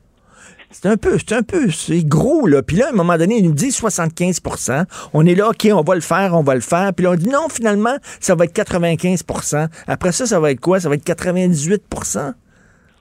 C'est 0.71 0.87
un 0.87 0.97
peu, 0.97 1.19
c'est 1.19 1.35
un 1.35 1.43
peu, 1.43 1.71
c'est 1.71 2.03
gros, 2.03 2.47
là. 2.47 2.63
Puis 2.63 2.77
là, 2.77 2.87
à 2.87 2.89
un 2.91 2.95
moment 2.95 3.17
donné, 3.19 3.39
ils 3.39 3.45
nous 3.45 3.53
disent 3.53 3.79
75% 3.79 4.85
On 5.13 5.27
est 5.27 5.35
là, 5.35 5.51
OK, 5.51 5.69
on 5.71 5.83
va 5.83 5.95
le 5.95 6.01
faire, 6.01 6.35
on 6.35 6.43
va 6.43 6.55
le 6.55 6.61
faire. 6.63 6.93
Puis 6.95 7.05
là, 7.05 7.13
on 7.13 7.15
dit 7.15 7.29
non, 7.29 7.49
finalement, 7.51 7.97
ça 8.21 8.35
va 8.35 8.45
être 8.45 8.55
95% 8.55 9.69
Après 9.87 10.13
ça, 10.13 10.27
ça 10.27 10.41
va 10.41 10.51
être 10.51 10.61
quoi? 10.61 10.81
Ça 10.81 10.89
va 10.89 10.95
être 10.95 11.07
98% 11.07 12.33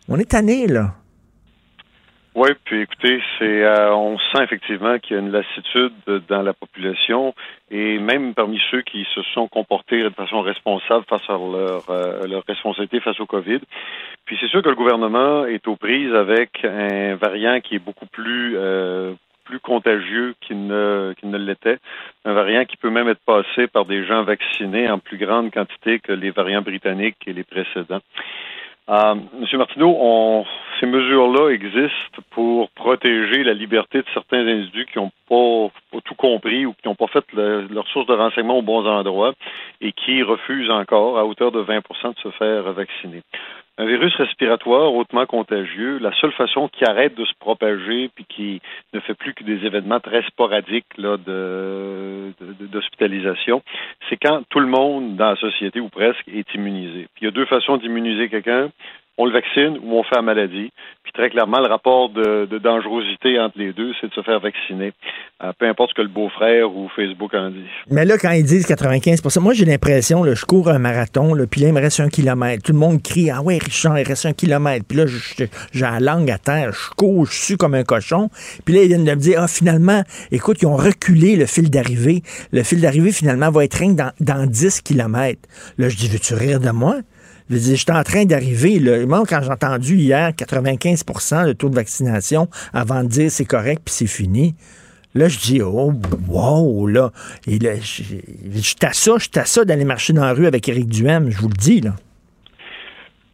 On 0.10 0.18
est 0.18 0.30
tanné, 0.30 0.68
là. 0.68 0.96
Oui, 2.40 2.50
puis 2.66 2.82
écoutez, 2.82 3.20
c'est 3.40 3.64
euh, 3.64 3.92
on 3.96 4.20
sent 4.20 4.44
effectivement 4.44 5.00
qu'il 5.00 5.16
y 5.16 5.20
a 5.20 5.24
une 5.24 5.32
lassitude 5.32 5.92
dans 6.30 6.44
la 6.44 6.54
population 6.54 7.34
et 7.72 7.98
même 7.98 8.36
parmi 8.36 8.62
ceux 8.70 8.84
qui 8.84 9.08
se 9.16 9.24
sont 9.34 9.48
comportés 9.48 10.04
de 10.04 10.10
façon 10.10 10.42
responsable 10.42 11.04
face 11.10 11.28
à 11.30 11.32
leur, 11.32 11.90
euh, 11.90 12.28
leur 12.28 12.44
responsabilité 12.48 13.00
face 13.00 13.20
au 13.20 13.26
COVID. 13.26 13.62
Puis 14.26 14.38
c'est 14.40 14.50
sûr 14.50 14.62
que 14.62 14.70
le 14.70 14.76
gouvernement 14.76 15.48
est 15.48 15.68
aux 15.68 15.78
prises 15.78 16.14
avec 16.14 16.64
un 16.64 17.16
variant 17.16 17.60
qui 17.60 17.74
est 17.74 17.84
beaucoup 17.84 18.06
plus 18.06 18.54
euh, 18.56 19.16
plus 19.46 19.60
contagieux 19.60 20.36
qu'il 20.42 20.68
ne, 20.68 21.16
qu'il 21.18 21.32
ne 21.32 21.40
l'était. 21.40 21.80
Un 22.24 22.34
variant 22.34 22.66
qui 22.66 22.78
peut 22.78 22.92
même 22.92 23.08
être 23.08 23.26
passé 23.26 23.66
par 23.66 23.86
des 23.86 24.06
gens 24.06 24.22
vaccinés 24.22 24.88
en 24.92 25.00
plus 25.00 25.18
grande 25.18 25.52
quantité 25.52 25.98
que 25.98 26.12
les 26.12 26.30
variants 26.30 26.62
britanniques 26.62 27.18
et 27.26 27.34
les 27.34 27.46
précédents. 27.46 28.02
Euh, 28.90 29.16
Monsieur 29.40 29.58
Martineau, 29.58 29.96
on, 30.00 30.46
ces 30.80 30.86
mesures-là 30.86 31.50
existent 31.50 32.22
pour 32.32 32.70
protéger 32.70 33.44
la 33.44 33.54
liberté 33.54 34.00
de 34.00 34.06
certains 34.14 34.48
individus 34.48 34.86
qui 34.86 34.98
n'ont 34.98 35.12
pas, 35.28 36.00
tout 36.06 36.16
compris 36.16 36.66
ou 36.66 36.74
qui 36.74 36.88
n'ont 36.88 36.96
pas 36.96 37.08
fait 37.08 37.26
leur 37.34 37.88
source 37.90 38.08
de 38.08 38.14
renseignement 38.14 38.60
aux 38.60 38.62
bons 38.62 38.86
endroits 38.86 39.34
et 39.82 39.92
qui 39.92 40.24
refusent 40.24 40.70
encore, 40.70 41.18
à 41.18 41.26
hauteur 41.26 41.52
de 41.52 41.62
20% 41.62 41.82
de 42.16 42.20
se 42.20 42.30
faire 42.38 42.64
vacciner. 42.74 43.24
Un 43.80 43.86
virus 43.86 44.16
respiratoire 44.16 44.94
hautement 44.94 45.28
contagieux, 45.28 46.00
la 46.00 46.12
seule 46.14 46.32
façon 46.32 46.68
qui 46.68 46.84
arrête 46.84 47.16
de 47.16 47.26
se 47.26 47.34
propager 47.40 48.10
puis 48.16 48.26
qui 48.28 48.62
ne 48.94 49.00
fait 49.00 49.14
plus 49.14 49.36
que 49.36 49.44
des 49.44 49.66
événements 49.66 50.00
très 50.00 50.24
sporadiques 50.24 50.98
là, 50.98 51.18
de, 51.18 52.34
d'hospitalisation, 52.72 53.62
c'est 54.10 54.18
quand 54.18 54.42
tout 54.50 54.60
le 54.60 54.66
monde 54.66 55.16
dans 55.16 55.30
la 55.30 55.36
société 55.36 55.80
ou 55.80 55.90
presque 55.90 56.28
est 56.28 56.52
immunisé. 56.56 57.08
Puis 57.14 57.22
il 57.22 57.26
y 57.26 57.28
a 57.28 57.32
deux 57.32 57.46
façons 57.46 57.78
d'immuniser 57.78 58.30
quelqu'un 58.30 58.70
on 59.18 59.26
le 59.26 59.34
vaccine 59.34 59.80
ou 59.84 59.98
on 59.98 60.04
fait 60.04 60.16
la 60.16 60.22
maladie. 60.22 60.72
Puis 61.04 61.12
très 61.14 61.30
clairement, 61.30 61.60
le 61.60 61.68
rapport 61.68 62.10
de, 62.10 62.46
dangerosité 62.58 63.40
entre 63.40 63.58
les 63.58 63.74
deux, 63.74 63.94
c'est 64.00 64.08
de 64.08 64.14
se 64.14 64.22
faire 64.22 64.40
vacciner. 64.40 64.94
Euh, 65.44 65.52
peu 65.58 65.68
importe 65.68 65.92
ce 65.92 65.96
que 65.96 66.02
le 66.02 66.08
beau-frère 66.08 66.76
ou 66.76 66.90
Facebook 66.96 67.34
en 67.34 67.50
dit. 67.50 67.66
Mais 67.90 68.06
là, 68.06 68.18
quand 68.18 68.32
ils 68.32 68.44
disent 68.44 68.68
95% 68.68 69.40
moi 69.40 69.54
j'ai 69.54 69.66
l'impression, 69.66 70.24
je 70.26 70.46
cours 70.46 70.70
un 70.70 70.80
marathon, 70.80 71.34
là, 71.34 71.46
puis 71.48 71.62
là, 71.62 71.70
il 71.70 71.74
me 71.74 71.80
reste 71.80 72.00
un 72.00 72.10
kilomètre. 72.10 72.64
Tout 72.64 72.74
le 72.74 72.78
monde 72.80 73.02
crie 73.02 73.30
Ah 73.32 73.42
ouais, 73.42 73.58
Richard, 73.58 73.98
il 73.98 74.08
reste 74.08 74.26
un 74.26 74.34
kilomètre. 74.34 74.86
Puis 74.88 74.98
là, 74.98 75.06
j'ai 75.08 75.48
la 75.82 76.00
langue 76.00 76.30
à 76.30 76.38
terre, 76.38 76.72
je 76.74 76.94
cours, 76.96 77.26
je 77.26 77.42
suis 77.42 77.58
comme 77.58 77.74
un 77.74 77.84
cochon. 77.84 78.30
Puis 78.66 78.76
là, 78.76 78.84
ils 78.84 78.88
viennent 78.88 79.06
de 79.06 79.12
me 79.12 79.16
dire 79.16 79.40
Ah, 79.42 79.48
finalement, 79.48 80.04
écoute, 80.32 80.58
ils 80.62 80.68
ont 80.68 80.76
reculé 80.76 81.36
le 81.36 81.46
fil 81.46 81.70
d'arrivée. 81.70 82.22
Le 82.52 82.64
fil 82.64 82.82
d'arrivée, 82.82 83.12
finalement, 83.12 83.50
va 83.50 83.64
être 83.64 83.76
rien 83.76 83.94
dans, 83.94 84.12
dans 84.20 84.46
10 84.46 84.82
kilomètres. 84.82 85.48
Là, 85.78 85.90
je 85.90 85.96
dis 85.96 86.08
Veux-tu 86.08 86.34
rire 86.34 86.60
de 86.60 86.72
moi? 86.72 86.98
Je 87.50 87.58
j'étais 87.58 87.94
en 87.94 88.04
train 88.04 88.26
d'arriver. 88.26 89.06
Moi, 89.06 89.24
quand 89.28 89.42
j'ai 89.42 89.52
entendu 89.52 89.98
hier 89.98 90.32
95% 90.32 91.48
de 91.48 91.54
taux 91.54 91.70
de 91.70 91.76
vaccination 91.76 92.50
avant 92.74 93.04
de 93.04 93.10
dire 93.10 93.32
c'est 93.32 93.46
correct 93.46 93.82
puis 93.86 93.94
c'est 93.94 94.08
fini, 94.08 94.56
là, 95.16 95.28
je 95.28 95.40
dis, 95.40 95.62
oh, 95.62 95.94
wow, 96.28 96.88
là. 96.88 97.12
Et 97.46 97.60
là, 97.60 97.72
j'étais 97.82 98.88
à 98.88 98.94
ça, 98.94 99.16
à 99.36 99.46
ça 99.46 99.66
d'aller 99.66 99.86
marcher 99.86 100.14
dans 100.14 100.26
la 100.26 100.34
rue 100.34 100.48
avec 100.48 100.68
Éric 100.68 100.88
Duhem, 100.88 101.30
je 101.30 101.38
vous 101.38 101.50
le 101.50 101.56
dis, 101.56 101.82
là. 101.82 101.96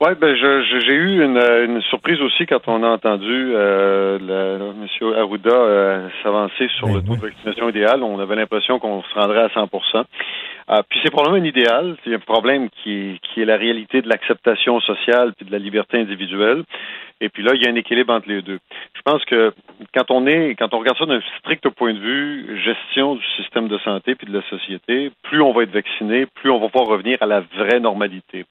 Oui, 0.05 0.15
ben 0.19 0.35
j'ai 0.35 0.93
eu 0.93 1.23
une, 1.23 1.81
surprise 1.83 2.19
aussi 2.19 2.45
quand 2.45 2.67
on 2.67 2.83
a 2.83 2.89
entendu 2.89 3.53
euh, 3.55 4.19
M. 4.19 5.13
Arruda 5.15 5.55
euh, 5.55 6.09
s'avancer 6.21 6.67
sur 6.77 6.87
ben 6.87 6.95
le 6.95 7.01
taux 7.03 7.15
de 7.15 7.21
vaccination 7.21 7.69
idéal. 7.69 8.03
On 8.03 8.19
avait 8.19 8.35
l'impression 8.35 8.79
qu'on 8.79 9.01
se 9.01 9.13
rendrait 9.13 9.43
à 9.43 9.49
100 9.51 9.69
euh, 9.71 10.81
puis 10.89 10.99
c'est 11.01 11.09
probablement 11.09 11.41
un 11.41 11.47
idéal. 11.47 11.95
C'est 12.03 12.13
un 12.13 12.19
problème 12.19 12.67
qui, 12.83 13.17
qui 13.21 13.41
est 13.41 13.45
la 13.45 13.55
réalité 13.55 14.01
de 14.01 14.09
l'acceptation 14.09 14.81
sociale 14.81 15.31
puis 15.37 15.45
de 15.45 15.53
la 15.53 15.59
liberté 15.59 15.97
individuelle. 15.97 16.63
Et 17.21 17.29
puis 17.29 17.41
là, 17.41 17.53
il 17.55 17.63
y 17.63 17.65
a 17.65 17.71
un 17.71 17.75
équilibre 17.75 18.11
entre 18.13 18.27
les 18.27 18.41
deux. 18.41 18.59
Je 18.95 19.01
pense 19.05 19.23
que 19.23 19.53
quand 19.95 20.11
on 20.11 20.27
est, 20.27 20.55
quand 20.55 20.73
on 20.73 20.79
regarde 20.79 20.97
ça 20.97 21.05
d'un 21.05 21.21
strict 21.39 21.69
point 21.69 21.93
de 21.93 21.99
vue 21.99 22.61
gestion 22.61 23.15
du 23.15 23.25
système 23.37 23.69
de 23.69 23.77
santé 23.77 24.15
puis 24.15 24.27
de 24.27 24.37
la 24.37 24.43
société, 24.49 25.11
plus 25.23 25.41
on 25.41 25.53
va 25.53 25.63
être 25.63 25.71
vacciné, 25.71 26.25
plus 26.25 26.51
on 26.51 26.59
va 26.59 26.67
pouvoir 26.67 26.89
revenir 26.89 27.19
à 27.21 27.25
la 27.25 27.39
vraie 27.39 27.79
normalité. 27.79 28.43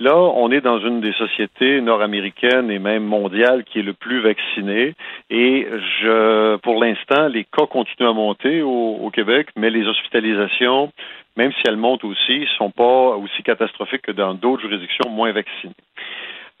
Là, 0.00 0.14
on 0.14 0.52
est 0.52 0.60
dans 0.60 0.78
une 0.78 1.00
des 1.00 1.12
sociétés 1.14 1.80
nord-américaines 1.80 2.70
et 2.70 2.78
même 2.78 3.02
mondiales 3.02 3.64
qui 3.64 3.80
est 3.80 3.82
le 3.82 3.94
plus 3.94 4.20
vaccinée. 4.20 4.94
Et 5.28 5.66
je, 6.00 6.56
pour 6.58 6.80
l'instant, 6.80 7.26
les 7.26 7.42
cas 7.44 7.66
continuent 7.66 8.08
à 8.08 8.12
monter 8.12 8.62
au, 8.62 9.10
Québec, 9.12 9.48
mais 9.56 9.70
les 9.70 9.86
hospitalisations, 9.86 10.92
même 11.36 11.50
si 11.52 11.62
elles 11.66 11.76
montent 11.76 12.04
aussi, 12.04 12.46
sont 12.56 12.70
pas 12.70 13.16
aussi 13.16 13.42
catastrophiques 13.42 14.02
que 14.02 14.12
dans 14.12 14.34
d'autres 14.34 14.62
juridictions 14.62 15.10
moins 15.10 15.32
vaccinées. 15.32 15.74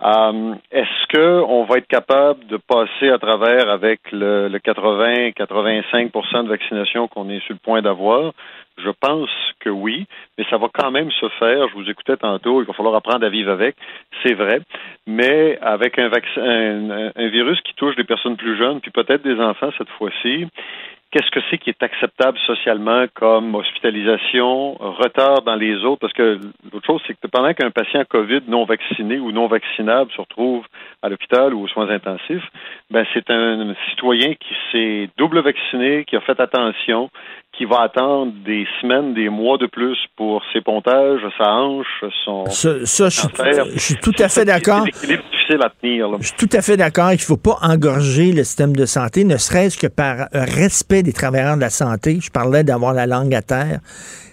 Euh, 0.00 0.54
est-ce 0.70 1.06
qu'on 1.12 1.64
va 1.64 1.78
être 1.78 1.88
capable 1.88 2.46
de 2.46 2.56
passer 2.56 3.08
à 3.10 3.18
travers 3.18 3.68
avec 3.68 4.00
le, 4.12 4.48
80-85% 4.48 6.44
de 6.44 6.48
vaccination 6.48 7.08
qu'on 7.08 7.28
est 7.28 7.40
sur 7.40 7.54
le 7.54 7.58
point 7.58 7.82
d'avoir? 7.82 8.32
Je 8.76 8.90
pense 8.90 9.30
que 9.58 9.70
oui, 9.70 10.06
mais 10.36 10.44
ça 10.48 10.56
va 10.56 10.68
quand 10.72 10.92
même 10.92 11.10
se 11.10 11.28
faire. 11.40 11.68
Je 11.68 11.74
vous 11.74 11.90
écoutais 11.90 12.16
tantôt, 12.16 12.62
il 12.62 12.66
va 12.66 12.74
falloir 12.74 12.94
apprendre 12.94 13.26
à 13.26 13.28
vivre 13.28 13.50
avec, 13.50 13.74
c'est 14.22 14.34
vrai, 14.34 14.60
mais 15.08 15.58
avec 15.60 15.98
un, 15.98 16.08
vaccin, 16.08 17.10
un 17.16 17.28
virus 17.28 17.60
qui 17.62 17.74
touche 17.74 17.96
des 17.96 18.04
personnes 18.04 18.36
plus 18.36 18.56
jeunes, 18.56 18.80
puis 18.80 18.92
peut-être 18.92 19.22
des 19.22 19.40
enfants 19.40 19.70
cette 19.78 19.90
fois-ci, 19.90 20.46
qu'est-ce 21.10 21.30
que 21.30 21.40
c'est 21.50 21.58
qui 21.58 21.70
est 21.70 21.82
acceptable 21.82 22.38
socialement 22.46 23.06
comme 23.14 23.54
hospitalisation, 23.54 24.74
retard 24.74 25.42
dans 25.42 25.54
les 25.54 25.76
autres, 25.84 26.00
parce 26.00 26.12
que 26.12 26.38
l'autre 26.72 26.86
chose, 26.86 27.02
c'est 27.06 27.14
que 27.14 27.26
pendant 27.26 27.52
qu'un 27.54 27.70
patient 27.70 28.04
COVID 28.08 28.42
non 28.48 28.64
vacciné 28.64 29.18
ou 29.18 29.32
non 29.32 29.46
vaccinable 29.46 30.10
se 30.12 30.20
retrouve 30.20 30.64
à 31.02 31.08
l'hôpital 31.08 31.54
ou 31.54 31.62
aux 31.62 31.68
soins 31.68 31.88
intensifs, 31.88 32.46
ben 32.90 33.06
c'est 33.14 33.30
un 33.30 33.74
citoyen 33.90 34.34
qui 34.34 34.54
s'est 34.70 35.10
double 35.16 35.40
vacciné, 35.40 36.04
qui 36.04 36.16
a 36.16 36.20
fait 36.20 36.38
attention, 36.40 37.10
qui 37.58 37.64
va 37.64 37.80
attendre 37.82 38.32
des 38.46 38.64
semaines, 38.80 39.14
des 39.14 39.28
mois 39.28 39.58
de 39.58 39.66
plus 39.66 39.98
pour 40.16 40.42
ses 40.52 40.60
pontages, 40.60 41.20
sa 41.36 41.50
hanche, 41.50 42.04
son. 42.24 42.46
Ça, 42.46 42.86
ça 42.86 43.08
je, 43.08 43.78
suis, 43.78 43.96
tout 43.96 44.14
à 44.20 44.28
fait 44.28 44.44
d'accord. 44.44 44.84
C'est 44.92 45.08
difficile 45.08 45.60
à 45.62 45.68
tenir. 45.68 46.08
Je 46.20 46.28
suis 46.28 46.36
tout 46.36 46.56
à 46.56 46.62
fait 46.62 46.76
d'accord. 46.76 47.10
Il 47.10 47.16
ne 47.16 47.20
faut 47.20 47.36
pas 47.36 47.58
engorger 47.62 48.32
le 48.32 48.44
système 48.44 48.76
de 48.76 48.86
santé, 48.86 49.24
ne 49.24 49.36
serait-ce 49.36 49.76
que 49.76 49.88
par 49.88 50.28
respect 50.32 51.02
des 51.02 51.12
travailleurs 51.12 51.56
de 51.56 51.62
la 51.62 51.70
santé. 51.70 52.18
Je 52.22 52.30
parlais 52.30 52.62
d'avoir 52.62 52.94
la 52.94 53.06
langue 53.06 53.34
à 53.34 53.42
terre. 53.42 53.80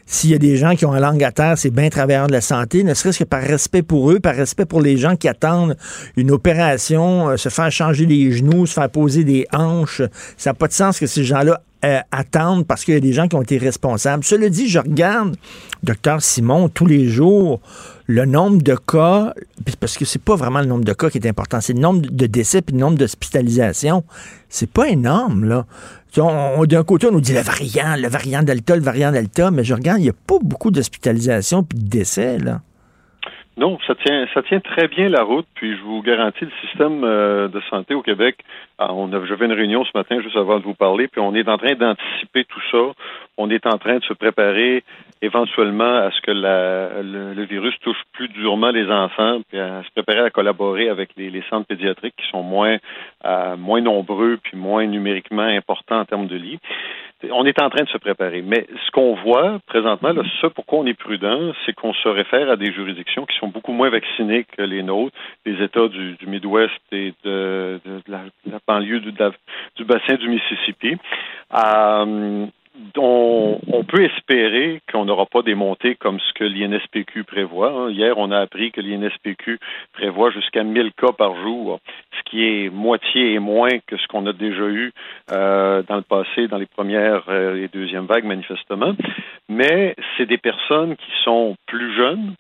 S'il 0.06 0.30
y 0.30 0.36
a 0.36 0.38
des 0.38 0.56
gens 0.56 0.76
qui 0.76 0.86
ont 0.86 0.92
la 0.92 1.00
langue 1.00 1.24
à 1.24 1.32
terre, 1.32 1.58
c'est 1.58 1.72
bien 1.72 1.90
travailleurs 1.90 2.28
de 2.28 2.34
la 2.34 2.42
santé, 2.42 2.84
ne 2.84 2.94
serait-ce 2.94 3.20
que 3.20 3.24
par 3.24 3.42
respect 3.42 3.82
pour 3.82 4.12
eux, 4.12 4.20
par 4.20 4.36
respect 4.36 4.66
pour 4.66 4.82
les 4.82 4.98
gens 4.98 5.16
qui 5.16 5.28
attendent 5.28 5.76
une 6.16 6.32
opération, 6.32 7.30
euh, 7.30 7.38
se 7.38 7.50
faire 7.50 7.72
changer 7.72 8.06
les 8.06 8.32
genoux, 8.32 8.68
se 8.68 8.74
faire 8.74 8.90
poser 8.90 9.24
des 9.24 9.48
hanches. 9.52 10.04
Ça 10.38 10.52
n'a 10.52 10.54
pas 10.54 10.68
de 10.68 10.74
sens 10.74 11.00
que 11.00 11.08
ces 11.08 11.24
gens-là 11.24 11.62
euh, 11.86 12.00
attendre 12.12 12.66
parce 12.66 12.84
qu'il 12.84 12.94
y 12.94 12.98
a 12.98 13.00
des 13.00 13.14
gens 13.14 13.28
qui 13.28 13.36
ont 13.36 13.42
été 13.42 13.58
responsables. 13.58 14.24
Cela 14.24 14.50
dit, 14.50 14.68
je 14.68 14.80
regarde, 14.80 15.36
docteur 15.84 16.22
Simon, 16.22 16.70
tous 16.70 16.86
les 16.86 17.08
jours, 17.08 17.60
le 18.08 18.26
nombre 18.26 18.62
de 18.62 18.76
cas, 18.76 19.34
parce 19.80 19.98
que 19.98 20.06
c'est 20.06 20.22
pas 20.22 20.36
vraiment 20.36 20.62
le 20.62 20.66
nombre 20.66 20.86
de 20.86 20.94
cas 20.94 21.10
qui 21.10 21.18
est 21.18 21.28
important, 21.28 21.62
c'est 21.62 21.74
le 21.74 21.80
nombre 21.80 22.02
de 22.02 22.26
décès 22.28 22.62
puis 22.62 22.74
le 22.74 22.82
nombre 22.82 22.98
d'hospitalisations. 22.98 24.04
C'est 24.50 24.70
pas 24.70 24.90
énorme, 24.90 25.46
là. 25.46 25.66
D'un 26.16 26.84
côté, 26.84 27.08
on 27.08 27.12
nous 27.12 27.22
dit 27.22 27.34
le 27.34 27.42
variant, 27.42 27.96
le 27.98 28.08
variant 28.08 28.42
Delta, 28.42 28.76
le 28.76 28.82
variant 28.82 29.12
Delta, 29.12 29.52
mais 29.52 29.64
je 29.64 29.74
regarde, 29.74 30.00
il 30.00 30.04
n'y 30.04 30.10
a 30.10 30.14
pas 30.14 30.38
beaucoup 30.42 30.72
d'hospitalisations 30.72 31.64
puis 31.64 31.78
de 31.78 31.88
décès, 31.88 32.38
là. 32.38 32.62
Non, 33.58 33.78
ça 33.88 33.96
tient, 33.96 34.28
ça 34.34 34.44
tient 34.44 34.60
très 34.60 34.90
bien 34.90 35.08
la 35.08 35.24
route. 35.24 35.48
Puis 35.56 35.78
je 35.78 35.82
vous 35.82 36.02
garantis, 36.02 36.44
le 36.44 36.52
système 36.68 37.04
euh, 37.06 37.48
de 37.48 37.62
santé 37.70 37.94
au 37.94 38.02
Québec, 38.02 38.38
ah, 38.78 38.94
on 38.94 39.14
a, 39.14 39.26
j'avais 39.26 39.46
une 39.46 39.54
réunion 39.54 39.86
ce 39.86 39.92
matin 39.96 40.20
juste 40.22 40.36
avant 40.36 40.60
de 40.60 40.64
vous 40.66 40.74
parler, 40.74 41.08
puis 41.08 41.22
on 41.22 41.34
est 41.34 41.48
en 41.48 41.58
train 41.58 41.76
d'anticiper 41.76 42.44
tout 42.44 42.62
ça. 42.70 42.92
On 43.38 43.50
est 43.50 43.66
en 43.66 43.78
train 43.78 43.98
de 43.98 44.04
se 44.04 44.14
préparer 44.14 44.84
éventuellement 45.22 45.96
à 45.96 46.12
ce 46.12 46.20
que 46.22 46.32
le, 46.32 47.44
virus 47.46 47.76
touche 47.82 48.02
plus 48.12 48.28
durement 48.28 48.72
les 48.72 48.90
enfants, 48.92 49.40
puis 49.48 49.58
à 49.58 49.84
se 49.84 49.92
préparer 49.92 50.26
à 50.26 50.30
collaborer 50.30 50.90
avec 50.90 51.12
les, 51.16 51.30
les 51.30 51.44
centres 51.50 51.68
pédiatriques 51.68 52.16
qui 52.18 52.30
sont 52.32 52.44
moins, 52.44 52.78
euh, 53.24 53.56
moins 53.56 53.80
nombreux 53.80 54.38
puis 54.44 54.58
moins 54.58 54.86
numériquement 54.86 55.44
importants 55.44 56.00
en 56.00 56.06
termes 56.06 56.28
de 56.28 56.36
lits 56.36 56.60
on 57.32 57.46
est 57.46 57.62
en 57.62 57.70
train 57.70 57.84
de 57.84 57.90
se 57.90 57.98
préparer. 57.98 58.42
Mais 58.42 58.68
ce 58.86 58.92
qu'on 58.92 59.16
voit 59.16 59.60
présentement, 59.68 60.14
là, 60.14 60.24
ce 60.42 60.48
pourquoi 60.48 60.80
on 60.80 60.86
est 60.86 60.98
prudent, 60.98 61.52
c'est 61.66 61.74
qu'on 61.74 61.94
se 61.94 62.08
réfère 62.08 62.50
à 62.50 62.56
des 62.56 62.72
juridictions 62.72 63.26
qui 63.26 63.38
sont 63.38 63.48
beaucoup 63.48 63.72
moins 63.72 63.90
vaccinées 63.90 64.46
que 64.46 64.62
les 64.62 64.84
nôtres, 64.84 65.16
les 65.46 65.64
États 65.64 65.88
du, 65.88 66.18
Midwest 66.26 66.74
et 66.92 67.14
de, 67.24 67.80
la, 68.08 68.24
banlieue 68.68 69.00
du, 69.00 69.12
du 69.12 69.86
bassin 69.86 70.16
du 70.16 70.30
Mississippi. 70.30 70.98
Euh, 71.54 72.46
on, 72.98 73.60
on, 73.68 73.84
peut 73.84 74.04
espérer 74.04 74.82
qu'on 74.92 75.06
n'aura 75.06 75.26
pas 75.26 75.42
des 75.42 75.56
montées 75.56 75.96
comme 75.96 76.20
ce 76.20 76.34
que 76.34 76.44
l'INSPQ 76.44 77.24
prévoit. 77.24 77.72
Hein. 77.72 77.90
Hier, 77.90 78.18
on 78.18 78.32
a 78.32 78.40
appris 78.40 78.72
que 78.72 78.82
l'INSPQ 78.82 79.60
prévoit 79.94 80.32
jusqu'à 80.32 80.64
1000 80.64 80.92
cas 80.94 81.12
par 81.12 81.36
jour, 81.42 81.80
ce 82.18 82.30
qui 82.30 82.44
est 82.44 82.70
moitié 82.70 83.34
et 83.34 83.40
moins 83.40 83.80
que 83.88 83.98
ce 83.98 84.08
qu'on 84.08 84.26
a 84.26 84.34
déjà 84.34 84.66
eu 84.66 84.92
euh, 85.32 85.84
dans 85.84 85.98
le 85.98 86.02
passé, 86.02 86.48
dans 86.48 86.58
les 86.58 86.66
premières 86.66 87.26
euh, 87.30 87.64
et 87.64 87.68
deuxièmes 87.68 88.06
vagues, 88.06 88.26
manifestement. 88.26 88.94
Mais 89.50 89.96
c'est 90.18 90.26
des 90.26 90.38
personnes 90.38 90.96
qui 90.96 91.12
sont 91.24 91.56
plus 91.68 91.96
jeunes 91.96 92.34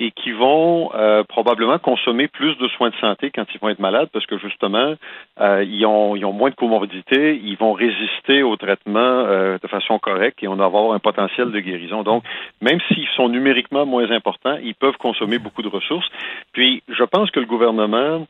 et 0.00 0.10
qui 0.12 0.32
vont 0.32 0.90
euh, 0.94 1.22
probablement 1.24 1.78
consommer 1.78 2.26
plus 2.26 2.56
de 2.56 2.66
soins 2.68 2.88
de 2.88 2.96
santé 2.96 3.30
quand 3.30 3.44
ils 3.54 3.60
vont 3.60 3.68
être 3.68 3.78
malades 3.78 4.08
parce 4.12 4.24
que 4.24 4.38
justement, 4.38 4.94
euh, 5.40 5.62
ils, 5.62 5.84
ont, 5.84 6.16
ils 6.16 6.24
ont 6.24 6.32
moins 6.32 6.48
de 6.48 6.54
comorbidité, 6.54 7.38
ils 7.42 7.56
vont 7.56 7.74
résister 7.74 8.42
au 8.42 8.56
traitement 8.56 8.98
euh, 8.98 9.58
de 9.62 9.68
façon 9.68 9.98
correcte 9.98 10.42
et 10.42 10.48
on 10.48 10.56
va 10.56 10.64
avoir 10.64 10.92
un 10.92 10.98
potentiel 10.98 11.52
de 11.52 11.60
guérison. 11.60 12.02
Donc, 12.02 12.24
même 12.62 12.80
s'ils 12.88 13.08
sont 13.14 13.28
numériquement 13.28 13.84
moins 13.84 14.10
importants, 14.10 14.56
ils 14.62 14.74
peuvent 14.74 14.96
consommer 14.96 15.38
beaucoup 15.38 15.62
de 15.62 15.68
ressources. 15.68 16.08
Puis, 16.52 16.82
je 16.88 17.04
pense 17.04 17.30
que 17.30 17.40
le 17.40 17.46
gouvernement 17.46 18.26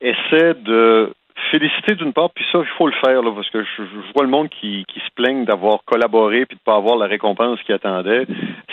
essaie 0.00 0.54
de 0.54 1.12
féliciter 1.50 1.94
d'une 1.94 2.12
part, 2.12 2.30
puis 2.30 2.44
ça, 2.52 2.58
il 2.60 2.76
faut 2.78 2.86
le 2.86 2.94
faire, 3.04 3.22
là, 3.22 3.30
parce 3.34 3.48
que 3.50 3.62
je, 3.62 3.82
vois 4.14 4.24
le 4.24 4.30
monde 4.30 4.48
qui, 4.48 4.84
qui 4.88 5.00
se 5.00 5.10
plaigne 5.14 5.44
d'avoir 5.44 5.84
collaboré 5.84 6.46
puis 6.46 6.56
de 6.56 6.62
pas 6.62 6.76
avoir 6.76 6.96
la 6.96 7.06
récompense 7.06 7.60
qu'il 7.62 7.74
attendait. 7.74 8.26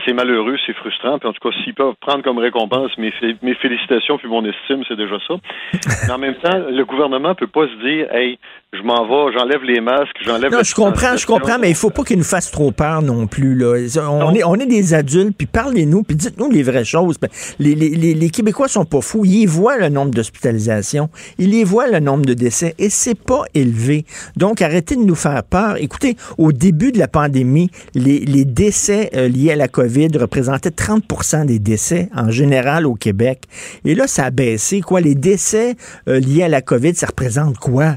C'est 0.05 0.13
malheureux, 0.13 0.57
c'est 0.65 0.73
frustrant. 0.73 1.19
Puis 1.19 1.27
en 1.27 1.33
tout 1.33 1.49
cas, 1.49 1.55
s'ils 1.63 1.73
peuvent 1.73 1.95
prendre 1.99 2.23
comme 2.23 2.37
récompense 2.37 2.97
mes, 2.97 3.13
mes 3.41 3.55
félicitations 3.55 4.17
puis 4.17 4.27
mon 4.27 4.45
estime, 4.45 4.83
c'est 4.87 4.95
déjà 4.95 5.17
ça. 5.27 5.35
Mais 6.07 6.13
en 6.13 6.17
même 6.17 6.35
temps, 6.35 6.57
le 6.69 6.83
gouvernement 6.83 7.35
peut 7.35 7.47
pas 7.47 7.67
se 7.67 7.75
dire, 7.85 8.13
hey, 8.13 8.37
je 8.71 8.83
m'en 8.83 9.03
vais, 9.07 9.33
j'enlève 9.35 9.63
les 9.63 9.81
masques, 9.81 10.15
j'enlève. 10.23 10.51
Non, 10.51 10.61
je 10.63 10.75
comprends, 10.75 11.17
je 11.17 11.25
comprends, 11.25 11.57
mais 11.57 11.69
il 11.69 11.75
faut 11.75 11.89
pas 11.89 12.03
qu'il 12.03 12.19
nous 12.19 12.23
fasse 12.23 12.51
trop 12.51 12.71
peur 12.71 13.01
non 13.01 13.25
plus. 13.25 13.55
Là. 13.55 13.75
On, 14.07 14.33
est, 14.35 14.43
on 14.43 14.53
est 14.55 14.67
des 14.67 14.93
adultes, 14.93 15.35
puis 15.35 15.47
parlez-nous, 15.47 16.03
puis 16.03 16.15
dites-nous 16.15 16.51
les 16.51 16.61
vraies 16.61 16.85
choses. 16.85 17.17
Les, 17.57 17.73
les, 17.73 17.89
les, 17.89 18.13
les 18.13 18.29
Québécois 18.29 18.67
sont 18.67 18.85
pas 18.85 19.01
fous. 19.01 19.25
Ils 19.25 19.47
voient 19.47 19.77
le 19.77 19.89
nombre 19.89 20.11
d'hospitalisations, 20.11 21.09
ils 21.39 21.53
y 21.55 21.63
voient 21.63 21.87
le 21.87 21.99
nombre 21.99 22.25
de 22.25 22.35
décès, 22.35 22.75
et 22.77 22.89
c'est 22.89 23.19
pas 23.19 23.43
élevé. 23.55 24.05
Donc, 24.37 24.61
arrêtez 24.61 24.95
de 24.95 25.01
nous 25.01 25.15
faire 25.15 25.43
peur. 25.43 25.77
Écoutez, 25.77 26.15
au 26.37 26.51
début 26.51 26.91
de 26.91 26.99
la 26.99 27.07
pandémie, 27.07 27.71
les, 27.95 28.19
les 28.19 28.45
décès 28.45 29.09
euh, 29.15 29.27
liés 29.27 29.53
à 29.53 29.55
la 29.55 29.67
COVID 29.67 30.09
représentaient 30.19 30.69
30% 30.69 31.47
des 31.47 31.57
décès 31.57 32.09
en 32.15 32.29
général 32.29 32.85
au 32.85 32.93
Québec. 32.93 33.45
Et 33.83 33.95
là, 33.95 34.05
ça 34.05 34.25
a 34.25 34.29
baissé. 34.29 34.81
Quoi, 34.81 35.01
les 35.01 35.15
décès 35.15 35.75
euh, 36.07 36.19
liés 36.19 36.43
à 36.43 36.49
la 36.49 36.61
COVID, 36.61 36.93
ça 36.93 37.07
représente 37.07 37.57
quoi? 37.57 37.95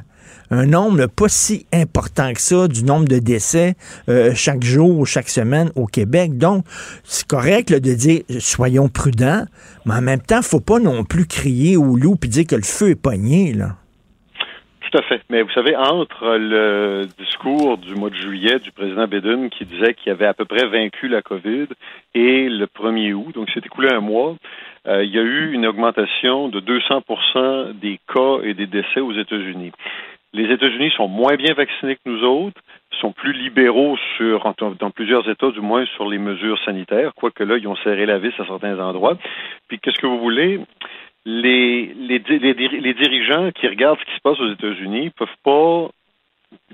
Un 0.53 0.67
nombre 0.67 1.07
pas 1.07 1.29
si 1.29 1.67
important 1.73 2.33
que 2.35 2.41
ça 2.41 2.69
du 2.69 2.85
nombre 2.85 3.09
de 3.09 3.19
décès 3.19 3.75
euh, 4.09 4.33
chaque 4.35 4.63
jour, 4.63 5.07
chaque 5.07 5.29
semaine 5.29 5.71
au 5.77 5.87
Québec. 5.87 6.37
Donc, 6.37 6.65
c'est 7.05 7.27
correct 7.27 7.73
de 7.73 7.95
dire 7.95 8.21
soyons 8.39 8.89
prudents, 8.89 9.45
mais 9.87 9.95
en 9.95 10.03
même 10.03 10.21
temps, 10.21 10.43
faut 10.43 10.61
pas 10.61 10.79
non 10.79 11.05
plus 11.05 11.27
crier 11.27 11.77
au 11.79 11.97
loup 11.97 12.17
et 12.23 12.29
dire 12.29 12.47
que 12.47 12.57
le 12.57 12.63
feu 12.63 12.91
est 12.91 13.03
pogné. 13.03 13.55
Là. 13.55 13.77
Tout 14.91 14.99
à 14.99 15.03
fait. 15.03 15.23
Mais 15.31 15.41
vous 15.41 15.51
savez, 15.53 15.75
entre 15.75 16.37
le 16.37 17.07
discours 17.19 17.79
du 17.79 17.95
mois 17.95 18.11
de 18.11 18.15
juillet 18.15 18.59
du 18.59 18.73
président 18.73 19.07
Biden 19.07 19.49
qui 19.49 19.65
disait 19.65 19.95
qu'il 19.95 20.13
avait 20.13 20.27
à 20.27 20.35
peu 20.35 20.45
près 20.45 20.67
vaincu 20.67 21.09
la 21.09 21.23
COVID 21.23 21.69
et 22.15 22.51
le 22.51 22.67
1er 22.67 23.15
août, 23.15 23.35
donc 23.35 23.49
c'est 23.55 23.65
écoulé 23.65 23.89
un 23.89 24.01
mois, 24.01 24.37
euh, 24.87 25.05
il 25.05 25.15
y 25.15 25.19
a 25.19 25.23
eu 25.23 25.53
une 25.53 25.65
augmentation 25.65 26.49
de 26.49 26.61
200% 26.61 27.79
des 27.79 28.01
cas 28.13 28.43
et 28.43 28.53
des 28.53 28.67
décès 28.67 29.01
aux 29.01 29.13
États-Unis. 29.13 29.73
Les 30.33 30.51
États-Unis 30.51 30.91
sont 30.97 31.09
moins 31.09 31.37
bien 31.37 31.55
vaccinés 31.55 31.97
que 31.97 32.09
nous 32.09 32.25
autres, 32.25 32.61
sont 33.01 33.13
plus 33.13 33.33
libéraux 33.33 33.97
sur, 34.17 34.55
dans 34.79 34.91
plusieurs 34.91 35.29
États 35.29 35.51
du 35.51 35.61
moins, 35.61 35.85
sur 35.97 36.09
les 36.09 36.19
mesures 36.19 36.63
sanitaires, 36.65 37.13
quoique 37.15 37.43
là, 37.43 37.59
ils 37.59 37.69
ont 37.69 37.77
serré 37.77 38.07
la 38.07 38.19
vis 38.19 38.33
à 38.39 38.47
certains 38.47 38.79
endroits. 38.79 39.19
Puis 39.69 39.79
qu'est-ce 39.79 39.99
que 39.99 40.07
vous 40.07 40.21
voulez? 40.21 40.61
Les, 41.25 41.95
les, 41.95 42.19
les, 42.19 42.95
dirigeants 42.95 43.51
qui 43.53 43.69
regardent 43.69 43.99
ce 44.01 44.05
qui 44.05 44.17
se 44.17 44.21
passe 44.23 44.41
aux 44.41 44.53
États-Unis 44.53 45.11
peuvent 45.11 45.29
pas 45.45 45.89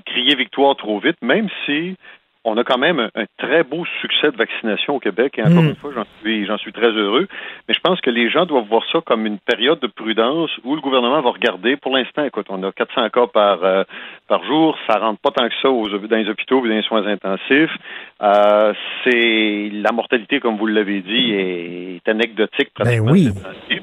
crier 0.06 0.34
victoire 0.36 0.74
trop 0.76 0.98
vite, 1.00 1.20
même 1.22 1.48
si 1.66 1.96
on 2.44 2.56
a 2.56 2.64
quand 2.64 2.78
même 2.78 3.10
un, 3.14 3.24
très 3.36 3.62
beau 3.62 3.84
succès 4.00 4.30
de 4.30 4.36
vaccination 4.36 4.96
au 4.96 5.00
Québec. 5.00 5.34
Et 5.38 5.42
encore 5.42 5.62
mm. 5.62 5.68
une 5.68 5.76
fois, 5.76 5.90
j'en 5.94 6.04
suis, 6.20 6.46
j'en 6.46 6.58
suis 6.58 6.72
très 6.72 6.90
heureux. 6.90 7.28
Mais 7.68 7.74
je 7.74 7.80
pense 7.80 8.00
que 8.00 8.10
les 8.10 8.30
gens 8.30 8.46
doivent 8.46 8.66
voir 8.68 8.82
ça 8.92 9.00
comme 9.04 9.26
une 9.26 9.38
période 9.38 9.80
de 9.80 9.86
prudence 9.86 10.50
où 10.64 10.74
le 10.74 10.80
gouvernement 10.80 11.20
va 11.20 11.30
regarder. 11.30 11.76
Pour 11.76 11.96
l'instant, 11.96 12.24
écoute, 12.24 12.46
on 12.48 12.62
a 12.62 12.72
400 12.72 13.10
cas 13.10 13.26
par, 13.26 13.64
euh, 13.64 13.84
par 14.28 14.44
jour. 14.44 14.76
Ça 14.88 14.98
rentre 14.98 15.20
pas 15.20 15.30
tant 15.30 15.48
que 15.48 15.54
ça 15.60 15.70
aux, 15.70 15.88
dans 15.88 16.16
les 16.16 16.28
hôpitaux 16.28 16.60
ou 16.60 16.68
dans 16.68 16.74
les 16.74 16.82
soins 16.82 17.06
intensifs. 17.06 17.76
Euh, 18.22 18.72
c'est 19.04 19.70
la 19.72 19.92
mortalité, 19.92 20.40
comme 20.40 20.56
vous 20.56 20.66
l'avez 20.66 21.00
dit, 21.00 21.32
est, 21.32 22.08
anecdotique 22.08 22.70
ben 22.78 23.02
pratiquement. 23.04 23.12
Ben 23.12 23.12
oui. 23.12 23.78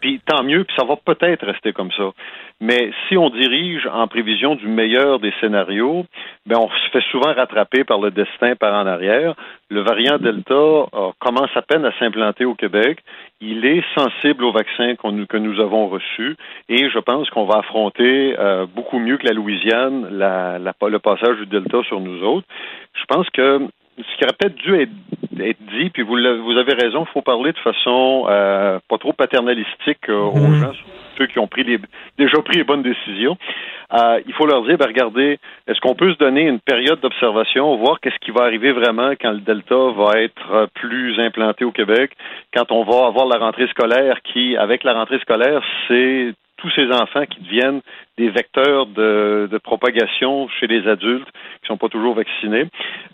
Puis 0.00 0.20
tant 0.24 0.42
mieux, 0.42 0.64
puis 0.64 0.74
ça 0.78 0.84
va 0.84 0.96
peut-être 0.96 1.46
rester 1.46 1.72
comme 1.72 1.92
ça. 1.92 2.10
Mais 2.60 2.90
si 3.08 3.16
on 3.16 3.30
dirige 3.30 3.86
en 3.86 4.06
prévision 4.06 4.54
du 4.54 4.66
meilleur 4.66 5.18
des 5.18 5.32
scénarios, 5.40 6.04
ben 6.46 6.58
on 6.58 6.68
se 6.68 6.90
fait 6.90 7.04
souvent 7.10 7.32
rattraper 7.32 7.84
par 7.84 7.98
le 7.98 8.10
destin 8.10 8.54
par 8.54 8.74
en 8.74 8.86
arrière. 8.86 9.34
Le 9.70 9.80
variant 9.80 10.18
Delta 10.18 10.54
euh, 10.54 10.86
commence 11.20 11.50
à 11.54 11.62
peine 11.62 11.84
à 11.84 11.92
s'implanter 11.98 12.44
au 12.44 12.54
Québec. 12.54 12.98
Il 13.40 13.64
est 13.64 13.82
sensible 13.94 14.44
au 14.44 14.52
vaccin 14.52 14.94
que 14.96 15.36
nous 15.38 15.60
avons 15.60 15.88
reçu 15.88 16.36
et 16.68 16.90
je 16.90 16.98
pense 16.98 17.30
qu'on 17.30 17.46
va 17.46 17.60
affronter 17.60 18.38
euh, 18.38 18.66
beaucoup 18.66 18.98
mieux 18.98 19.16
que 19.16 19.26
la 19.26 19.32
Louisiane 19.32 20.08
le 20.10 20.98
passage 20.98 21.36
du 21.38 21.46
Delta 21.46 21.82
sur 21.84 22.00
nous 22.00 22.22
autres. 22.22 22.46
Je 22.94 23.04
pense 23.06 23.28
que 23.30 23.68
ce 24.02 24.16
qui 24.16 24.24
aurait 24.24 24.36
peut-être 24.38 24.56
dû 24.56 24.74
être, 24.74 24.90
dit, 25.72 25.90
puis 25.90 26.02
vous, 26.02 26.16
vous 26.16 26.58
avez 26.58 26.74
raison, 26.74 27.04
il 27.08 27.12
faut 27.12 27.22
parler 27.22 27.52
de 27.52 27.58
façon 27.58 28.26
euh, 28.28 28.78
pas 28.88 28.98
trop 28.98 29.12
paternalistique 29.12 30.08
euh, 30.08 30.18
aux 30.18 30.48
mhm. 30.48 30.60
gens, 30.60 30.72
ceux 31.16 31.26
qui 31.26 31.38
ont 31.38 31.46
pris 31.46 31.64
les, 31.64 31.78
déjà 32.18 32.42
pris 32.42 32.58
les 32.58 32.64
bonnes 32.64 32.82
décisions. 32.82 33.36
Euh, 33.92 34.20
il 34.26 34.32
faut 34.34 34.46
leur 34.46 34.62
dire, 34.64 34.76
ben, 34.76 34.86
regardez, 34.86 35.38
est-ce 35.66 35.80
qu'on 35.80 35.94
peut 35.94 36.12
se 36.12 36.18
donner 36.18 36.42
une 36.42 36.60
période 36.60 37.00
d'observation, 37.00 37.76
voir 37.76 38.00
qu'est-ce 38.00 38.18
qui 38.20 38.30
va 38.30 38.42
arriver 38.42 38.72
vraiment 38.72 39.12
quand 39.20 39.32
le 39.32 39.40
Delta 39.40 39.90
va 39.96 40.20
être 40.20 40.68
plus 40.74 41.18
implanté 41.18 41.64
au 41.64 41.72
Québec, 41.72 42.12
quand 42.54 42.70
on 42.70 42.84
va 42.84 43.06
avoir 43.06 43.26
la 43.26 43.38
rentrée 43.38 43.66
scolaire 43.68 44.20
qui, 44.22 44.56
avec 44.56 44.84
la 44.84 44.92
rentrée 44.92 45.18
scolaire, 45.20 45.62
c'est 45.88 46.34
tous 46.60 46.70
ces 46.70 46.90
enfants 46.92 47.24
qui 47.26 47.40
deviennent 47.40 47.80
des 48.18 48.30
vecteurs 48.30 48.86
de, 48.86 49.48
propagation 49.62 50.48
chez 50.48 50.66
les 50.66 50.86
adultes 50.88 51.26
qui 51.26 51.64
ne 51.64 51.68
sont 51.68 51.76
pas 51.76 51.88
toujours 51.88 52.14
vaccinés, 52.14 52.66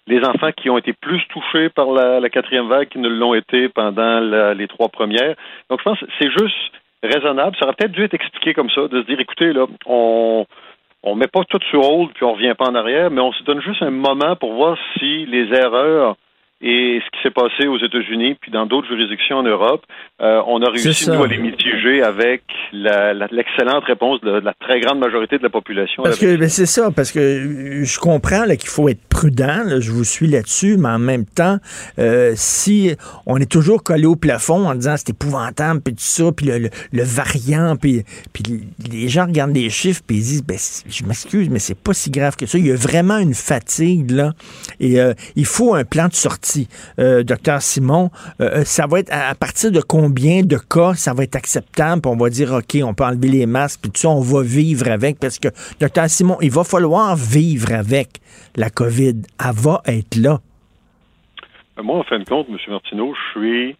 les 0.07 0.25
enfants 0.25 0.53
qui 0.53 0.71
ont 0.71 0.79
été 0.79 0.93
plus 0.93 1.23
touchés 1.29 1.69
par 1.69 1.91
la, 1.93 2.29
quatrième 2.29 2.69
vague 2.69 2.89
qui 2.89 2.99
ne 2.99 3.09
l'ont 3.09 3.35
été 3.35 3.69
pendant 3.69 4.21
les 4.53 4.69
trois 4.69 4.89
premières. 4.89 5.35
Donc, 5.71 5.81
je 5.81 5.85
pense 5.85 5.99
que 6.01 6.07
c'est 6.19 6.31
juste 6.31 6.73
raisonnable. 7.03 7.57
Ça 7.59 7.67
aurait 7.67 7.75
peut-être 7.77 7.93
dû 7.93 8.03
être 8.03 8.15
expliqué 8.15 8.55
comme 8.55 8.71
ça, 8.71 8.89
de 8.89 9.03
se 9.03 9.07
dire, 9.07 9.21
écoutez, 9.21 9.53
là, 9.53 9.67
on 9.87 10.47
on 11.03 11.15
met 11.15 11.29
pas 11.29 11.45
tout 11.45 11.61
sur 11.71 11.89
hold 11.89 12.11
puis 12.15 12.25
on 12.25 12.33
revient 12.33 12.55
pas 12.59 12.69
en 12.69 12.75
arrière, 12.75 13.11
mais 13.11 13.21
on 13.21 13.33
se 13.33 13.45
donne 13.45 13.61
juste 13.61 13.83
un 13.83 13.91
moment 13.91 14.35
pour 14.35 14.55
voir 14.55 14.77
si 14.95 15.25
les 15.27 15.53
erreurs 15.55 16.17
et 16.63 17.01
ce 17.05 17.11
qui 17.11 17.23
s'est 17.23 17.31
passé 17.31 17.67
aux 17.67 17.77
États-Unis, 17.77 18.35
puis 18.41 18.51
dans 18.51 18.65
d'autres 18.65 18.89
juridictions 18.89 19.37
en 19.37 19.43
Europe, 19.43 19.85
euh, 20.23 20.41
on 20.47 20.63
a 20.63 20.71
réussi, 20.71 21.11
nous, 21.11 21.23
à 21.23 21.27
les 21.27 21.37
mitiger 21.37 22.03
avec 22.03 22.45
l'excellente 22.73 23.85
réponse 23.85 24.23
de, 24.23 24.31
la 24.31 24.55
très 24.55 24.81
grande 24.81 24.99
majorité 24.99 25.37
de 25.37 25.43
la 25.43 25.51
population. 25.51 26.03
Parce 26.03 26.19
que 26.19 26.37
ben, 26.37 26.49
c'est 26.49 26.65
ça, 26.65 26.91
parce 26.91 27.13
que 27.13 27.83
je 27.85 27.99
comprends 27.99 28.45
qu'il 28.47 28.71
faut 28.71 28.89
être 28.89 29.07
prudent, 29.07 29.65
je 29.81 29.91
vous 29.91 30.05
suis 30.05 30.29
là-dessus, 30.29 30.79
mais 30.79 30.89
en 30.89 30.99
même 30.99 31.27
temps, 31.27 31.59
euh, 31.99 32.33
si 32.37 32.97
on 33.27 33.37
est 33.37 33.51
toujours 33.51 33.83
collé 33.83 34.07
au 34.07 34.17
plafond 34.17 34.67
en 34.67 34.75
disant 34.75 34.95
c'est 34.97 35.11
épouvantable, 35.11 35.83
puis 35.83 35.95
tout 35.95 36.01
ça, 36.01 36.33
puis 36.35 36.47
le, 36.47 37.03
variant, 37.03 37.77
puis, 37.77 38.03
puis 38.33 38.45
les 38.91 39.09
gens 39.09 39.27
regardent 39.27 39.55
les 39.55 39.69
chiffres, 39.69 40.01
puis 40.07 40.17
ils 40.17 40.23
disent, 40.23 40.45
ben, 40.45 40.57
je 40.89 41.05
m'excuse, 41.05 41.51
mais 41.51 41.59
c'est 41.59 41.79
pas 41.79 41.93
si 41.93 42.11
grave 42.11 42.35
que 42.35 42.47
ça. 42.47 42.57
Il 42.57 42.67
y 42.67 42.73
a 42.73 42.77
vraiment 42.77 43.19
une 43.19 43.35
fatigue, 43.35 44.11
là, 44.11 44.33
et 44.81 44.99
euh, 45.03 45.13
il 45.35 45.45
faut 45.45 45.75
un 45.75 45.85
plan 45.85 46.09
de 46.09 46.15
sortie 46.15 46.46
parti. 46.47 46.69
docteur 47.25 47.61
Simon, 47.63 48.11
ça 48.65 48.87
va 48.87 49.01
être 49.01 49.13
à, 49.13 49.35
partir 49.35 49.73
de 49.73 49.81
combien 49.81 50.43
de 50.43 50.57
cas 50.57 50.95
ça 50.95 51.13
va 51.15 51.25
être 51.25 51.37
acceptable, 51.37 52.03
on 52.07 52.17
va 52.17 52.31
dire, 52.31 52.53
OK, 52.53 52.81
on 52.83 52.95
peut 52.95 53.05
enlever 53.05 53.29
les 53.29 53.47
masques, 53.47 53.81
puis 53.83 53.91
tout 53.91 54.01
ça, 54.01 54.09
on 54.09 54.21
va 54.21 54.43
vivre 54.43 54.89
avec, 54.91 55.19
parce 55.19 55.39
que, 55.39 55.49
docteur 55.81 56.09
Simon, 56.09 56.37
il 56.41 56.51
va 56.51 56.65
falloir 56.65 57.17
vivre 57.17 57.73
avec 57.73 58.21
la 58.57 58.71
COVID. 58.71 59.23
Elle 59.39 59.55
va 59.55 59.83
être 59.87 60.17
là. 60.17 60.39
Moi, 61.83 61.99
en 61.99 62.03
fin 62.05 62.19
de 62.19 62.25
compte, 62.25 62.47
M. 62.49 62.57
Martineau, 62.69 63.15
je 63.15 63.39
suis 63.39 63.77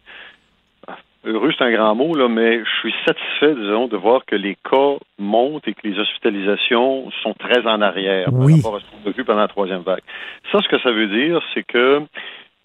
heureux, 1.25 1.51
c'est 1.57 1.63
un 1.63 1.71
grand 1.71 1.95
mot, 1.95 2.15
là, 2.15 2.27
mais 2.27 2.59
je 2.59 2.79
suis 2.79 2.93
satisfait, 3.05 3.55
disons, 3.55 3.87
de 3.87 3.97
voir 3.97 4.25
que 4.25 4.35
les 4.35 4.55
cas 4.55 4.95
montent 5.17 5.67
et 5.67 5.73
que 5.73 5.87
les 5.87 5.97
hospitalisations 5.99 7.09
sont 7.23 7.33
très 7.33 7.65
en 7.67 7.81
arrière 7.81 8.25
par 8.31 8.41
rapport 8.41 8.75
à 8.75 8.79
ce 8.79 8.85
qu'on 8.85 9.09
a 9.09 9.11
vu 9.11 9.23
pendant 9.25 9.41
la 9.41 9.47
troisième 9.47 9.81
vague. 9.81 10.03
Ça, 10.51 10.59
ce 10.61 10.67
que 10.67 10.79
ça 10.79 10.91
veut 10.91 11.07
dire, 11.07 11.41
c'est 11.53 11.63
que 11.63 12.01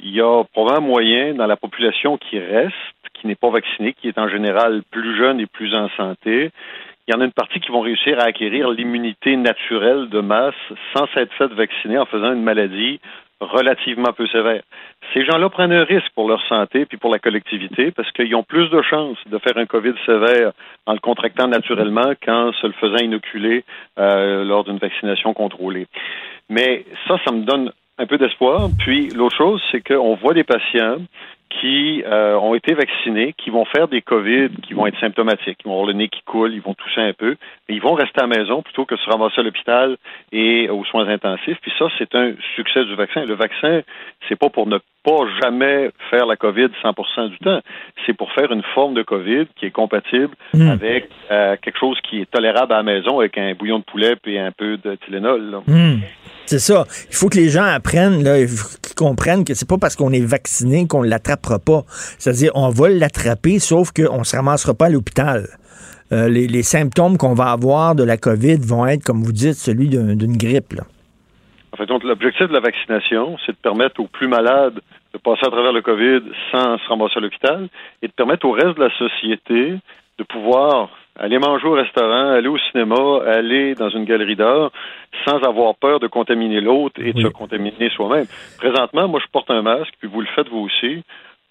il 0.03 0.15
y 0.15 0.21
a 0.21 0.45
probablement 0.53 0.89
moyen 0.89 1.35
dans 1.35 1.47
la 1.47 1.57
population 1.57 2.19
qui 2.19 2.39
reste, 2.39 2.75
qui 3.15 3.27
n'est 3.27 3.37
pas 3.37 3.51
vaccinée, 3.51 3.95
qui 3.95 4.09
est 4.09 4.19
en 4.19 4.29
général 4.29 4.83
plus 4.91 5.17
jeune 5.17 5.41
et 5.41 5.47
plus 5.47 5.75
en 5.75 5.89
santé, 5.97 6.51
il 7.07 7.15
y 7.15 7.17
en 7.17 7.21
a 7.21 7.25
une 7.25 7.33
partie 7.33 7.61
qui 7.61 7.71
vont 7.71 7.81
réussir 7.81 8.19
à 8.21 8.25
acquérir 8.25 8.71
l'immunité 8.71 9.37
naturelle 9.37 10.09
de 10.09 10.21
masse 10.21 10.55
sans 10.95 11.07
s'être 11.15 11.33
fait 11.35 11.53
vacciner 11.53 11.99
en 11.99 12.07
faisant 12.07 12.33
une 12.33 12.43
maladie 12.43 13.01
relativement 13.41 14.13
peu 14.13 14.27
sévère. 14.29 14.63
Ces 15.13 15.25
gens-là 15.25 15.49
prennent 15.51 15.73
un 15.73 15.85
risque 15.85 16.11
pour 16.15 16.29
leur 16.29 16.41
santé 16.47 16.87
puis 16.87 16.97
pour 16.97 17.11
la 17.11 17.19
collectivité 17.19 17.91
parce 17.91 18.11
qu'ils 18.13 18.35
ont 18.37 18.45
plus 18.45 18.71
de 18.71 18.81
chances 18.83 19.19
de 19.27 19.39
faire 19.39 19.57
un 19.57 19.67
COVID 19.67 19.95
sévère 20.07 20.53
en 20.87 20.93
le 20.93 21.01
contractant 21.01 21.49
naturellement 21.49 22.13
qu'en 22.25 22.53
se 22.53 22.67
le 22.67 22.73
faisant 22.75 23.03
inoculer 23.03 23.65
euh, 23.99 24.45
lors 24.45 24.63
d'une 24.63 24.79
vaccination 24.79 25.35
contrôlée. 25.35 25.89
Mais 26.49 26.85
ça, 27.09 27.19
ça 27.25 27.33
me 27.33 27.43
donne 27.43 27.73
un 27.99 28.07
peu 28.07 28.19
d'espoir. 28.19 28.69
Puis 28.79 29.09
l'autre 29.11 29.37
chose, 29.37 29.63
c'est 29.71 29.81
qu'on 29.81 30.15
voit 30.17 30.35
des 30.35 30.45
patients 30.45 30.99
qui 31.61 32.03
euh, 32.07 32.37
ont 32.37 32.55
été 32.55 32.75
vaccinés, 32.75 33.35
qui 33.37 33.51
vont 33.51 33.65
faire 33.65 33.89
des 33.89 34.03
COVID, 34.03 34.51
qui 34.63 34.75
vont 34.75 34.87
être 34.87 34.99
symptomatiques, 35.01 35.59
ils 35.65 35.69
vont 35.69 35.73
avoir 35.73 35.87
le 35.87 35.95
nez 35.95 36.09
qui 36.09 36.23
coule, 36.23 36.55
ils 36.55 36.63
vont 36.63 36.75
tousser 36.75 37.01
un 37.01 37.13
peu, 37.13 37.37
mais 37.69 37.75
ils 37.75 37.83
vont 37.83 37.95
rester 37.95 38.21
à 38.21 38.27
la 38.27 38.39
maison 38.39 38.63
plutôt 38.63 38.85
que 38.85 38.97
se 38.97 39.11
ramasser 39.11 39.41
à 39.41 39.45
l'hôpital 39.45 39.97
et 40.33 40.69
aux 40.69 40.85
soins 40.85 41.09
intensifs. 41.09 41.59
Puis 41.61 41.73
ça, 41.79 41.87
c'est 41.99 42.15
un 42.15 42.33
succès 42.57 42.85
du 42.85 42.95
vaccin. 42.95 43.25
Le 43.25 43.35
vaccin, 43.35 43.83
c'est 44.29 44.37
pas 44.37 44.49
pour 44.49 44.67
ne 44.67 44.79
pas 45.05 45.27
jamais 45.43 45.91
faire 46.11 46.27
la 46.27 46.37
COVID 46.37 46.69
100% 46.83 47.31
du 47.31 47.39
temps. 47.39 47.61
C'est 48.07 48.15
pour 48.15 48.33
faire 48.33 48.53
une 48.53 48.63
forme 48.75 48.95
de 48.95 49.03
COVID 49.03 49.47
qui 49.57 49.67
est 49.67 49.71
compatible 49.71 50.35
hmm. 50.55 50.69
avec 50.69 51.09
euh, 51.31 51.57
quelque 51.61 51.79
chose 51.79 51.99
qui 52.09 52.21
est 52.21 52.31
tolérable 52.31 52.73
à 52.73 52.79
la 52.79 52.83
maison 52.83 53.19
avec 53.19 53.37
un 53.37 53.55
bouillon 53.55 53.81
de 53.81 53.85
poulet 53.85 54.15
et 54.27 54.39
un 54.39 54.53
peu 54.53 54.77
de 54.77 54.95
Tylenol. 55.05 55.61
Hmm. 55.67 56.01
C'est 56.47 56.59
ça. 56.59 56.85
Il 57.11 57.17
faut 57.17 57.29
que 57.29 57.37
les 57.37 57.49
gens 57.49 57.65
apprennent, 57.65 58.23
là, 58.23 58.39
qu'ils 58.39 58.95
comprennent 58.97 59.45
que 59.45 59.55
c'est 59.55 59.69
pas 59.69 59.79
parce 59.79 59.97
qu'on 59.97 60.13
est 60.13 60.25
vacciné 60.25 60.87
qu'on 60.87 61.03
ne 61.03 61.09
l'attrapera 61.43 61.59
pas. 61.59 61.83
C'est-à-dire, 62.19 62.53
on 62.55 62.71
va 62.71 62.89
l'attraper, 62.89 63.59
sauf 63.59 63.91
qu'on 63.93 64.19
ne 64.19 64.25
se 64.25 64.37
ramassera 64.37 64.75
pas 64.75 64.87
à 64.87 64.91
l'hôpital. 64.91 65.47
Euh, 66.13 66.29
les, 66.29 66.63
symptômes 66.63 67.17
qu'on 67.17 67.35
va 67.35 67.53
avoir 67.53 67.95
de 67.95 68.05
la 68.05 68.17
COVID 68.17 68.57
vont 68.57 68.87
être, 68.87 69.03
comme 69.03 69.23
vous 69.23 69.33
dites, 69.33 69.55
celui 69.55 69.89
d'une 69.89 70.37
grippe. 70.37 70.75
Là. 70.75 70.83
En 71.73 71.77
fait, 71.77 71.87
donc, 71.87 72.05
l'objectif 72.05 72.49
de 72.49 72.53
la 72.53 72.61
vaccination, 72.61 73.39
c'est 73.47 73.53
de 73.53 73.59
permettre 73.63 74.01
aux 74.01 74.07
plus 74.07 74.29
malades 74.29 74.79
de 75.15 75.19
passer 75.19 75.47
à 75.47 75.51
travers 75.51 75.73
le 75.73 75.83
COVID 75.83 76.21
sans 76.51 76.79
se 76.79 76.89
ramasser 76.89 77.15
à 77.17 77.21
l'hôpital 77.21 77.69
et 78.03 78.09
de 78.09 78.13
permettre 78.13 78.47
au 78.47 78.53
reste 78.53 78.77
de 78.77 78.85
la 78.85 78.91
société 78.97 79.75
de 80.19 80.25
pouvoir 80.25 80.91
aller 81.19 81.39
manger 81.39 81.67
au 81.67 81.73
restaurant, 81.73 82.33
aller 82.33 82.49
au 82.49 82.59
cinéma, 82.71 83.21
aller 83.27 83.75
dans 83.75 83.91
une 83.91 84.05
galerie 84.05 84.37
d'art 84.37 84.71
sans 85.27 85.39
avoir 85.43 85.75
peur 85.77 86.01
de 86.01 86.07
contaminer 86.07 86.61
l'autre 86.61 87.01
et 87.01 87.13
de 87.13 87.21
se 87.21 87.29
contaminer 87.29 87.91
soi-même. 87.91 88.27
Présentement, 88.59 89.09
moi, 89.09 89.21
je 89.23 89.31
porte 89.31 89.51
un 89.51 89.63
masque, 89.63 89.93
puis 89.99 90.09
vous 90.09 90.21
le 90.21 90.27
faites 90.35 90.49
vous 90.49 90.61
aussi, 90.61 91.03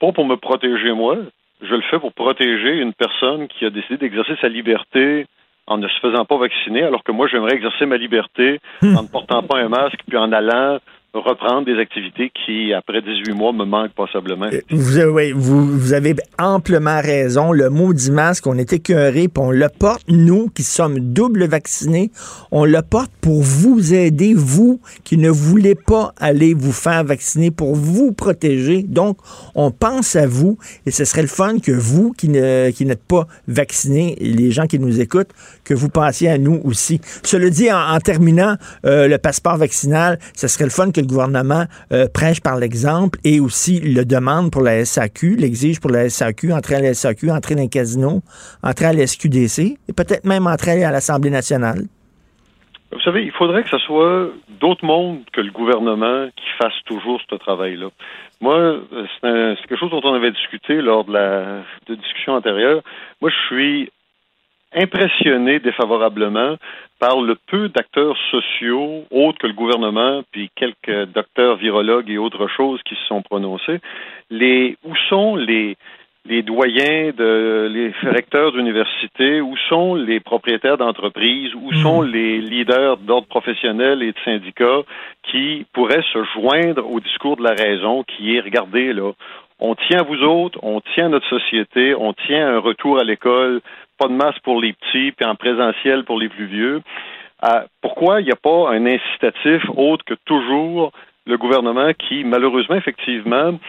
pas 0.02 0.11
pour 0.11 0.26
me 0.26 0.36
protéger 0.36 0.91
moi, 0.91 1.15
je 1.61 1.73
le 1.73 1.84
fais 1.84 1.99
pour 1.99 2.11
protéger 2.11 2.80
une 2.80 2.94
personne 2.94 3.48
qui 3.48 3.65
a 3.65 3.69
décidé 3.69 3.98
d'exercer 3.98 4.36
sa 4.41 4.49
liberté 4.49 5.28
en 5.68 5.78
ne 5.78 5.88
se 5.88 5.99
faisant 5.99 6.26
pas 6.26 6.38
vacciner, 6.38 6.82
alors 6.82 7.03
que 7.03 7.11
moi, 7.11 7.28
j'aimerais 7.28 7.53
exercer 7.53 7.86
ma 7.86 7.98
liberté 7.98 8.60
hmm. 8.82 8.98
en 8.98 9.03
ne 9.03 9.07
portant 9.07 9.44
pas 9.44 9.60
un 9.60 9.69
masque, 9.69 9.99
puis 10.07 10.18
en 10.18 10.32
allant 10.32 10.80
reprendre 11.19 11.65
des 11.65 11.77
activités 11.77 12.31
qui, 12.45 12.73
après 12.73 13.01
18 13.01 13.33
mois, 13.33 13.51
me 13.51 13.65
manquent 13.65 13.93
passablement. 13.93 14.45
Euh, 14.45 14.61
vous, 14.69 14.97
avez, 14.97 15.33
vous, 15.33 15.65
vous, 15.65 15.93
avez 15.93 16.15
amplement 16.39 17.01
raison. 17.01 17.51
Le 17.51 17.69
mot 17.69 17.93
dit 17.93 18.11
masque, 18.11 18.47
on 18.47 18.57
est 18.57 18.71
écœuré, 18.71 19.27
puis 19.27 19.43
on 19.43 19.51
le 19.51 19.67
porte, 19.67 20.03
nous 20.07 20.47
qui 20.47 20.63
sommes 20.63 20.99
double 20.99 21.45
vaccinés, 21.47 22.11
on 22.51 22.63
le 22.63 22.81
porte 22.81 23.11
pour 23.19 23.41
vous 23.41 23.93
aider, 23.93 24.33
vous 24.33 24.79
qui 25.03 25.17
ne 25.17 25.29
voulez 25.29 25.75
pas 25.75 26.13
aller 26.17 26.53
vous 26.53 26.71
faire 26.71 27.03
vacciner, 27.03 27.51
pour 27.51 27.75
vous 27.75 28.13
protéger. 28.13 28.83
Donc, 28.83 29.17
on 29.53 29.71
pense 29.71 30.15
à 30.15 30.27
vous, 30.27 30.57
et 30.85 30.91
ce 30.91 31.03
serait 31.03 31.23
le 31.23 31.27
fun 31.27 31.59
que 31.59 31.73
vous 31.73 32.13
qui, 32.13 32.29
ne, 32.29 32.71
qui 32.71 32.85
n'êtes 32.85 33.03
pas 33.03 33.27
vaccinés, 33.47 34.15
les 34.21 34.51
gens 34.51 34.65
qui 34.65 34.79
nous 34.79 35.01
écoutent, 35.01 35.31
que 35.65 35.73
vous 35.73 35.89
pensiez 35.89 36.29
à 36.29 36.38
nous 36.38 36.61
aussi. 36.63 37.01
Cela 37.23 37.49
dit, 37.49 37.69
en, 37.69 37.99
terminant, 37.99 38.55
euh, 38.85 39.09
le 39.09 39.17
passeport 39.17 39.57
vaccinal, 39.57 40.19
ce 40.35 40.47
serait 40.47 40.63
le 40.63 40.69
fun 40.69 40.91
que 40.91 41.01
le 41.02 41.07
gouvernement 41.07 41.65
euh, 41.91 42.07
prêche 42.14 42.41
par 42.41 42.57
l'exemple 42.57 43.19
et 43.23 43.40
aussi 43.40 43.80
le 43.80 44.06
demande 44.06 44.52
pour 44.52 44.61
la 44.61 44.86
SAQ, 44.86 45.36
l'exige 45.36 45.80
pour 45.80 45.91
la 45.91 46.10
SAQ, 46.10 46.53
entrer 46.53 46.76
à 46.76 46.82
la 46.82 46.94
SAQ, 46.94 47.32
entrer 47.32 47.56
dans 47.56 47.61
les 47.61 47.69
casinos, 47.69 48.22
entrer 48.64 48.86
à 48.86 48.94
la 48.94 49.06
SQDC 49.06 49.78
et 49.88 49.94
peut-être 49.94 50.26
même 50.26 50.48
entrer 50.48 50.84
à 50.84 50.91
l'Assemblée 50.91 51.30
nationale? 51.30 51.84
Vous 52.91 52.99
savez, 53.02 53.23
il 53.23 53.32
faudrait 53.32 53.64
que 53.64 53.69
ce 53.69 53.78
soit 53.80 54.30
d'autres 54.60 54.86
mondes 54.86 55.22
que 55.32 55.41
le 55.41 55.52
gouvernement 55.52 56.28
qui 56.36 56.49
fasse 56.61 56.73
toujours 56.86 57.22
ce 57.30 57.36
travail-là. 57.36 57.88
Moi, 58.41 58.80
c'est 59.22 59.68
quelque 59.68 59.80
chose 59.80 59.91
dont 59.91 60.02
on 60.03 60.14
avait 60.14 60.32
discuté 60.32 60.82
lors 60.82 61.06
de 61.06 61.14
la 61.14 61.64
discussion 61.88 62.34
antérieure. 62.34 62.82
Moi, 63.22 63.30
je 63.30 63.56
suis 63.56 63.90
impressionné 64.73 65.60
défavorablement 65.60 66.56
par 67.02 67.19
le 67.19 67.36
peu 67.48 67.68
d'acteurs 67.68 68.15
sociaux, 68.30 69.06
autres 69.10 69.40
que 69.40 69.48
le 69.48 69.53
gouvernement, 69.53 70.22
puis 70.32 70.52
quelques 70.56 71.11
docteurs 71.11 71.56
virologues 71.56 72.11
et 72.11 72.19
autres 72.19 72.48
choses 72.48 72.80
qui 72.84 72.94
se 72.94 73.06
sont 73.07 73.23
prononcés. 73.23 73.80
Les, 74.30 74.78
où 74.84 74.95
sont 75.10 75.36
les, 75.36 75.78
les 76.26 76.44
doyens, 76.44 77.10
de, 77.18 77.68
les 77.73 77.91
recteurs 78.07 78.52
d'université, 78.52 79.41
où 79.41 79.57
sont 79.68 79.95
les 79.95 80.19
propriétaires 80.19 80.78
d'entreprises, 80.78 81.56
où 81.56 81.73
sont 81.73 82.03
hmm. 82.03 82.11
les 82.11 82.38
leaders 82.38 82.98
d'ordre 82.98 83.28
professionnel 83.28 84.03
et 84.03 84.11
de 84.11 84.19
syndicats 84.23 84.84
qui 85.23 85.65
pourraient 85.73 86.06
se 86.14 86.23
joindre 86.36 86.88
au 86.88 86.99
discours 86.99 87.36
de 87.36 87.44
la 87.44 87.56
raison 87.56 88.03
qui 88.03 88.36
est, 88.36 88.41
regardez, 88.41 88.94
là, 88.94 89.11
on 89.61 89.75
tient 89.75 89.99
à 89.99 90.03
vous 90.03 90.21
autres, 90.23 90.59
on 90.63 90.81
tient 90.93 91.05
à 91.05 91.09
notre 91.09 91.29
société, 91.29 91.95
on 91.95 92.13
tient 92.13 92.55
un 92.55 92.59
retour 92.59 92.99
à 92.99 93.03
l'école 93.03 93.61
pas 94.01 94.07
de 94.07 94.13
masse 94.13 94.39
pour 94.39 94.59
les 94.59 94.73
petits, 94.73 95.11
puis 95.11 95.25
en 95.25 95.35
présentiel 95.35 96.03
pour 96.05 96.19
les 96.19 96.27
plus 96.27 96.47
vieux. 96.47 96.81
Euh, 97.43 97.61
pourquoi 97.81 98.19
il 98.19 98.25
n'y 98.25 98.31
a 98.31 98.35
pas 98.35 98.71
un 98.71 98.85
incitatif 98.88 99.61
autre 99.75 100.03
que 100.05 100.15
toujours 100.25 100.91
le 101.27 101.38
gouvernement 101.38 101.91
qui, 101.93 102.23
malheureusement, 102.23 102.75
effectivement, 102.75 103.59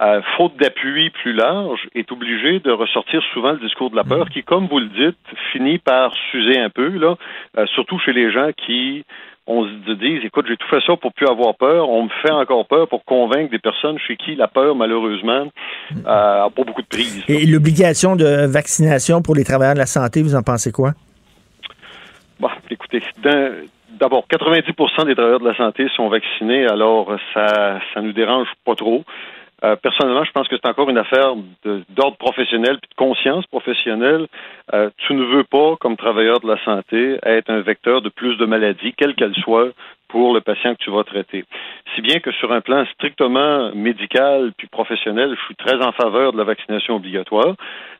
euh, 0.00 0.22
faute 0.38 0.56
d'appui 0.56 1.10
plus 1.10 1.34
large, 1.34 1.86
est 1.94 2.10
obligé 2.10 2.60
de 2.60 2.70
ressortir 2.70 3.22
souvent 3.34 3.52
le 3.52 3.58
discours 3.58 3.90
de 3.90 3.96
la 3.96 4.04
peur, 4.04 4.30
qui, 4.30 4.42
comme 4.42 4.66
vous 4.66 4.78
le 4.78 4.86
dites, 4.86 5.18
finit 5.52 5.78
par 5.78 6.14
s'user 6.30 6.58
un 6.58 6.70
peu, 6.70 6.88
là, 6.88 7.16
euh, 7.58 7.66
surtout 7.74 7.98
chez 7.98 8.14
les 8.14 8.32
gens 8.32 8.50
qui 8.56 9.04
on 9.46 9.64
se 9.64 9.92
dit, 9.94 10.24
écoute, 10.24 10.46
j'ai 10.48 10.56
tout 10.56 10.68
fait 10.68 10.80
ça 10.86 10.96
pour 10.96 11.12
plus 11.12 11.26
avoir 11.26 11.56
peur. 11.56 11.88
On 11.88 12.04
me 12.04 12.10
fait 12.22 12.30
encore 12.30 12.66
peur 12.66 12.88
pour 12.88 13.04
convaincre 13.04 13.50
des 13.50 13.58
personnes 13.58 13.98
chez 13.98 14.16
qui 14.16 14.36
la 14.36 14.46
peur, 14.46 14.76
malheureusement, 14.76 15.46
n'a 16.04 16.48
pas 16.54 16.64
beaucoup 16.64 16.82
de 16.82 16.86
prise. 16.86 17.24
Et 17.28 17.46
l'obligation 17.46 18.14
de 18.14 18.46
vaccination 18.46 19.20
pour 19.20 19.34
les 19.34 19.44
travailleurs 19.44 19.74
de 19.74 19.80
la 19.80 19.86
santé, 19.86 20.22
vous 20.22 20.36
en 20.36 20.42
pensez 20.42 20.70
quoi? 20.70 20.92
Bon, 22.38 22.48
écoutez, 22.70 23.02
d'abord, 24.00 24.26
90% 24.30 25.06
des 25.06 25.14
travailleurs 25.14 25.40
de 25.40 25.48
la 25.48 25.56
santé 25.56 25.86
sont 25.96 26.08
vaccinés, 26.08 26.66
alors 26.66 27.16
ça 27.34 27.80
ça 27.94 28.00
nous 28.00 28.12
dérange 28.12 28.48
pas 28.64 28.74
trop. 28.74 29.04
Euh, 29.64 29.76
personnellement, 29.76 30.24
je 30.24 30.32
pense 30.32 30.48
que 30.48 30.56
c'est 30.56 30.68
encore 30.68 30.90
une 30.90 30.98
affaire 30.98 31.34
d'ordre 31.90 32.16
professionnel 32.16 32.78
puis 32.80 32.90
de 32.90 32.94
conscience 32.96 33.46
professionnelle. 33.46 34.26
Euh, 34.74 34.90
tu 34.98 35.14
ne 35.14 35.24
veux 35.24 35.44
pas, 35.44 35.76
comme 35.76 35.96
travailleur 35.96 36.40
de 36.40 36.48
la 36.48 36.62
santé, 36.64 37.18
être 37.22 37.48
un 37.50 37.60
vecteur 37.60 38.02
de 38.02 38.08
plus 38.08 38.36
de 38.38 38.46
maladies, 38.46 38.92
quelles 38.96 39.14
qu'elles 39.14 39.36
soient, 39.36 39.70
pour 40.12 40.34
le 40.34 40.42
patient 40.42 40.74
que 40.74 40.84
tu 40.84 40.90
vas 40.90 41.04
traiter. 41.04 41.44
Si 41.94 42.02
bien 42.02 42.20
que 42.20 42.30
sur 42.32 42.52
un 42.52 42.60
plan 42.60 42.84
strictement 42.94 43.74
médical 43.74 44.52
puis 44.58 44.68
professionnel, 44.68 45.34
je 45.34 45.44
suis 45.46 45.56
très 45.56 45.82
en 45.82 45.92
faveur 45.92 46.32
de 46.32 46.38
la 46.38 46.44
vaccination 46.44 46.96
obligatoire, 46.96 47.54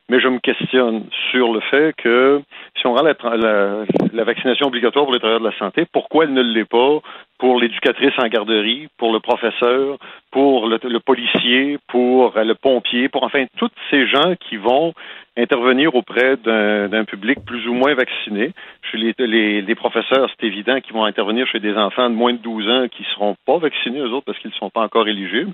mais 0.09 0.19
je 0.19 0.27
me 0.27 0.37
questionne 0.37 1.05
sur 1.31 1.51
le 1.51 1.59
fait 1.71 1.95
que 1.97 2.41
si 2.79 2.85
on 2.85 2.93
rend 2.93 3.03
la, 3.03 4.23
vaccination 4.23 4.67
obligatoire 4.67 5.05
pour 5.05 5.13
les 5.13 5.19
travailleurs 5.19 5.41
de 5.41 5.49
la 5.49 5.57
santé, 5.57 5.85
pourquoi 5.91 6.25
elle 6.25 6.33
ne 6.33 6.43
l'est 6.43 6.69
pas 6.69 6.99
pour 7.39 7.59
l'éducatrice 7.59 8.13
en 8.19 8.27
garderie, 8.27 8.89
pour 8.97 9.11
le 9.11 9.19
professeur, 9.19 9.97
pour 10.31 10.67
le, 10.67 10.99
policier, 10.99 11.79
pour 11.87 12.37
euh, 12.37 12.43
le 12.43 12.53
pompier, 12.53 13.09
pour 13.09 13.23
enfin 13.23 13.45
tous 13.57 13.71
ces 13.89 14.07
gens 14.07 14.35
qui 14.47 14.57
vont 14.57 14.93
intervenir 15.35 15.95
auprès 15.95 16.37
d'un 16.37 17.05
public 17.05 17.39
plus 17.45 17.67
ou 17.67 17.73
moins 17.73 17.93
vacciné. 17.95 18.51
Chez 18.91 18.97
les, 18.97 19.61
les, 19.61 19.75
professeurs, 19.75 20.29
c'est 20.29 20.45
évident 20.45 20.79
qu'ils 20.79 20.93
vont 20.93 21.05
intervenir 21.05 21.47
chez 21.47 21.59
des 21.59 21.75
enfants 21.75 22.09
de 22.09 22.15
moins 22.15 22.33
de 22.33 22.37
12 22.37 22.69
ans 22.69 22.87
qui 22.87 23.01
ne 23.01 23.07
seront 23.07 23.35
pas 23.45 23.57
vaccinés, 23.57 23.99
eux 23.99 24.11
autres, 24.11 24.25
parce 24.25 24.37
qu'ils 24.39 24.51
ne 24.51 24.55
sont 24.55 24.69
pas 24.69 24.81
encore 24.81 25.07
éligibles. 25.07 25.51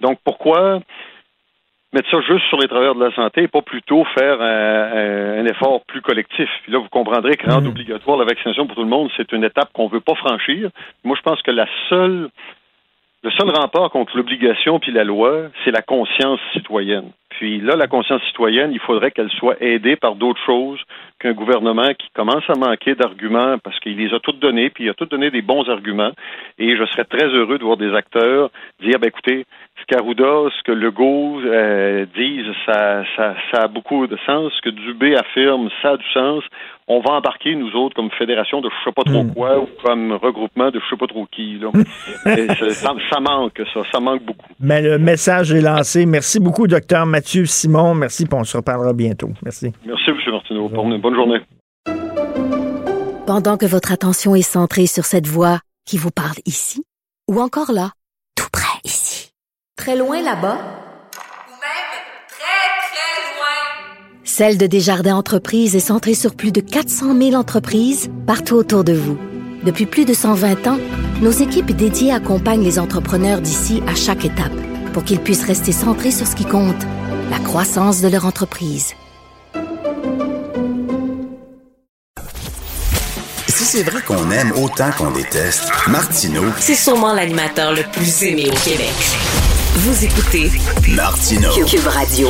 Donc, 0.00 0.18
pourquoi 0.24 0.80
mettre 1.92 2.10
ça 2.10 2.20
juste 2.22 2.44
sur 2.48 2.58
les 2.58 2.68
travailleurs 2.68 2.96
de 2.96 3.04
la 3.04 3.14
santé 3.14 3.44
et 3.44 3.48
pas 3.48 3.62
plutôt 3.62 4.04
faire 4.18 4.42
un, 4.42 5.46
effort 5.46 5.82
plus 5.86 6.02
collectif? 6.02 6.48
Puis 6.64 6.72
là, 6.72 6.78
vous 6.78 6.88
comprendrez 6.88 7.36
que 7.36 7.48
rendre 7.48 7.66
mmh. 7.66 7.68
obligatoire 7.68 8.18
la 8.18 8.24
vaccination 8.24 8.66
pour 8.66 8.76
tout 8.76 8.82
le 8.82 8.88
monde, 8.88 9.10
c'est 9.16 9.32
une 9.32 9.44
étape 9.44 9.72
qu'on 9.72 9.86
ne 9.86 9.92
veut 9.92 10.00
pas 10.00 10.16
franchir. 10.16 10.68
Moi, 11.02 11.16
je 11.16 11.22
pense 11.22 11.40
que 11.42 11.50
la 11.50 11.66
seule 11.88 12.28
le 13.22 13.30
seul 13.30 13.48
rempart 13.48 13.90
contre 13.90 14.18
l'obligation 14.18 14.78
puis 14.78 14.92
la 14.92 15.02
loi, 15.02 15.48
c'est 15.64 15.70
la 15.70 15.80
conscience 15.80 16.38
citoyenne. 16.52 17.10
Puis 17.38 17.60
là, 17.60 17.74
la 17.74 17.88
conscience 17.88 18.22
citoyenne, 18.28 18.70
il 18.72 18.78
faudrait 18.80 19.10
qu'elle 19.10 19.30
soit 19.30 19.60
aidée 19.60 19.96
par 19.96 20.14
d'autres 20.14 20.40
choses 20.44 20.80
qu'un 21.18 21.32
gouvernement 21.32 21.92
qui 21.98 22.08
commence 22.14 22.44
à 22.48 22.58
manquer 22.58 22.94
d'arguments 22.94 23.58
parce 23.58 23.78
qu'il 23.80 23.96
les 23.96 24.14
a 24.14 24.20
toutes 24.20 24.38
donnés, 24.38 24.70
puis 24.70 24.84
il 24.84 24.90
a 24.90 24.94
toutes 24.94 25.10
donné 25.10 25.30
des 25.30 25.42
bons 25.42 25.68
arguments. 25.68 26.12
Et 26.58 26.76
je 26.76 26.84
serais 26.86 27.04
très 27.04 27.26
heureux 27.26 27.58
de 27.58 27.64
voir 27.64 27.76
des 27.76 27.92
acteurs 27.92 28.50
dire, 28.80 28.98
ben 29.00 29.08
écoutez, 29.08 29.46
ce 29.80 29.84
qu'Arruda, 29.86 30.48
ce 30.56 30.62
que 30.62 30.72
Legault 30.72 31.40
euh, 31.44 32.06
disent, 32.14 32.52
ça, 32.66 33.04
ça, 33.16 33.34
ça 33.52 33.62
a 33.62 33.68
beaucoup 33.68 34.06
de 34.06 34.16
sens. 34.24 34.52
Ce 34.56 34.62
que 34.62 34.70
Dubé 34.70 35.16
affirme, 35.16 35.68
ça 35.82 35.90
a 35.92 35.96
du 35.96 36.08
sens. 36.12 36.44
On 36.86 37.00
va 37.00 37.14
embarquer, 37.14 37.54
nous 37.54 37.72
autres, 37.76 37.96
comme 37.96 38.10
fédération 38.10 38.60
de 38.60 38.68
je 38.68 38.84
sais 38.84 38.92
pas 38.92 39.04
trop 39.04 39.22
hmm. 39.22 39.32
quoi 39.32 39.58
ou 39.58 39.66
comme 39.82 40.12
regroupement 40.12 40.70
de 40.70 40.78
je 40.78 40.90
sais 40.90 40.98
pas 40.98 41.06
trop 41.06 41.26
qui. 41.32 41.58
Là. 41.58 41.70
ça, 42.74 42.94
ça, 43.10 43.20
manque, 43.20 43.60
ça. 43.72 43.80
Ça 43.90 44.00
manque 44.00 44.22
beaucoup. 44.22 44.46
Mais 44.60 44.82
le 44.82 44.98
message 44.98 45.52
est 45.52 45.62
lancé. 45.62 46.04
Merci 46.04 46.40
beaucoup, 46.40 46.66
docteur 46.66 47.06
Mathieu 47.06 47.46
Simon. 47.46 47.94
Merci, 47.94 48.26
puis 48.26 48.38
on 48.38 48.44
se 48.44 48.58
reparlera 48.58 48.92
bientôt. 48.92 49.30
Merci. 49.42 49.72
Merci, 49.86 50.10
M. 50.10 50.16
Martineau. 50.30 50.68
Bonne 50.68 51.14
journée. 51.14 51.40
Pendant 53.26 53.56
que 53.56 53.64
votre 53.64 53.90
attention 53.90 54.34
est 54.34 54.42
centrée 54.42 54.86
sur 54.86 55.06
cette 55.06 55.26
voix 55.26 55.60
qui 55.86 55.96
vous 55.96 56.10
parle 56.10 56.36
ici, 56.44 56.84
ou 57.30 57.40
encore 57.40 57.72
là, 57.72 57.92
tout 58.36 58.48
près 58.52 58.78
ici, 58.84 59.32
très 59.78 59.96
loin 59.96 60.20
là-bas, 60.20 60.56
ou 60.56 61.56
même 61.56 61.90
très, 62.28 62.68
très 62.84 63.16
loin, 63.32 64.13
Celle 64.26 64.56
de 64.56 64.66
Desjardins 64.66 65.16
Entreprises 65.16 65.76
est 65.76 65.80
centrée 65.80 66.14
sur 66.14 66.34
plus 66.34 66.50
de 66.50 66.62
400 66.62 67.14
000 67.16 67.34
entreprises 67.34 68.08
partout 68.26 68.54
autour 68.54 68.82
de 68.82 68.94
vous. 68.94 69.18
Depuis 69.64 69.84
plus 69.84 70.06
de 70.06 70.14
120 70.14 70.66
ans, 70.66 70.78
nos 71.20 71.30
équipes 71.30 71.72
dédiées 71.72 72.10
accompagnent 72.10 72.64
les 72.64 72.78
entrepreneurs 72.78 73.42
d'ici 73.42 73.82
à 73.86 73.94
chaque 73.94 74.24
étape 74.24 74.54
pour 74.94 75.04
qu'ils 75.04 75.20
puissent 75.20 75.44
rester 75.44 75.72
centrés 75.72 76.10
sur 76.10 76.26
ce 76.26 76.34
qui 76.34 76.46
compte, 76.46 76.82
la 77.30 77.38
croissance 77.38 78.00
de 78.00 78.08
leur 78.08 78.24
entreprise. 78.24 78.94
Si 83.48 83.64
c'est 83.64 83.82
vrai 83.82 84.00
qu'on 84.00 84.30
aime 84.30 84.52
autant 84.52 84.90
qu'on 84.96 85.10
déteste, 85.10 85.64
Martineau, 85.86 86.44
c'est 86.58 86.74
sûrement 86.74 87.12
l'animateur 87.12 87.74
le 87.74 87.82
plus 87.92 88.22
aimé 88.22 88.46
au 88.50 88.56
Québec. 88.64 88.94
Vous 89.74 90.04
écoutez 90.04 90.50
Martineau, 90.88 91.50
Cube 91.66 91.86
Radio. 91.86 92.28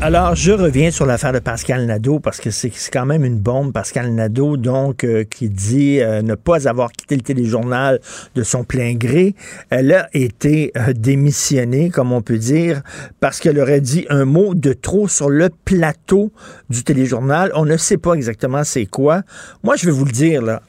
Alors, 0.00 0.36
je 0.36 0.52
reviens 0.52 0.92
sur 0.92 1.06
l'affaire 1.06 1.32
de 1.32 1.40
Pascal 1.40 1.84
Nadeau 1.84 2.20
parce 2.20 2.38
que 2.38 2.52
c'est 2.52 2.70
quand 2.92 3.04
même 3.04 3.24
une 3.24 3.38
bombe. 3.40 3.72
Pascal 3.72 4.14
Nadeau, 4.14 4.56
donc, 4.56 5.02
euh, 5.02 5.24
qui 5.24 5.48
dit 5.48 6.00
euh, 6.00 6.22
ne 6.22 6.36
pas 6.36 6.68
avoir 6.68 6.92
quitté 6.92 7.16
le 7.16 7.22
téléjournal 7.22 7.98
de 8.36 8.42
son 8.44 8.62
plein 8.62 8.94
gré. 8.94 9.34
Elle 9.70 9.92
a 9.92 10.08
été 10.12 10.70
euh, 10.76 10.92
démissionnée, 10.92 11.90
comme 11.90 12.12
on 12.12 12.22
peut 12.22 12.38
dire, 12.38 12.82
parce 13.18 13.40
qu'elle 13.40 13.58
aurait 13.58 13.80
dit 13.80 14.06
un 14.08 14.24
mot 14.24 14.54
de 14.54 14.72
trop 14.72 15.08
sur 15.08 15.30
le 15.30 15.50
plateau 15.64 16.30
du 16.70 16.84
téléjournal. 16.84 17.50
On 17.56 17.64
ne 17.64 17.76
sait 17.76 17.98
pas 17.98 18.14
exactement 18.14 18.62
c'est 18.62 18.86
quoi. 18.86 19.22
Moi, 19.64 19.74
je 19.74 19.86
vais 19.86 19.92
vous 19.92 20.04
le 20.04 20.12
dire, 20.12 20.42
là 20.42 20.62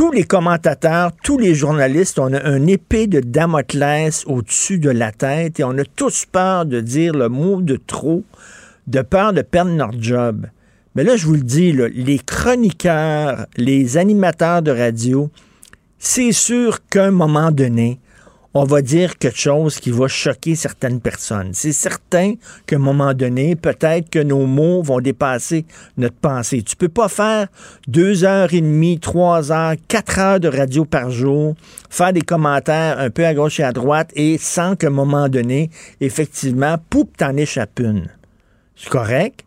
tous 0.00 0.12
les 0.12 0.24
commentateurs, 0.24 1.10
tous 1.22 1.36
les 1.36 1.54
journalistes, 1.54 2.18
on 2.18 2.32
a 2.32 2.42
un 2.42 2.66
épée 2.66 3.06
de 3.06 3.20
Damoclès 3.20 4.24
au-dessus 4.26 4.78
de 4.78 4.88
la 4.88 5.12
tête 5.12 5.60
et 5.60 5.64
on 5.64 5.76
a 5.76 5.84
tous 5.84 6.24
peur 6.24 6.64
de 6.64 6.80
dire 6.80 7.12
le 7.12 7.28
mot 7.28 7.60
de 7.60 7.76
trop, 7.76 8.22
de 8.90 9.02
peur 9.02 9.32
de 9.32 9.42
perdre 9.42 9.70
notre 9.70 10.00
job. 10.00 10.46
Mais 10.94 11.04
là, 11.04 11.16
je 11.16 11.26
vous 11.26 11.34
le 11.34 11.42
dis, 11.42 11.72
les 11.72 12.18
chroniqueurs, 12.18 13.46
les 13.56 13.96
animateurs 13.96 14.62
de 14.62 14.72
radio, 14.72 15.30
c'est 15.98 16.32
sûr 16.32 16.84
qu'à 16.88 17.04
un 17.04 17.10
moment 17.12 17.52
donné, 17.52 18.00
on 18.52 18.64
va 18.64 18.82
dire 18.82 19.16
quelque 19.16 19.38
chose 19.38 19.78
qui 19.78 19.92
va 19.92 20.08
choquer 20.08 20.56
certaines 20.56 21.00
personnes. 21.00 21.50
C'est 21.52 21.70
certain 21.70 22.34
qu'à 22.66 22.74
un 22.74 22.80
moment 22.80 23.14
donné, 23.14 23.54
peut-être 23.54 24.10
que 24.10 24.18
nos 24.18 24.46
mots 24.46 24.82
vont 24.82 25.00
dépasser 25.00 25.66
notre 25.96 26.16
pensée. 26.16 26.62
Tu 26.62 26.74
peux 26.74 26.88
pas 26.88 27.08
faire 27.08 27.46
deux 27.86 28.24
heures 28.24 28.52
et 28.52 28.60
demie, 28.60 28.98
trois 28.98 29.52
heures, 29.52 29.74
quatre 29.86 30.18
heures 30.18 30.40
de 30.40 30.48
radio 30.48 30.84
par 30.84 31.10
jour, 31.10 31.54
faire 31.88 32.12
des 32.12 32.22
commentaires 32.22 32.98
un 32.98 33.10
peu 33.10 33.24
à 33.24 33.34
gauche 33.34 33.60
et 33.60 33.64
à 33.64 33.70
droite 33.70 34.10
et 34.16 34.36
sans 34.36 34.74
qu'à 34.74 34.88
un 34.88 34.90
moment 34.90 35.28
donné, 35.28 35.70
effectivement, 36.00 36.76
poup, 36.90 37.08
t'en 37.16 37.36
échappes 37.36 37.78
une. 37.78 38.08
C'est 38.80 38.90
correct? 38.90 39.44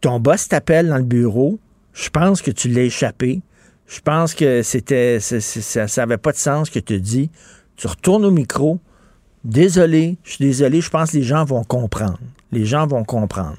Ton 0.00 0.20
boss 0.20 0.48
t'appelle 0.48 0.88
dans 0.88 0.98
le 0.98 1.02
bureau. 1.04 1.58
Je 1.92 2.08
pense 2.10 2.42
que 2.42 2.50
tu 2.50 2.68
l'as 2.68 2.82
échappé. 2.82 3.40
Je 3.86 4.00
pense 4.00 4.34
que 4.34 4.62
c'était, 4.62 5.18
ça 5.20 5.86
n'avait 5.96 6.18
pas 6.18 6.32
de 6.32 6.36
sens 6.36 6.70
que 6.70 6.78
tu 6.78 7.00
dis 7.00 7.30
tu 7.80 7.86
retournes 7.86 8.26
au 8.26 8.30
micro. 8.30 8.78
Désolé, 9.42 10.18
je 10.22 10.32
suis 10.32 10.44
désolé, 10.44 10.82
je 10.82 10.90
pense 10.90 11.12
que 11.12 11.16
les 11.16 11.22
gens 11.22 11.46
vont 11.46 11.64
comprendre. 11.64 12.18
Les 12.52 12.66
gens 12.66 12.86
vont 12.86 13.04
comprendre. 13.04 13.56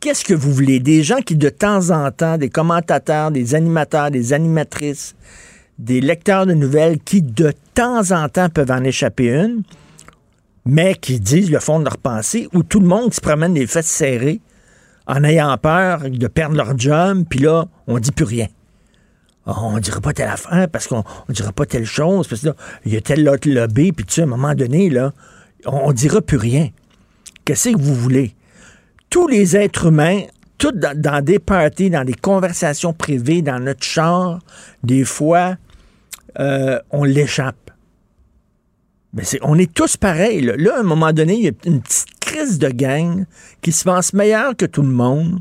Qu'est-ce 0.00 0.24
que 0.24 0.32
vous 0.32 0.54
voulez? 0.54 0.80
Des 0.80 1.02
gens 1.02 1.20
qui, 1.20 1.36
de 1.36 1.50
temps 1.50 1.90
en 1.90 2.10
temps, 2.10 2.38
des 2.38 2.48
commentateurs, 2.48 3.30
des 3.30 3.54
animateurs, 3.54 4.10
des 4.10 4.32
animatrices, 4.32 5.14
des 5.78 6.00
lecteurs 6.00 6.46
de 6.46 6.54
nouvelles 6.54 6.98
qui, 6.98 7.20
de 7.20 7.52
temps 7.74 8.10
en 8.10 8.30
temps, 8.30 8.48
peuvent 8.48 8.70
en 8.70 8.82
échapper 8.84 9.28
une, 9.28 9.62
mais 10.64 10.94
qui 10.94 11.20
disent 11.20 11.50
le 11.50 11.60
fond 11.60 11.78
de 11.78 11.84
leur 11.84 11.98
pensée, 11.98 12.48
ou 12.52 12.62
tout 12.62 12.80
le 12.80 12.86
monde 12.86 13.12
se 13.12 13.20
promène 13.20 13.54
les 13.54 13.66
fesses 13.66 13.86
serrées 13.86 14.40
en 15.06 15.24
ayant 15.24 15.56
peur 15.58 16.02
de 16.08 16.26
perdre 16.28 16.56
leur 16.56 16.78
job, 16.78 17.24
puis 17.28 17.40
là, 17.40 17.66
on 17.86 17.98
dit 17.98 18.12
plus 18.12 18.24
rien. 18.24 18.46
Ah, 19.46 19.60
on 19.62 19.78
dira 19.78 20.00
pas 20.00 20.12
telle 20.12 20.28
affaire 20.28 20.68
parce 20.70 20.86
qu'on 20.86 21.02
ne 21.28 21.34
dira 21.34 21.52
pas 21.52 21.66
telle 21.66 21.84
chose, 21.84 22.28
parce 22.28 22.42
que 22.42 22.48
là, 22.48 22.54
il 22.84 22.94
y 22.94 22.96
a 22.96 23.00
tel 23.00 23.28
autre 23.28 23.48
lobby, 23.50 23.90
puis 23.92 24.04
tu 24.04 24.14
sais, 24.14 24.20
à 24.20 24.24
un 24.24 24.28
moment 24.28 24.54
donné, 24.54 24.88
là, 24.88 25.12
on 25.66 25.88
ne 25.88 25.92
dira 25.92 26.20
plus 26.20 26.36
rien. 26.36 26.68
Qu'est-ce 27.44 27.70
que 27.70 27.78
vous 27.78 27.94
voulez? 27.94 28.36
Tous 29.10 29.26
les 29.26 29.56
êtres 29.56 29.86
humains, 29.86 30.22
tous 30.58 30.70
dans, 30.70 31.24
des 31.24 31.40
parties, 31.40 31.90
dans 31.90 32.04
des 32.04 32.14
conversations 32.14 32.92
privées, 32.92 33.42
dans 33.42 33.58
notre 33.58 33.82
char, 33.82 34.38
des 34.84 35.04
fois, 35.04 35.56
euh, 36.38 36.78
on 36.90 37.02
l'échappe. 37.02 37.71
Mais 39.14 39.24
on 39.42 39.58
est 39.58 39.72
tous 39.72 39.96
pareils. 39.96 40.40
Là. 40.40 40.56
là. 40.56 40.76
à 40.76 40.80
un 40.80 40.84
moment 40.84 41.12
donné, 41.12 41.34
il 41.34 41.44
y 41.44 41.48
a 41.48 41.52
une 41.66 41.82
petite 41.82 42.18
crise 42.20 42.58
de 42.58 42.68
gang 42.68 43.24
qui 43.60 43.72
se 43.72 43.84
pense 43.84 44.12
meilleure 44.12 44.56
que 44.56 44.66
tout 44.66 44.82
le 44.82 44.88
monde 44.88 45.40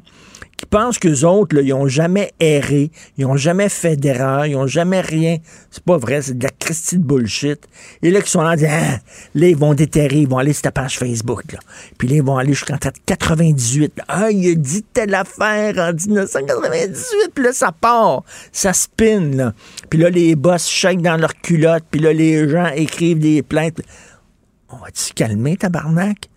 qui 0.61 0.67
pensent 0.67 0.99
qu'eux 0.99 1.23
autres, 1.23 1.55
là, 1.55 1.63
ils 1.63 1.69
n'ont 1.69 1.87
jamais 1.87 2.33
erré, 2.39 2.91
ils 3.17 3.25
n'ont 3.25 3.35
jamais 3.35 3.67
fait 3.67 3.95
d'erreur, 3.95 4.45
ils 4.45 4.53
n'ont 4.53 4.67
jamais 4.67 5.01
rien. 5.01 5.37
C'est 5.71 5.83
pas 5.83 5.97
vrai, 5.97 6.21
c'est 6.21 6.37
de 6.37 6.43
la 6.43 6.51
Christie 6.51 6.99
de 6.99 7.03
bullshit. 7.03 7.67
Et 8.03 8.11
là, 8.11 8.21
qui 8.21 8.29
sont 8.29 8.43
là, 8.43 8.55
disent, 8.55 8.67
ah, 8.69 8.99
là, 9.33 9.47
ils 9.47 9.57
vont 9.57 9.73
déterrer, 9.73 10.19
ils 10.19 10.27
vont 10.27 10.37
aller 10.37 10.53
sur 10.53 10.61
ta 10.61 10.71
page 10.71 10.99
Facebook, 10.99 11.51
là. 11.51 11.57
Puis 11.97 12.07
là, 12.09 12.15
ils 12.17 12.21
vont 12.21 12.37
aller 12.37 12.53
jusqu'en 12.53 12.77
98. 12.77 14.01
Ah, 14.07 14.29
il 14.29 14.51
a 14.51 14.53
dit 14.53 14.83
telle 14.93 15.15
affaire 15.15 15.79
en 15.79 15.93
1998, 15.93 17.31
puis 17.33 17.43
là, 17.43 17.53
ça 17.53 17.71
part, 17.71 18.21
ça 18.51 18.71
spin, 18.71 19.31
là. 19.33 19.53
Puis 19.89 19.97
là, 19.97 20.11
les 20.11 20.35
boss 20.35 20.69
shake 20.69 21.01
dans 21.01 21.17
leur 21.17 21.33
culotte, 21.41 21.85
puis 21.89 21.99
là, 21.99 22.13
les 22.13 22.47
gens 22.47 22.67
écrivent 22.75 23.17
des 23.17 23.41
plaintes. 23.41 23.81
On 24.69 24.77
va-tu 24.77 25.11
calmer, 25.15 25.57
tabarnak? 25.57 26.29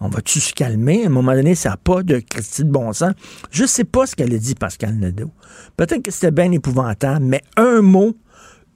On 0.00 0.08
va-tu 0.08 0.40
se 0.40 0.52
calmer? 0.52 1.04
À 1.04 1.06
un 1.06 1.10
moment 1.10 1.34
donné, 1.34 1.54
ça 1.54 1.70
n'a 1.70 1.76
pas 1.76 2.02
de 2.02 2.18
Christie 2.18 2.64
de 2.64 2.70
bon 2.70 2.92
sens. 2.92 3.12
Je 3.50 3.62
ne 3.62 3.68
sais 3.68 3.84
pas 3.84 4.06
ce 4.06 4.16
qu'elle 4.16 4.34
a 4.34 4.38
dit, 4.38 4.54
Pascal 4.54 4.96
Nadeau. 4.96 5.30
Peut-être 5.76 6.02
que 6.02 6.10
c'était 6.10 6.30
bien 6.30 6.50
épouvantable, 6.52 7.24
mais 7.24 7.42
un 7.56 7.80
mot, 7.80 8.16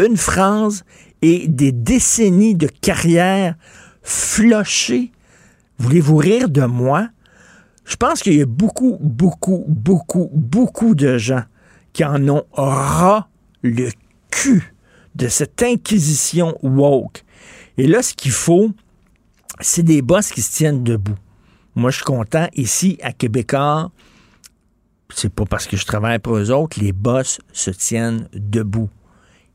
une 0.02 0.16
phrase 0.16 0.84
et 1.22 1.48
des 1.48 1.72
décennies 1.72 2.54
de 2.54 2.68
carrière 2.68 3.56
flochées. 4.02 5.12
Voulez-vous 5.78 6.16
rire 6.16 6.48
de 6.48 6.62
moi? 6.62 7.08
Je 7.84 7.96
pense 7.96 8.22
qu'il 8.22 8.34
y 8.34 8.42
a 8.42 8.46
beaucoup, 8.46 8.98
beaucoup, 9.00 9.64
beaucoup, 9.66 10.30
beaucoup 10.32 10.94
de 10.94 11.18
gens 11.18 11.42
qui 11.92 12.04
en 12.04 12.28
ont 12.28 12.44
ras 12.52 13.28
le 13.62 13.88
cul 14.30 14.74
de 15.14 15.28
cette 15.28 15.62
inquisition 15.62 16.56
woke. 16.62 17.24
Et 17.76 17.86
là, 17.86 18.02
ce 18.02 18.14
qu'il 18.14 18.30
faut, 18.30 18.70
c'est 19.60 19.82
des 19.82 20.02
boss 20.02 20.30
qui 20.30 20.42
se 20.42 20.52
tiennent 20.52 20.84
debout. 20.84 21.16
Moi, 21.74 21.90
je 21.90 21.96
suis 21.96 22.04
content. 22.04 22.48
Ici, 22.54 22.98
à 23.02 23.12
Québécois, 23.12 23.90
c'est 25.14 25.32
pas 25.32 25.44
parce 25.44 25.66
que 25.66 25.76
je 25.76 25.84
travaille 25.84 26.18
pour 26.18 26.36
eux 26.36 26.50
autres, 26.50 26.80
les 26.80 26.92
boss 26.92 27.40
se 27.52 27.70
tiennent 27.70 28.28
debout. 28.32 28.90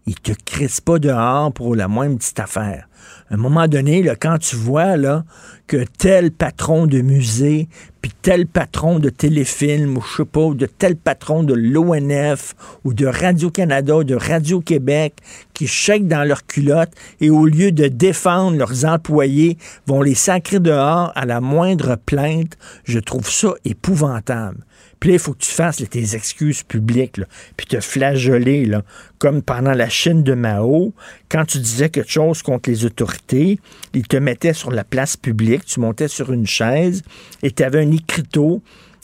Ils 0.06 0.16
te 0.16 0.34
crissent 0.46 0.82
pas 0.82 1.00
dehors 1.00 1.52
pour 1.54 1.76
la 1.76 1.88
moindre 1.88 2.18
petite 2.18 2.40
affaire. 2.40 2.88
À 3.30 3.36
un 3.36 3.38
moment 3.38 3.68
donné, 3.68 4.04
là, 4.04 4.16
quand 4.16 4.38
tu 4.38 4.56
vois 4.56 4.98
là, 4.98 5.24
que 5.68 5.86
tel 5.98 6.32
patron 6.32 6.88
de 6.88 7.02
musée, 7.02 7.70
puis 8.02 8.12
tel 8.22 8.48
patron 8.48 9.00
de 9.00 9.10
téléfilm, 9.10 9.98
ou 9.98 10.02
je 10.02 10.18
sais 10.18 10.26
pas, 10.26 10.50
de 10.54 10.66
tel 10.66 10.98
patron 10.98 11.44
de 11.44 11.54
l'ONF, 11.54 12.54
ou 12.84 12.94
de 12.94 13.06
Radio-Canada, 13.06 13.98
ou 13.98 14.04
de 14.04 14.16
Radio-Québec, 14.16 15.16
qui 15.54 15.68
chèquent 15.68 16.08
dans 16.08 16.28
leur 16.28 16.46
culotte 16.46 16.92
et 17.22 17.30
au 17.30 17.46
lieu 17.46 17.72
de 17.72 17.88
défendre 17.88 18.58
leurs 18.58 18.86
employés, 18.86 19.58
vont 19.88 20.02
les 20.02 20.16
sacrer 20.16 20.60
dehors 20.60 21.12
à 21.16 21.26
la 21.26 21.40
moindre 21.40 21.96
plainte, 21.96 22.58
je 22.84 23.00
trouve 23.00 23.30
ça 23.30 23.54
épouvantable. 23.64 24.66
Là, 25.04 25.14
il 25.14 25.20
faut 25.20 25.34
que 25.34 25.44
tu 25.44 25.52
fasses 25.52 25.84
tes 25.90 26.16
excuses 26.16 26.64
publiques, 26.64 27.20
puis 27.58 27.66
te 27.68 27.80
flageoler, 27.80 28.66
là, 28.66 28.84
comme 29.18 29.42
pendant 29.42 29.74
la 29.74 29.90
Chine 29.90 30.24
de 30.24 30.34
Mao, 30.34 30.94
quand 31.30 31.46
tu 31.46 31.60
disais 31.60 31.90
quelque 31.90 32.12
chose 32.12 32.42
contre 32.42 32.70
les 32.70 32.86
autorités, 32.86 33.60
ils 33.94 34.08
te 34.08 34.18
mettaient 34.18 34.54
sur 34.54 34.72
la 34.72 34.84
place 34.84 35.18
publique, 35.18 35.66
tu 35.66 35.80
montais 35.80 36.08
sur 36.08 36.32
une 36.32 36.48
chaise 36.48 37.04
et 37.42 37.52
tu 37.52 37.64
avais 37.64 37.82
un 37.82 37.92
écriteau 37.92 38.62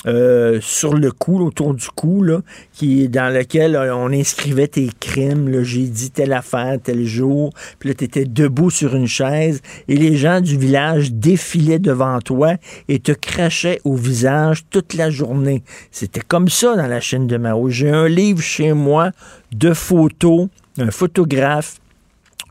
euh, 0.08 0.60
sur 0.62 0.94
le 0.94 1.12
cou, 1.12 1.40
autour 1.40 1.74
du 1.74 1.88
cou, 1.90 2.24
là, 2.24 2.40
qui, 2.72 3.10
dans 3.10 3.34
lequel 3.34 3.76
euh, 3.76 3.94
on 3.94 4.14
inscrivait 4.14 4.68
tes 4.68 4.90
crimes. 5.00 5.62
J'ai 5.62 5.88
dit 5.88 6.10
telle 6.10 6.32
affaire, 6.32 6.78
tel 6.82 7.06
jour. 7.06 7.52
Puis 7.80 7.90
là, 7.90 7.96
tu 7.96 8.06
étais 8.06 8.24
debout 8.24 8.70
sur 8.70 8.96
une 8.96 9.08
chaise 9.08 9.62
et 9.90 9.98
les 9.98 10.16
gens 10.16 10.40
du 10.40 10.58
village 10.58 11.12
défilaient 11.12 11.80
devant 11.80 12.20
toi 12.22 12.54
et 12.88 13.00
te 13.00 13.12
crachaient 13.12 13.82
au 13.84 13.96
visage 13.96 14.64
toute 14.70 14.94
la 14.94 15.10
journée. 15.10 15.64
C'était 15.92 16.22
comme 16.26 16.48
ça 16.48 16.78
dans 16.78 16.88
la 16.88 17.02
chaîne 17.02 17.28
de 17.28 17.36
Mao. 17.36 17.70
J'ai 17.70 17.90
un 17.90 18.08
livre 18.08 18.42
chez 18.42 18.72
moi 18.72 19.12
de 19.52 19.74
photos, 19.74 20.48
un 20.78 20.92
photographe 20.92 21.80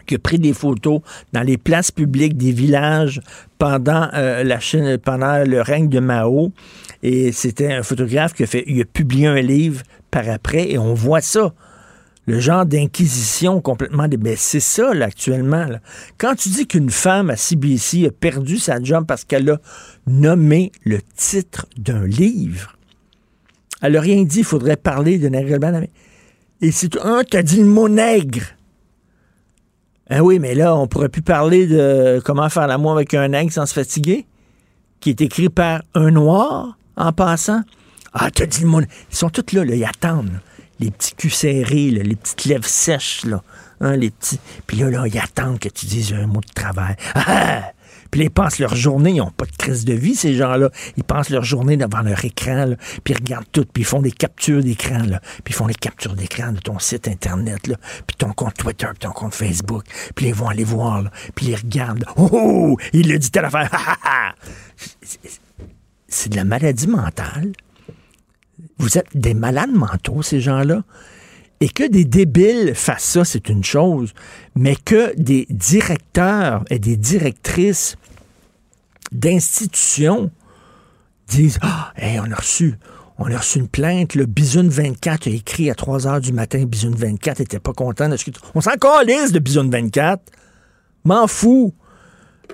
qui 0.08 0.16
a 0.16 0.18
pris 0.18 0.38
des 0.38 0.54
photos 0.54 1.00
dans 1.32 1.42
les 1.42 1.58
places 1.58 1.92
publiques 1.92 2.36
des 2.36 2.50
villages 2.50 3.20
pendant 3.58 4.08
euh, 4.14 4.42
la 4.42 4.58
Chine, 4.58 4.98
pendant 4.98 5.44
le 5.44 5.60
règne 5.60 5.88
de 5.88 6.00
Mao. 6.00 6.52
Et 7.02 7.32
c'était 7.32 7.72
un 7.72 7.82
photographe 7.82 8.34
qui 8.34 8.42
a 8.42 8.46
fait, 8.46 8.64
il 8.66 8.80
a 8.80 8.84
publié 8.84 9.26
un 9.26 9.40
livre 9.40 9.82
par 10.10 10.28
après 10.28 10.70
et 10.70 10.78
on 10.78 10.94
voit 10.94 11.20
ça. 11.20 11.54
Le 12.26 12.40
genre 12.40 12.66
d'inquisition 12.66 13.60
complètement... 13.60 14.06
Ben, 14.06 14.34
c'est 14.36 14.60
ça, 14.60 14.92
là, 14.92 15.06
actuellement. 15.06 15.66
Quand 16.18 16.34
tu 16.34 16.50
dis 16.50 16.66
qu'une 16.66 16.90
femme 16.90 17.30
à 17.30 17.36
CBC 17.36 18.06
a 18.06 18.10
perdu 18.10 18.58
sa 18.58 18.82
job 18.82 19.06
parce 19.06 19.24
qu'elle 19.24 19.48
a 19.48 19.58
nommé 20.06 20.72
le 20.84 20.98
titre 21.16 21.66
d'un 21.78 22.06
livre, 22.06 22.76
elle 23.80 23.92
n'a 23.92 24.00
rien 24.00 24.24
dit, 24.24 24.40
il 24.40 24.44
faudrait 24.44 24.76
parler 24.76 25.18
de 25.18 25.28
nègre 25.28 25.56
Et 26.60 26.70
c'est 26.72 26.98
un, 26.98 27.22
as 27.32 27.42
dit 27.42 27.58
le 27.58 27.64
mot 27.64 27.88
nègre. 27.88 28.42
Ah 30.10 30.22
oui, 30.22 30.38
mais 30.38 30.54
là, 30.54 30.74
on 30.74 30.86
pourrait 30.86 31.08
plus 31.08 31.22
parler 31.22 31.66
de 31.66 32.20
comment 32.24 32.48
faire 32.48 32.66
l'amour 32.66 32.92
avec 32.92 33.14
un 33.14 33.28
nègre 33.28 33.52
sans 33.52 33.66
se 33.66 33.74
fatiguer, 33.74 34.26
qui 35.00 35.10
est 35.10 35.20
écrit 35.20 35.48
par 35.48 35.82
un 35.94 36.10
noir 36.10 36.77
en 36.98 37.12
passant. 37.12 37.62
Ah, 38.12 38.30
t'as 38.30 38.46
dit 38.46 38.62
le 38.62 38.68
mot. 38.68 38.80
Ils 38.80 39.16
sont 39.16 39.30
tous 39.30 39.52
là, 39.52 39.64
ils 39.64 39.84
attendent. 39.84 40.40
Les 40.80 40.90
petits 40.90 41.14
culs 41.14 41.30
serrés, 41.30 41.90
les 41.90 42.16
petites 42.16 42.44
lèvres 42.44 42.66
sèches, 42.66 43.24
là. 43.24 43.42
Hein, 43.80 43.96
les 43.96 44.10
petits. 44.10 44.40
Puis 44.66 44.78
là, 44.78 45.06
ils 45.06 45.18
attendent 45.18 45.58
que 45.58 45.68
tu 45.68 45.86
dises 45.86 46.12
un 46.12 46.26
mot 46.26 46.40
de 46.40 46.52
travail. 46.52 46.96
Ah! 47.14 47.24
ah! 47.26 47.72
Puis 48.10 48.22
ils 48.22 48.30
passent 48.30 48.58
leur 48.58 48.74
journée, 48.74 49.10
ils 49.10 49.18
n'ont 49.18 49.30
pas 49.30 49.44
de 49.44 49.56
crise 49.56 49.84
de 49.84 49.92
vie, 49.92 50.14
ces 50.14 50.34
gens-là. 50.34 50.70
Ils 50.96 51.04
passent 51.04 51.30
leur 51.30 51.44
journée 51.44 51.76
devant 51.76 52.00
leur 52.00 52.24
écran, 52.24 52.72
puis 53.04 53.14
ils 53.14 53.16
regardent 53.16 53.50
tout, 53.52 53.66
puis 53.70 53.82
ils 53.82 53.86
font 53.86 54.00
des 54.00 54.12
captures 54.12 54.62
d'écran, 54.62 55.04
puis 55.44 55.52
font 55.52 55.66
des 55.66 55.74
captures 55.74 56.14
d'écran 56.14 56.52
de 56.52 56.60
ton 56.60 56.78
site 56.78 57.08
Internet, 57.08 57.60
puis 57.62 58.16
ton 58.16 58.32
compte 58.32 58.54
Twitter, 58.54 58.86
puis 58.86 59.00
ton 59.00 59.10
compte 59.10 59.34
Facebook, 59.34 59.84
puis 60.14 60.28
ils 60.28 60.34
vont 60.34 60.48
aller 60.48 60.64
voir, 60.64 61.04
puis 61.34 61.48
ils 61.48 61.56
regardent. 61.56 62.04
Oh, 62.16 62.28
oh, 62.32 62.76
il 62.92 63.12
a 63.12 63.18
dit 63.18 63.30
telle 63.30 63.44
affaire. 63.44 63.70
C'est 66.08 66.30
de 66.30 66.36
la 66.36 66.44
maladie 66.44 66.88
mentale. 66.88 67.52
Vous 68.78 68.98
êtes 68.98 69.14
des 69.14 69.34
malades 69.34 69.72
mentaux, 69.72 70.22
ces 70.22 70.40
gens-là. 70.40 70.82
Et 71.60 71.68
que 71.68 71.88
des 71.88 72.04
débiles 72.04 72.74
fassent 72.74 73.04
ça, 73.04 73.24
c'est 73.24 73.48
une 73.48 73.64
chose, 73.64 74.14
mais 74.54 74.76
que 74.76 75.12
des 75.20 75.46
directeurs 75.50 76.64
et 76.70 76.78
des 76.78 76.96
directrices 76.96 77.96
d'institutions 79.10 80.30
disent 81.26 81.58
Ah, 81.62 81.92
on 82.00 82.30
a 82.30 82.36
reçu. 82.36 82.74
On 83.18 83.28
a 83.32 83.36
reçu 83.36 83.58
une 83.58 83.66
plainte, 83.66 84.14
le 84.14 84.26
Bisoun 84.26 84.68
24 84.68 85.26
a 85.26 85.30
écrit 85.30 85.70
à 85.70 85.74
3 85.74 86.06
heures 86.06 86.20
du 86.20 86.32
matin, 86.32 86.64
Bisoun 86.64 86.94
24 86.94 87.40
n'était 87.40 87.58
pas 87.58 87.72
content 87.72 88.08
de 88.08 88.16
ce 88.16 88.24
que... 88.24 88.30
On 88.54 88.60
s'en 88.60 88.76
calisse 88.76 89.32
de 89.32 89.40
Bisoun 89.40 89.68
24. 89.68 90.22
M'en 91.02 91.26
fous. 91.26 91.74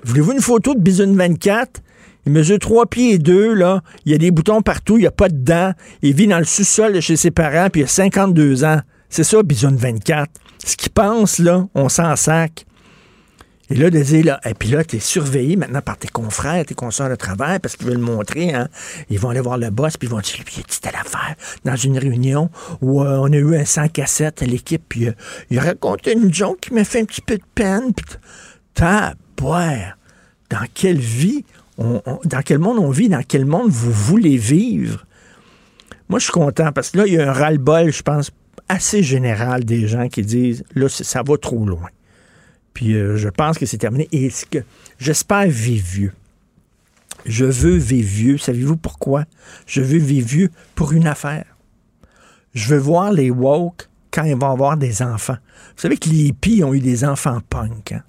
Voulez-vous 0.03 0.31
une 0.31 0.41
photo 0.41 0.73
de 0.73 0.79
Bisoun 0.79 1.15
24? 1.15 1.83
Il 2.25 2.31
mesure 2.31 2.59
trois 2.59 2.85
pieds 2.87 3.13
et 3.13 3.17
deux, 3.19 3.53
là. 3.53 3.81
Il 4.05 4.11
y 4.11 4.15
a 4.15 4.17
des 4.17 4.31
boutons 4.31 4.61
partout, 4.61 4.97
il 4.97 5.01
n'y 5.01 5.07
a 5.07 5.11
pas 5.11 5.29
de 5.29 5.37
dents. 5.37 5.73
Il 6.01 6.15
vit 6.15 6.27
dans 6.27 6.39
le 6.39 6.45
sous-sol 6.45 6.93
de 6.93 6.99
chez 6.99 7.17
ses 7.17 7.31
parents, 7.31 7.69
puis 7.69 7.81
il 7.81 7.83
a 7.85 7.87
52 7.87 8.63
ans. 8.63 8.79
C'est 9.09 9.23
ça, 9.23 9.43
Bison 9.43 9.75
24. 9.75 10.29
Ce 10.65 10.75
qu'il 10.75 10.91
pense, 10.91 11.39
là, 11.39 11.67
on 11.75 11.89
s'en 11.89 12.15
sac. 12.15 12.65
Et 13.69 13.75
là, 13.75 13.89
de 13.89 13.99
dire, 13.99 14.25
là, 14.25 14.39
et 14.45 14.53
puis 14.53 14.69
là, 14.69 14.83
tu 14.83 14.97
es 14.97 14.99
surveillé 14.99 15.55
maintenant 15.55 15.81
par 15.81 15.97
tes 15.97 16.07
confrères, 16.07 16.65
tes 16.65 16.75
consoeurs 16.75 17.09
de 17.09 17.15
travail, 17.15 17.59
parce 17.59 17.75
qu'ils 17.75 17.87
veulent 17.87 17.97
montrer, 17.97 18.53
hein. 18.53 18.67
Ils 19.09 19.19
vont 19.19 19.29
aller 19.29 19.39
voir 19.39 19.57
le 19.57 19.71
boss, 19.71 19.97
puis 19.97 20.07
ils 20.07 20.11
vont 20.11 20.19
dire, 20.19 20.41
puis 20.45 20.55
il 20.57 20.59
a 20.59 20.63
dit 20.63 20.79
telle 20.79 20.95
affaire 20.95 21.35
dans 21.63 21.75
une 21.75 21.97
réunion 21.97 22.49
où 22.81 23.03
euh, 23.03 23.17
on 23.17 23.31
a 23.31 23.37
eu 23.37 23.55
un 23.55 23.65
100 23.65 23.89
cassette 23.89 24.43
à 24.43 24.45
l'équipe, 24.45 24.83
puis 24.87 25.07
euh, 25.07 25.13
il 25.49 25.57
a 25.57 25.63
raconté 25.63 26.13
une 26.13 26.31
joke 26.31 26.59
qui 26.61 26.73
m'a 26.73 26.83
fait 26.83 27.01
un 27.01 27.05
petit 27.05 27.21
peu 27.21 27.37
de 27.37 27.43
peine, 27.55 27.93
puis 27.93 28.05
t'as 28.73 29.13
boire. 29.35 29.97
Dans 30.51 30.65
quelle 30.75 30.99
vie 30.99 31.43
dans 31.77 32.41
quel 32.43 32.59
monde 32.59 32.79
on 32.79 32.89
vit, 32.89 33.09
dans 33.09 33.23
quel 33.27 33.45
monde 33.45 33.69
vous 33.69 33.91
voulez 33.91 34.37
vivre? 34.37 35.05
Moi, 36.07 36.19
je 36.19 36.25
suis 36.25 36.33
content 36.33 36.71
parce 36.71 36.91
que 36.91 36.99
là, 36.99 37.07
il 37.07 37.13
y 37.13 37.19
a 37.19 37.29
un 37.29 37.33
ras-le-bol, 37.33 37.91
je 37.91 38.03
pense, 38.03 38.31
assez 38.69 39.03
général 39.03 39.63
des 39.65 39.87
gens 39.87 40.07
qui 40.07 40.21
disent 40.21 40.63
là, 40.73 40.87
ça 40.89 41.23
va 41.23 41.37
trop 41.37 41.65
loin. 41.65 41.89
Puis 42.73 42.93
euh, 42.93 43.17
je 43.17 43.29
pense 43.29 43.57
que 43.57 43.65
c'est 43.65 43.77
terminé. 43.77 44.07
Et 44.11 44.31
j'espère 44.99 45.47
vivre 45.47 45.85
vieux. 45.85 46.13
Je 47.25 47.45
veux 47.45 47.77
vivre 47.77 48.07
vieux. 48.07 48.37
Savez-vous 48.37 48.77
pourquoi? 48.77 49.25
Je 49.65 49.81
veux 49.81 49.97
vivre 49.97 50.27
vieux 50.27 50.49
pour 50.75 50.91
une 50.91 51.07
affaire. 51.07 51.45
Je 52.53 52.69
veux 52.69 52.79
voir 52.79 53.11
les 53.11 53.31
woke 53.31 53.89
quand 54.11 54.23
ils 54.23 54.35
vont 54.35 54.51
avoir 54.51 54.77
des 54.77 55.01
enfants. 55.01 55.37
Vous 55.75 55.81
savez 55.81 55.97
que 55.97 56.09
les 56.09 56.27
hippies 56.27 56.63
ont 56.63 56.73
eu 56.73 56.79
des 56.79 57.03
enfants 57.03 57.39
punk. 57.49 57.93
Hein? 57.93 58.03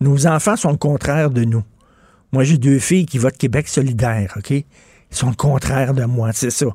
Nos 0.00 0.26
enfants 0.26 0.56
sont 0.56 0.70
le 0.70 0.76
contraire 0.76 1.30
de 1.30 1.44
nous. 1.44 1.64
Moi, 2.34 2.42
j'ai 2.42 2.58
deux 2.58 2.80
filles 2.80 3.06
qui 3.06 3.18
votent 3.18 3.36
Québec 3.36 3.68
solidaire, 3.68 4.34
OK? 4.36 4.50
Ils 4.50 4.64
sont 5.08 5.28
le 5.28 5.36
contraire 5.36 5.94
de 5.94 6.04
moi, 6.04 6.30
c'est 6.32 6.50
ça. 6.50 6.66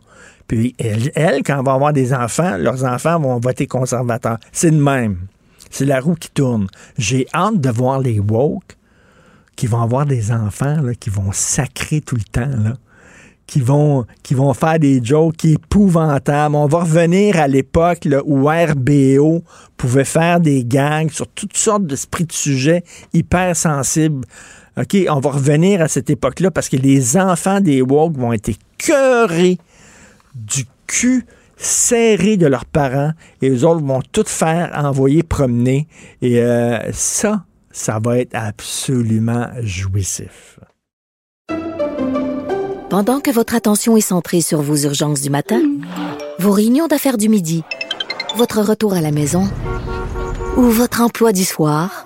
Puis, 0.47 0.73
elles, 0.79 1.11
quand 1.43 1.59
elles 1.59 1.65
vont 1.65 1.73
avoir 1.73 1.91
des 1.91 2.13
enfants, 2.13 2.55
leurs 2.55 2.85
enfants 2.85 3.19
vont 3.19 3.41
voter 3.41 3.67
conservateur. 3.67 4.37
C'est 4.53 4.71
le 4.71 4.77
même. 4.77 5.27
C'est 5.69 5.83
la 5.83 5.99
roue 5.99 6.15
qui 6.15 6.29
tourne. 6.29 6.67
J'ai 6.97 7.27
hâte 7.33 7.59
de 7.59 7.69
voir 7.69 7.99
les 7.99 8.21
woke 8.21 8.77
qui 9.57 9.67
vont 9.67 9.81
avoir 9.81 10.05
des 10.05 10.31
enfants, 10.31 10.77
qui 10.97 11.09
vont 11.09 11.33
sacrer 11.33 11.99
tout 11.99 12.15
le 12.15 12.23
temps, 12.23 12.47
là 12.63 12.75
qui 13.49 13.61
vont, 13.61 14.05
qui 14.21 14.35
vont 14.35 14.53
faire 14.53 14.77
des 14.77 15.03
jokes 15.03 15.43
épouvantables. 15.43 16.55
On 16.55 16.67
va 16.67 16.81
revenir 16.81 17.39
à 17.39 17.47
l'époque 17.47 18.07
où 18.25 18.47
RBO 18.47 19.43
pouvait 19.75 20.05
faire 20.05 20.39
des 20.39 20.63
gangs 20.63 21.09
sur 21.09 21.27
toutes 21.27 21.57
sortes 21.57 21.87
d'esprits 21.87 22.25
de 22.25 22.31
sujets 22.31 22.83
hyper 23.11 23.55
sensibles. 23.55 24.23
OK, 24.79 24.95
on 25.09 25.19
va 25.19 25.31
revenir 25.31 25.81
à 25.81 25.89
cette 25.89 26.09
époque-là 26.09 26.51
parce 26.51 26.69
que 26.69 26.77
les 26.77 27.17
enfants 27.17 27.59
des 27.59 27.81
woke 27.81 28.15
vont 28.17 28.31
être 28.31 28.51
cœurés 28.77 29.57
du 30.33 30.65
cul 30.87 31.25
serré 31.57 32.37
de 32.37 32.47
leurs 32.47 32.63
parents 32.63 33.11
et 33.41 33.49
les 33.49 33.65
autres 33.65 33.83
vont 33.83 34.01
tout 34.13 34.23
faire 34.25 34.71
envoyer 34.75 35.21
promener. 35.21 35.89
Et 36.21 36.39
euh, 36.39 36.79
ça, 36.93 37.43
ça 37.71 37.99
va 38.01 38.19
être 38.19 38.33
absolument 38.33 39.47
jouissif. 39.61 40.59
Pendant 42.89 43.19
que 43.19 43.31
votre 43.31 43.55
attention 43.55 43.97
est 43.97 44.01
centrée 44.01 44.39
sur 44.39 44.61
vos 44.61 44.77
urgences 44.77 45.19
du 45.19 45.29
matin, 45.29 45.61
vos 46.39 46.51
réunions 46.51 46.87
d'affaires 46.87 47.17
du 47.17 47.27
midi, 47.27 47.63
votre 48.37 48.61
retour 48.61 48.93
à 48.93 49.01
la 49.01 49.11
maison 49.11 49.43
ou 50.55 50.63
votre 50.63 51.01
emploi 51.01 51.33
du 51.33 51.43
soir, 51.43 52.05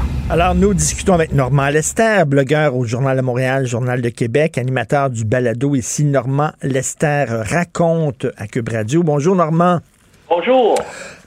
Alors, 0.31 0.55
nous 0.55 0.73
discutons 0.73 1.13
avec 1.13 1.33
Normand 1.33 1.67
Lester, 1.67 2.23
blogueur 2.25 2.77
au 2.77 2.85
Journal 2.85 3.17
de 3.17 3.21
Montréal, 3.21 3.67
Journal 3.67 4.01
de 4.01 4.07
Québec, 4.07 4.57
animateur 4.57 5.09
du 5.09 5.25
balado 5.25 5.75
ici. 5.75 6.05
Normand 6.05 6.51
Lester 6.61 7.25
raconte 7.27 8.27
à 8.37 8.47
Cube 8.47 8.69
Radio. 8.69 9.03
Bonjour, 9.03 9.35
Normand. 9.35 9.79
Bonjour. 10.29 10.75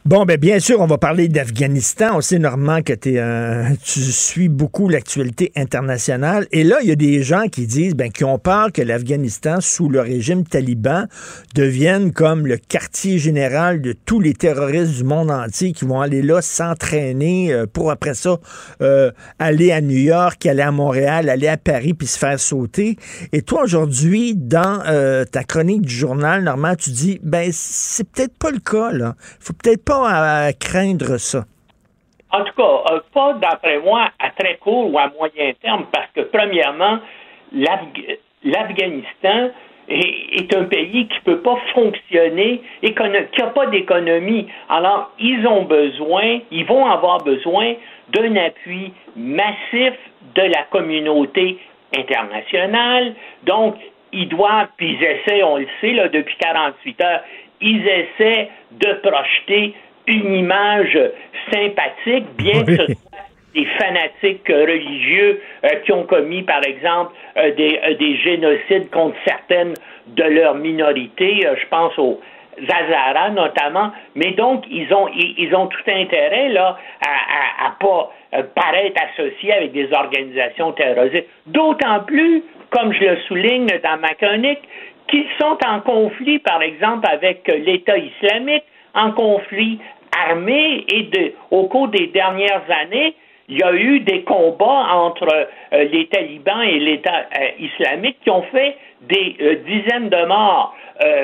Bon, 0.06 0.26
ben 0.26 0.36
bien 0.36 0.58
sûr, 0.58 0.82
on 0.82 0.86
va 0.86 0.98
parler 0.98 1.28
d'Afghanistan. 1.28 2.18
On 2.18 2.20
sait, 2.20 2.38
Normand, 2.38 2.82
que 2.82 2.92
es, 2.92 3.18
euh, 3.18 3.70
tu 3.82 4.00
suis 4.00 4.50
beaucoup 4.50 4.86
l'actualité 4.90 5.50
internationale. 5.56 6.46
Et 6.52 6.62
là, 6.62 6.76
il 6.82 6.88
y 6.90 6.92
a 6.92 6.94
des 6.94 7.22
gens 7.22 7.48
qui 7.48 7.66
disent, 7.66 7.94
ben, 7.94 8.12
qui 8.12 8.22
ont 8.22 8.38
peur 8.38 8.70
que 8.70 8.82
l'Afghanistan, 8.82 9.62
sous 9.62 9.88
le 9.88 10.02
régime 10.02 10.44
taliban, 10.44 11.04
devienne 11.54 12.12
comme 12.12 12.46
le 12.46 12.58
quartier 12.58 13.18
général 13.18 13.80
de 13.80 13.94
tous 13.94 14.20
les 14.20 14.34
terroristes 14.34 14.94
du 14.94 15.04
monde 15.04 15.30
entier 15.30 15.72
qui 15.72 15.86
vont 15.86 16.02
aller 16.02 16.20
là 16.20 16.42
s'entraîner 16.42 17.54
euh, 17.54 17.64
pour 17.64 17.90
après 17.90 18.12
ça 18.12 18.38
euh, 18.82 19.10
aller 19.38 19.72
à 19.72 19.80
New 19.80 19.96
York, 19.96 20.44
aller 20.44 20.60
à 20.60 20.70
Montréal, 20.70 21.30
aller 21.30 21.48
à 21.48 21.56
Paris 21.56 21.94
puis 21.94 22.08
se 22.08 22.18
faire 22.18 22.38
sauter. 22.38 22.98
Et 23.32 23.40
toi, 23.40 23.62
aujourd'hui, 23.62 24.34
dans 24.36 24.82
ta 25.32 25.44
chronique 25.44 25.80
du 25.80 25.94
journal, 25.94 26.44
Normand, 26.44 26.74
tu 26.76 26.90
dis, 26.90 27.20
ben, 27.22 27.48
c'est 27.54 28.06
peut-être 28.06 28.36
pas 28.36 28.50
le 28.50 28.58
cas, 28.58 28.92
là. 28.92 29.16
Faut 29.40 29.54
peut-être 29.54 29.82
pas 29.82 29.93
à 30.02 30.52
craindre 30.52 31.18
ça? 31.18 31.44
En 32.30 32.42
tout 32.42 32.54
cas, 32.56 32.94
euh, 32.94 33.00
pas 33.12 33.34
d'après 33.34 33.78
moi 33.78 34.08
à 34.18 34.30
très 34.30 34.56
court 34.56 34.92
ou 34.92 34.98
à 34.98 35.08
moyen 35.16 35.52
terme, 35.62 35.86
parce 35.92 36.08
que 36.14 36.22
premièrement, 36.22 36.98
l'Afghanistan 38.42 39.50
est, 39.88 40.54
un 40.54 40.64
pays 40.64 41.06
qui 41.08 41.18
ne 41.18 41.34
peut 41.34 41.40
pas 41.40 41.56
fonctionner 41.74 42.62
qui 42.82 42.92
n'a 42.92 43.46
pas 43.48 43.66
d'économie. 43.66 44.48
Alors, 44.68 45.12
ils 45.18 45.46
ont 45.46 45.62
besoin, 45.62 46.40
ils 46.50 46.64
vont 46.64 46.86
avoir 46.86 47.18
besoin 47.18 47.74
d'un 48.10 48.36
appui 48.36 48.92
massif 49.16 49.94
de 50.34 50.42
la 50.42 50.62
communauté 50.70 51.58
internationale. 51.96 53.14
Donc, 53.44 53.76
ils 54.12 54.28
doivent, 54.28 54.68
puis 54.76 54.96
ils 54.98 55.04
essaient, 55.04 55.42
on 55.42 55.58
le 55.58 55.66
sait, 55.80 55.92
là, 55.92 56.08
depuis 56.08 56.36
48 56.38 57.00
heures, 57.02 57.20
ils 57.60 57.86
essaient 57.86 58.50
de 58.72 58.92
projeter 58.94 59.74
une 60.06 60.34
image 60.34 60.98
sympathique, 61.52 62.26
bien 62.36 62.64
que 62.64 62.76
ce 62.76 62.86
soit 62.86 63.14
des 63.54 63.66
fanatiques 63.78 64.48
religieux 64.48 65.40
euh, 65.64 65.68
qui 65.84 65.92
ont 65.92 66.04
commis, 66.04 66.42
par 66.42 66.62
exemple, 66.64 67.12
euh, 67.36 67.54
des, 67.54 67.80
euh, 67.84 67.94
des, 67.94 68.16
génocides 68.16 68.90
contre 68.90 69.16
certaines 69.24 69.74
de 70.08 70.24
leurs 70.24 70.56
minorités. 70.56 71.40
je 71.42 71.66
pense 71.68 71.96
aux 71.98 72.20
Zazara 72.68 73.30
notamment. 73.30 73.92
Mais 74.14 74.32
donc, 74.32 74.64
ils 74.70 74.92
ont, 74.92 75.08
ils, 75.14 75.54
ont 75.54 75.66
tout 75.66 75.90
intérêt 75.90 76.50
là, 76.50 76.78
à, 77.04 77.66
à, 77.66 77.70
pas 77.80 78.12
paraître 78.54 79.00
associés 79.10 79.52
avec 79.52 79.72
des 79.72 79.92
organisations 79.92 80.72
terroristes. 80.72 81.26
D'autant 81.46 82.00
plus, 82.06 82.42
comme 82.70 82.92
je 82.92 83.04
le 83.04 83.16
souligne 83.28 83.66
dans 83.66 83.98
ma 84.00 84.14
chronique, 84.14 84.60
qu'ils 85.08 85.26
sont 85.40 85.58
en 85.66 85.80
conflit, 85.80 86.38
par 86.38 86.62
exemple, 86.62 87.06
avec 87.10 87.46
l'État 87.48 87.96
islamique, 87.96 88.64
en 88.94 89.10
conflit 89.10 89.80
armé 90.28 90.84
et 90.88 91.02
de, 91.04 91.32
au 91.50 91.64
cours 91.64 91.88
des 91.88 92.08
dernières 92.08 92.62
années, 92.82 93.14
il 93.48 93.58
y 93.58 93.62
a 93.62 93.74
eu 93.74 94.00
des 94.00 94.22
combats 94.22 94.86
entre 94.92 95.28
euh, 95.30 95.84
les 95.84 96.06
talibans 96.06 96.62
et 96.62 96.78
l'État 96.78 97.26
euh, 97.38 97.48
islamique 97.58 98.16
qui 98.22 98.30
ont 98.30 98.42
fait 98.44 98.76
des 99.02 99.36
euh, 99.40 99.56
dizaines 99.66 100.08
de 100.08 100.24
morts. 100.24 100.74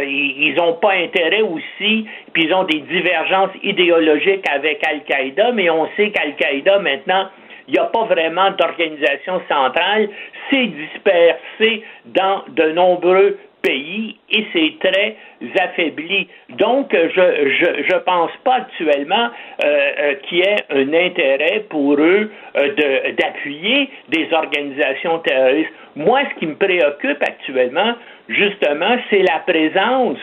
ils 0.03 0.55
n'ont 0.59 0.75
pas 0.75 0.93
intérêt 0.93 1.41
aussi, 1.41 2.07
puis 2.33 2.45
ils 2.45 2.53
ont 2.53 2.65
des 2.65 2.81
divergences 2.81 3.53
idéologiques 3.63 4.47
avec 4.51 4.87
Al-Qaïda, 4.87 5.53
mais 5.53 5.71
on 5.71 5.89
sait 5.97 6.11
qu'Al-Qaïda 6.11 6.79
maintenant 6.81 7.29
il 7.69 7.75
n'y 7.75 7.79
a 7.79 7.85
pas 7.85 8.03
vraiment 8.05 8.51
d'organisation 8.51 9.41
centrale, 9.49 10.09
c'est 10.51 10.67
dispersé 10.67 11.85
dans 12.07 12.43
de 12.49 12.73
nombreux 12.73 13.39
pays 13.63 14.17
et 14.31 14.45
c'est 14.53 14.75
très 14.81 15.17
affaibli. 15.61 16.29
Donc, 16.51 16.93
je 16.93 17.51
je, 17.51 17.83
je 17.89 17.97
pense 17.99 18.31
pas 18.45 18.57
actuellement 18.57 19.29
euh, 19.65 19.91
euh, 19.99 20.15
qu'il 20.23 20.39
y 20.39 20.41
ait 20.43 20.65
un 20.71 20.93
intérêt 20.93 21.65
pour 21.69 21.95
eux 21.95 22.31
euh, 22.57 23.13
d'appuyer 23.19 23.91
des 24.09 24.29
organisations 24.33 25.19
terroristes. 25.21 25.73
Moi, 25.97 26.21
ce 26.33 26.39
qui 26.39 26.47
me 26.47 26.55
préoccupe 26.55 27.23
actuellement, 27.23 27.95
justement, 28.29 28.97
c'est 29.11 29.23
la 29.23 29.41
présence 29.47 30.19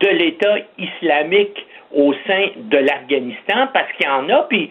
de 0.00 0.08
l'État 0.08 0.56
islamique 0.78 1.66
au 1.92 2.12
sein 2.26 2.46
de 2.56 2.78
l'Afghanistan, 2.78 3.68
parce 3.72 3.90
qu'il 3.92 4.06
y 4.06 4.10
en 4.10 4.28
a, 4.28 4.42
puis 4.42 4.70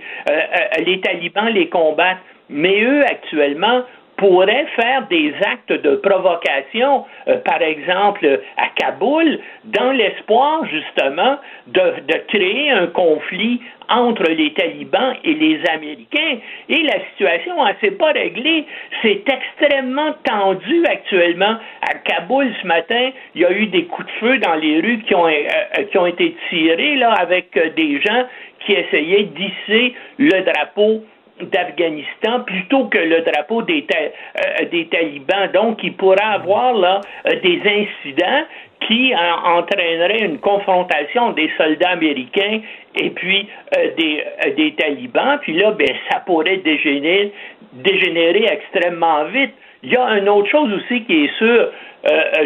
les 0.85 1.01
talibans 1.01 1.49
les 1.49 1.67
combattent. 1.67 2.19
Mais 2.49 2.81
eux, 2.81 3.03
actuellement, 3.03 3.81
pourrait 4.17 4.65
faire 4.75 5.07
des 5.07 5.33
actes 5.45 5.71
de 5.71 5.95
provocation, 5.97 7.05
euh, 7.27 7.37
par 7.37 7.61
exemple 7.61 8.41
à 8.57 8.67
Kaboul, 8.75 9.39
dans 9.65 9.91
l'espoir 9.91 10.65
justement 10.65 11.37
de, 11.67 11.81
de, 12.07 12.17
créer 12.27 12.71
un 12.71 12.87
conflit 12.87 13.61
entre 13.89 14.23
les 14.23 14.51
talibans 14.53 15.15
et 15.23 15.33
les 15.33 15.61
Américains. 15.69 16.39
Et 16.67 16.83
la 16.83 16.99
situation 17.11 17.63
ne 17.63 17.73
s'est 17.79 17.95
pas 17.95 18.11
réglée. 18.11 18.65
C'est 19.01 19.23
extrêmement 19.27 20.13
tendu 20.23 20.83
actuellement. 20.85 21.57
À 21.81 21.93
Kaboul 22.03 22.51
ce 22.61 22.67
matin, 22.67 23.11
il 23.35 23.41
y 23.41 23.45
a 23.45 23.51
eu 23.51 23.67
des 23.67 23.85
coups 23.85 24.07
de 24.07 24.19
feu 24.19 24.37
dans 24.39 24.55
les 24.55 24.81
rues 24.81 24.99
qui 25.07 25.15
ont, 25.15 25.27
euh, 25.27 25.31
euh, 25.77 25.83
qui 25.83 25.97
ont 25.97 26.07
été 26.07 26.35
tirés 26.49 26.95
là, 26.95 27.13
avec 27.13 27.57
des 27.75 28.01
gens 28.01 28.25
qui 28.65 28.73
essayaient 28.73 29.23
d'hisser 29.23 29.93
le 30.17 30.41
drapeau 30.41 31.03
d'Afghanistan 31.41 32.41
plutôt 32.41 32.85
que 32.85 32.97
le 32.97 33.21
drapeau 33.21 33.61
des, 33.61 33.85
euh, 33.95 34.65
des 34.71 34.87
talibans. 34.87 35.51
Donc, 35.53 35.83
il 35.83 35.93
pourrait 35.93 36.17
avoir 36.23 36.73
là 36.73 37.01
euh, 37.27 37.39
des 37.41 37.61
incidents 37.61 38.43
qui 38.87 39.13
entraîneraient 39.15 40.23
une 40.23 40.39
confrontation 40.39 41.31
des 41.31 41.49
soldats 41.57 41.89
américains 41.89 42.61
et 42.95 43.09
puis 43.09 43.47
euh, 43.75 43.89
des, 43.97 44.23
des 44.55 44.73
talibans. 44.73 45.39
Puis 45.41 45.53
là, 45.57 45.71
ben, 45.71 45.89
ça 46.09 46.19
pourrait 46.19 46.57
dégénérer, 46.57 47.31
dégénérer 47.73 48.45
extrêmement 48.45 49.25
vite. 49.25 49.53
Il 49.83 49.91
y 49.91 49.97
a 49.97 50.17
une 50.17 50.29
autre 50.29 50.49
chose 50.49 50.71
aussi 50.73 51.03
qui 51.03 51.25
est 51.25 51.37
sûre. 51.37 51.71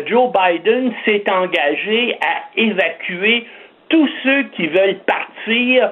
Joe 0.07 0.31
Biden 0.31 0.91
s'est 1.05 1.23
engagé 1.30 2.18
à 2.22 2.59
évacuer 2.59 3.45
tous 3.89 4.09
ceux 4.23 4.43
qui 4.55 4.68
veulent 4.68 4.99
partir 5.05 5.91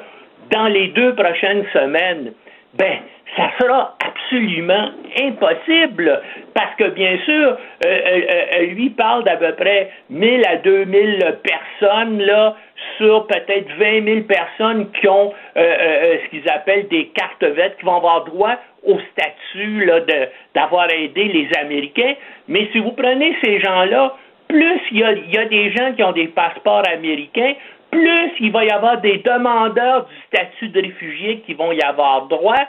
dans 0.51 0.67
les 0.67 0.87
deux 0.87 1.13
prochaines 1.13 1.65
semaines 1.73 2.33
ben, 2.73 2.99
ça 3.35 3.51
sera 3.59 3.95
absolument 4.05 4.91
impossible 5.19 6.21
parce 6.53 6.75
que, 6.75 6.89
bien 6.89 7.17
sûr, 7.25 7.47
euh, 7.51 7.57
euh, 7.85 8.21
euh, 8.53 8.65
lui 8.67 8.89
parle 8.89 9.23
d'à 9.23 9.37
peu 9.37 9.53
près 9.53 9.91
1000 10.09 10.45
à 10.47 10.57
2000 10.57 11.37
personnes, 11.43 12.21
là, 12.21 12.55
sur 12.97 13.27
peut-être 13.27 13.69
20 13.77 14.03
000 14.03 14.21
personnes 14.21 14.91
qui 14.99 15.07
ont 15.07 15.33
ce 15.55 16.29
qu'ils 16.29 16.49
appellent 16.49 16.87
des 16.87 17.07
cartes 17.07 17.43
vertes, 17.43 17.77
qui 17.77 17.85
vont 17.85 17.97
avoir 17.97 18.23
droit 18.25 18.55
au 18.85 18.97
statut 19.11 19.85
là, 19.85 19.99
d'avoir 20.55 20.91
aidé 20.91 21.25
les 21.25 21.49
Américains. 21.59 22.15
Mais 22.47 22.67
si 22.71 22.79
vous 22.79 22.91
prenez 22.91 23.35
ces 23.43 23.59
gens-là, 23.59 24.15
plus 24.47 24.81
il 24.91 24.99
y 24.99 25.03
a, 25.03 25.11
y 25.13 25.37
a 25.37 25.45
des 25.45 25.71
gens 25.71 25.93
qui 25.93 26.03
ont 26.03 26.11
des 26.11 26.27
passeports 26.27 26.87
américains, 26.87 27.53
plus 27.91 28.31
il 28.39 28.51
va 28.51 28.65
y 28.65 28.69
avoir 28.69 29.01
des 29.01 29.17
demandeurs 29.19 30.05
du 30.05 30.15
statut 30.27 30.69
de 30.69 30.81
réfugié 30.81 31.41
qui 31.41 31.53
vont 31.53 31.71
y 31.71 31.81
avoir 31.81 32.27
droit. 32.27 32.67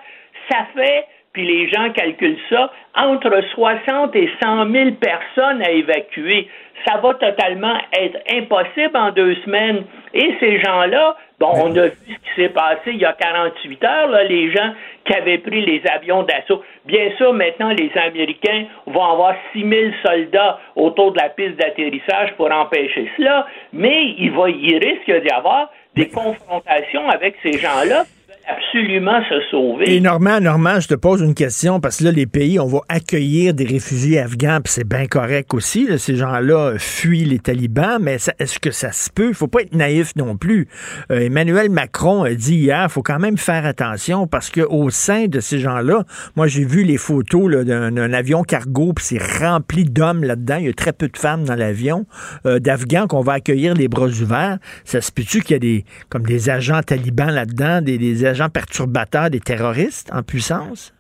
Ça 0.51 0.67
fait, 0.75 1.07
puis 1.32 1.47
les 1.47 1.69
gens 1.70 1.90
calculent 1.93 2.39
ça, 2.48 2.73
entre 2.97 3.40
60 3.55 4.16
et 4.16 4.28
100 4.43 4.70
000 4.70 4.90
personnes 4.93 5.62
à 5.62 5.70
évacuer. 5.70 6.48
Ça 6.86 6.97
va 6.97 7.15
totalement 7.15 7.77
être 7.93 8.19
impossible 8.32 8.97
en 8.97 9.12
deux 9.12 9.36
semaines. 9.44 9.85
Et 10.12 10.35
ces 10.40 10.61
gens-là, 10.61 11.16
bon, 11.39 11.52
on 11.55 11.77
a 11.77 11.85
vu 11.85 11.93
ce 12.09 12.15
qui 12.15 12.35
s'est 12.35 12.48
passé 12.48 12.86
il 12.86 12.97
y 12.97 13.05
a 13.05 13.12
48 13.12 13.85
heures, 13.85 14.09
là, 14.09 14.24
les 14.24 14.51
gens 14.51 14.73
qui 15.05 15.15
avaient 15.15 15.39
pris 15.39 15.65
les 15.65 15.82
avions 15.89 16.24
d'assaut. 16.24 16.65
Bien 16.86 17.11
sûr, 17.16 17.32
maintenant, 17.32 17.70
les 17.70 17.93
Américains 17.97 18.65
vont 18.86 19.05
avoir 19.05 19.35
6 19.52 19.69
000 19.69 19.90
soldats 20.05 20.59
autour 20.74 21.12
de 21.12 21.19
la 21.19 21.28
piste 21.28 21.57
d'atterrissage 21.57 22.32
pour 22.36 22.51
empêcher 22.51 23.09
cela, 23.16 23.47
mais 23.73 24.15
il, 24.19 24.32
va, 24.32 24.48
il 24.48 24.78
risque 24.78 25.23
d'y 25.23 25.31
avoir 25.31 25.70
des 25.94 26.09
confrontations 26.09 27.09
avec 27.09 27.36
ces 27.43 27.59
gens-là 27.59 28.05
absolument 28.51 29.20
se 29.28 29.40
sauver. 29.51 29.94
Et 29.94 30.01
Normand, 30.01 30.40
Normand, 30.40 30.81
je 30.81 30.89
te 30.89 30.94
pose 30.94 31.20
une 31.20 31.35
question 31.35 31.81
parce 31.81 31.98
que 31.98 32.05
là, 32.05 32.12
les 32.12 32.27
pays, 32.27 32.59
on 32.59 32.66
va 32.66 32.81
accueillir 32.89 33.55
des 33.55 33.64
réfugiés 33.64 34.18
afghans, 34.18 34.60
puis 34.62 34.72
c'est 34.72 34.89
bien 34.89 35.06
correct 35.06 35.55
aussi. 35.55 35.86
ces 35.98 36.16
gens-là 36.16 36.74
fuient 36.78 37.24
les 37.24 37.39
talibans, 37.39 37.98
mais 38.01 38.16
est-ce 38.39 38.59
que 38.59 38.70
ça 38.70 38.93
se 38.93 39.10
peut? 39.10 39.28
Il 39.28 39.35
faut 39.35 39.48
pas 39.48 39.62
être 39.62 39.74
naïf 39.74 40.14
non 40.16 40.36
plus. 40.36 40.68
Euh, 41.10 41.20
Emmanuel 41.20 41.70
Macron 41.70 42.24
a 42.24 42.35
dit 42.35 42.56
hier, 42.56 42.90
faut 42.90 43.02
quand 43.02 43.18
même 43.18 43.39
faire 43.39 43.66
attention 43.66 44.27
parce 44.27 44.51
qu'au 44.51 44.90
sein 44.90 45.27
de 45.27 45.40
ces 45.40 45.59
gens-là, 45.59 46.05
moi 46.36 46.47
j'ai 46.47 46.64
vu 46.64 46.85
les 46.85 46.97
photos 46.97 47.64
d'un 47.64 48.12
avion 48.12 48.43
cargo, 48.43 48.93
puis 48.93 49.05
c'est 49.05 49.22
rempli 49.43 49.85
d'hommes 49.85 50.24
là-dedans. 50.24 50.56
Il 50.59 50.66
y 50.66 50.68
a 50.68 50.72
très 50.72 50.93
peu 50.93 51.09
de 51.09 51.16
femmes 51.16 51.44
dans 51.44 51.55
l'avion, 51.55 52.06
euh, 52.47 52.59
d'Afghans 52.59 53.06
qu'on 53.06 53.22
va 53.22 53.35
accueillir 53.35 53.74
les 53.74 53.89
bras 53.89 54.09
ouverts. 54.09 54.59
Ça 54.85 55.01
se 55.01 55.12
peut-tu 55.12 55.40
qu'il 55.40 55.52
y 55.52 55.56
a 55.56 55.59
des 55.59 55.85
comme 56.09 56.24
des 56.24 56.51
agents 56.51 56.82
talibans 56.82 57.31
là-dedans, 57.31 57.82
des, 57.82 57.98
des 57.98 58.24
agents 58.24 58.40
perturbateurs, 58.49 59.31
des 59.31 59.41
terroristes 59.41 60.11
en 60.12 60.23
puissance? 60.23 60.95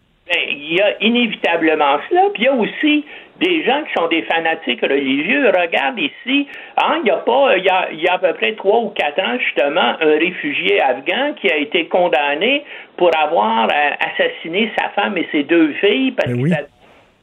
il 0.70 0.76
y 0.76 0.80
a 0.80 1.02
inévitablement 1.02 1.98
cela. 2.08 2.22
Puis 2.32 2.42
il 2.42 2.46
y 2.46 2.48
a 2.48 2.54
aussi 2.54 3.04
des 3.40 3.64
gens 3.64 3.82
qui 3.84 3.92
sont 3.96 4.08
des 4.08 4.22
fanatiques 4.22 4.82
religieux. 4.82 5.48
Regarde 5.48 5.98
ici, 5.98 6.46
hein, 6.76 7.00
il 7.02 7.08
y 7.08 7.10
a 7.10 7.16
pas, 7.16 7.56
il 7.56 7.64
y 7.64 7.68
a, 7.68 7.88
il 7.90 8.00
y 8.00 8.06
a 8.06 8.14
à 8.14 8.18
peu 8.18 8.32
près 8.34 8.52
trois 8.54 8.80
ou 8.80 8.90
quatre 8.90 9.18
ans, 9.20 9.38
justement, 9.38 9.96
un 10.00 10.18
réfugié 10.18 10.80
afghan 10.80 11.32
qui 11.40 11.50
a 11.50 11.56
été 11.56 11.86
condamné 11.86 12.64
pour 12.96 13.10
avoir 13.16 13.64
euh, 13.64 13.90
assassiné 13.98 14.70
sa 14.78 14.90
femme 14.90 15.16
et 15.16 15.26
ses 15.32 15.42
deux 15.42 15.72
filles 15.74 16.12
parce 16.12 16.28
Ben 16.28 16.36
qu'il 16.36 16.56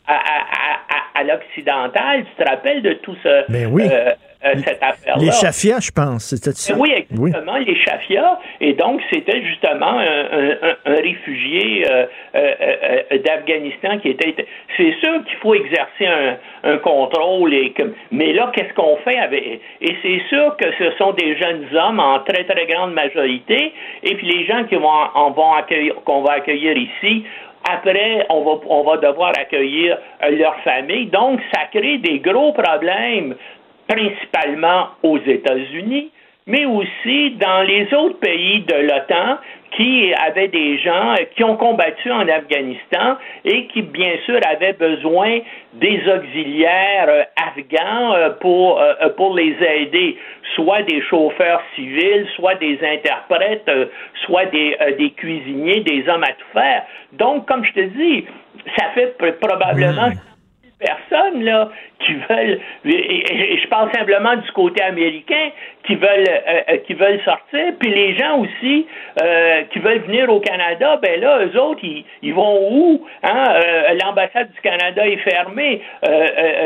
à, 0.07 0.13
à, 0.15 1.17
à, 1.17 1.19
à 1.19 1.23
l'occidental. 1.23 2.25
Tu 2.25 2.43
te 2.43 2.49
rappelles 2.49 2.81
de 2.81 2.93
tout 2.93 3.15
ce, 3.23 3.51
Ben 3.51 3.67
oui. 3.71 3.83
euh, 3.91 4.11
euh, 4.45 4.53
cette 4.63 4.81
affaire-là? 4.83 5.23
Les 5.23 5.31
chafias, 5.31 5.79
je 5.81 5.91
pense, 5.91 6.25
c'était 6.25 6.51
ça? 6.51 6.75
Oui, 6.77 6.93
exactement, 6.95 7.57
les 7.57 7.75
chafias. 7.83 8.39
Et 8.61 8.73
donc, 8.73 9.01
c'était 9.11 9.41
justement 9.43 9.97
un, 9.99 10.25
un- 10.31 10.57
un- 10.69 10.77
un 10.85 10.95
réfugié 10.95 11.85
euh, 11.89 12.05
euh, 12.35 12.53
euh, 13.11 13.17
d'Afghanistan 13.19 13.97
qui 13.99 14.09
était. 14.09 14.35
C'est 14.77 14.93
sûr 15.03 15.23
qu'il 15.25 15.37
faut 15.41 15.55
exercer 15.55 16.05
un, 16.05 16.37
un 16.63 16.77
contrôle. 16.77 17.53
Et 17.53 17.71
que- 17.71 17.93
mais 18.11 18.31
là, 18.33 18.51
qu'est-ce 18.55 18.73
qu'on 18.75 18.97
fait 18.97 19.17
avec. 19.17 19.59
Et 19.81 19.95
c'est 20.03 20.21
sûr 20.29 20.55
que 20.57 20.65
ce 20.77 20.91
sont 20.97 21.13
des 21.13 21.35
jeunes 21.37 21.65
hommes 21.75 21.99
en 21.99 22.19
très, 22.19 22.43
très 22.43 22.65
grande 22.67 22.93
majorité. 22.93 23.73
Et 24.03 24.15
puis 24.15 24.27
les 24.27 24.45
gens 24.45 24.63
qui 24.65 24.75
vont, 24.75 24.87
en 25.15 25.31
vont 25.31 25.53
accueillir, 25.53 25.95
qu'on 26.05 26.21
va 26.21 26.33
accueillir 26.33 26.77
ici, 26.77 27.25
après, 27.69 28.25
on 28.29 28.41
va, 28.43 28.59
on 28.67 28.83
va 28.83 28.97
devoir 28.97 29.33
accueillir 29.37 29.97
euh, 30.23 30.31
leur 30.31 30.55
famille. 30.61 31.07
Donc, 31.07 31.39
ça 31.53 31.65
crée 31.71 31.97
des 31.97 32.19
gros 32.19 32.53
problèmes, 32.53 33.35
principalement 33.87 34.89
aux 35.03 35.19
États-Unis, 35.19 36.11
mais 36.47 36.65
aussi 36.65 37.31
dans 37.31 37.61
les 37.61 37.93
autres 37.93 38.19
pays 38.19 38.61
de 38.61 38.75
l'OTAN 38.75 39.37
qui 39.75 40.13
avaient 40.13 40.47
des 40.47 40.77
gens 40.79 41.11
euh, 41.11 41.25
qui 41.35 41.43
ont 41.43 41.57
combattu 41.57 42.09
en 42.09 42.27
Afghanistan 42.27 43.17
et 43.43 43.67
qui, 43.67 43.81
bien 43.81 44.13
sûr, 44.25 44.39
avaient 44.49 44.73
besoin 44.73 45.39
des 45.73 46.01
auxiliaires 46.09 47.09
euh, 47.09 47.23
afghans 47.35 48.13
euh, 48.15 48.29
pour, 48.39 48.81
pour 49.17 49.35
les 49.35 49.55
aider, 49.61 50.17
soit 50.55 50.81
des 50.83 51.01
chauffeurs 51.01 51.61
civils, 51.75 52.25
soit 52.35 52.55
des 52.55 52.79
interprètes, 52.81 53.69
soit 54.25 54.45
des, 54.45 54.77
des 54.97 55.11
cuisiniers, 55.11 55.81
des 55.81 56.07
hommes 56.09 56.23
à 56.23 56.27
tout 56.31 56.51
faire. 56.53 56.83
Donc, 57.13 57.45
comme 57.47 57.63
je 57.65 57.73
te 57.73 57.81
dis, 57.81 58.25
ça 58.77 58.85
fait 58.95 59.15
pr- 59.19 59.33
probablement 59.33 60.09
personnes 60.79 61.43
là 61.43 61.69
qui 61.99 62.13
veulent 62.13 62.59
je 62.83 63.67
parle 63.67 63.91
simplement 63.93 64.35
du 64.35 64.51
côté 64.51 64.83
américain 64.83 65.49
qui 65.85 65.95
veulent 65.95 66.29
euh, 66.29 66.61
euh, 66.69 66.77
qui 66.85 66.93
veulent 66.93 67.21
sortir. 67.23 67.73
Puis 67.79 67.89
les 67.89 68.15
gens 68.17 68.39
aussi 68.39 68.85
euh, 69.21 69.63
qui 69.71 69.79
veulent 69.79 69.99
venir 69.99 70.29
au 70.31 70.39
Canada 70.39 70.99
ben 71.01 71.19
là 71.19 71.45
eux 71.45 71.59
autres 71.59 71.83
ils, 71.83 72.05
ils 72.21 72.33
vont 72.33 72.59
où 72.71 73.05
hein? 73.23 73.45
Euh, 73.55 73.93
l'ambassade 74.03 74.51
du 74.51 74.61
Canada 74.61 75.07
est 75.07 75.17
fermée. 75.17 75.81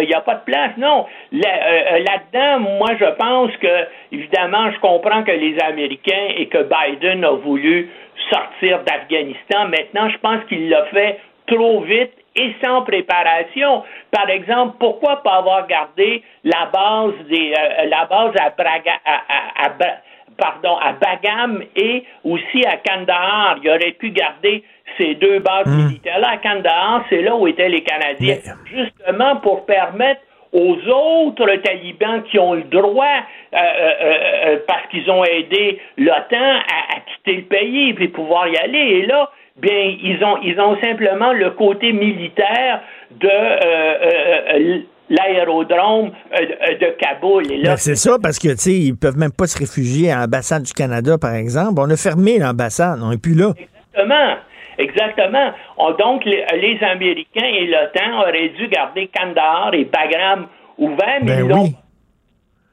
Il 0.01 0.07
n'y 0.07 0.13
a 0.13 0.21
pas 0.21 0.35
de 0.35 0.43
place. 0.45 0.71
Non. 0.77 1.05
Là- 1.31 1.59
euh, 1.63 1.99
là-dedans 1.99 2.59
moi 2.77 2.89
je 2.99 3.05
pense 3.05 3.55
que 3.57 3.87
évidemment 4.11 4.71
je 4.71 4.79
comprends 4.79 5.23
que 5.23 5.31
les 5.31 5.57
Américains 5.59 6.27
et 6.37 6.47
que 6.47 6.67
Biden 6.67 7.23
a 7.23 7.31
voulu 7.31 7.89
sortir 8.29 8.81
d'Afghanistan. 8.83 9.65
Maintenant 9.69 10.09
je 10.09 10.17
pense 10.17 10.43
qu'il 10.49 10.69
l'a 10.69 10.85
fait 10.85 11.19
trop 11.47 11.81
vite 11.81 12.11
et 12.35 12.53
sans 12.63 12.81
préparation. 12.83 13.83
Par 14.11 14.29
exemple, 14.29 14.75
pourquoi 14.79 15.17
pas 15.23 15.35
avoir 15.37 15.67
gardé 15.67 16.23
la 16.43 16.65
base 16.71 17.13
des 17.29 17.53
euh, 17.57 17.85
la 17.89 18.05
base 18.05 18.33
à 18.39 18.49
Braga 18.51 18.93
à, 19.05 19.15
à- 19.15 19.65
à 19.65 19.69
Bra- 19.69 19.97
pardon 20.37 20.77
à 20.77 20.93
Bagam 20.93 21.61
et 21.75 22.03
aussi 22.23 22.65
à 22.65 22.77
Kandahar. 22.77 23.57
Il 23.63 23.69
aurait 23.69 23.91
pu 23.91 24.09
garder 24.11 24.63
ces 24.97 25.15
deux 25.15 25.39
bases 25.39 25.67
militaires-là. 25.87 26.29
À 26.31 26.37
Kandahar, 26.37 27.03
c'est 27.09 27.21
là 27.21 27.35
où 27.35 27.47
étaient 27.47 27.69
les 27.69 27.83
Canadiens, 27.83 28.37
justement 28.65 29.35
pour 29.37 29.65
permettre 29.65 30.21
aux 30.53 30.75
autres 30.89 31.49
talibans 31.57 32.23
qui 32.23 32.37
ont 32.39 32.53
le 32.55 32.63
droit, 32.63 33.05
euh, 33.53 33.57
euh, 33.57 33.93
euh, 34.47 34.57
parce 34.67 34.85
qu'ils 34.87 35.09
ont 35.09 35.23
aidé 35.23 35.79
l'OTAN 35.97 36.35
à, 36.41 36.95
à 36.95 36.99
quitter 37.07 37.35
le 37.37 37.43
pays 37.43 37.95
et 37.99 38.07
pouvoir 38.09 38.47
y 38.49 38.57
aller. 38.57 38.79
Et 38.79 39.05
là, 39.05 39.29
bien, 39.57 39.95
ils 40.03 40.19
ont, 40.23 40.37
ils 40.43 40.59
ont 40.59 40.79
simplement 40.81 41.33
le 41.33 41.51
côté 41.51 41.91
militaire 41.93 42.81
de 43.19 43.27
euh, 43.27 43.59
euh, 44.05 44.57
euh, 44.57 44.77
l'aérodrome 45.09 46.11
de- 46.31 46.97
Kaboul. 46.97 47.43
Là, 47.47 47.71
Ben, 47.71 47.77
c'est 47.77 47.95
ça, 47.95 48.17
parce 48.21 48.39
que, 48.39 48.49
tu 48.49 48.57
sais, 48.57 48.73
ils 48.73 48.95
peuvent 48.95 49.17
même 49.17 49.31
pas 49.33 49.47
se 49.47 49.57
réfugier 49.57 50.11
à 50.11 50.19
l'ambassade 50.21 50.63
du 50.63 50.73
Canada, 50.73 51.17
par 51.17 51.35
exemple. 51.35 51.79
On 51.81 51.89
a 51.89 51.97
fermé 51.97 52.37
l'ambassade, 52.39 52.99
on 53.03 53.09
n'est 53.09 53.17
plus 53.17 53.35
là. 53.35 53.53
Exactement. 53.57 54.35
Exactement. 54.77 55.51
On- 55.77 55.91
donc, 55.93 56.23
les, 56.25 56.43
les 56.59 56.79
Américains 56.83 57.45
et 57.45 57.67
l'OTAN 57.67 58.21
auraient 58.21 58.49
dû 58.57 58.67
garder 58.69 59.09
Kandahar 59.13 59.73
et 59.73 59.85
Bagram 59.85 60.47
ouverts, 60.77 61.19
mais 61.21 61.35
Ben 61.35 61.45
ils 61.45 61.49
l'ont 61.49 61.63
oui. 61.63 61.75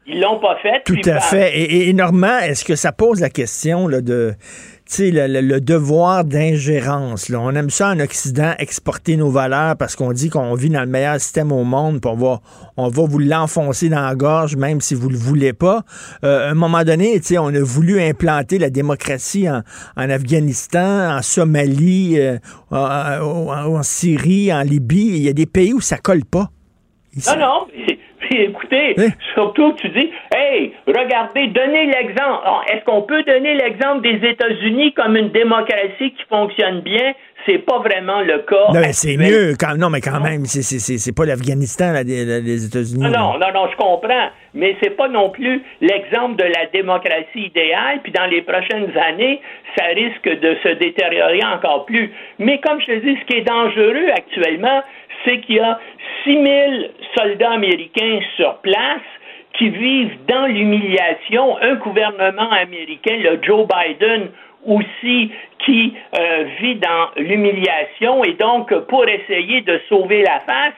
ils 0.07 0.21
l'ont 0.21 0.39
pas 0.39 0.57
fait. 0.63 0.83
Tout 0.87 0.97
à 1.07 1.15
par- 1.15 1.25
fait. 1.25 1.59
Et, 1.59 1.89
et 1.89 1.93
Normand, 1.93 2.39
est-ce 2.39 2.65
que 2.65 2.77
ça 2.77 2.93
pose 2.93 3.21
la 3.21 3.29
question 3.31 3.89
là, 3.89 4.01
de 4.01 4.33
le, 4.99 5.27
le- 5.27 5.41
le 5.41 5.61
devoir 5.61 6.25
d'ingérence? 6.25 7.31
On 7.31 7.55
aime 7.55 7.71
ça 7.71 7.91
en 7.91 8.01
Occident, 8.01 8.53
exporter 8.59 9.17
nos 9.17 9.31
valeurs 9.31 9.77
parce 9.77 9.95
qu'on 9.97 10.13
dit 10.13 10.31
qu'on 10.31 10.55
vit 10.55 10.71
dans 10.71 10.81
le 10.81 10.87
meilleur 10.87 11.21
système 11.21 11.53
au 11.53 11.65
monde, 11.65 12.01
puis 12.01 12.11
on 12.11 12.17
va, 12.17 12.41
on 12.77 12.89
va 12.89 13.03
vous 13.05 13.19
l'enfoncer 13.19 13.89
dans 13.89 14.01
la 14.01 14.15
gorge, 14.15 14.57
même 14.57 14.81
si 14.81 14.95
vous 14.95 15.09
le 15.09 15.17
voulez 15.19 15.53
pas. 15.53 15.83
Euh, 16.25 16.49
à 16.49 16.51
un 16.51 16.55
moment 16.55 16.85
donné, 16.85 17.21
on 17.39 17.55
a 17.55 17.61
voulu 17.63 18.01
implanter 18.01 18.59
la 18.59 18.71
démocratie 18.71 19.49
en, 19.49 19.63
Afghanistan, 19.97 21.17
en 21.17 21.23
Somalie, 21.23 22.19
euh, 22.19 22.39
en 22.71 23.83
Syrie, 23.83 24.53
en 24.53 24.63
Libye. 24.63 25.09
Il 25.17 25.23
y 25.23 25.29
a 25.29 25.33
des 25.33 25.47
pays 25.47 25.73
où 25.73 25.81
ça 25.81 25.99
colle 25.99 26.25
pas. 26.25 26.51
Non, 27.27 27.39
non. 27.39 27.67
Écoutez, 28.37 28.95
surtout 29.35 29.73
que 29.75 29.81
tu 29.83 29.89
dis, 29.91 30.11
hey, 30.35 30.73
regardez, 30.87 31.47
donnez 31.49 31.87
l'exemple. 31.87 32.43
Est-ce 32.73 32.85
qu'on 32.85 33.03
peut 33.03 33.23
donner 33.25 33.55
l'exemple 33.55 34.03
des 34.03 34.27
États-Unis 34.29 34.93
comme 34.95 35.17
une 35.17 35.31
démocratie 35.31 36.13
qui 36.13 36.23
fonctionne 36.29 36.81
bien? 36.81 37.13
C'est 37.47 37.59
pas 37.59 37.79
vraiment 37.79 38.21
le 38.21 38.39
cas. 38.41 38.67
Non, 38.75 38.81
mais 38.81 38.93
c'est 38.93 39.17
mieux. 39.17 39.55
Quand, 39.59 39.77
non, 39.79 39.89
mais 39.91 40.01
quand 40.01 40.21
même, 40.21 40.45
c'est- 40.45 40.61
c'est 40.63 40.79
c'est- 40.81 40.99
c'est 40.99 41.15
pas 41.15 41.25
l'Afghanistan, 41.25 41.93
les 42.05 42.67
États-Unis. 42.67 43.05
Non, 43.05 43.11
non, 43.11 43.39
non, 43.39 43.53
non, 43.55 43.69
je 43.71 43.77
comprends. 43.77 44.29
Mais 44.55 44.77
c'est 44.83 44.97
pas 44.97 45.09
non 45.09 45.31
plus 45.31 45.63
l'exemple 45.81 46.37
de 46.37 46.45
la 46.45 46.67
démocratie 46.73 47.47
idéale. 47.47 48.01
Puis 48.03 48.13
dans 48.13 48.27
les 48.27 48.43
prochaines 48.43 48.91
années, 48.99 49.41
ça 49.77 49.85
risque 49.95 50.29
de 50.29 50.57
se 50.63 50.69
détériorer 50.79 51.41
encore 51.45 51.87
plus. 51.87 52.11
Mais 52.39 52.59
comme 52.61 52.81
je 52.81 52.87
te 52.87 52.97
dis, 53.05 53.17
ce 53.21 53.25
qui 53.27 53.39
est 53.39 53.45
dangereux 53.49 54.09
actuellement, 54.17 54.83
c'est 55.25 55.39
qu'il 55.41 55.57
y 55.57 55.61
a 55.61 55.79
6000 56.25 56.91
soldats 57.17 57.53
américains 57.53 58.21
sur 58.37 58.57
place 58.59 59.01
qui 59.55 59.69
vivent 59.71 60.17
dans 60.27 60.47
l'humiliation. 60.47 61.57
Un 61.61 61.75
gouvernement 61.77 62.51
américain, 62.51 63.17
le 63.19 63.39
Joe 63.43 63.67
Biden, 63.67 64.29
aussi 64.67 65.31
qui 65.65 65.95
euh, 66.19 66.45
vit 66.61 66.77
dans 66.77 67.09
l'humiliation 67.17 68.25
et 68.25 68.33
donc 68.35 68.73
pour 68.87 69.07
essayer 69.09 69.61
de 69.63 69.81
sauver 69.89 70.23
la 70.23 70.41
face, 70.41 70.75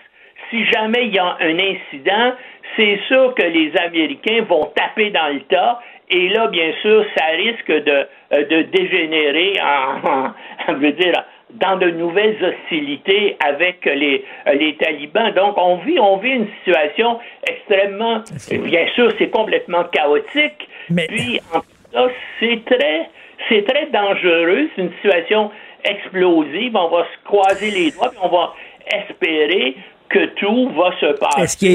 si 0.51 0.65
jamais 0.67 1.07
il 1.07 1.15
y 1.15 1.19
a 1.19 1.37
un 1.41 1.59
incident, 1.59 2.33
c'est 2.77 2.99
sûr 3.09 3.35
que 3.35 3.43
les 3.47 3.73
Américains 3.79 4.43
vont 4.49 4.67
taper 4.77 5.11
dans 5.11 5.29
le 5.33 5.41
tas. 5.43 5.81
Et 6.09 6.29
là, 6.29 6.49
bien 6.49 6.73
sûr, 6.83 7.05
ça 7.17 7.27
risque 7.37 7.71
de, 7.71 8.07
euh, 8.33 8.63
dégénérer 8.73 9.55
en, 9.63 10.09
en- 10.11 10.35
je 10.69 10.73
veux 10.75 10.93
dire, 10.93 11.13
dans 11.55 11.77
de 11.77 11.91
nouvelles 11.91 12.37
hostilités 12.43 13.37
avec 13.41 13.85
les, 13.85 14.25
les 14.55 14.77
talibans. 14.77 15.33
Donc, 15.33 15.55
on 15.57 15.77
vit, 15.77 15.99
on 15.99 16.17
vit 16.19 16.31
une 16.31 16.49
situation 16.59 17.19
extrêmement, 17.49 18.23
bien 18.51 18.87
sûr, 18.95 19.13
c'est 19.19 19.31
complètement 19.31 19.85
chaotique. 19.85 20.69
Puis, 20.89 21.41
en 21.55 21.61
tout 21.61 21.67
cas, 21.93 22.09
c'est 22.39 22.65
très, 22.65 23.09
c'est 23.49 23.65
très 23.67 23.87
dangereux. 23.87 24.69
C'est 24.75 24.83
une 24.83 24.93
situation 24.95 25.51
explosive. 25.85 26.77
On 26.77 26.89
va 26.89 27.05
se 27.05 27.25
croiser 27.25 27.71
les 27.71 27.91
doigts, 27.93 28.11
puis 28.11 28.19
on 28.23 28.29
va 28.29 28.55
espérer 28.93 29.77
que 30.11 30.27
tout 30.41 30.69
va 30.75 30.91
se 31.01 31.17
passer. 31.19 31.41
Est-ce 31.43 31.57
que, 31.57 31.67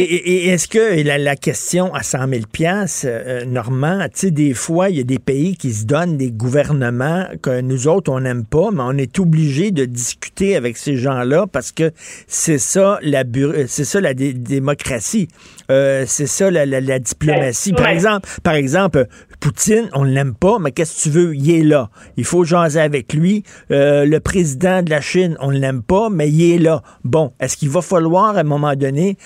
est-ce 0.54 0.68
que 0.68 1.04
la, 1.08 1.18
la 1.18 1.36
question 1.38 1.94
à 1.94 2.04
100 2.04 2.28
000 2.28 2.42
piastres, 2.52 3.08
euh, 3.10 3.46
Normand, 3.46 4.04
tu 4.06 4.10
sais, 4.28 4.32
des 4.32 4.54
fois, 4.54 4.90
il 4.90 4.98
y 4.98 5.00
a 5.00 5.04
des 5.04 5.20
pays 5.20 5.56
qui 5.56 5.72
se 5.72 5.86
donnent 5.86 6.18
des 6.18 6.32
gouvernements 6.32 7.26
que 7.42 7.62
nous 7.62 7.88
autres, 7.88 8.12
on 8.12 8.20
n'aime 8.20 8.46
pas, 8.46 8.72
mais 8.72 8.82
on 8.84 8.98
est 8.98 9.20
obligé 9.20 9.72
de 9.72 9.86
discuter 9.86 10.56
avec 10.58 10.76
ces 10.76 10.98
gens-là 10.98 11.46
parce 11.52 11.72
que 11.72 11.92
c'est 12.28 12.58
ça 12.58 13.00
la, 13.02 13.24
euh, 13.38 13.66
c'est 13.68 13.86
ça 13.86 14.02
la 14.02 14.14
dé- 14.14 14.34
démocratie. 14.34 15.28
Euh, 15.72 16.04
c'est 16.06 16.28
ça 16.28 16.52
la, 16.52 16.66
la- 16.66 16.82
la 16.82 17.00
diplomatie. 17.00 17.72
Par 17.74 17.88
exemple, 17.88 18.28
par 18.44 18.56
exemple, 18.56 19.08
Poutine, 19.40 19.90
on 19.94 20.04
l'aime 20.04 20.36
pas, 20.36 20.58
mais 20.60 20.72
qu'est-ce 20.72 20.98
que 20.98 21.10
tu 21.10 21.16
veux? 21.16 21.36
Il 21.36 21.52
est 21.52 21.64
là. 21.64 21.90
Il 22.18 22.26
faut 22.26 22.44
jaser 22.44 22.80
avec 22.80 23.14
lui. 23.14 23.44
Euh, 23.72 24.06
le 24.06 24.20
président 24.20 24.82
de 24.82 24.90
la 24.90 25.02
Chine, 25.02 25.38
on 25.40 25.50
l'aime 25.50 25.84
pas, 25.84 26.10
mais 26.10 26.30
il 26.30 26.56
est 26.56 26.60
là. 26.60 26.82
Bon, 27.04 27.32
est-ce 27.40 27.58
qu'il 27.58 27.70
va 27.70 27.82
falloir, 27.82 28.38
à 28.38 28.42
un 28.42 28.44
moment 28.44 28.76
donné, 28.76 29.18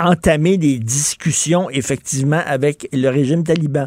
entamer 0.00 0.56
des 0.58 0.78
discussions, 0.78 1.70
effectivement, 1.70 2.40
avec 2.46 2.88
le 2.92 3.08
régime 3.08 3.44
taliban? 3.44 3.86